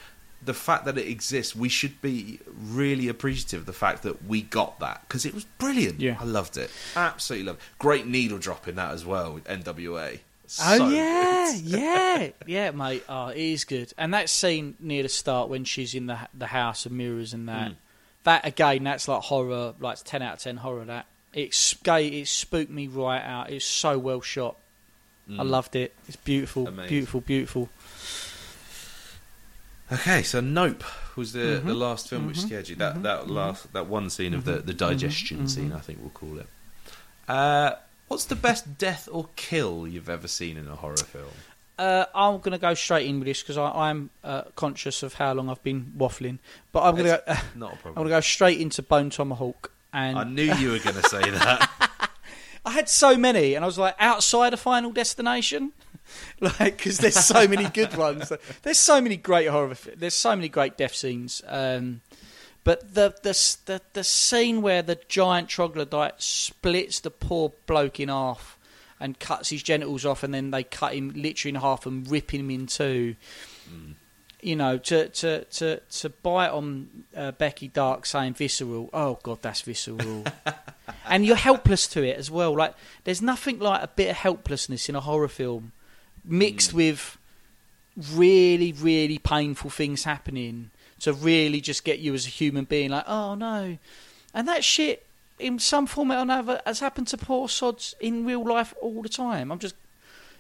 The 0.45 0.55
fact 0.55 0.87
that 0.87 0.99
it 0.99 1.07
exists, 1.09 1.55
we 1.55 1.69
should 1.69 2.01
be 2.03 2.41
really 2.61 3.09
appreciative 3.09 3.61
of 3.61 3.67
the 3.67 3.73
fact 3.73 4.03
that 4.03 4.25
we 4.27 4.43
got 4.43 4.81
that 4.81 5.03
because 5.07 5.25
it 5.25 5.35
was 5.35 5.45
brilliant. 5.59 6.01
Yeah. 6.01 6.17
I 6.21 6.25
loved 6.25 6.57
it, 6.57 6.71
absolutely 6.97 7.47
loved. 7.47 7.61
it. 7.61 7.79
Great 7.79 8.07
needle 8.07 8.39
drop 8.39 8.67
in 8.67 8.75
that 8.77 8.93
as 8.93 9.05
well. 9.07 9.35
with 9.35 9.45
NWA. 9.45 10.19
Oh 10.61 10.77
So 10.77 10.89
yeah, 10.89 11.53
yeah, 11.63 12.29
yeah, 12.47 12.71
mate. 12.73 13.05
Oh, 13.09 13.29
it 13.29 13.39
is 13.39 13.65
good. 13.65 13.93
And 13.97 14.13
that 14.15 14.29
scene 14.29 14.75
near 14.81 15.03
the 15.05 15.09
start 15.09 15.49
when 15.49 15.65
she's 15.65 15.95
in 15.95 16.07
the 16.07 16.19
the 16.35 16.49
house 16.49 16.85
of 16.87 16.93
mirrors 16.93 17.33
and 17.33 17.49
that, 17.49 17.71
Mm. 17.71 17.77
that 18.25 18.45
again, 18.47 18.85
that's 18.85 19.07
like 19.09 19.23
horror, 19.23 19.75
like 19.81 19.99
ten 20.05 20.23
out 20.23 20.35
of 20.35 20.39
ten 20.41 20.57
horror. 20.59 20.85
That 20.85 21.07
it 21.33 21.55
it 21.87 22.29
spooked 22.29 22.71
me 22.71 22.87
right 22.89 23.23
out. 23.23 23.51
It's 23.51 23.65
so 23.65 23.97
well 23.99 24.21
shot. 24.21 24.57
I 25.31 25.33
Mm. 25.45 25.49
loved 25.51 25.77
it. 25.77 25.95
It's 26.09 26.17
beautiful, 26.17 26.67
Amazing. 26.67 26.89
beautiful, 26.89 27.21
beautiful. 27.21 27.69
Okay, 29.93 30.23
so 30.23 30.41
Nope 30.41 30.85
was 31.17 31.33
the 31.33 31.61
Mhm. 31.63 31.67
the 31.67 31.75
last 31.75 32.09
film 32.09 32.27
which 32.27 32.39
Mhm. 32.39 32.47
scared 32.47 32.69
you. 32.69 32.77
That 32.77 32.97
Mhm. 32.97 33.03
that 33.03 33.29
last 33.29 33.73
that 33.73 33.87
one 33.87 34.09
scene 34.11 34.33
of 34.35 34.45
the 34.45 34.59
the 34.59 34.73
digestion 34.73 35.41
Mhm. 35.45 35.51
scene, 35.51 35.73
I 35.73 35.81
think 35.81 35.99
we'll 36.01 36.11
call 36.11 36.39
it. 36.39 36.49
Uh, 37.29 37.73
what's 38.09 38.25
the 38.25 38.35
best 38.37 38.79
death 38.79 39.09
or 39.11 39.29
kill 39.37 39.87
you've 39.87 40.09
ever 40.09 40.29
seen 40.29 40.57
in 40.57 40.67
a 40.69 40.77
horror 40.77 40.97
film? 40.97 41.31
Uh, 41.79 42.05
I'm 42.15 42.39
going 42.39 42.53
to 42.53 42.59
go 42.59 42.75
straight 42.75 43.07
in 43.09 43.19
with 43.19 43.27
this 43.27 43.43
because 43.43 43.57
I'm 43.59 44.11
uh, 44.23 44.43
conscious 44.57 45.03
of 45.03 45.15
how 45.15 45.33
long 45.33 45.49
I've 45.49 45.63
been 45.63 45.93
waffling. 45.97 46.39
But 46.71 46.83
I'm 46.85 46.95
going 46.97 47.07
to 47.11 47.23
go, 47.27 47.35
Not 47.57 47.73
a 47.85 47.89
I'm 47.89 47.95
going 47.95 48.07
to 48.09 48.11
go 48.11 48.21
straight 48.21 48.61
into 48.61 48.83
Bone 48.83 49.11
Tomahawk. 49.11 49.73
And 49.93 50.19
I 50.19 50.25
knew 50.25 50.45
you 50.55 50.71
were 50.73 50.79
going 50.79 50.97
to 50.97 51.09
say 51.09 51.29
that. 51.31 51.69
I 52.65 52.71
had 52.71 52.89
so 52.89 53.17
many, 53.17 53.55
and 53.55 53.65
I 53.65 53.67
was 53.67 53.79
like, 53.79 53.97
outside 53.99 54.53
of 54.55 54.61
Final 54.61 54.93
Destination, 54.93 55.73
like 56.41 56.77
because 56.77 56.99
there's 56.99 57.19
so 57.19 57.47
many 57.47 57.69
good 57.69 57.95
ones. 57.97 58.33
There's 58.63 58.79
so 58.79 59.01
many 59.01 59.17
great 59.17 59.47
horror. 59.47 59.77
There's 59.97 60.15
so 60.15 60.35
many 60.35 60.49
great 60.49 60.77
death 60.77 60.95
scenes. 60.95 61.43
Um, 61.47 62.01
but 62.65 62.95
the, 62.95 63.15
the 63.23 63.57
the 63.67 63.83
the 63.93 64.05
scene 64.05 64.63
where 64.63 64.83
the 64.83 65.01
giant 65.09 65.49
troglodyte 65.49 66.23
splits 66.23 67.01
the 67.01 67.11
poor 67.11 67.53
bloke 67.67 67.99
in 67.99 68.09
half 68.09 68.59
and 69.01 69.19
cuts 69.19 69.49
his 69.49 69.63
genitals 69.63 70.07
off, 70.07 70.23
and 70.23 70.33
then 70.33 70.53
they 70.53 70.63
cut 70.63 70.95
him 70.95 71.13
literally 71.17 71.57
in 71.57 71.61
half 71.61 71.87
and 71.87 72.09
rip 72.09 72.33
him 72.33 72.51
in 72.51 72.67
two. 72.67 73.17
You 74.41 74.57
know, 74.57 74.79
to 74.79 75.09
to 75.09 75.45
to 75.45 75.81
to 75.81 76.09
bite 76.09 76.51
on 76.51 77.05
uh, 77.17 77.33
Becky 77.33 77.69
Dark 77.69 78.07
saying 78.07 78.35
visceral. 78.35 78.91
Oh 78.93 79.19
God, 79.23 79.43
that's 79.43 79.63
visceral. 79.63 80.25
and 81.07 81.27
you're 81.27 81.37
helpless 81.37 81.89
to 81.89 82.05
it 82.05 82.17
as 82.17 82.31
well. 82.31 82.57
Like 82.57 82.75
there's 83.05 83.23
nothing 83.23 83.59
like 83.59 83.83
a 83.83 83.89
bit 83.89 84.11
of 84.11 84.17
helplessness 84.17 84.89
in 84.89 84.95
a 84.95 85.01
horror 85.01 85.29
film 85.29 85.73
mixed 86.25 86.71
mm. 86.71 86.75
with 86.75 87.19
really, 88.13 88.73
really 88.73 89.19
painful 89.19 89.71
things 89.71 90.05
happening 90.05 90.71
to 91.01 91.13
really 91.13 91.61
just 91.61 91.85
get 91.85 91.99
you 91.99 92.15
as 92.15 92.27
a 92.27 92.31
human 92.31 92.65
being 92.65 92.91
like, 92.91 93.05
oh 93.07 93.35
no. 93.35 93.77
And 94.33 94.49
that 94.49 94.65
shit 94.65 95.05
in 95.39 95.59
some 95.59 95.87
form 95.87 96.13
or 96.13 96.17
another 96.19 96.61
has 96.65 96.81
happened 96.81 97.09
to 97.09 97.19
poor 97.19 97.49
sods 97.49 97.95
in 98.01 98.25
real 98.25 98.45
life 98.45 98.73
all 98.81 99.03
the 99.03 99.09
time. 99.09 99.51
I'm 99.51 99.59
just 99.59 99.75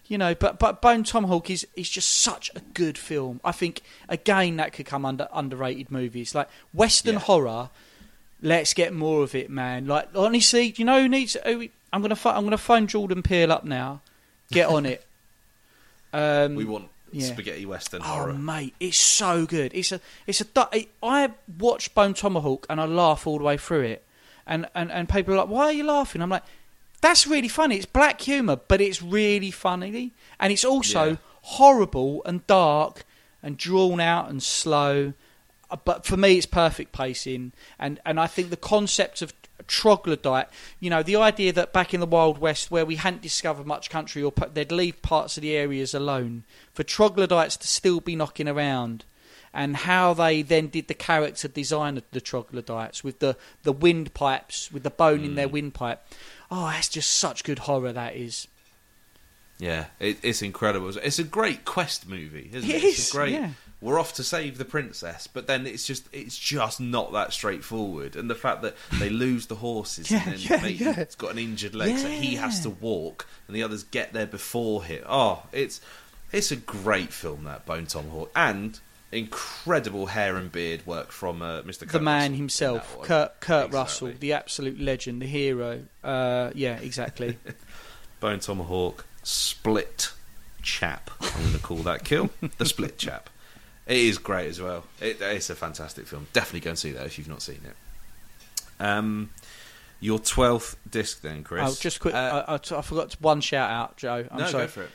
you 0.06 0.18
know, 0.18 0.34
but 0.34 0.58
but 0.58 0.82
Bone 0.82 1.04
Tomahawk 1.04 1.50
is 1.50 1.66
is 1.76 1.88
just 1.88 2.08
such 2.08 2.50
a 2.54 2.60
good 2.74 2.98
film. 2.98 3.40
I 3.44 3.52
think 3.52 3.82
again 4.08 4.56
that 4.56 4.72
could 4.72 4.86
come 4.86 5.04
under 5.04 5.28
underrated 5.32 5.90
movies 5.90 6.34
like 6.34 6.48
Western 6.72 7.14
Yeah. 7.14 7.20
horror. 7.20 7.70
Let's 8.40 8.74
get 8.74 8.92
more 8.92 9.22
of 9.22 9.34
it, 9.34 9.50
man. 9.50 9.86
Like 9.86 10.08
honestly, 10.14 10.72
do 10.72 10.82
you 10.82 10.86
know 10.86 11.02
who 11.02 11.08
needs 11.08 11.36
who, 11.44 11.68
I'm 11.92 12.02
gonna 12.02 12.18
I'm 12.24 12.44
gonna 12.44 12.58
phone 12.58 12.86
Jordan 12.86 13.22
Peele 13.22 13.52
up 13.52 13.64
now. 13.64 14.00
Get 14.50 14.68
on 14.68 14.86
it. 14.86 15.04
Um, 16.12 16.54
we 16.54 16.64
want 16.64 16.88
yeah. 17.10 17.26
spaghetti 17.26 17.64
western 17.66 18.02
Oh 18.02 18.04
horror. 18.04 18.32
mate, 18.34 18.74
it's 18.80 18.96
so 18.98 19.46
good. 19.46 19.72
It's 19.74 19.92
a 19.92 20.00
it's 20.26 20.40
a 20.40 20.68
it- 20.72 20.90
I 21.02 21.30
watched 21.58 21.94
Bone 21.94 22.14
Tomahawk 22.14 22.66
and 22.70 22.80
I 22.80 22.84
laugh 22.86 23.26
all 23.26 23.38
the 23.38 23.44
way 23.44 23.56
through 23.56 23.82
it, 23.82 24.04
and 24.46 24.66
and 24.74 24.90
and 24.92 25.08
people 25.08 25.34
are 25.34 25.38
like, 25.38 25.48
"Why 25.48 25.64
are 25.66 25.72
you 25.72 25.84
laughing?" 25.84 26.20
I'm 26.22 26.30
like, 26.30 26.44
"That's 27.00 27.26
really 27.26 27.48
funny. 27.48 27.76
It's 27.76 27.86
black 27.86 28.20
humour, 28.20 28.56
but 28.56 28.80
it's 28.80 29.02
really 29.02 29.50
funny, 29.50 30.12
and 30.38 30.52
it's 30.52 30.64
also 30.64 31.10
Yeah. 31.10 31.16
horrible 31.42 32.22
and 32.24 32.46
dark 32.46 33.04
and 33.42 33.56
drawn 33.56 34.00
out 34.00 34.28
and 34.30 34.42
slow. 34.42 35.12
Uh, 35.70 35.76
But 35.84 36.04
for 36.06 36.16
me, 36.16 36.36
it's 36.36 36.46
perfect 36.46 36.92
pacing, 36.92 37.52
and 37.78 38.00
and 38.04 38.20
I 38.20 38.26
think 38.26 38.50
the 38.50 38.56
concept 38.56 39.22
of 39.22 39.32
troglodyte, 39.66 40.48
you 40.80 40.90
know, 40.90 41.02
the 41.02 41.16
idea 41.16 41.52
that 41.52 41.72
back 41.72 41.92
in 41.94 42.00
the 42.00 42.06
Wild 42.06 42.38
West, 42.38 42.70
where 42.70 42.86
we 42.86 42.96
hadn't 42.96 43.22
discovered 43.22 43.66
much 43.66 43.90
country, 43.90 44.22
or 44.22 44.32
put, 44.32 44.54
they'd 44.54 44.72
leave 44.72 45.00
parts 45.02 45.36
of 45.36 45.42
the 45.42 45.56
areas 45.56 45.94
alone, 45.94 46.44
for 46.72 46.82
troglodytes 46.82 47.56
to 47.58 47.66
still 47.68 48.00
be 48.00 48.16
knocking 48.16 48.48
around, 48.48 49.04
and 49.54 49.76
how 49.76 50.14
they 50.14 50.40
then 50.42 50.68
did 50.68 50.88
the 50.88 50.94
character 50.94 51.46
design 51.48 51.96
of 51.98 52.04
the 52.12 52.20
troglodytes 52.20 53.04
with 53.04 53.18
the 53.18 53.36
the 53.64 53.72
windpipes, 53.72 54.72
with 54.72 54.82
the 54.82 54.90
bone 54.90 55.24
in 55.24 55.34
their 55.34 55.48
Mm. 55.48 55.52
windpipe. 55.52 56.06
Oh, 56.50 56.66
that's 56.66 56.88
just 56.88 57.10
such 57.16 57.44
good 57.44 57.60
horror. 57.60 57.92
That 57.92 58.16
is. 58.16 58.48
Yeah, 59.58 59.86
it, 60.00 60.18
it's 60.22 60.42
incredible. 60.42 60.88
It's 60.96 61.18
a 61.18 61.24
great 61.24 61.64
quest 61.64 62.08
movie, 62.08 62.50
isn't 62.52 62.68
it? 62.68 62.76
It 62.76 62.84
It's 62.84 63.10
a 63.10 63.16
great. 63.16 63.32
yeah. 63.34 63.50
We're 63.82 63.98
off 63.98 64.14
to 64.14 64.22
save 64.22 64.58
the 64.58 64.64
princess, 64.64 65.26
but 65.26 65.46
then 65.48 65.66
it's 65.66 65.86
just 65.86 66.08
it's 66.12 66.38
just 66.38 66.80
not 66.80 67.12
that 67.12 67.32
straightforward. 67.32 68.14
And 68.16 68.30
the 68.30 68.34
fact 68.36 68.62
that 68.62 68.76
they 68.98 69.10
lose 69.10 69.46
the 69.46 69.56
horses 69.56 70.10
Yeah, 70.10 70.22
and 70.24 70.38
then 70.38 70.60
yeah, 70.72 70.86
yeah. 70.86 70.92
has 70.92 71.16
got 71.16 71.32
an 71.32 71.38
injured 71.38 71.74
leg, 71.74 71.98
so 71.98 72.06
he 72.08 72.36
has 72.36 72.60
to 72.60 72.70
walk, 72.70 73.26
and 73.48 73.56
the 73.56 73.62
others 73.62 73.82
get 73.82 74.12
there 74.12 74.26
before 74.26 74.84
him. 74.84 75.02
Oh, 75.08 75.42
it's 75.52 75.80
it's 76.30 76.50
a 76.52 76.56
great 76.56 77.12
film 77.12 77.44
that 77.44 77.66
Bone 77.66 77.86
Tomahawk 77.86 78.30
and 78.36 78.78
incredible 79.10 80.06
hair 80.06 80.36
and 80.36 80.50
beard 80.50 80.86
work 80.86 81.12
from 81.12 81.42
uh, 81.42 81.62
Mr. 81.62 81.80
Kurt 81.80 81.90
the 81.92 82.00
man 82.00 82.22
Russell 82.30 82.36
himself. 82.36 83.02
Kurt, 83.02 83.40
Kurt 83.40 83.66
Exactly. 83.66 83.78
Russell, 83.78 84.12
the 84.20 84.32
absolute 84.32 84.80
legend, 84.80 85.20
the 85.22 85.26
hero. 85.26 85.82
Uh, 86.02 86.50
yeah, 86.54 86.76
exactly. 86.76 87.36
Bone 88.20 88.40
Tomahawk, 88.40 89.04
Split 89.22 90.12
Chap. 90.62 91.10
I'm 91.20 91.40
going 91.42 91.52
to 91.52 91.58
call 91.58 91.78
that 91.78 92.04
kill 92.04 92.30
the 92.58 92.64
Split 92.64 92.96
Chap. 92.96 93.28
It 93.86 93.96
is 93.96 94.18
great 94.18 94.48
as 94.48 94.60
well. 94.60 94.84
It, 95.00 95.20
it's 95.20 95.50
a 95.50 95.54
fantastic 95.54 96.06
film. 96.06 96.28
Definitely 96.32 96.60
go 96.60 96.70
and 96.70 96.78
see 96.78 96.92
that 96.92 97.06
if 97.06 97.18
you've 97.18 97.28
not 97.28 97.42
seen 97.42 97.60
it. 97.64 97.76
Um, 98.78 99.30
your 100.00 100.18
twelfth 100.18 100.76
disc, 100.88 101.20
then, 101.20 101.44
Chris. 101.44 101.62
oh, 101.64 101.80
just 101.80 102.00
quick. 102.00 102.14
Uh, 102.14 102.44
I, 102.46 102.54
I, 102.54 102.58
t- 102.58 102.74
I 102.74 102.80
forgot 102.82 103.14
one 103.20 103.40
shout 103.40 103.70
out, 103.70 103.96
Joe. 103.96 104.26
I'm 104.30 104.38
no, 104.38 104.46
sorry. 104.46 104.64
go 104.64 104.68
for 104.68 104.82
it. 104.82 104.90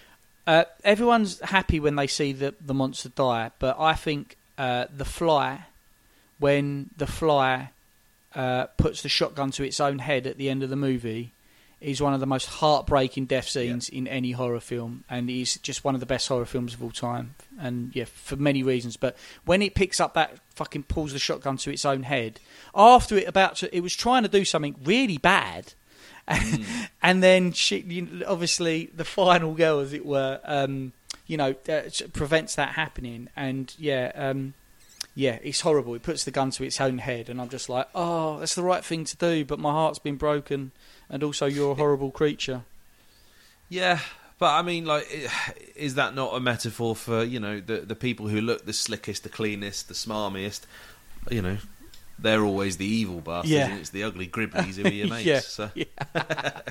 Uh, 0.45 0.63
everyone's 0.83 1.39
happy 1.41 1.79
when 1.79 1.95
they 1.95 2.07
see 2.07 2.31
the 2.31 2.55
the 2.61 2.73
monster 2.73 3.09
die, 3.09 3.51
but 3.59 3.77
I 3.79 3.93
think 3.93 4.37
uh, 4.57 4.85
the 4.95 5.05
fly, 5.05 5.65
when 6.39 6.89
the 6.95 7.07
fly 7.07 7.71
uh, 8.35 8.65
puts 8.77 9.01
the 9.01 9.09
shotgun 9.09 9.51
to 9.51 9.63
its 9.63 9.79
own 9.79 9.99
head 9.99 10.25
at 10.27 10.37
the 10.37 10.49
end 10.49 10.63
of 10.63 10.69
the 10.69 10.75
movie, 10.75 11.33
is 11.79 12.01
one 12.01 12.13
of 12.13 12.19
the 12.19 12.25
most 12.25 12.45
heartbreaking 12.45 13.25
death 13.25 13.47
scenes 13.47 13.87
in 13.87 14.07
any 14.07 14.31
horror 14.31 14.59
film, 14.59 15.03
and 15.09 15.29
is 15.29 15.55
just 15.57 15.83
one 15.83 15.93
of 15.93 15.99
the 15.99 16.07
best 16.07 16.27
horror 16.27 16.45
films 16.45 16.73
of 16.73 16.81
all 16.81 16.91
time. 16.91 17.35
And 17.59 17.95
yeah, 17.95 18.05
for 18.05 18.35
many 18.35 18.63
reasons. 18.63 18.97
But 18.97 19.15
when 19.45 19.61
it 19.61 19.75
picks 19.75 19.99
up 19.99 20.15
that 20.15 20.39
fucking 20.55 20.83
pulls 20.83 21.13
the 21.13 21.19
shotgun 21.19 21.57
to 21.57 21.71
its 21.71 21.85
own 21.85 22.03
head, 22.03 22.39
after 22.73 23.17
it 23.17 23.27
about 23.27 23.57
to, 23.57 23.75
it 23.75 23.81
was 23.81 23.95
trying 23.95 24.23
to 24.23 24.29
do 24.29 24.43
something 24.43 24.75
really 24.83 25.17
bad. 25.17 25.73
and 27.01 27.23
then 27.23 27.51
she, 27.53 27.79
you 27.79 28.01
know, 28.01 28.25
obviously, 28.27 28.89
the 28.93 29.05
final 29.05 29.53
girl, 29.53 29.79
as 29.79 29.93
it 29.93 30.05
were, 30.05 30.39
um, 30.43 30.93
you 31.25 31.37
know, 31.37 31.55
uh, 31.69 31.81
prevents 32.11 32.55
that 32.55 32.69
happening. 32.69 33.29
And 33.35 33.73
yeah, 33.77 34.11
um, 34.15 34.53
yeah, 35.17 35.39
it's 35.41 35.61
horrible. 35.61 35.95
It 35.95 36.03
puts 36.03 36.25
the 36.25 36.31
gun 36.31 36.51
to 36.51 36.63
its 36.63 36.79
own 36.79 36.99
head, 36.99 37.27
and 37.27 37.41
I'm 37.41 37.49
just 37.49 37.69
like, 37.69 37.87
oh, 37.95 38.39
that's 38.39 38.53
the 38.53 38.61
right 38.61 38.85
thing 38.85 39.03
to 39.05 39.17
do, 39.17 39.45
but 39.45 39.57
my 39.57 39.71
heart's 39.71 39.97
been 39.97 40.15
broken, 40.15 40.71
and 41.09 41.23
also 41.23 41.45
you're 41.45 41.71
a 41.71 41.75
horrible 41.75 42.11
creature. 42.11 42.61
Yeah, 43.69 43.99
but 44.39 44.53
I 44.53 44.61
mean, 44.61 44.85
like, 44.85 45.07
is 45.75 45.95
that 45.95 46.15
not 46.15 46.33
a 46.35 46.39
metaphor 46.39 46.95
for 46.95 47.23
you 47.23 47.39
know 47.39 47.59
the 47.59 47.77
the 47.81 47.95
people 47.95 48.27
who 48.27 48.41
look 48.41 48.65
the 48.65 48.73
slickest, 48.73 49.23
the 49.23 49.29
cleanest, 49.29 49.87
the 49.87 49.93
smarmiest? 49.93 50.61
You 51.29 51.41
know, 51.41 51.57
they're 52.17 52.43
always 52.43 52.77
the 52.77 52.85
evil 52.85 53.19
bastards, 53.21 53.51
Yeah. 53.51 53.67
and 53.69 53.79
it's 53.79 53.89
the 53.89 54.03
ugly 54.03 54.27
gribblies 54.27 54.75
who 54.75 54.85
are 54.85 54.89
your 54.91 55.07
mates. 55.09 55.25
Yeah, 55.25 55.39
so. 55.39 55.71
yeah. 55.75 55.85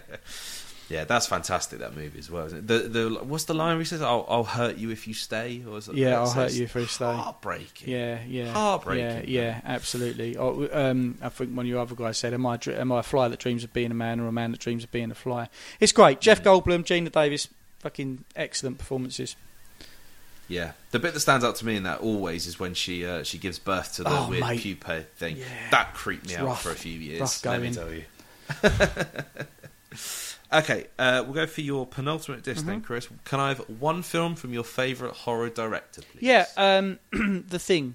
Yeah, 0.88 1.02
that's 1.04 1.26
fantastic. 1.26 1.80
That 1.80 1.96
movie 1.96 2.18
as 2.20 2.30
well. 2.30 2.46
Isn't 2.46 2.58
it? 2.58 2.66
The 2.68 2.78
the 2.88 3.24
what's 3.24 3.42
the 3.44 3.54
line 3.54 3.70
where 3.74 3.78
he 3.80 3.84
says, 3.84 4.00
"I'll, 4.02 4.24
I'll 4.28 4.44
hurt 4.44 4.76
you 4.76 4.90
if 4.90 5.08
you 5.08 5.14
stay," 5.14 5.64
or 5.68 5.78
is 5.78 5.88
it, 5.88 5.96
Yeah, 5.96 6.20
I'll 6.20 6.30
hurt 6.30 6.52
you 6.52 6.62
if 6.64 6.74
you 6.76 6.86
stay. 6.86 7.04
Heartbreaking. 7.12 7.88
Yeah, 7.92 8.20
yeah, 8.24 8.52
Heartbreaking. 8.52 9.28
Yeah, 9.28 9.42
yeah, 9.42 9.60
absolutely. 9.64 10.36
Oh, 10.36 10.68
um, 10.72 11.18
I 11.20 11.28
think 11.30 11.56
one 11.56 11.66
of 11.66 11.70
your 11.70 11.80
other 11.80 11.96
guys 11.96 12.18
said, 12.18 12.34
"Am 12.34 12.46
I 12.46 12.58
am 12.68 12.92
I 12.92 13.00
a 13.00 13.02
fly 13.02 13.26
that 13.26 13.40
dreams 13.40 13.64
of 13.64 13.72
being 13.72 13.90
a 13.90 13.94
man, 13.94 14.20
or 14.20 14.28
a 14.28 14.32
man 14.32 14.52
that 14.52 14.60
dreams 14.60 14.84
of 14.84 14.92
being 14.92 15.10
a 15.10 15.14
fly?" 15.16 15.48
It's 15.80 15.90
great. 15.90 16.20
Jeff 16.20 16.42
Goldblum, 16.44 16.84
Geena 16.84 17.10
Davis, 17.10 17.48
fucking 17.80 18.24
excellent 18.36 18.78
performances. 18.78 19.34
Yeah, 20.48 20.72
the 20.92 21.00
bit 21.00 21.12
that 21.14 21.18
stands 21.20 21.44
out 21.44 21.56
to 21.56 21.66
me 21.66 21.74
in 21.74 21.82
that 21.82 21.98
always 21.98 22.46
is 22.46 22.60
when 22.60 22.74
she 22.74 23.04
uh, 23.04 23.24
she 23.24 23.38
gives 23.38 23.58
birth 23.58 23.94
to 23.96 24.04
the 24.04 24.10
Oh, 24.10 24.28
weird 24.30 24.42
mate. 24.44 24.60
pupa 24.60 25.02
thing. 25.16 25.38
Yeah. 25.38 25.44
That 25.72 25.94
creeped 25.94 26.26
me 26.28 26.34
It's 26.34 26.40
out 26.40 26.46
rough. 26.46 26.62
for 26.62 26.70
a 26.70 26.76
few 26.76 26.96
years. 26.96 27.44
Let 27.44 27.60
me 27.60 27.72
tell 27.72 27.92
you. 27.92 28.04
okay, 30.52 30.86
uh, 30.98 31.22
we'll 31.24 31.34
go 31.34 31.46
for 31.46 31.60
your 31.60 31.86
penultimate 31.86 32.42
disc 32.42 32.60
Mm-hmm. 32.60 32.70
then, 32.70 32.80
Chris. 32.80 33.08
Can 33.24 33.40
I 33.40 33.48
have 33.48 33.58
one 33.80 34.02
film 34.02 34.34
from 34.36 34.52
your 34.52 34.64
favourite 34.64 35.14
horror 35.14 35.48
director, 35.50 36.02
please? 36.02 36.22
Yeah, 36.22 36.46
um, 36.56 36.98
the 37.48 37.58
thing. 37.58 37.94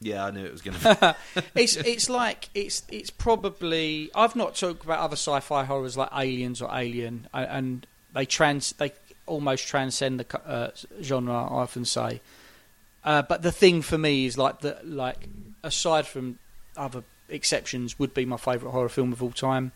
yeah, 0.00 0.24
I 0.26 0.30
knew 0.30 0.44
it 0.44 0.52
was 0.52 0.62
going 0.62 0.78
to. 0.78 1.16
be. 1.34 1.42
it's 1.62 1.76
it's 1.76 2.08
like 2.10 2.48
it's 2.54 2.82
it's 2.90 3.10
probably 3.10 4.10
I've 4.14 4.36
not 4.36 4.54
talked 4.54 4.84
about 4.84 4.98
other 5.00 5.16
sci-fi 5.16 5.64
horrors 5.64 5.96
like 5.96 6.10
Aliens 6.14 6.60
or 6.62 6.70
Alien, 6.72 7.28
and 7.32 7.86
they 8.14 8.26
trans 8.26 8.72
they 8.72 8.92
almost 9.26 9.66
transcend 9.66 10.20
the 10.20 10.40
uh, 10.46 10.70
genre. 11.02 11.34
I 11.34 11.62
often 11.62 11.84
say, 11.84 12.20
uh, 13.04 13.22
but 13.22 13.42
the 13.42 13.52
thing 13.52 13.82
for 13.82 13.98
me 13.98 14.26
is 14.26 14.36
like 14.38 14.60
the 14.60 14.78
like 14.84 15.28
aside 15.62 16.06
from 16.06 16.38
other 16.76 17.02
exceptions, 17.28 17.98
would 17.98 18.14
be 18.14 18.24
my 18.24 18.36
favourite 18.36 18.72
horror 18.72 18.88
film 18.88 19.12
of 19.12 19.22
all 19.22 19.32
time. 19.32 19.72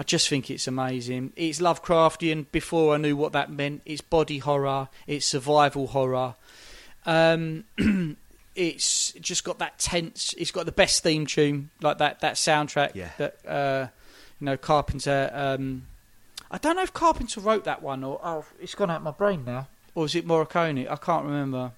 I 0.00 0.02
just 0.02 0.30
think 0.30 0.50
it's 0.50 0.66
amazing. 0.66 1.34
It's 1.36 1.60
Lovecraftian 1.60 2.46
before 2.50 2.94
I 2.94 2.96
knew 2.96 3.14
what 3.16 3.32
that 3.34 3.52
meant. 3.52 3.82
It's 3.84 4.00
body 4.00 4.38
horror. 4.38 4.88
It's 5.06 5.26
survival 5.26 5.88
horror. 5.88 6.36
Um, 7.04 7.64
it's 8.54 9.12
just 9.12 9.44
got 9.44 9.58
that 9.58 9.78
tense. 9.78 10.34
It's 10.38 10.52
got 10.52 10.64
the 10.64 10.72
best 10.72 11.02
theme 11.02 11.26
tune, 11.26 11.68
like 11.82 11.98
that 11.98 12.20
that 12.20 12.36
soundtrack. 12.36 12.94
Yeah. 12.94 13.10
That 13.18 13.46
uh, 13.46 13.88
you 14.40 14.46
know 14.46 14.56
Carpenter. 14.56 15.30
Um, 15.34 15.82
I 16.50 16.56
don't 16.56 16.76
know 16.76 16.82
if 16.82 16.94
Carpenter 16.94 17.40
wrote 17.40 17.64
that 17.64 17.82
one 17.82 18.02
or 18.02 18.18
oh, 18.24 18.46
it's 18.58 18.74
gone 18.74 18.90
out 18.90 19.02
my 19.02 19.10
brain 19.10 19.44
now. 19.44 19.68
Or 19.94 20.06
is 20.06 20.14
it 20.14 20.26
Morricone? 20.26 20.90
I 20.90 20.96
can't 20.96 21.26
remember. 21.26 21.72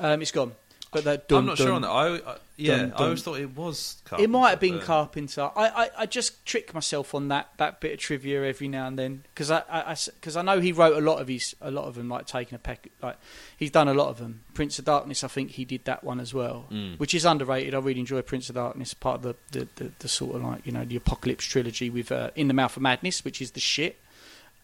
Um, 0.00 0.20
it's 0.20 0.32
gone. 0.32 0.50
But 0.90 1.04
that 1.04 1.26
I'm 1.30 1.44
not 1.46 1.58
dun, 1.58 1.66
sure 1.66 1.74
on 1.74 1.82
that. 1.82 1.88
I, 1.90 2.14
I 2.16 2.36
yeah, 2.56 2.76
dun, 2.78 2.92
I 2.94 3.04
always 3.04 3.22
thought 3.22 3.38
it 3.38 3.54
was. 3.54 4.02
it 4.18 4.30
might 4.30 4.50
have 4.50 4.60
been 4.60 4.80
Carpenter, 4.80 5.42
Carpenter. 5.42 5.50
I, 5.54 5.84
I, 5.84 5.90
I 6.02 6.06
just 6.06 6.44
trick 6.46 6.72
myself 6.72 7.14
on 7.14 7.28
that, 7.28 7.50
that 7.58 7.80
bit 7.80 7.92
of 7.92 7.98
trivia 7.98 8.42
every 8.44 8.68
now 8.68 8.86
and 8.86 8.98
then 8.98 9.22
because 9.34 9.50
I, 9.50 9.62
I, 9.68 9.96
cause 10.22 10.36
I 10.36 10.42
know 10.42 10.60
he 10.60 10.72
wrote 10.72 10.96
a 10.96 11.00
lot 11.00 11.20
of 11.20 11.28
his 11.28 11.54
a 11.60 11.70
lot 11.70 11.84
of 11.84 11.94
them 11.94 12.08
like 12.08 12.26
taking 12.26 12.56
a 12.56 12.58
peck 12.58 12.88
like 13.02 13.16
he's 13.56 13.70
done 13.70 13.86
a 13.86 13.94
lot 13.94 14.08
of 14.08 14.18
them. 14.18 14.44
Prince 14.54 14.78
of 14.78 14.86
Darkness, 14.86 15.22
I 15.22 15.28
think 15.28 15.50
he 15.52 15.64
did 15.66 15.84
that 15.84 16.02
one 16.02 16.20
as 16.20 16.32
well, 16.32 16.66
Mm. 16.72 16.98
which 16.98 17.14
is 17.14 17.24
underrated. 17.24 17.74
I 17.74 17.78
really 17.78 18.00
enjoy 18.00 18.22
Prince 18.22 18.48
of 18.48 18.54
Darkness, 18.54 18.94
part 18.94 19.16
of 19.16 19.22
the 19.22 19.58
the, 19.58 19.68
the, 19.76 19.92
the 19.98 20.08
sort 20.08 20.36
of 20.36 20.42
like 20.42 20.64
you 20.66 20.72
know 20.72 20.84
the 20.86 20.96
Apocalypse 20.96 21.44
trilogy 21.44 21.90
with 21.90 22.10
uh, 22.10 22.30
In 22.34 22.48
the 22.48 22.54
Mouth 22.54 22.76
of 22.76 22.82
Madness, 22.82 23.24
which 23.24 23.40
is 23.42 23.50
the 23.52 23.60
shit. 23.60 24.00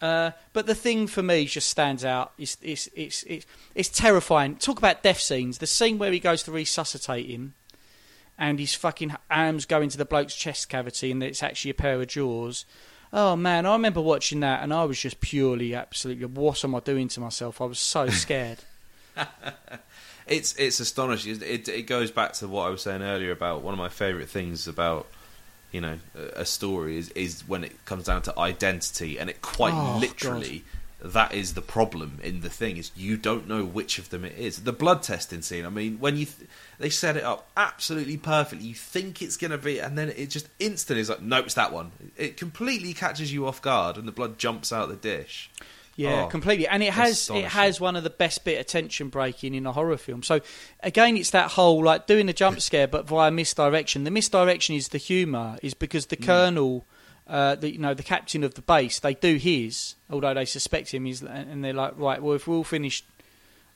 Uh, 0.01 0.31
but 0.53 0.67
the 0.67 0.75
thing 0.75 1.07
for 1.07 1.23
me 1.23 1.45
just 1.45 1.69
stands 1.69 2.03
out. 2.03 2.33
It's, 2.37 2.57
it's, 2.61 2.89
it's, 2.95 3.23
it's, 3.23 3.45
it's 3.73 3.89
terrifying. 3.89 4.57
Talk 4.57 4.77
about 4.77 5.03
death 5.03 5.19
scenes. 5.19 5.59
The 5.59 5.67
scene 5.67 5.97
where 5.97 6.11
he 6.11 6.19
goes 6.19 6.43
to 6.43 6.51
resuscitate 6.51 7.27
him 7.27 7.53
and 8.37 8.59
his 8.59 8.75
fucking 8.75 9.15
arms 9.31 9.65
go 9.65 9.81
into 9.81 9.97
the 9.97 10.05
bloke's 10.05 10.35
chest 10.35 10.69
cavity 10.69 11.11
and 11.11 11.23
it's 11.23 11.41
actually 11.41 11.71
a 11.71 11.75
pair 11.75 11.99
of 11.99 12.07
jaws. 12.07 12.65
Oh 13.13 13.35
man, 13.35 13.65
I 13.65 13.73
remember 13.73 14.01
watching 14.01 14.41
that 14.41 14.61
and 14.61 14.73
I 14.73 14.83
was 14.83 14.99
just 14.99 15.21
purely, 15.21 15.73
absolutely, 15.73 16.25
what 16.25 16.63
am 16.65 16.75
I 16.75 16.81
doing 16.81 17.07
to 17.09 17.19
myself? 17.19 17.61
I 17.61 17.65
was 17.65 17.79
so 17.79 18.07
scared. 18.09 18.59
It's 20.27 20.55
it's 20.55 20.79
astonishing. 20.79 21.39
It 21.41 21.69
it 21.69 21.83
goes 21.83 22.09
back 22.09 22.33
to 22.33 22.47
what 22.47 22.63
I 22.63 22.69
was 22.69 22.81
saying 22.81 23.03
earlier 23.03 23.31
about 23.31 23.61
one 23.61 23.73
of 23.73 23.77
my 23.77 23.89
favourite 23.89 24.27
things 24.27 24.67
about 24.67 25.07
you 25.75 25.81
know 25.81 25.99
a, 26.15 26.45
story 26.45 26.97
is 26.97 27.09
is 27.09 27.43
when 27.47 27.65
it 27.65 27.73
comes 27.83 28.05
down 28.05 28.21
to 28.21 28.39
identity, 28.39 29.19
and 29.19 29.29
it 29.29 29.41
quite 29.41 29.73
Oh, 29.75 29.97
literally 29.99 30.63
that 31.01 31.33
is 31.33 31.53
the 31.53 31.61
problem 31.61 32.19
in 32.23 32.39
the 32.39 32.49
thing 32.49 32.77
is 32.77 32.91
you 32.95 33.17
don't 33.17 33.45
know 33.45 33.65
which 33.65 33.99
of 33.99 34.09
them 34.09 34.23
it 34.23 34.37
is. 34.37 34.63
The 34.63 34.71
blood 34.71 35.03
testing 35.03 35.41
scene. 35.41 35.65
I 35.65 35.69
mean, 35.69 35.99
when 35.99 36.15
you 36.15 36.25
th- 36.25 36.49
they 36.79 36.89
set 36.89 37.17
it 37.17 37.23
up 37.23 37.49
absolutely 37.57 38.15
perfectly, 38.15 38.65
you 38.65 38.73
think 38.73 39.21
it's 39.21 39.35
going 39.35 39.51
to 39.51 39.57
be, 39.57 39.79
and 39.79 39.97
then 39.97 40.09
it 40.09 40.29
just 40.29 40.47
instantly 40.59 41.01
is 41.01 41.09
like, 41.09 41.21
nope, 41.21 41.45
it's 41.45 41.55
that 41.55 41.73
one. 41.73 41.91
It 42.15 42.37
completely 42.37 42.93
catches 42.93 43.33
you 43.33 43.45
off 43.45 43.61
guard, 43.61 43.97
and 43.97 44.07
the 44.07 44.13
blood 44.13 44.39
jumps 44.39 44.71
out 44.71 44.87
the 44.87 44.95
dish. 44.95 45.51
Yeah, 45.97 46.23
Oh, 46.25 46.27
completely. 46.27 46.67
And 46.67 46.83
it 46.83 46.91
has 46.93 47.29
it 47.33 47.45
has 47.45 47.79
one 47.79 47.95
of 47.95 48.03
the 48.03 48.09
best 48.09 48.43
bit 48.43 48.59
of 48.59 48.65
tension 48.65 49.07
breaking 49.09 49.53
in 49.55 49.65
a 49.65 49.71
horror 49.71 49.95
film. 49.97 50.23
So 50.23 50.41
again, 50.81 51.15
it's 51.15 51.29
that 51.29 51.51
whole 51.51 51.81
like 51.83 52.05
doing 52.05 52.27
a 52.27 52.33
jump 52.33 52.59
scare 52.67 52.87
but 52.87 53.07
via 53.07 53.31
misdirection. 53.31 54.03
The 54.03 54.11
misdirection 54.11 54.75
is 54.75 54.89
the 54.89 54.97
humour, 54.97 55.57
is 55.61 55.73
because 55.73 56.05
Mm. 56.05 56.09
the 56.09 56.15
colonel, 56.17 56.85
uh, 57.27 57.55
the 57.55 57.71
you 57.71 57.79
know 57.79 57.93
the 57.93 58.03
captain 58.03 58.43
of 58.43 58.55
the 58.55 58.61
base, 58.61 58.99
they 58.99 59.13
do 59.13 59.35
his, 59.37 59.95
although 60.09 60.33
they 60.33 60.43
suspect 60.45 60.93
him. 60.93 61.07
Is 61.07 61.21
and 61.21 61.63
they're 61.63 61.71
like, 61.73 61.93
right, 61.97 62.21
well, 62.21 62.35
if 62.35 62.45
we're 62.47 62.57
all 62.57 62.63
finished. 62.65 63.05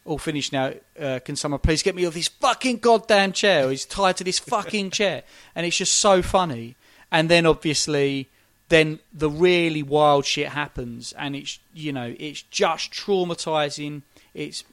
All 0.06 0.18
finished 0.18 0.54
now. 0.54 0.74
Uh, 1.00 1.20
can 1.24 1.36
someone 1.36 1.60
please 1.60 1.84
get 1.84 1.94
me 1.94 2.06
off 2.08 2.14
this 2.16 2.30
fucking 2.30 2.78
goddamn 2.78 3.32
chair? 3.32 3.70
He's 3.70 3.86
tied 3.86 4.18
to 4.18 4.24
this 4.24 4.40
fucking 4.40 4.92
chair, 4.92 5.24
and 5.54 5.66
it's 5.66 5.78
just 5.78 5.98
so 5.98 6.22
funny. 6.22 6.78
And 7.12 7.30
then 7.30 7.46
obviously, 7.46 8.30
then 8.70 9.00
the 9.12 9.30
really 9.30 9.84
wild 9.84 10.26
shit 10.26 10.50
happens, 10.50 11.14
and 11.14 11.36
it's 11.36 11.60
you 11.74 11.92
know 11.92 12.16
it's 12.20 12.42
just 12.44 12.92
traumatizing. 12.92 14.04
It's 14.34 14.64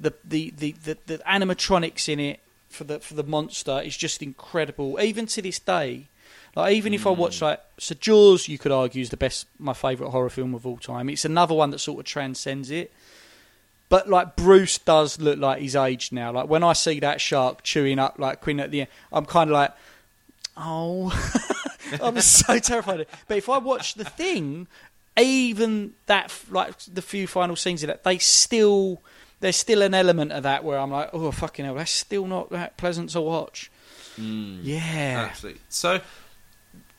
the 0.00 0.14
the, 0.24 0.52
the, 0.56 0.72
the, 0.72 0.98
the 1.06 1.18
animatronics 1.18 2.08
in 2.08 2.20
it 2.20 2.40
for 2.68 2.84
the 2.84 2.98
for 3.00 3.14
the 3.14 3.22
monster 3.22 3.80
is 3.80 3.96
just 3.96 4.22
incredible. 4.22 4.98
Even 5.00 5.26
to 5.26 5.42
this 5.42 5.58
day, 5.58 6.06
like 6.56 6.74
even 6.74 6.94
if 6.94 7.06
I 7.06 7.12
hmm. 7.12 7.20
watch 7.20 7.42
like 7.42 7.60
so 7.78 7.94
Jaws, 7.94 8.48
you 8.48 8.58
could 8.58 8.72
argue 8.72 9.02
is 9.02 9.10
the 9.10 9.16
best 9.16 9.46
my 9.58 9.74
favorite 9.74 10.10
horror 10.10 10.30
film 10.30 10.54
of 10.54 10.66
all 10.66 10.78
time. 10.78 11.08
It's 11.08 11.24
another 11.24 11.54
one 11.54 11.70
that 11.70 11.78
sort 11.78 12.00
of 12.00 12.06
transcends 12.06 12.70
it. 12.70 12.92
But 13.88 14.08
like 14.08 14.36
Bruce 14.36 14.78
does 14.78 15.18
look 15.18 15.38
like 15.38 15.60
he's 15.60 15.76
aged 15.76 16.12
now. 16.12 16.32
Like 16.32 16.48
when 16.48 16.62
I 16.62 16.74
see 16.74 17.00
that 17.00 17.20
shark 17.20 17.62
chewing 17.62 17.98
up 17.98 18.18
like 18.18 18.40
Quinn 18.40 18.60
at 18.60 18.70
the 18.70 18.80
end, 18.80 18.90
I'm 19.12 19.24
kind 19.24 19.50
of 19.50 19.54
like, 19.54 19.72
oh, 20.56 21.10
I'm 22.02 22.20
so 22.20 22.58
terrified. 22.58 22.94
of 22.94 23.00
it. 23.00 23.10
But 23.26 23.38
if 23.38 23.48
I 23.48 23.58
watch 23.58 23.94
the 23.94 24.04
thing, 24.04 24.66
even 25.18 25.94
that 26.06 26.34
like 26.50 26.78
the 26.80 27.02
few 27.02 27.26
final 27.26 27.56
scenes 27.56 27.82
of 27.82 27.88
that, 27.88 28.04
they 28.04 28.18
still 28.18 29.02
there's 29.40 29.56
still 29.56 29.82
an 29.82 29.94
element 29.94 30.32
of 30.32 30.42
that 30.42 30.64
where 30.64 30.78
I'm 30.78 30.90
like, 30.90 31.10
oh 31.12 31.30
fucking 31.30 31.64
hell, 31.64 31.74
that's 31.74 31.90
still 31.90 32.26
not 32.26 32.50
that 32.50 32.76
pleasant 32.76 33.10
to 33.10 33.20
watch. 33.20 33.70
Mm. 34.18 34.60
Yeah, 34.62 35.26
Absolutely. 35.30 35.60
So, 35.68 36.00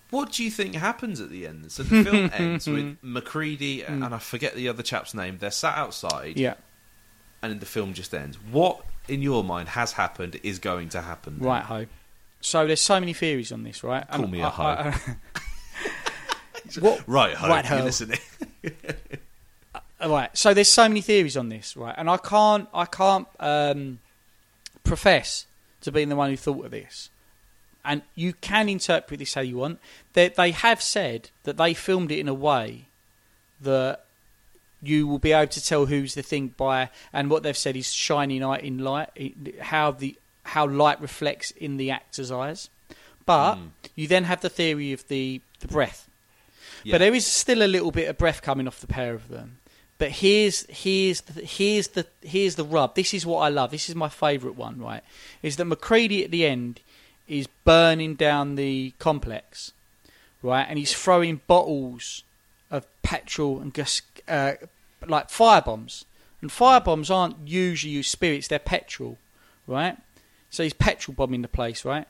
what 0.10 0.32
do 0.32 0.44
you 0.44 0.50
think 0.50 0.76
happens 0.76 1.20
at 1.20 1.30
the 1.30 1.46
end? 1.46 1.72
So 1.72 1.84
the 1.84 2.04
film 2.04 2.32
ends 2.38 2.68
with 2.68 2.98
MacReady 3.02 3.84
and, 3.84 4.04
and 4.04 4.16
I 4.16 4.20
forget 4.20 4.56
the 4.56 4.70
other 4.70 4.84
chap's 4.84 5.14
name. 5.14 5.38
They're 5.40 5.52
sat 5.52 5.78
outside, 5.78 6.38
yeah. 6.38 6.56
and 7.42 7.60
the 7.60 7.66
film 7.66 7.94
just 7.94 8.14
ends. 8.14 8.38
What, 8.52 8.86
in 9.08 9.22
your 9.22 9.44
mind, 9.44 9.70
has 9.70 9.92
happened 9.92 10.40
is 10.44 10.60
going 10.60 10.90
to 10.90 11.02
happen? 11.02 11.40
then? 11.40 11.48
Right, 11.48 11.64
ho. 11.64 11.86
So 12.42 12.66
there's 12.66 12.82
so 12.82 13.00
many 13.00 13.14
theories 13.14 13.52
on 13.52 13.64
this, 13.64 13.84
right? 13.84 14.08
Call 14.10 14.24
And 14.24 14.32
me 14.32 14.42
a 14.42 14.46
I- 14.48 14.50
hoe. 14.50 14.64
I- 14.64 14.96
what, 16.80 17.04
Right, 17.08 17.34
ho, 17.36 17.48
Right, 17.48 17.68
you're 17.70 17.80
ho. 17.80 17.84
listening. 17.86 18.20
right. 20.06 20.30
So 20.38 20.54
there's 20.54 20.72
so 20.72 20.88
many 20.88 21.02
theories 21.02 21.36
on 21.38 21.50
this, 21.50 21.76
right? 21.76 21.96
And 21.98 22.10
I 22.10 22.18
can't, 22.18 22.68
I 22.74 22.86
can't 22.86 23.28
um, 23.40 24.00
profess 24.84 25.46
to 25.82 25.92
being 25.92 26.10
the 26.10 26.16
one 26.16 26.30
who 26.30 26.38
thought 26.38 26.66
of 26.66 26.72
this. 26.72 27.10
And 27.86 28.02
you 28.16 28.34
can 28.34 28.70
interpret 28.70 29.20
this 29.20 29.34
how 29.34 29.42
you 29.42 29.58
want. 29.58 29.80
They, 30.14 30.30
they 30.30 30.52
have 30.52 30.82
said 30.82 31.30
that 31.44 31.58
they 31.58 31.74
filmed 31.74 32.12
it 32.12 32.20
in 32.20 32.28
a 32.28 32.34
way 32.34 32.86
that 33.62 34.06
you 34.82 35.08
will 35.08 35.20
be 35.20 35.32
able 35.34 35.50
to 35.52 35.64
tell 35.64 35.86
who's 35.88 36.14
the 36.14 36.22
thing 36.22 36.54
by, 36.56 36.90
and 37.12 37.30
what 37.30 37.44
they've 37.44 37.58
said 37.58 37.76
is 37.76 37.92
shining 37.92 38.42
light 38.42 38.64
in 38.64 38.78
light, 38.80 39.10
how 39.62 39.92
the 39.92 40.18
how 40.50 40.68
light 40.68 41.00
reflects 41.02 41.52
in 41.52 41.78
the 41.78 41.92
actor's 41.92 42.32
eyes. 42.32 42.70
But 43.26 43.56
Mm. 43.56 43.70
you 43.96 44.08
then 44.08 44.24
have 44.26 44.42
the 44.42 44.50
theory 44.50 44.92
of 44.94 45.08
the 45.08 45.42
the 45.60 45.68
breath. 45.68 46.08
Yeah. 46.84 46.94
But 46.94 46.98
there 47.00 47.14
is 47.14 47.26
still 47.26 47.62
a 47.62 47.68
little 47.68 47.92
bit 47.92 48.08
of 48.10 48.18
breath 48.18 48.42
coming 48.42 48.68
off 48.68 48.80
the 48.80 48.88
pair 48.88 49.14
of 49.14 49.28
them. 49.28 49.58
But 49.98 50.12
here's 50.12 50.66
here's 50.70 51.22
the, 51.22 51.42
here's 51.46 51.90
the 51.90 52.08
here's 52.24 52.56
the 52.56 52.64
rub. 52.64 52.96
This 52.96 53.14
is 53.14 53.26
what 53.26 53.40
I 53.40 53.50
love. 53.50 53.72
This 53.72 53.90
is 53.90 53.96
my 53.96 54.08
favourite 54.10 54.56
one. 54.58 54.80
Right, 54.80 55.04
is 55.44 55.58
that 55.58 55.66
MacReady 55.66 56.24
at 56.24 56.32
the 56.32 56.46
end 56.46 56.80
is 57.28 57.48
burning 57.66 58.16
down 58.16 58.56
the 58.56 58.94
complex, 58.98 59.74
right, 60.42 60.66
and 60.68 60.80
he's 60.80 60.94
throwing 60.94 61.42
bottles 61.48 62.24
of 62.72 62.88
petrol 63.04 63.60
and 63.60 63.74
gas, 63.74 64.02
uh, 64.28 64.54
like 65.06 65.30
fire 65.30 65.62
bombs. 65.62 66.06
And 66.42 66.50
fire 66.52 66.80
bombs 66.80 67.12
aren't 67.12 67.48
usually 67.48 67.92
used 67.94 68.10
spirits; 68.10 68.48
they're 68.48 68.60
petrol, 68.60 69.18
right? 69.68 69.98
So 70.50 70.64
he's 70.64 70.74
petrol 70.74 71.16
bombing 71.16 71.42
the 71.42 71.48
place, 71.48 71.86
right? 71.86 72.08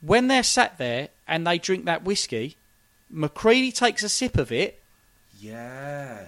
When 0.00 0.28
they're 0.28 0.42
sat 0.42 0.78
there 0.78 1.08
and 1.26 1.46
they 1.46 1.58
drink 1.58 1.84
that 1.84 2.04
whiskey, 2.04 2.56
MacReady 3.10 3.72
takes 3.72 4.02
a 4.02 4.08
sip 4.08 4.36
of 4.36 4.50
it 4.50 4.82
yeah. 5.38 6.26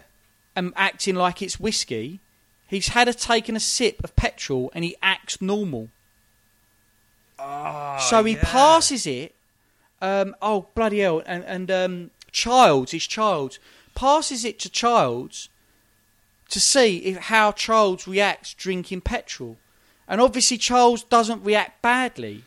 and 0.55 0.73
acting 0.77 1.15
like 1.15 1.41
it's 1.43 1.59
whiskey. 1.59 2.21
He's 2.67 2.89
had 2.89 3.09
a 3.09 3.15
taken 3.15 3.57
a 3.57 3.61
sip 3.61 4.03
of 4.03 4.15
petrol 4.17 4.71
and 4.75 4.85
he 4.85 4.97
acts 5.03 5.41
normal. 5.41 5.89
Oh, 7.39 7.99
so 8.01 8.25
he 8.25 8.35
yeah. 8.35 8.43
passes 8.43 9.07
it. 9.07 9.35
Um, 10.01 10.37
oh 10.43 10.67
bloody 10.75 11.01
hell! 11.01 11.23
And 11.25 11.45
and 11.45 11.71
um, 11.71 12.11
Childs, 12.31 12.93
his 12.93 13.07
Childs, 13.07 13.59
passes 13.95 14.45
it 14.45 14.59
to 14.61 14.71
Childs 14.71 15.49
to 16.51 16.61
see 16.61 16.99
if 16.99 17.17
how 17.17 17.53
Childs 17.53 18.07
reacts 18.07 18.55
drinking 18.55 19.01
petrol, 19.03 19.57
and 20.09 20.21
obviously 20.21 20.59
Charles 20.59 21.03
doesn't 21.05 21.45
react 21.45 21.83
badly. 21.83 22.45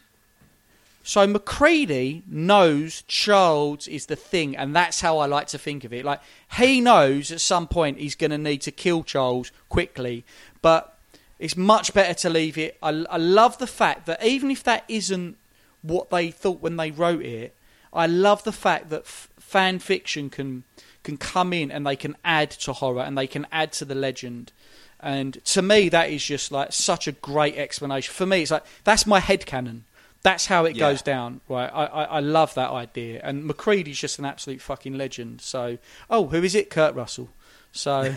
So 1.04 1.26
MacReady 1.26 2.24
knows 2.28 3.04
Charles 3.08 3.88
is 3.88 4.08
the 4.08 4.18
thing, 4.18 4.58
and 4.58 4.76
that's 4.76 5.00
how 5.00 5.20
I 5.20 5.26
like 5.26 5.48
to 5.48 5.58
think 5.58 5.86
of 5.86 5.94
it. 5.94 6.04
Like 6.04 6.20
he 6.58 6.82
knows 6.82 7.32
at 7.32 7.40
some 7.40 7.68
point 7.68 7.98
he's 7.98 8.16
going 8.16 8.32
to 8.32 8.38
need 8.38 8.62
to 8.64 8.72
kill 8.72 9.04
Charles 9.04 9.52
quickly, 9.70 10.26
but 10.62 10.98
it's 11.40 11.56
much 11.56 11.94
better 11.94 12.14
to 12.14 12.30
leave 12.30 12.58
it. 12.58 12.78
I, 12.82 13.06
I 13.10 13.18
love 13.18 13.58
the 13.58 13.68
fact 13.68 14.06
that 14.08 14.24
even 14.24 14.52
if 14.52 14.64
that 14.64 14.84
isn't 14.88 15.38
what 15.82 16.10
they 16.10 16.30
thought 16.32 16.62
when 16.62 16.76
they 16.76 16.92
wrote 16.92 17.22
it, 17.22 17.56
I 17.94 18.06
love 18.08 18.44
the 18.44 18.52
fact 18.52 18.90
that 18.90 19.02
f- 19.02 19.30
fan 19.40 19.80
fiction 19.80 20.30
can 20.30 20.64
can 21.04 21.16
come 21.16 21.54
in 21.54 21.72
and 21.72 21.88
they 21.88 21.96
can 21.96 22.18
add 22.26 22.52
to 22.52 22.74
horror 22.74 23.02
and 23.02 23.18
they 23.18 23.28
can 23.28 23.48
add 23.50 23.72
to 23.72 23.86
the 23.86 23.96
legend. 23.96 24.52
And 25.00 25.44
to 25.46 25.62
me, 25.62 25.90
that 25.90 26.10
is 26.10 26.24
just 26.26 26.52
like 26.52 26.74
such 26.74 27.08
a 27.08 27.12
great 27.12 27.56
explanation. 27.56 28.12
For 28.14 28.26
me, 28.26 28.42
it's 28.42 28.52
like 28.52 28.64
that's 28.84 29.06
my 29.06 29.20
head 29.20 29.46
canon. 29.46 29.84
That's 30.24 30.48
how 30.48 30.66
it 30.66 30.76
Yeah. 30.76 30.90
goes 30.90 31.02
down, 31.02 31.42
right? 31.48 31.70
I, 31.72 31.86
I, 31.86 32.04
I 32.04 32.20
love 32.20 32.54
that 32.56 32.72
idea, 32.72 33.22
and 33.24 33.44
MacReady's 33.50 34.00
just 34.00 34.18
an 34.20 34.26
absolute 34.26 34.60
fucking 34.62 34.98
legend. 34.98 35.42
So, 35.42 35.78
oh, 36.10 36.28
who 36.28 36.44
is 36.44 36.56
it? 36.56 36.70
Kurt 36.70 36.96
Russell. 36.96 37.30
So, 37.72 38.14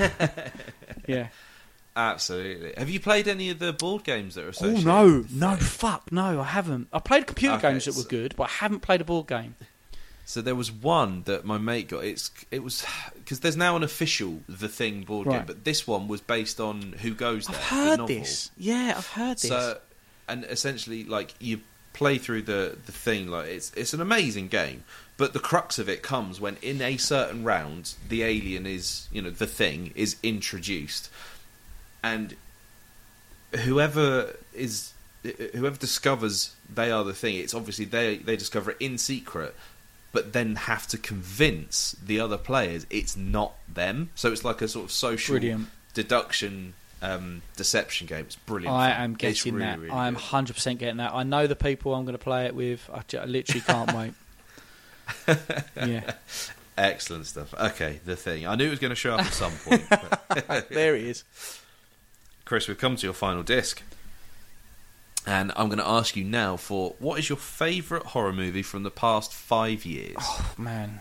yeah. 1.07 1.29
Absolutely. 1.95 2.73
Have 2.79 2.89
you 2.89 3.01
played 3.01 3.29
any 3.29 3.51
of 3.51 3.59
the 3.59 3.73
board 3.73 4.05
games 4.05 4.37
that 4.37 4.45
are 4.45 4.53
Oh 4.65 4.71
no, 4.81 5.19
with 5.19 5.33
no, 5.35 5.57
fuck, 5.57 6.11
no, 6.13 6.41
I 6.41 6.45
haven't. 6.45 6.89
I 6.93 6.99
played 7.01 7.27
computer 7.27 7.57
Okay, 7.57 7.71
games 7.73 7.85
that 7.85 7.97
were 7.97 8.05
good, 8.05 8.35
but 8.37 8.45
I 8.45 8.53
haven't 8.53 8.81
played 8.81 9.01
a 9.01 9.05
board 9.05 9.27
game. 9.27 9.57
So 10.31 10.41
there 10.41 10.55
was 10.55 10.71
one 10.71 11.25
that 11.25 11.45
my 11.45 11.59
mate 11.59 11.89
got. 11.89 12.05
It's 12.05 12.31
it 12.53 12.63
was 12.63 12.87
because 13.15 13.41
there's 13.41 13.57
now 13.57 13.75
an 13.75 13.83
official 13.83 14.39
The 14.49 14.69
Thing 14.69 15.03
board 15.03 15.27
game, 15.27 15.43
but 15.45 15.65
this 15.65 15.89
one 15.89 16.07
was 16.07 16.21
based 16.21 16.61
on 16.61 16.93
Who 17.03 17.15
Goes 17.15 17.49
There. 17.49 17.57
I've 17.57 17.65
heard 17.65 17.99
novel. 17.99 18.07
this. 18.07 18.53
Yeah, 18.57 18.95
I've 18.97 19.09
heard 19.09 19.39
this. 19.39 19.49
So, 19.49 19.79
and 20.29 20.45
essentially, 20.45 21.03
like 21.03 21.35
you 21.41 21.63
play 21.95 22.17
through 22.17 22.43
the 22.43 22.79
the 22.87 22.93
thing, 22.93 23.27
like 23.27 23.49
it's 23.49 23.73
it's 23.75 23.93
an 23.93 24.01
amazing 24.01 24.47
game. 24.47 24.85
But 25.17 25.33
the 25.33 25.41
crux 25.41 25.81
of 25.81 25.89
it 25.89 26.05
comes 26.05 26.41
when, 26.41 26.59
in 26.63 26.81
a 26.81 26.97
certain 26.97 27.43
round, 27.43 27.95
the 28.09 28.23
alien 28.23 28.67
is, 28.67 29.09
you 29.11 29.23
know, 29.23 29.31
the 29.31 29.49
thing 29.49 29.93
is 29.97 30.15
introduced, 30.23 31.11
and 32.05 32.37
whoever 33.65 34.37
is 34.55 34.93
whoever 35.55 35.77
discovers 35.77 36.55
they 36.73 36.93
are 36.93 37.03
the 37.03 37.15
thing, 37.15 37.35
it's 37.35 37.53
obviously 37.53 37.85
they 37.85 38.19
they 38.19 38.37
discover 38.37 38.71
it 38.71 38.77
in 38.79 38.97
secret, 38.97 39.57
but 40.13 40.33
then 40.33 40.57
have 40.57 40.87
to 40.89 40.99
convince 40.99 41.93
the 42.05 42.19
other 42.21 42.37
players 42.37 42.87
it's 42.91 43.17
not 43.17 43.55
them. 43.73 44.11
So 44.15 44.33
it's 44.33 44.45
like 44.45 44.61
a 44.63 44.69
sort 44.69 44.87
of 44.87 44.93
social 44.93 45.35
Brilliant. 45.35 45.69
deduction 45.95 46.75
um, 47.03 47.43
deception 47.57 48.07
game. 48.07 48.27
It's 48.27 48.37
brilliant. 48.37 48.75
I 48.77 48.91
am 48.91 49.15
getting 49.15 49.55
really, 49.55 49.67
that. 49.67 49.79
really 49.79 49.91
I 49.91 50.07
am 50.09 50.15
hundred 50.15 50.55
percent 50.55 50.79
getting 50.79 50.99
that. 50.99 51.15
I 51.15 51.23
know 51.23 51.47
the 51.47 51.57
people 51.57 51.95
I'm 51.95 52.05
going 52.05 52.13
to 52.19 52.23
play 52.23 52.47
it 52.47 52.55
with. 52.55 52.89
I, 52.93 53.03
I 53.17 53.25
literally 53.25 53.63
can't 53.63 53.93
wait. 55.27 55.39
yeah, 55.77 56.13
Excellent 56.77 57.27
stuff. 57.27 57.53
Okay, 57.55 58.01
the 58.05 58.17
thing. 58.17 58.47
I 58.47 58.55
knew 58.55 58.67
it 58.67 58.71
was 58.71 58.79
going 58.79 58.91
to 58.91 58.95
show 58.97 59.15
up 59.15 59.21
at 59.21 59.33
some 59.33 59.53
point. 59.65 59.85
but- 59.89 60.69
there 60.71 60.95
it 60.97 61.03
is. 61.05 61.25
Chris, 62.45 62.69
we've 62.69 62.79
come 62.79 62.97
to 62.97 63.07
your 63.07 63.15
final 63.15 63.43
disc. 63.43 63.83
And 65.27 65.53
I'm 65.55 65.69
going 65.69 65.79
to 65.79 65.87
ask 65.87 66.17
you 66.17 66.25
now 66.25 66.57
for 66.57 66.95
what 66.99 67.19
is 67.19 67.29
your 67.29 67.39
favourite 67.39 68.07
horror 68.07 68.33
movie 68.33 68.63
from 68.63 68.83
the 68.83 68.91
past 68.91 69.33
five 69.33 69.85
years? 69.85 70.17
Oh 70.19 70.55
man. 70.57 71.01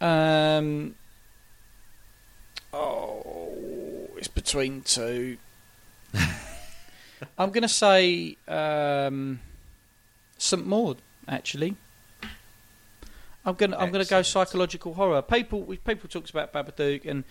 Um, 0.00 0.94
Oh, 2.72 4.08
it's 4.16 4.28
between 4.28 4.82
two. 4.82 5.38
I'm 7.38 7.50
going 7.50 7.62
to 7.62 7.68
say 7.68 8.36
um, 8.46 9.40
St 10.36 10.66
Maud. 10.66 10.98
Actually, 11.26 11.76
I'm 13.44 13.54
going. 13.54 13.72
to 13.72 13.80
I'm 13.80 13.90
going 13.90 14.04
to 14.04 14.08
go 14.08 14.22
psychological 14.22 14.94
horror. 14.94 15.22
People 15.22 15.62
people 15.84 16.08
talks 16.08 16.30
about 16.30 16.52
Babadook, 16.52 17.06
and 17.06 17.24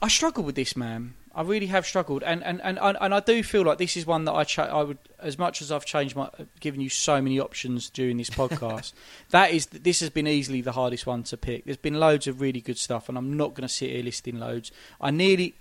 I 0.00 0.08
struggle 0.08 0.44
with 0.44 0.54
this 0.54 0.76
man. 0.76 1.14
I 1.34 1.42
really 1.42 1.66
have 1.66 1.86
struggled, 1.86 2.22
and 2.22 2.42
and, 2.42 2.60
and, 2.62 2.78
and 2.80 3.14
I 3.14 3.20
do 3.20 3.42
feel 3.42 3.62
like 3.62 3.78
this 3.78 3.96
is 3.96 4.06
one 4.06 4.24
that 4.24 4.32
I 4.34 4.44
cha- 4.44 4.64
I 4.64 4.82
would 4.82 4.98
as 5.20 5.38
much 5.38 5.60
as 5.62 5.70
I've 5.70 5.84
changed 5.84 6.16
my 6.16 6.28
given 6.60 6.80
you 6.80 6.88
so 6.88 7.20
many 7.20 7.38
options 7.38 7.90
during 7.90 8.16
this 8.16 8.30
podcast. 8.30 8.92
that 9.30 9.50
is 9.52 9.66
this 9.66 10.00
has 10.00 10.10
been 10.10 10.26
easily 10.26 10.60
the 10.60 10.72
hardest 10.72 11.06
one 11.06 11.22
to 11.24 11.36
pick. 11.36 11.64
There's 11.64 11.76
been 11.76 12.00
loads 12.00 12.26
of 12.26 12.40
really 12.40 12.60
good 12.60 12.78
stuff, 12.78 13.08
and 13.08 13.16
I'm 13.16 13.36
not 13.36 13.54
going 13.54 13.66
to 13.66 13.72
sit 13.72 13.90
here 13.90 14.02
listing 14.02 14.38
loads. 14.40 14.72
I 15.00 15.10
nearly 15.10 15.54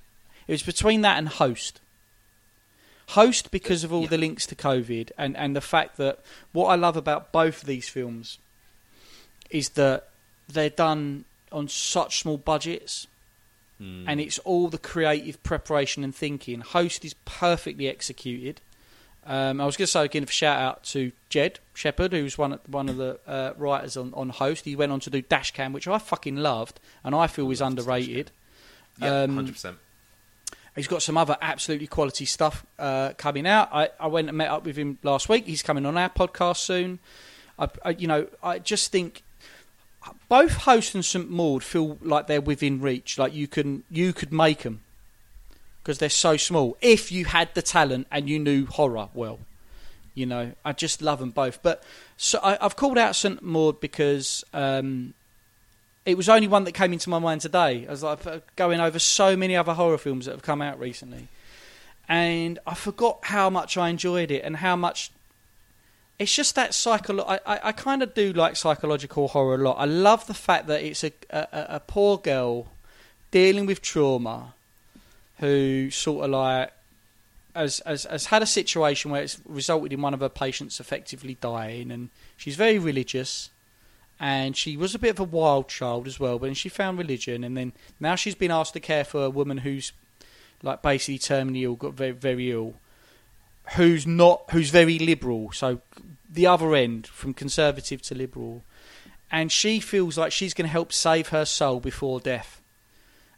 it 0.48 0.52
was 0.53 0.64
between 0.64 1.02
that 1.02 1.18
and 1.18 1.27
Host. 1.30 1.81
Host 3.11 3.52
because 3.52 3.84
of 3.84 3.94
all 3.94 4.02
Yeah. 4.03 4.07
the 4.10 4.18
links 4.18 4.45
to 4.48 4.56
COVID 4.56 5.11
and, 5.18 5.38
and 5.38 5.56
the 5.56 5.61
fact 5.61 5.95
that 5.98 6.19
what 6.52 6.68
I 6.68 6.76
love 6.76 6.98
about 6.98 7.31
both 7.31 7.61
of 7.61 7.68
these 7.68 7.88
films 7.88 8.38
is 9.49 9.69
that 9.69 10.10
they're 10.49 10.69
done 10.69 11.23
on 11.52 11.69
such 11.69 12.19
small 12.19 12.38
budgets 12.38 13.07
Mm. 13.82 14.06
and 14.08 14.20
it's 14.20 14.40
all 14.40 14.70
the 14.70 14.80
creative 14.80 15.41
preparation 15.44 16.04
and 16.04 16.16
thinking. 16.16 16.62
Host 16.62 17.06
is 17.06 17.14
perfectly 17.26 17.88
executed. 17.88 18.60
Um, 19.24 19.60
I 19.60 19.66
was 19.66 19.76
going 19.76 19.86
to 19.86 19.91
say 19.91 20.06
again 20.06 20.24
a 20.24 20.28
shout 20.28 20.60
out 20.60 20.84
to 20.86 21.12
Jed 21.30 21.60
Shepherd, 21.74 22.14
who's 22.14 22.38
one 22.38 22.54
of, 22.54 22.62
one 22.68 22.90
of 22.90 22.98
the 22.98 23.20
uh, 23.28 23.54
writers 23.58 23.98
on, 23.98 24.14
on 24.16 24.30
Host. 24.30 24.66
He 24.66 24.76
went 24.76 24.91
on 24.91 24.99
to 25.02 25.10
do 25.10 25.22
Dashcam, 25.22 25.74
which 25.74 25.88
I 25.88 25.99
fucking 25.99 26.38
loved 26.38 26.80
and 27.04 27.14
I 27.14 27.28
feel 27.28 27.52
is 27.52 27.62
underrated. 27.62 28.32
yeah, 28.99 29.24
um, 29.24 29.36
hundred 29.36 29.52
percent. 29.54 29.78
He's 30.76 30.88
got 30.88 31.02
some 31.02 31.18
other 31.18 31.38
absolutely 31.41 31.88
quality 31.88 32.26
stuff 32.26 32.66
uh, 32.80 33.14
coming 33.18 33.48
out. 33.48 33.70
I, 33.72 33.90
I 33.99 34.08
went 34.08 34.30
and 34.30 34.38
met 34.38 34.49
up 34.49 34.64
with 34.64 34.78
him 34.78 34.99
last 35.04 35.28
week. 35.28 35.45
He's 35.45 35.64
coming 35.64 35.86
on 35.86 35.98
our 35.98 36.10
podcast 36.10 36.58
soon. 36.58 36.99
I, 37.60 37.68
I, 37.84 37.90
you 37.91 38.08
know, 38.08 38.28
I 38.44 38.60
just 38.60 38.91
think 38.91 39.24
both 40.30 40.54
Host 40.54 40.96
and 40.96 41.04
St 41.04 41.30
Maud 41.30 41.64
feel 41.64 41.98
like 42.02 42.28
they're 42.28 42.42
within 42.42 42.82
reach. 42.82 43.18
Like 43.18 43.34
you 43.34 43.48
can 43.48 43.84
you 43.90 44.14
could 44.14 44.34
make 44.34 44.64
them 44.64 44.82
because 45.82 46.00
they're 46.00 46.10
so 46.10 46.36
small. 46.36 46.78
If 46.82 47.12
you 47.12 47.26
had 47.26 47.54
the 47.54 47.62
talent 47.62 48.08
and 48.12 48.30
you 48.30 48.40
knew 48.40 48.66
horror 48.66 49.10
well, 49.14 49.40
you 50.14 50.26
know, 50.26 50.52
I 50.66 50.74
just 50.74 51.02
love 51.02 51.20
them 51.20 51.32
both. 51.32 51.62
But 51.62 51.84
so 52.18 52.40
I, 52.44 52.58
I've 52.60 52.76
called 52.76 52.98
out 52.98 53.16
St 53.16 53.42
Maud 53.42 53.80
because 53.80 54.44
um, 54.54 55.14
it 56.06 56.18
was 56.18 56.28
only 56.28 56.48
one 56.48 56.64
that 56.64 56.74
came 56.74 56.92
into 56.92 57.10
my 57.10 57.20
mind 57.20 57.42
today. 57.42 57.86
As 57.88 58.04
I 58.04 58.16
was 58.16 58.26
like 58.26 58.36
uh, 58.36 58.40
going 58.56 58.80
over 58.80 59.00
so 59.00 59.38
many 59.38 59.56
other 59.56 59.74
horror 59.74 59.98
films 59.98 60.26
that 60.26 60.32
have 60.32 60.42
come 60.42 60.62
out 60.62 60.80
recently, 60.80 61.28
and 62.10 62.60
I 62.66 62.74
forgot 62.74 63.20
how 63.24 63.50
much 63.50 63.78
I 63.78 63.90
enjoyed 63.90 64.32
it 64.32 64.44
and 64.44 64.58
how 64.58 64.76
much. 64.76 65.12
It's 66.19 66.34
just 66.34 66.56
that 66.56 66.73
psycho. 66.73 67.22
I, 67.22 67.39
I, 67.45 67.60
I 67.65 67.72
kind 67.72 68.02
of 68.02 68.14
do 68.14 68.34
like 68.34 68.56
psychological 68.56 69.27
horror 69.27 69.56
a 69.56 69.57
lot. 69.60 69.77
I 69.77 69.85
love 69.85 70.26
the 70.26 70.34
fact 70.34 70.68
that 70.68 70.81
it's 70.84 71.03
a, 71.03 71.11
a, 71.30 71.48
a 71.52 71.80
poor 71.80 72.18
girl 72.18 72.68
dealing 73.30 73.65
with 73.65 73.81
trauma 73.81 74.53
who 75.39 75.91
sort 75.91 76.26
of 76.26 76.31
like 76.31 76.73
has, 77.56 77.81
has, 77.85 78.06
has 78.06 78.26
had 78.27 78.41
a 78.41 78.48
situation 78.48 79.11
where 79.11 79.22
it's 79.22 79.39
resulted 79.45 79.94
in 79.94 80.02
one 80.02 80.14
of 80.14 80.22
her 80.22 80.30
patients 80.30 80.80
effectively 80.80 81.38
dying, 81.39 81.91
and 81.91 82.10
she's 82.35 82.56
very 82.56 82.80
religious 82.80 83.52
and 84.19 84.57
she 84.57 84.76
was 84.76 84.95
a 84.95 84.99
bit 84.99 85.11
of 85.11 85.19
a 85.19 85.23
wild 85.23 85.68
child 85.68 86.07
as 86.07 86.19
well. 86.19 86.39
But 86.39 86.48
then 86.48 86.56
she 86.56 86.69
found 86.69 86.98
religion, 86.98 87.44
and 87.44 87.56
then 87.56 87.73
now 87.99 88.15
she's 88.15 88.35
been 88.35 88.52
asked 88.52 88.73
to 88.73 88.80
care 88.80 89.03
for 89.03 89.26
a 89.26 89.30
woman 89.30 89.60
who's 89.60 89.91
like 90.64 90.81
basically 90.81 91.19
terminally 91.19 91.64
ill, 91.64 91.76
got 91.76 91.94
very 91.94 92.11
very 92.11 92.52
ill, 92.52 92.76
who's 93.76 94.07
not 94.07 94.44
who's 94.52 94.69
very 94.69 94.99
liberal. 94.99 95.52
So 95.52 95.81
the 96.30 96.48
other 96.48 96.76
end 96.76 97.07
from 97.07 97.34
conservative 97.34 98.02
to 98.03 98.15
liberal, 98.15 98.64
and 99.31 99.52
she 99.52 99.80
feels 99.80 100.18
like 100.18 100.31
she's 100.31 100.53
going 100.53 100.68
to 100.68 100.72
help 100.72 100.94
save 100.94 101.30
her 101.30 101.45
soul 101.45 101.80
before 101.80 102.19
death. 102.19 102.61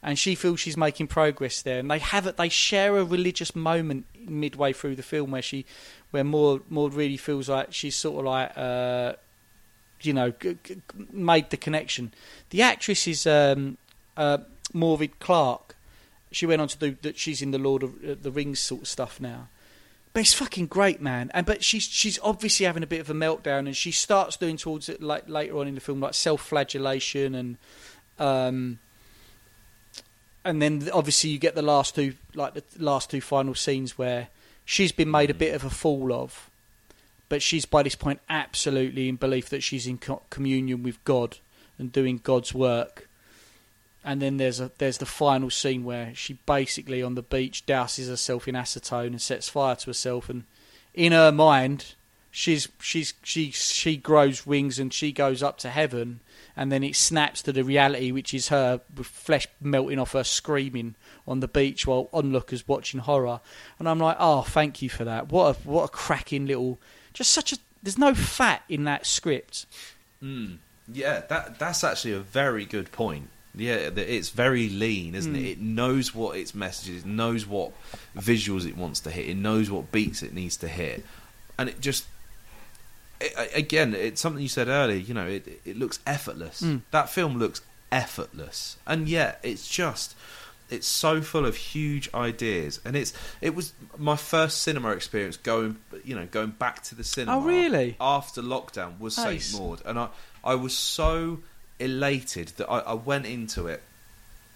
And 0.01 0.18
she 0.18 0.34
feels 0.34 0.61
she's 0.61 0.77
making 0.77 1.07
progress 1.07 1.61
there, 1.61 1.80
and 1.80 1.91
they 1.91 1.99
have 1.99 2.26
it. 2.26 2.38
They 2.38 2.47
share 2.47 2.97
a 2.97 3.03
religious 3.03 3.53
moment 3.53 4.06
midway 4.18 4.72
through 4.72 4.95
the 4.95 5.03
film 5.03 5.31
where 5.31 5.41
she, 5.41 5.65
where 6.11 6.23
Maud, 6.23 6.61
Maud 6.69 6.93
really 6.93 7.18
feels 7.18 7.49
like 7.49 7.73
she's 7.73 7.97
sort 7.97 8.19
of 8.19 8.26
like, 8.26 8.51
uh, 8.56 9.14
you 10.01 10.14
know, 10.14 10.31
g- 10.31 10.57
g- 10.64 10.81
made 11.11 11.49
the 11.49 11.57
connection. 11.57 12.14
The 12.51 12.61
actress 12.61 13.10
is 13.10 13.27
um, 13.27 13.77
uh, 14.15 14.38
Morfydd 14.73 15.19
Clark. 15.19 15.76
She 16.31 16.45
went 16.45 16.61
on 16.61 16.69
to 16.69 16.77
do 16.77 16.95
that. 17.01 17.18
She's 17.18 17.41
in 17.41 17.51
the 17.51 17.57
Lord 17.57 17.84
of 17.84 17.95
uh, 18.01 18.15
the 18.22 18.31
Rings 18.31 18.61
sort 18.61 18.84
of 18.84 18.88
stuff 18.88 19.19
now. 19.19 19.49
But 20.11 20.22
it's 20.22 20.34
fucking 20.34 20.68
great, 20.68 21.02
man. 21.02 21.30
And 21.34 21.45
but 21.45 21.64
she's 21.64 21.84
she's 21.84 22.19
obviously 22.23 22.65
having 22.65 22.84
a 22.84 22.88
bit 22.88 22.99
of 22.99 23.10
a 23.10 23.14
meltdown, 23.14 23.60
and 23.60 23.76
she 23.76 23.91
starts 23.91 24.38
doing 24.38 24.57
towards 24.57 24.90
it 24.90 25.03
like 25.03 25.30
later 25.30 25.57
on 25.57 25.68
in 25.68 25.76
the 25.76 25.81
film, 25.81 25.99
like 25.99 26.14
self-flagellation 26.14 27.36
and. 27.36 27.57
Um, 28.18 28.80
and 30.44 30.61
then 30.61 30.90
obviously 30.94 31.30
you 31.30 31.38
get 31.38 31.56
the 31.56 31.61
last 31.61 31.95
two, 31.95 32.14
like 32.34 32.53
the 32.53 32.64
last 32.77 33.10
two 33.10 33.22
final 33.22 33.53
scenes 33.53 33.98
where 33.98 34.30
she's 34.65 34.91
been 34.91 35.11
made 35.11 35.30
a 35.30 35.34
bit 35.34 35.53
of 35.53 35.65
a 35.65 35.69
fool 35.69 36.14
of, 36.14 36.49
but 37.27 37.41
she's 37.41 37.65
by 37.65 37.84
this 37.84 37.95
point 37.95 38.22
absolutely 38.30 39.10
in 39.10 39.18
belief 39.18 39.49
that 39.49 39.64
she's 39.64 39.86
in 39.86 39.98
co- 39.98 40.23
communion 40.30 40.81
with 40.81 41.03
God 41.03 41.38
and 41.77 41.91
doing 41.91 42.19
God's 42.23 42.53
work. 42.53 43.09
And 44.04 44.22
then 44.22 44.38
there's 44.38 44.60
a 44.60 44.72
there's 44.78 45.00
the 45.00 45.06
final 45.06 45.50
scene 45.50 45.84
where 45.84 46.14
she 46.16 46.34
basically 46.46 47.04
on 47.04 47.16
the 47.16 47.22
beach 47.22 47.66
douses 47.66 48.08
herself 48.08 48.48
in 48.48 48.56
acetone 48.56 49.08
and 49.08 49.22
sets 49.22 49.50
fire 49.50 49.76
to 49.76 49.88
herself, 49.88 50.30
and 50.30 50.46
in 50.94 51.12
her 51.12 51.32
mind, 51.32 51.96
she's 52.32 52.70
she's 52.82 53.14
she 53.24 53.52
she 53.52 53.98
grows 53.98 54.46
wings 54.46 54.80
and 54.80 54.94
she 54.94 55.12
goes 55.12 55.44
up 55.44 55.58
to 55.60 55.70
heaven, 55.70 56.22
and 56.56 56.72
then 56.72 56.84
it 56.84 56.96
snaps 56.96 57.42
to 57.42 57.52
the 57.52 57.64
reality, 57.64 58.12
which 58.12 58.34
is 58.34 58.50
her 58.50 58.82
flesh 59.02 59.48
melting 59.62 60.00
off 60.00 60.14
her, 60.14 60.24
screaming 60.24 60.96
on 61.28 61.40
the 61.40 61.48
beach 61.48 61.86
while 61.86 62.10
onlookers 62.14 62.68
watching 62.68 63.02
horror. 63.02 63.42
And 63.78 63.88
I'm 63.88 64.00
like, 64.00 64.18
oh, 64.20 64.42
thank 64.44 64.82
you 64.82 64.90
for 64.90 65.04
that. 65.04 65.32
What 65.32 65.56
a 65.56 65.60
what 65.68 65.84
a 65.84 65.90
cracking 65.90 66.46
little, 66.46 66.80
just 67.14 67.32
such 67.32 67.54
a. 67.54 67.58
There's 67.82 67.98
no 67.98 68.14
fat 68.14 68.64
in 68.68 68.84
that 68.86 69.06
script. 69.06 69.66
Mm. 70.22 70.58
Yeah, 70.92 71.22
that 71.30 71.60
that's 71.60 71.84
actually 71.84 72.14
a 72.14 72.20
very 72.20 72.66
good 72.66 72.92
point. 72.92 73.30
Yeah, 73.56 73.90
it's 73.96 74.30
very 74.30 74.70
lean, 74.70 75.16
isn't 75.16 75.36
it? 75.36 75.40
Mm. 75.40 75.52
It 75.52 75.60
knows 75.60 76.14
what 76.14 76.38
its 76.38 76.54
message 76.54 76.90
is, 76.90 77.04
it 77.04 77.08
knows 77.08 77.46
what 77.48 77.72
visuals 78.16 78.68
it 78.68 78.78
wants 78.78 79.00
to 79.02 79.12
hit, 79.12 79.28
it 79.28 79.38
knows 79.38 79.72
what 79.72 79.92
beats 79.92 80.22
it 80.22 80.34
needs 80.34 80.58
to 80.58 80.68
hit, 80.68 81.04
and 81.58 81.70
it 81.70 81.82
just. 81.82 82.06
It, 83.22 83.34
again, 83.54 83.94
it's 83.94 84.22
something 84.22 84.42
you 84.42 84.48
said 84.48 84.70
earlier. 84.70 84.98
You 84.98 85.14
know, 85.14 85.28
it 85.28 85.62
it 85.66 85.78
looks 85.78 86.00
effortless. 86.06 86.62
Mm. 86.62 86.82
That 86.92 87.10
film 87.10 87.38
looks 87.38 87.62
effortless, 87.92 88.78
and 88.86 89.10
yet 89.10 89.40
it's 89.44 89.68
just 89.68 90.16
it's 90.70 90.88
so 90.88 91.22
full 91.22 91.46
of 91.46 91.56
huge 91.56 92.10
ideas, 92.14 92.80
and 92.86 92.96
it's 92.96 93.14
it 93.42 93.56
was 93.56 93.74
my 93.98 94.16
first 94.16 94.62
cinema 94.62 94.92
experience 94.92 95.38
going 95.38 95.78
you 96.04 96.16
know 96.16 96.28
going 96.30 96.52
back 96.52 96.84
to 96.84 96.96
the 96.96 97.04
cinema. 97.04 97.38
Oh, 97.38 97.42
really? 97.42 97.96
After 98.00 98.42
lockdown 98.42 99.00
was 99.00 99.18
Nice. 99.18 99.48
Saint 99.48 99.62
Maud, 99.62 99.82
and 99.86 100.00
I 100.00 100.10
I 100.44 100.56
was 100.56 100.78
so 100.78 101.40
elated 101.80 102.49
that 102.57 102.69
I, 102.69 102.80
I 102.80 102.93
went 102.93 103.26
into 103.26 103.68
it. 103.68 103.81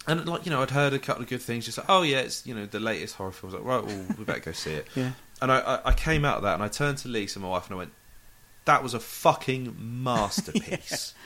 And 0.07 0.25
like 0.27 0.45
you 0.45 0.51
know, 0.51 0.61
I'd 0.61 0.71
heard 0.71 0.93
a 0.93 0.99
couple 0.99 1.23
of 1.23 1.29
good 1.29 1.41
things. 1.41 1.65
Just 1.65 1.77
like, 1.77 1.87
oh 1.89 2.01
yeah, 2.01 2.19
it's 2.19 2.45
you 2.45 2.53
know 2.53 2.65
the 2.65 2.79
latest 2.79 3.15
horror 3.15 3.31
film. 3.31 3.53
I 3.53 3.57
was 3.57 3.63
like, 3.63 3.69
right, 3.69 3.85
well, 3.85 4.05
we 4.17 4.25
better 4.25 4.39
go 4.39 4.51
see 4.51 4.71
it. 4.73 4.87
Yeah. 4.95 5.11
And 5.41 5.51
I, 5.51 5.59
I, 5.59 5.89
I 5.89 5.93
came 5.93 6.23
out 6.23 6.37
of 6.37 6.43
that, 6.43 6.53
and 6.53 6.63
I 6.63 6.67
turned 6.69 6.99
to 6.99 7.07
Lisa, 7.09 7.39
my 7.39 7.49
wife, 7.49 7.65
and 7.67 7.73
I 7.75 7.77
went, 7.77 7.91
"That 8.65 8.81
was 8.83 8.93
a 8.93 8.99
fucking 8.99 9.75
masterpiece." 9.79 11.13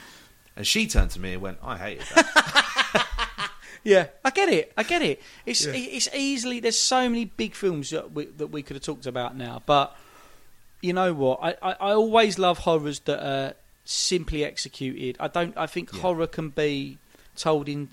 And 0.56 0.66
she 0.66 0.88
turned 0.88 1.12
to 1.12 1.20
me 1.20 1.34
and 1.34 1.42
went, 1.44 1.60
"I 1.64 1.78
hated 1.78 2.04
that." 2.16 3.06
Yeah, 3.84 4.08
I 4.26 4.32
get 4.32 4.50
it. 4.50 4.74
I 4.76 4.84
get 4.84 5.02
it. 5.04 5.22
It's 5.46 5.66
Yeah. 5.66 5.74
it's 5.76 6.10
easily 6.14 6.60
there's 6.60 6.78
so 6.80 7.08
many 7.08 7.26
big 7.26 7.54
films 7.56 7.92
that 7.92 8.12
we, 8.12 8.26
that 8.26 8.48
we 8.48 8.62
could 8.64 8.76
have 8.76 8.84
talked 8.84 9.06
about 9.06 9.38
now, 9.38 9.62
but 9.66 9.96
you 10.82 10.94
know 10.94 11.14
what? 11.14 11.40
I, 11.42 11.50
I, 11.62 11.72
I 11.74 11.92
always 11.94 12.38
love 12.40 12.58
horrors 12.60 13.00
that 13.02 13.24
are 13.26 13.54
simply 13.88 14.44
executed. 14.44 15.18
I 15.20 15.28
don't. 15.28 15.58
I 15.58 15.68
think 15.68 15.94
Yeah. 15.94 16.02
horror 16.02 16.28
can 16.28 16.50
be 16.50 16.98
told 17.36 17.70
in 17.70 17.90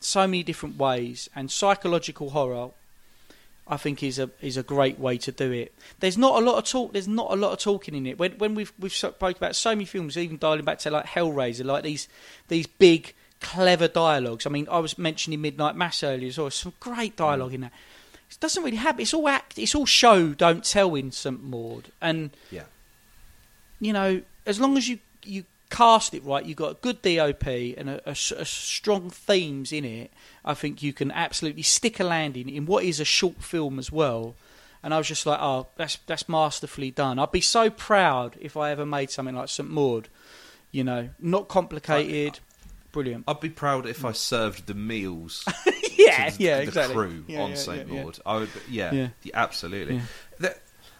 so 0.00 0.26
many 0.26 0.42
different 0.42 0.76
ways, 0.76 1.28
and 1.34 1.50
psychological 1.50 2.30
horror. 2.30 2.70
I 3.70 3.76
think 3.76 4.02
is 4.02 4.18
a 4.18 4.30
is 4.40 4.56
a 4.56 4.62
great 4.62 4.98
way 4.98 5.18
to 5.18 5.30
do 5.30 5.52
it. 5.52 5.74
There's 6.00 6.16
not 6.16 6.42
a 6.42 6.44
lot 6.44 6.56
of 6.56 6.64
talk. 6.64 6.94
There's 6.94 7.06
not 7.06 7.30
a 7.30 7.36
lot 7.36 7.52
of 7.52 7.58
talking 7.58 7.94
in 7.94 8.06
it. 8.06 8.18
When 8.18 8.32
when 8.38 8.54
we've 8.54 8.72
we've 8.78 8.92
spoke 8.92 9.36
about 9.36 9.56
so 9.56 9.70
many 9.70 9.84
films, 9.84 10.16
even 10.16 10.38
dialing 10.38 10.64
back 10.64 10.78
to 10.80 10.90
like 10.90 11.04
Hellraiser, 11.04 11.66
like 11.66 11.84
these 11.84 12.08
these 12.48 12.66
big 12.66 13.12
clever 13.40 13.86
dialogues. 13.86 14.46
I 14.46 14.50
mean, 14.50 14.68
I 14.70 14.78
was 14.78 14.96
mentioning 14.96 15.42
Midnight 15.42 15.76
Mass 15.76 16.02
earlier. 16.02 16.32
There's 16.32 16.54
some 16.54 16.72
great 16.80 17.12
mm. 17.12 17.16
dialogue 17.16 17.52
in 17.52 17.60
that. 17.60 17.72
It 18.30 18.40
doesn't 18.40 18.62
really 18.62 18.78
happen. 18.78 19.02
It's 19.02 19.14
all 19.14 19.28
act. 19.28 19.58
It's 19.58 19.74
all 19.74 19.86
show, 19.86 20.32
don't 20.34 20.64
tell 20.64 20.94
in 20.94 21.12
St 21.12 21.42
Maud. 21.42 21.92
And 22.00 22.30
yeah, 22.50 22.64
you 23.80 23.92
know, 23.92 24.22
as 24.46 24.58
long 24.58 24.76
as 24.78 24.88
you 24.88 24.98
you 25.24 25.44
cast 25.70 26.14
it 26.14 26.24
right, 26.24 26.44
you've 26.44 26.56
got 26.56 26.70
a 26.72 26.74
good 26.80 27.02
DOP 27.02 27.46
and 27.46 27.90
a, 27.90 28.00
a 28.06 28.12
a 28.12 28.44
strong 28.44 29.10
themes 29.10 29.72
in 29.72 29.84
it. 29.84 30.10
I 30.44 30.54
think 30.54 30.82
you 30.82 30.92
can 30.92 31.10
absolutely 31.12 31.62
stick 31.62 32.00
a 32.00 32.04
landing 32.04 32.48
in 32.48 32.66
what 32.66 32.84
is 32.84 33.00
a 33.00 33.04
short 33.04 33.42
film 33.42 33.78
as 33.78 33.92
well. 33.92 34.34
And 34.82 34.94
I 34.94 34.98
was 34.98 35.08
just 35.08 35.26
like, 35.26 35.40
oh, 35.42 35.66
that's 35.76 35.96
that's 36.06 36.28
masterfully 36.28 36.90
done. 36.90 37.18
I'd 37.18 37.32
be 37.32 37.40
so 37.40 37.68
proud 37.68 38.36
if 38.40 38.56
I 38.56 38.70
ever 38.70 38.86
made 38.86 39.10
something 39.10 39.34
like 39.34 39.48
St 39.48 39.68
Maud. 39.68 40.08
You 40.70 40.84
know, 40.84 41.08
not 41.18 41.48
complicated, 41.48 42.40
brilliant. 42.92 43.24
I'd 43.26 43.40
be 43.40 43.48
proud 43.48 43.86
if 43.86 44.04
I 44.04 44.12
served 44.12 44.66
the 44.66 44.74
meals 44.74 45.44
yeah, 45.96 46.28
to 46.28 46.36
the, 46.38 46.44
yeah, 46.44 46.56
the 46.58 46.62
exactly. 46.62 46.94
crew 46.94 47.24
Yeah, 47.26 47.40
on 47.42 47.50
yeah, 47.50 47.56
St 47.56 47.88
yeah. 47.88 48.02
Maud. 48.02 48.18
I 48.24 48.36
would, 48.36 48.50
yeah, 48.68 49.08
absolutely. 49.34 50.02
Yeah. 50.40 50.50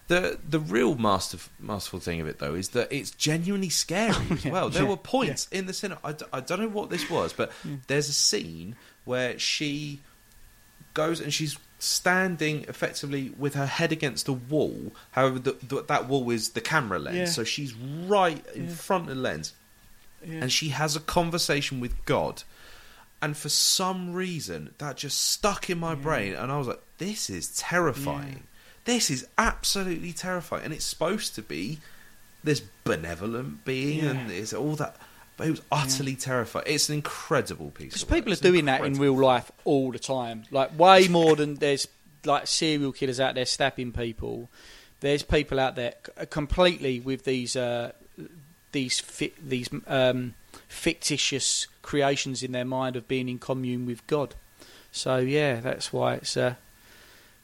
The, 0.08 0.38
the 0.48 0.58
real 0.58 0.94
master, 0.96 1.38
masterful 1.60 2.00
thing 2.00 2.20
of 2.20 2.26
it 2.26 2.38
though 2.38 2.54
is 2.54 2.70
that 2.70 2.90
it's 2.90 3.10
genuinely 3.10 3.68
scary 3.68 4.16
as 4.30 4.44
well. 4.46 4.70
There 4.70 4.82
yeah, 4.84 4.88
were 4.88 4.96
points 4.96 5.46
in 5.52 5.66
the 5.66 5.72
cinema. 5.74 6.00
I, 6.02 6.12
d- 6.12 6.24
I 6.32 6.40
don't 6.40 6.60
know 6.60 6.68
what 6.68 6.88
this 6.90 7.08
was, 7.10 7.32
but 7.34 7.52
Yeah. 7.64 7.76
there's 7.88 8.08
a 8.08 8.12
scene 8.14 8.76
where 9.04 9.38
she 9.38 10.00
goes 10.94 11.20
and 11.20 11.32
she's 11.32 11.58
standing 11.78 12.64
effectively 12.68 13.32
with 13.38 13.54
her 13.54 13.66
head 13.66 13.92
against 13.92 14.26
a 14.28 14.32
wall. 14.32 14.92
However, 15.12 15.38
the, 15.38 15.52
the, 15.62 15.82
that 15.84 16.08
wall 16.08 16.28
is 16.30 16.50
the 16.50 16.60
camera 16.62 16.98
lens, 16.98 17.16
Yeah. 17.16 17.24
so 17.26 17.44
she's 17.44 17.74
right 17.74 18.44
in 18.54 18.68
Yeah. 18.68 18.74
front 18.74 19.08
of 19.10 19.14
the 19.14 19.20
lens 19.22 19.52
Yeah. 20.26 20.36
and 20.42 20.50
she 20.52 20.70
has 20.70 20.96
a 20.96 21.00
conversation 21.00 21.80
with 21.80 22.04
God. 22.06 22.42
And 23.20 23.36
for 23.36 23.48
some 23.50 24.12
reason, 24.14 24.74
that 24.78 24.96
just 24.96 25.20
stuck 25.20 25.68
in 25.68 25.78
my 25.78 25.94
brain, 25.94 26.34
and 26.34 26.50
I 26.52 26.56
was 26.58 26.68
like, 26.68 26.80
"This 26.98 27.28
is 27.28 27.56
terrifying. 27.56 28.44
This 28.88 29.10
is 29.10 29.26
absolutely 29.36 30.12
terrifying." 30.12 30.64
And 30.64 30.72
it's 30.72 30.84
supposed 30.84 31.34
to 31.34 31.42
be 31.42 31.78
this 32.42 32.60
benevolent 32.84 33.64
being, 33.64 33.98
Yeah. 34.04 34.10
and 34.10 34.30
it's 34.30 34.52
all 34.52 34.74
that, 34.76 34.96
but 35.36 35.46
it 35.46 35.50
was 35.50 35.62
utterly 35.70 36.16
terrifying. 36.16 36.64
It's 36.68 36.88
an 36.88 36.94
incredible 36.96 37.70
piece. 37.70 37.88
Because 37.88 38.04
work. 38.04 38.14
people 38.16 38.32
are 38.32 38.36
doing 38.36 38.64
that 38.64 38.84
in 38.84 38.94
real 38.94 39.16
life 39.16 39.52
all 39.64 39.92
the 39.92 39.98
time. 39.98 40.44
Like 40.50 40.76
way 40.78 41.06
more 41.08 41.36
than 41.36 41.56
there's 41.56 41.86
like 42.24 42.46
serial 42.46 42.92
killers 42.92 43.20
out 43.20 43.34
there 43.34 43.46
stabbing 43.46 43.92
people. 43.92 44.48
There's 45.00 45.22
people 45.22 45.60
out 45.60 45.76
there 45.76 45.94
completely 46.30 46.98
with 46.98 47.24
these 47.24 47.54
uh, 47.56 47.92
these 48.72 48.98
fi- 49.00 49.34
these 49.40 49.68
um, 49.86 50.34
fictitious 50.66 51.66
creations 51.82 52.42
in 52.42 52.52
their 52.52 52.64
mind 52.64 52.96
of 52.96 53.06
being 53.08 53.28
in 53.28 53.38
commune 53.38 53.86
with 53.86 54.06
God. 54.06 54.34
So 54.90 55.18
yeah, 55.18 55.60
that's 55.60 55.92
why 55.92 56.14
it's 56.14 56.36
uh, 56.36 56.54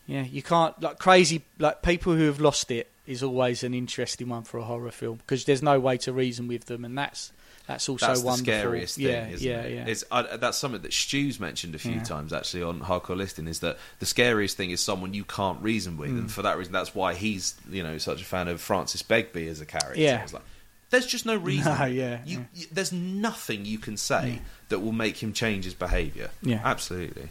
yeah 0.07 0.23
you 0.23 0.43
can't 0.43 0.81
like 0.83 0.99
crazy 0.99 1.43
like 1.59 1.83
people 1.83 2.15
who 2.15 2.25
have 2.27 2.41
lost 2.41 2.71
it 2.71 2.91
is 3.07 3.23
always 3.23 3.63
an 3.65 3.75
interesting 3.75 4.29
one 4.29 4.43
for 4.45 4.59
a 4.59 4.63
horror 4.65 4.91
film 4.91 5.17
because 5.19 5.45
there's 5.45 5.63
no 5.63 5.79
way 5.79 5.97
to 5.99 6.13
reason 6.13 6.49
with 6.49 6.65
them, 6.67 6.85
and 6.85 6.97
that's 6.97 7.33
that's 7.67 7.89
also 7.89 8.07
That's 8.09 8.21
the 8.23 8.37
scariest 8.37 8.97
thing, 8.97 9.07
yeah, 9.07 9.29
isn't 9.29 9.47
yeah, 9.51 9.61
it? 9.63 9.75
yeah. 9.75 9.85
It's, 9.87 10.05
uh, 10.11 10.37
that's 10.37 10.59
something 10.59 10.83
that 10.83 10.93
Stu's 10.93 11.41
mentioned 11.41 11.75
a 11.75 11.79
few 11.79 11.93
Yeah. 11.93 12.03
times 12.03 12.31
actually 12.35 12.63
on 12.63 12.81
Hardcore 12.81 13.17
Listing. 13.17 13.47
Is 13.49 13.61
that 13.61 13.79
the 14.01 14.07
scariest 14.07 14.57
thing 14.59 14.71
is 14.71 14.81
someone 14.81 15.15
you 15.15 15.25
can't 15.25 15.63
reason 15.63 15.97
with, 15.97 16.11
Mm. 16.11 16.19
and 16.19 16.31
for 16.33 16.43
that 16.43 16.59
reason, 16.59 16.73
that's 16.75 16.95
why 16.95 17.15
he's 17.15 17.55
you 17.71 17.83
know 17.83 17.97
such 17.99 18.21
a 18.21 18.25
fan 18.27 18.49
of 18.49 18.61
Francis 18.61 19.03
Begbie 19.03 19.49
as 19.49 19.61
a 19.63 19.67
character. 19.67 19.99
Yeah. 20.01 20.27
Like, 20.31 20.43
there's 20.91 21.07
just 21.07 21.25
no 21.25 21.37
reason. 21.51 21.75
No, 21.79 21.85
yeah, 21.87 22.21
You, 22.27 22.39
yeah. 22.39 22.45
you- 22.55 22.67
there's 22.71 22.93
nothing 22.93 23.65
you 23.65 23.79
can 23.79 23.97
say 23.97 24.41
that 24.69 24.81
will 24.81 24.93
make 24.93 25.23
him 25.23 25.33
change 25.33 25.65
his 25.65 25.75
behaviour. 25.75 26.31
Yeah. 26.43 26.61
absolutely. 26.65 27.31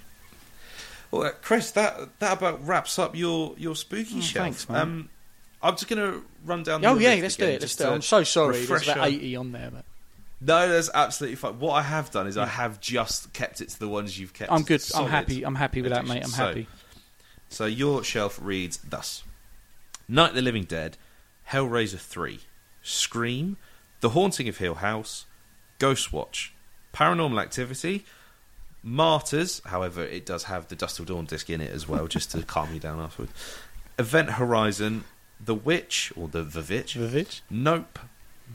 Well, 1.14 1.28
uh, 1.28 1.32
Chris, 1.44 1.70
that 1.72 2.18
that 2.20 2.40
about 2.40 2.66
wraps 2.66 2.98
up 2.98 3.16
your 3.16 3.54
your 3.58 3.76
spooky 3.76 4.18
Oh, 4.18 4.22
shelf. 4.22 4.44
thanks, 4.46 4.68
man. 4.70 4.82
Um, 4.82 5.10
I'm 5.62 5.76
just 5.76 5.88
going 5.88 6.00
to 6.12 6.26
run 6.44 6.64
down. 6.64 6.84
Oh 6.84 6.98
yeah, 6.98 7.14
let's 7.22 7.36
do 7.36 7.46
it. 7.46 7.62
Let's 7.62 7.76
do 7.76 7.84
it. 7.84 7.92
I'm 7.92 8.02
so 8.02 8.24
sorry. 8.24 8.66
There's 8.66 8.88
about 8.90 9.08
eighty 9.08 9.36
on 9.36 9.52
there, 9.52 9.70
but 9.72 9.86
no, 10.42 10.68
that's 10.68 10.90
absolutely 10.92 11.36
fine. 11.36 11.60
What 11.60 11.74
I 11.74 11.84
have 11.84 12.10
done 12.10 12.26
is 12.26 12.36
I 12.36 12.48
have 12.48 12.82
just 12.82 13.32
kept 13.32 13.62
it 13.62 13.70
to 13.70 13.80
the 13.80 13.88
ones 13.88 14.20
you've 14.20 14.34
kept. 14.34 14.52
I'm 14.52 14.64
good. 14.64 14.82
I'm 14.96 15.08
happy. 15.08 15.44
I'm 15.46 15.54
happy 15.54 15.84
with 15.84 15.92
that, 15.92 16.08
mate. 16.08 16.24
I'm. 16.24 16.30
So- 16.30 16.48
happy. 16.48 16.68
So 17.48 17.66
your 17.68 18.04
shelf 18.04 18.40
reads 18.42 18.78
thus: 18.78 19.24
Night 20.08 20.30
of 20.30 20.36
the 20.36 20.42
Living 20.42 20.64
Dead, 20.64 20.98
Hellraiser 21.52 22.00
Three, 22.00 22.40
Scream, 22.82 23.58
The 24.00 24.10
Haunting 24.10 24.50
of 24.50 24.58
Hill 24.58 24.76
House, 24.76 25.28
Ghostwatch, 25.78 26.50
Paranormal 26.92 27.40
Activity, 27.40 28.04
Martyrs. 28.84 29.62
However, 29.66 30.04
it 30.04 30.26
does 30.26 30.44
have 30.44 30.68
the 30.68 30.76
Dusk 30.76 30.98
Till 30.98 31.06
Dawn 31.06 31.26
disc 31.26 31.50
in 31.50 31.62
it 31.62 31.72
as 31.72 31.88
well, 31.88 32.08
just 32.08 32.32
to 32.32 32.44
calm 32.44 32.74
you 32.74 32.80
down 32.80 33.00
afterwards. 33.00 33.32
Event 33.98 34.32
Horizon, 34.32 35.06
The 35.44 35.56
Witch 35.56 36.12
or 36.16 36.28
the 36.28 36.44
Witch, 36.44 36.96
Vivitch. 36.96 37.42
Nope, 37.50 38.00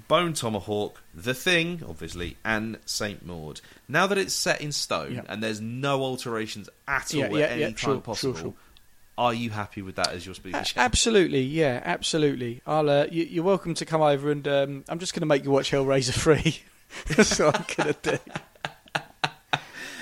Bone 0.07 0.33
Tomahawk, 0.35 1.01
The 1.15 1.33
Thing, 1.35 1.83
obviously, 1.89 2.37
and 2.45 2.79
Saint 2.85 3.25
Maud. 3.25 3.61
Now 3.89 4.07
that 4.07 4.19
it's 4.19 4.35
set 4.35 4.61
in 4.61 4.73
stone 4.73 5.15
Yeah. 5.15 5.23
and 5.29 5.43
there's 5.43 5.61
no 5.61 6.03
alterations 6.03 6.69
at 6.87 7.13
all 7.15 7.21
Yeah, 7.21 7.27
at 7.27 7.33
yeah, 7.33 7.47
any 7.47 7.63
time 7.67 7.75
sure, 7.77 7.95
sure, 7.95 8.01
possible, 8.01 8.35
sure. 8.39 8.55
are 9.17 9.33
you 9.33 9.51
happy 9.51 9.81
with 9.83 9.97
that 9.97 10.09
as 10.13 10.27
your 10.27 10.35
A- 10.53 10.65
absolutely, 10.77 11.41
yeah, 11.43 11.81
absolutely. 11.85 12.61
I'll. 12.67 12.91
Uh, 12.91 13.07
you, 13.11 13.25
you're 13.25 13.45
welcome 13.45 13.75
to 13.75 13.85
come 13.87 14.03
over, 14.03 14.31
and 14.31 14.47
um, 14.47 14.85
I'm 14.89 14.99
just 14.99 15.15
going 15.15 15.21
to 15.23 15.27
make 15.27 15.45
you 15.45 15.51
watch 15.51 15.71
Hellraiser 15.71 16.13
three. 16.13 16.61
That's 17.17 17.39
what 17.39 17.57
I'm 17.57 17.65
going 17.77 17.95
to 18.03 18.11
do. 18.13 18.33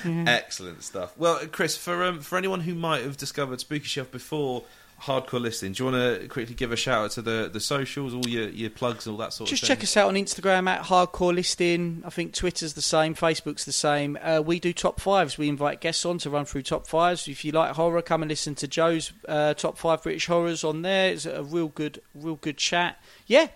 Excellent 0.06 0.82
stuff. 0.82 1.16
Well, 1.16 1.40
Chris, 1.50 1.76
for 1.76 2.04
um, 2.04 2.20
for 2.20 2.38
anyone 2.38 2.60
who 2.60 2.74
might 2.74 3.02
have 3.02 3.16
discovered 3.16 3.60
Spooky 3.60 3.86
Shelf 3.86 4.10
before 4.10 4.62
hardcore 5.02 5.40
listing, 5.40 5.72
do 5.72 5.84
you 5.84 5.90
want 5.90 6.20
to 6.22 6.28
quickly 6.28 6.54
give 6.54 6.72
a 6.72 6.76
shout 6.76 7.04
out 7.04 7.10
to 7.12 7.22
the, 7.22 7.50
the 7.52 7.60
socials, 7.60 8.14
all 8.14 8.26
your, 8.26 8.48
your 8.48 8.70
plugs, 8.70 9.06
all 9.06 9.18
that 9.18 9.32
sort 9.32 9.50
Just 9.50 9.62
of 9.62 9.68
thing? 9.68 9.76
Just 9.76 9.80
check 9.80 9.84
us 9.84 9.96
out 9.96 10.08
on 10.08 10.14
Instagram 10.14 10.68
at 10.68 10.84
Hardcore 10.84 11.34
Listing. 11.34 12.02
I 12.04 12.10
think 12.10 12.32
Twitter's 12.32 12.72
the 12.72 12.82
same, 12.82 13.14
Facebook's 13.14 13.64
the 13.64 13.72
same. 13.72 14.18
Uh, 14.22 14.40
we 14.44 14.58
do 14.58 14.72
top 14.72 15.00
fives. 15.00 15.36
We 15.36 15.48
invite 15.48 15.80
guests 15.80 16.06
on 16.06 16.18
to 16.18 16.30
run 16.30 16.44
through 16.46 16.62
top 16.62 16.86
fives. 16.86 17.28
If 17.28 17.44
you 17.44 17.52
like 17.52 17.72
horror, 17.72 18.00
come 18.00 18.22
and 18.22 18.30
listen 18.30 18.54
to 18.56 18.68
Joe's 18.68 19.12
uh, 19.28 19.54
top 19.54 19.76
five 19.76 20.02
British 20.02 20.26
horrors 20.26 20.64
on 20.64 20.82
there. 20.82 21.12
It's 21.12 21.26
a 21.26 21.42
real 21.42 21.68
good, 21.68 22.00
real 22.14 22.36
good 22.36 22.56
chat. 22.56 22.98
Yeah, 23.26 23.48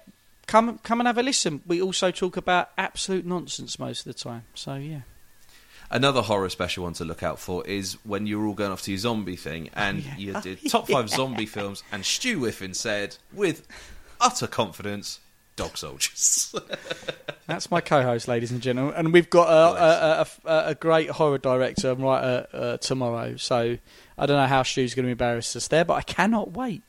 come 0.47 0.78
come 0.78 1.01
and 1.01 1.06
have 1.06 1.16
a 1.18 1.22
listen. 1.22 1.62
We 1.66 1.81
also 1.81 2.10
talk 2.10 2.36
about 2.36 2.70
absolute 2.77 3.24
nonsense 3.24 3.78
most 3.78 4.06
of 4.06 4.12
the 4.12 4.18
time. 4.18 4.44
So 4.55 4.74
yeah, 4.74 5.01
Another 5.91 6.23
horror 6.23 6.49
special 6.49 6.85
one 6.85 6.93
to 6.95 7.05
look 7.05 7.23
out 7.23 7.41
for 7.41 7.67
is 7.67 7.95
when 8.05 8.27
you're 8.27 8.47
all 8.47 8.55
going 8.55 8.71
off 8.71 8.83
to 8.83 8.93
your 8.93 8.99
zombie 8.99 9.37
thing, 9.37 9.71
and 9.75 10.05
yeah. 10.05 10.17
you 10.17 10.33
did 10.43 10.71
top 10.71 10.89
five 10.89 11.09
zombie 11.09 11.47
films, 11.47 11.83
and 11.91 12.05
Stu 12.05 12.39
Whiffen 12.39 12.75
said 12.75 13.17
with 13.33 13.67
utter 14.21 14.47
confidence, 14.47 15.19
Dog 15.57 15.77
Soldiers. 15.77 16.55
that's 17.47 17.71
my 17.71 17.81
co-host, 17.81 18.29
ladies 18.29 18.53
and 18.53 18.62
gentlemen, 18.62 18.95
and 18.97 19.12
we've 19.12 19.29
got 19.29 19.49
a, 19.49 19.83
a, 19.83 20.21
a, 20.21 20.27
a, 20.51 20.69
a 20.71 20.75
great 20.75 21.11
horror 21.11 21.39
director 21.39 21.91
and 21.91 22.03
writer 22.03 22.47
uh, 22.53 22.77
tomorrow. 22.77 23.37
So 23.37 23.77
I 24.17 24.27
don't 24.27 24.37
know 24.37 24.47
how 24.47 24.62
Stu's 24.62 24.95
going 24.95 25.07
to 25.07 25.12
embarrass 25.12 25.57
us 25.57 25.69
there, 25.69 25.85
but 25.85 25.95
I 25.95 26.03
cannot 26.03 26.53
wait. 26.53 26.83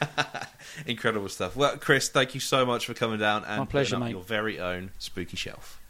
Incredible 0.86 1.28
stuff. 1.28 1.56
Well, 1.56 1.76
Chris, 1.76 2.08
thank 2.08 2.34
you 2.34 2.40
so 2.40 2.64
much 2.64 2.86
for 2.86 2.94
coming 2.94 3.18
down 3.18 3.44
and 3.44 3.60
My 3.60 3.66
pleasure, 3.66 3.96
up 3.96 4.00
mate. 4.00 4.10
your 4.10 4.22
very 4.22 4.58
own 4.58 4.90
spooky 4.98 5.36
shelf. 5.36 5.80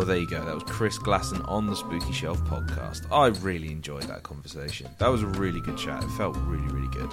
Well, 0.00 0.06
there 0.06 0.16
you 0.16 0.26
go. 0.26 0.42
That 0.42 0.54
was 0.54 0.62
Chris 0.62 0.96
Glasson 0.96 1.46
on 1.46 1.66
the 1.66 1.76
Spooky 1.76 2.10
Shelf 2.10 2.42
podcast. 2.44 3.04
I 3.12 3.26
really 3.44 3.70
enjoyed 3.70 4.04
that 4.04 4.22
conversation. 4.22 4.88
That 4.96 5.08
was 5.08 5.22
a 5.22 5.26
really 5.26 5.60
good 5.60 5.76
chat. 5.76 6.02
It 6.02 6.08
felt 6.12 6.38
really, 6.46 6.66
really 6.68 6.88
good. 6.88 7.12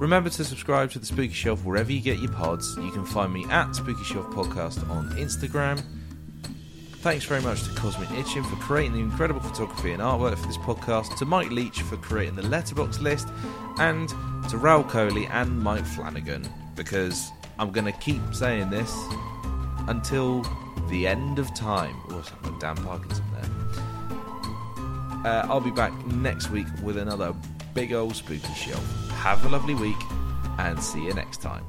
Remember 0.00 0.30
to 0.30 0.42
subscribe 0.42 0.90
to 0.92 0.98
the 0.98 1.04
Spooky 1.04 1.34
Shelf 1.34 1.62
wherever 1.66 1.92
you 1.92 2.00
get 2.00 2.18
your 2.18 2.32
pods. 2.32 2.78
You 2.78 2.90
can 2.92 3.04
find 3.04 3.30
me 3.30 3.44
at 3.50 3.76
Spooky 3.76 4.04
Shelf 4.04 4.24
Podcast 4.28 4.88
on 4.88 5.10
Instagram. 5.16 5.82
Thanks 7.02 7.26
very 7.26 7.42
much 7.42 7.64
to 7.64 7.70
Cosmic 7.74 8.08
Itchin 8.08 8.48
for 8.48 8.56
creating 8.56 8.94
the 8.94 9.00
incredible 9.00 9.42
photography 9.42 9.92
and 9.92 10.00
artwork 10.00 10.38
for 10.38 10.46
this 10.46 10.56
podcast, 10.56 11.14
to 11.18 11.26
Mike 11.26 11.50
Leach 11.50 11.82
for 11.82 11.98
creating 11.98 12.36
the 12.36 12.42
Letterboxd 12.42 13.02
list, 13.02 13.28
and 13.78 14.08
to 14.48 14.56
Raoul 14.56 14.82
Coley 14.82 15.26
and 15.26 15.60
Mike 15.62 15.84
Flanagan, 15.84 16.48
because 16.74 17.30
I'm 17.58 17.70
going 17.70 17.84
to 17.84 17.92
keep 17.92 18.22
saying 18.32 18.70
this 18.70 18.96
until 19.88 20.42
the 20.88 21.06
end 21.06 21.38
of 21.38 21.52
time. 21.54 21.96
Oh, 22.10 22.18
I've 22.18 22.42
got 22.42 22.60
Dan 22.60 22.76
Parkinson 22.84 23.24
there. 23.32 23.50
Uh, 25.24 25.46
I'll 25.48 25.60
be 25.60 25.70
back 25.70 25.92
next 26.06 26.50
week 26.50 26.66
with 26.82 26.96
another 26.96 27.34
big 27.74 27.92
old 27.92 28.14
spooky 28.16 28.54
show. 28.54 28.78
Have 29.16 29.44
a 29.44 29.48
lovely 29.48 29.74
week, 29.74 29.96
and 30.58 30.80
see 30.82 31.04
you 31.04 31.14
next 31.14 31.42
time. 31.42 31.64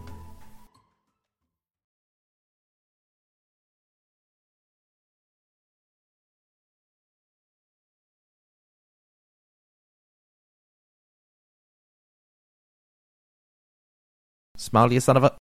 Smile, 14.58 14.92
you 14.92 15.00
son 15.00 15.18
of 15.18 15.24
a. 15.24 15.38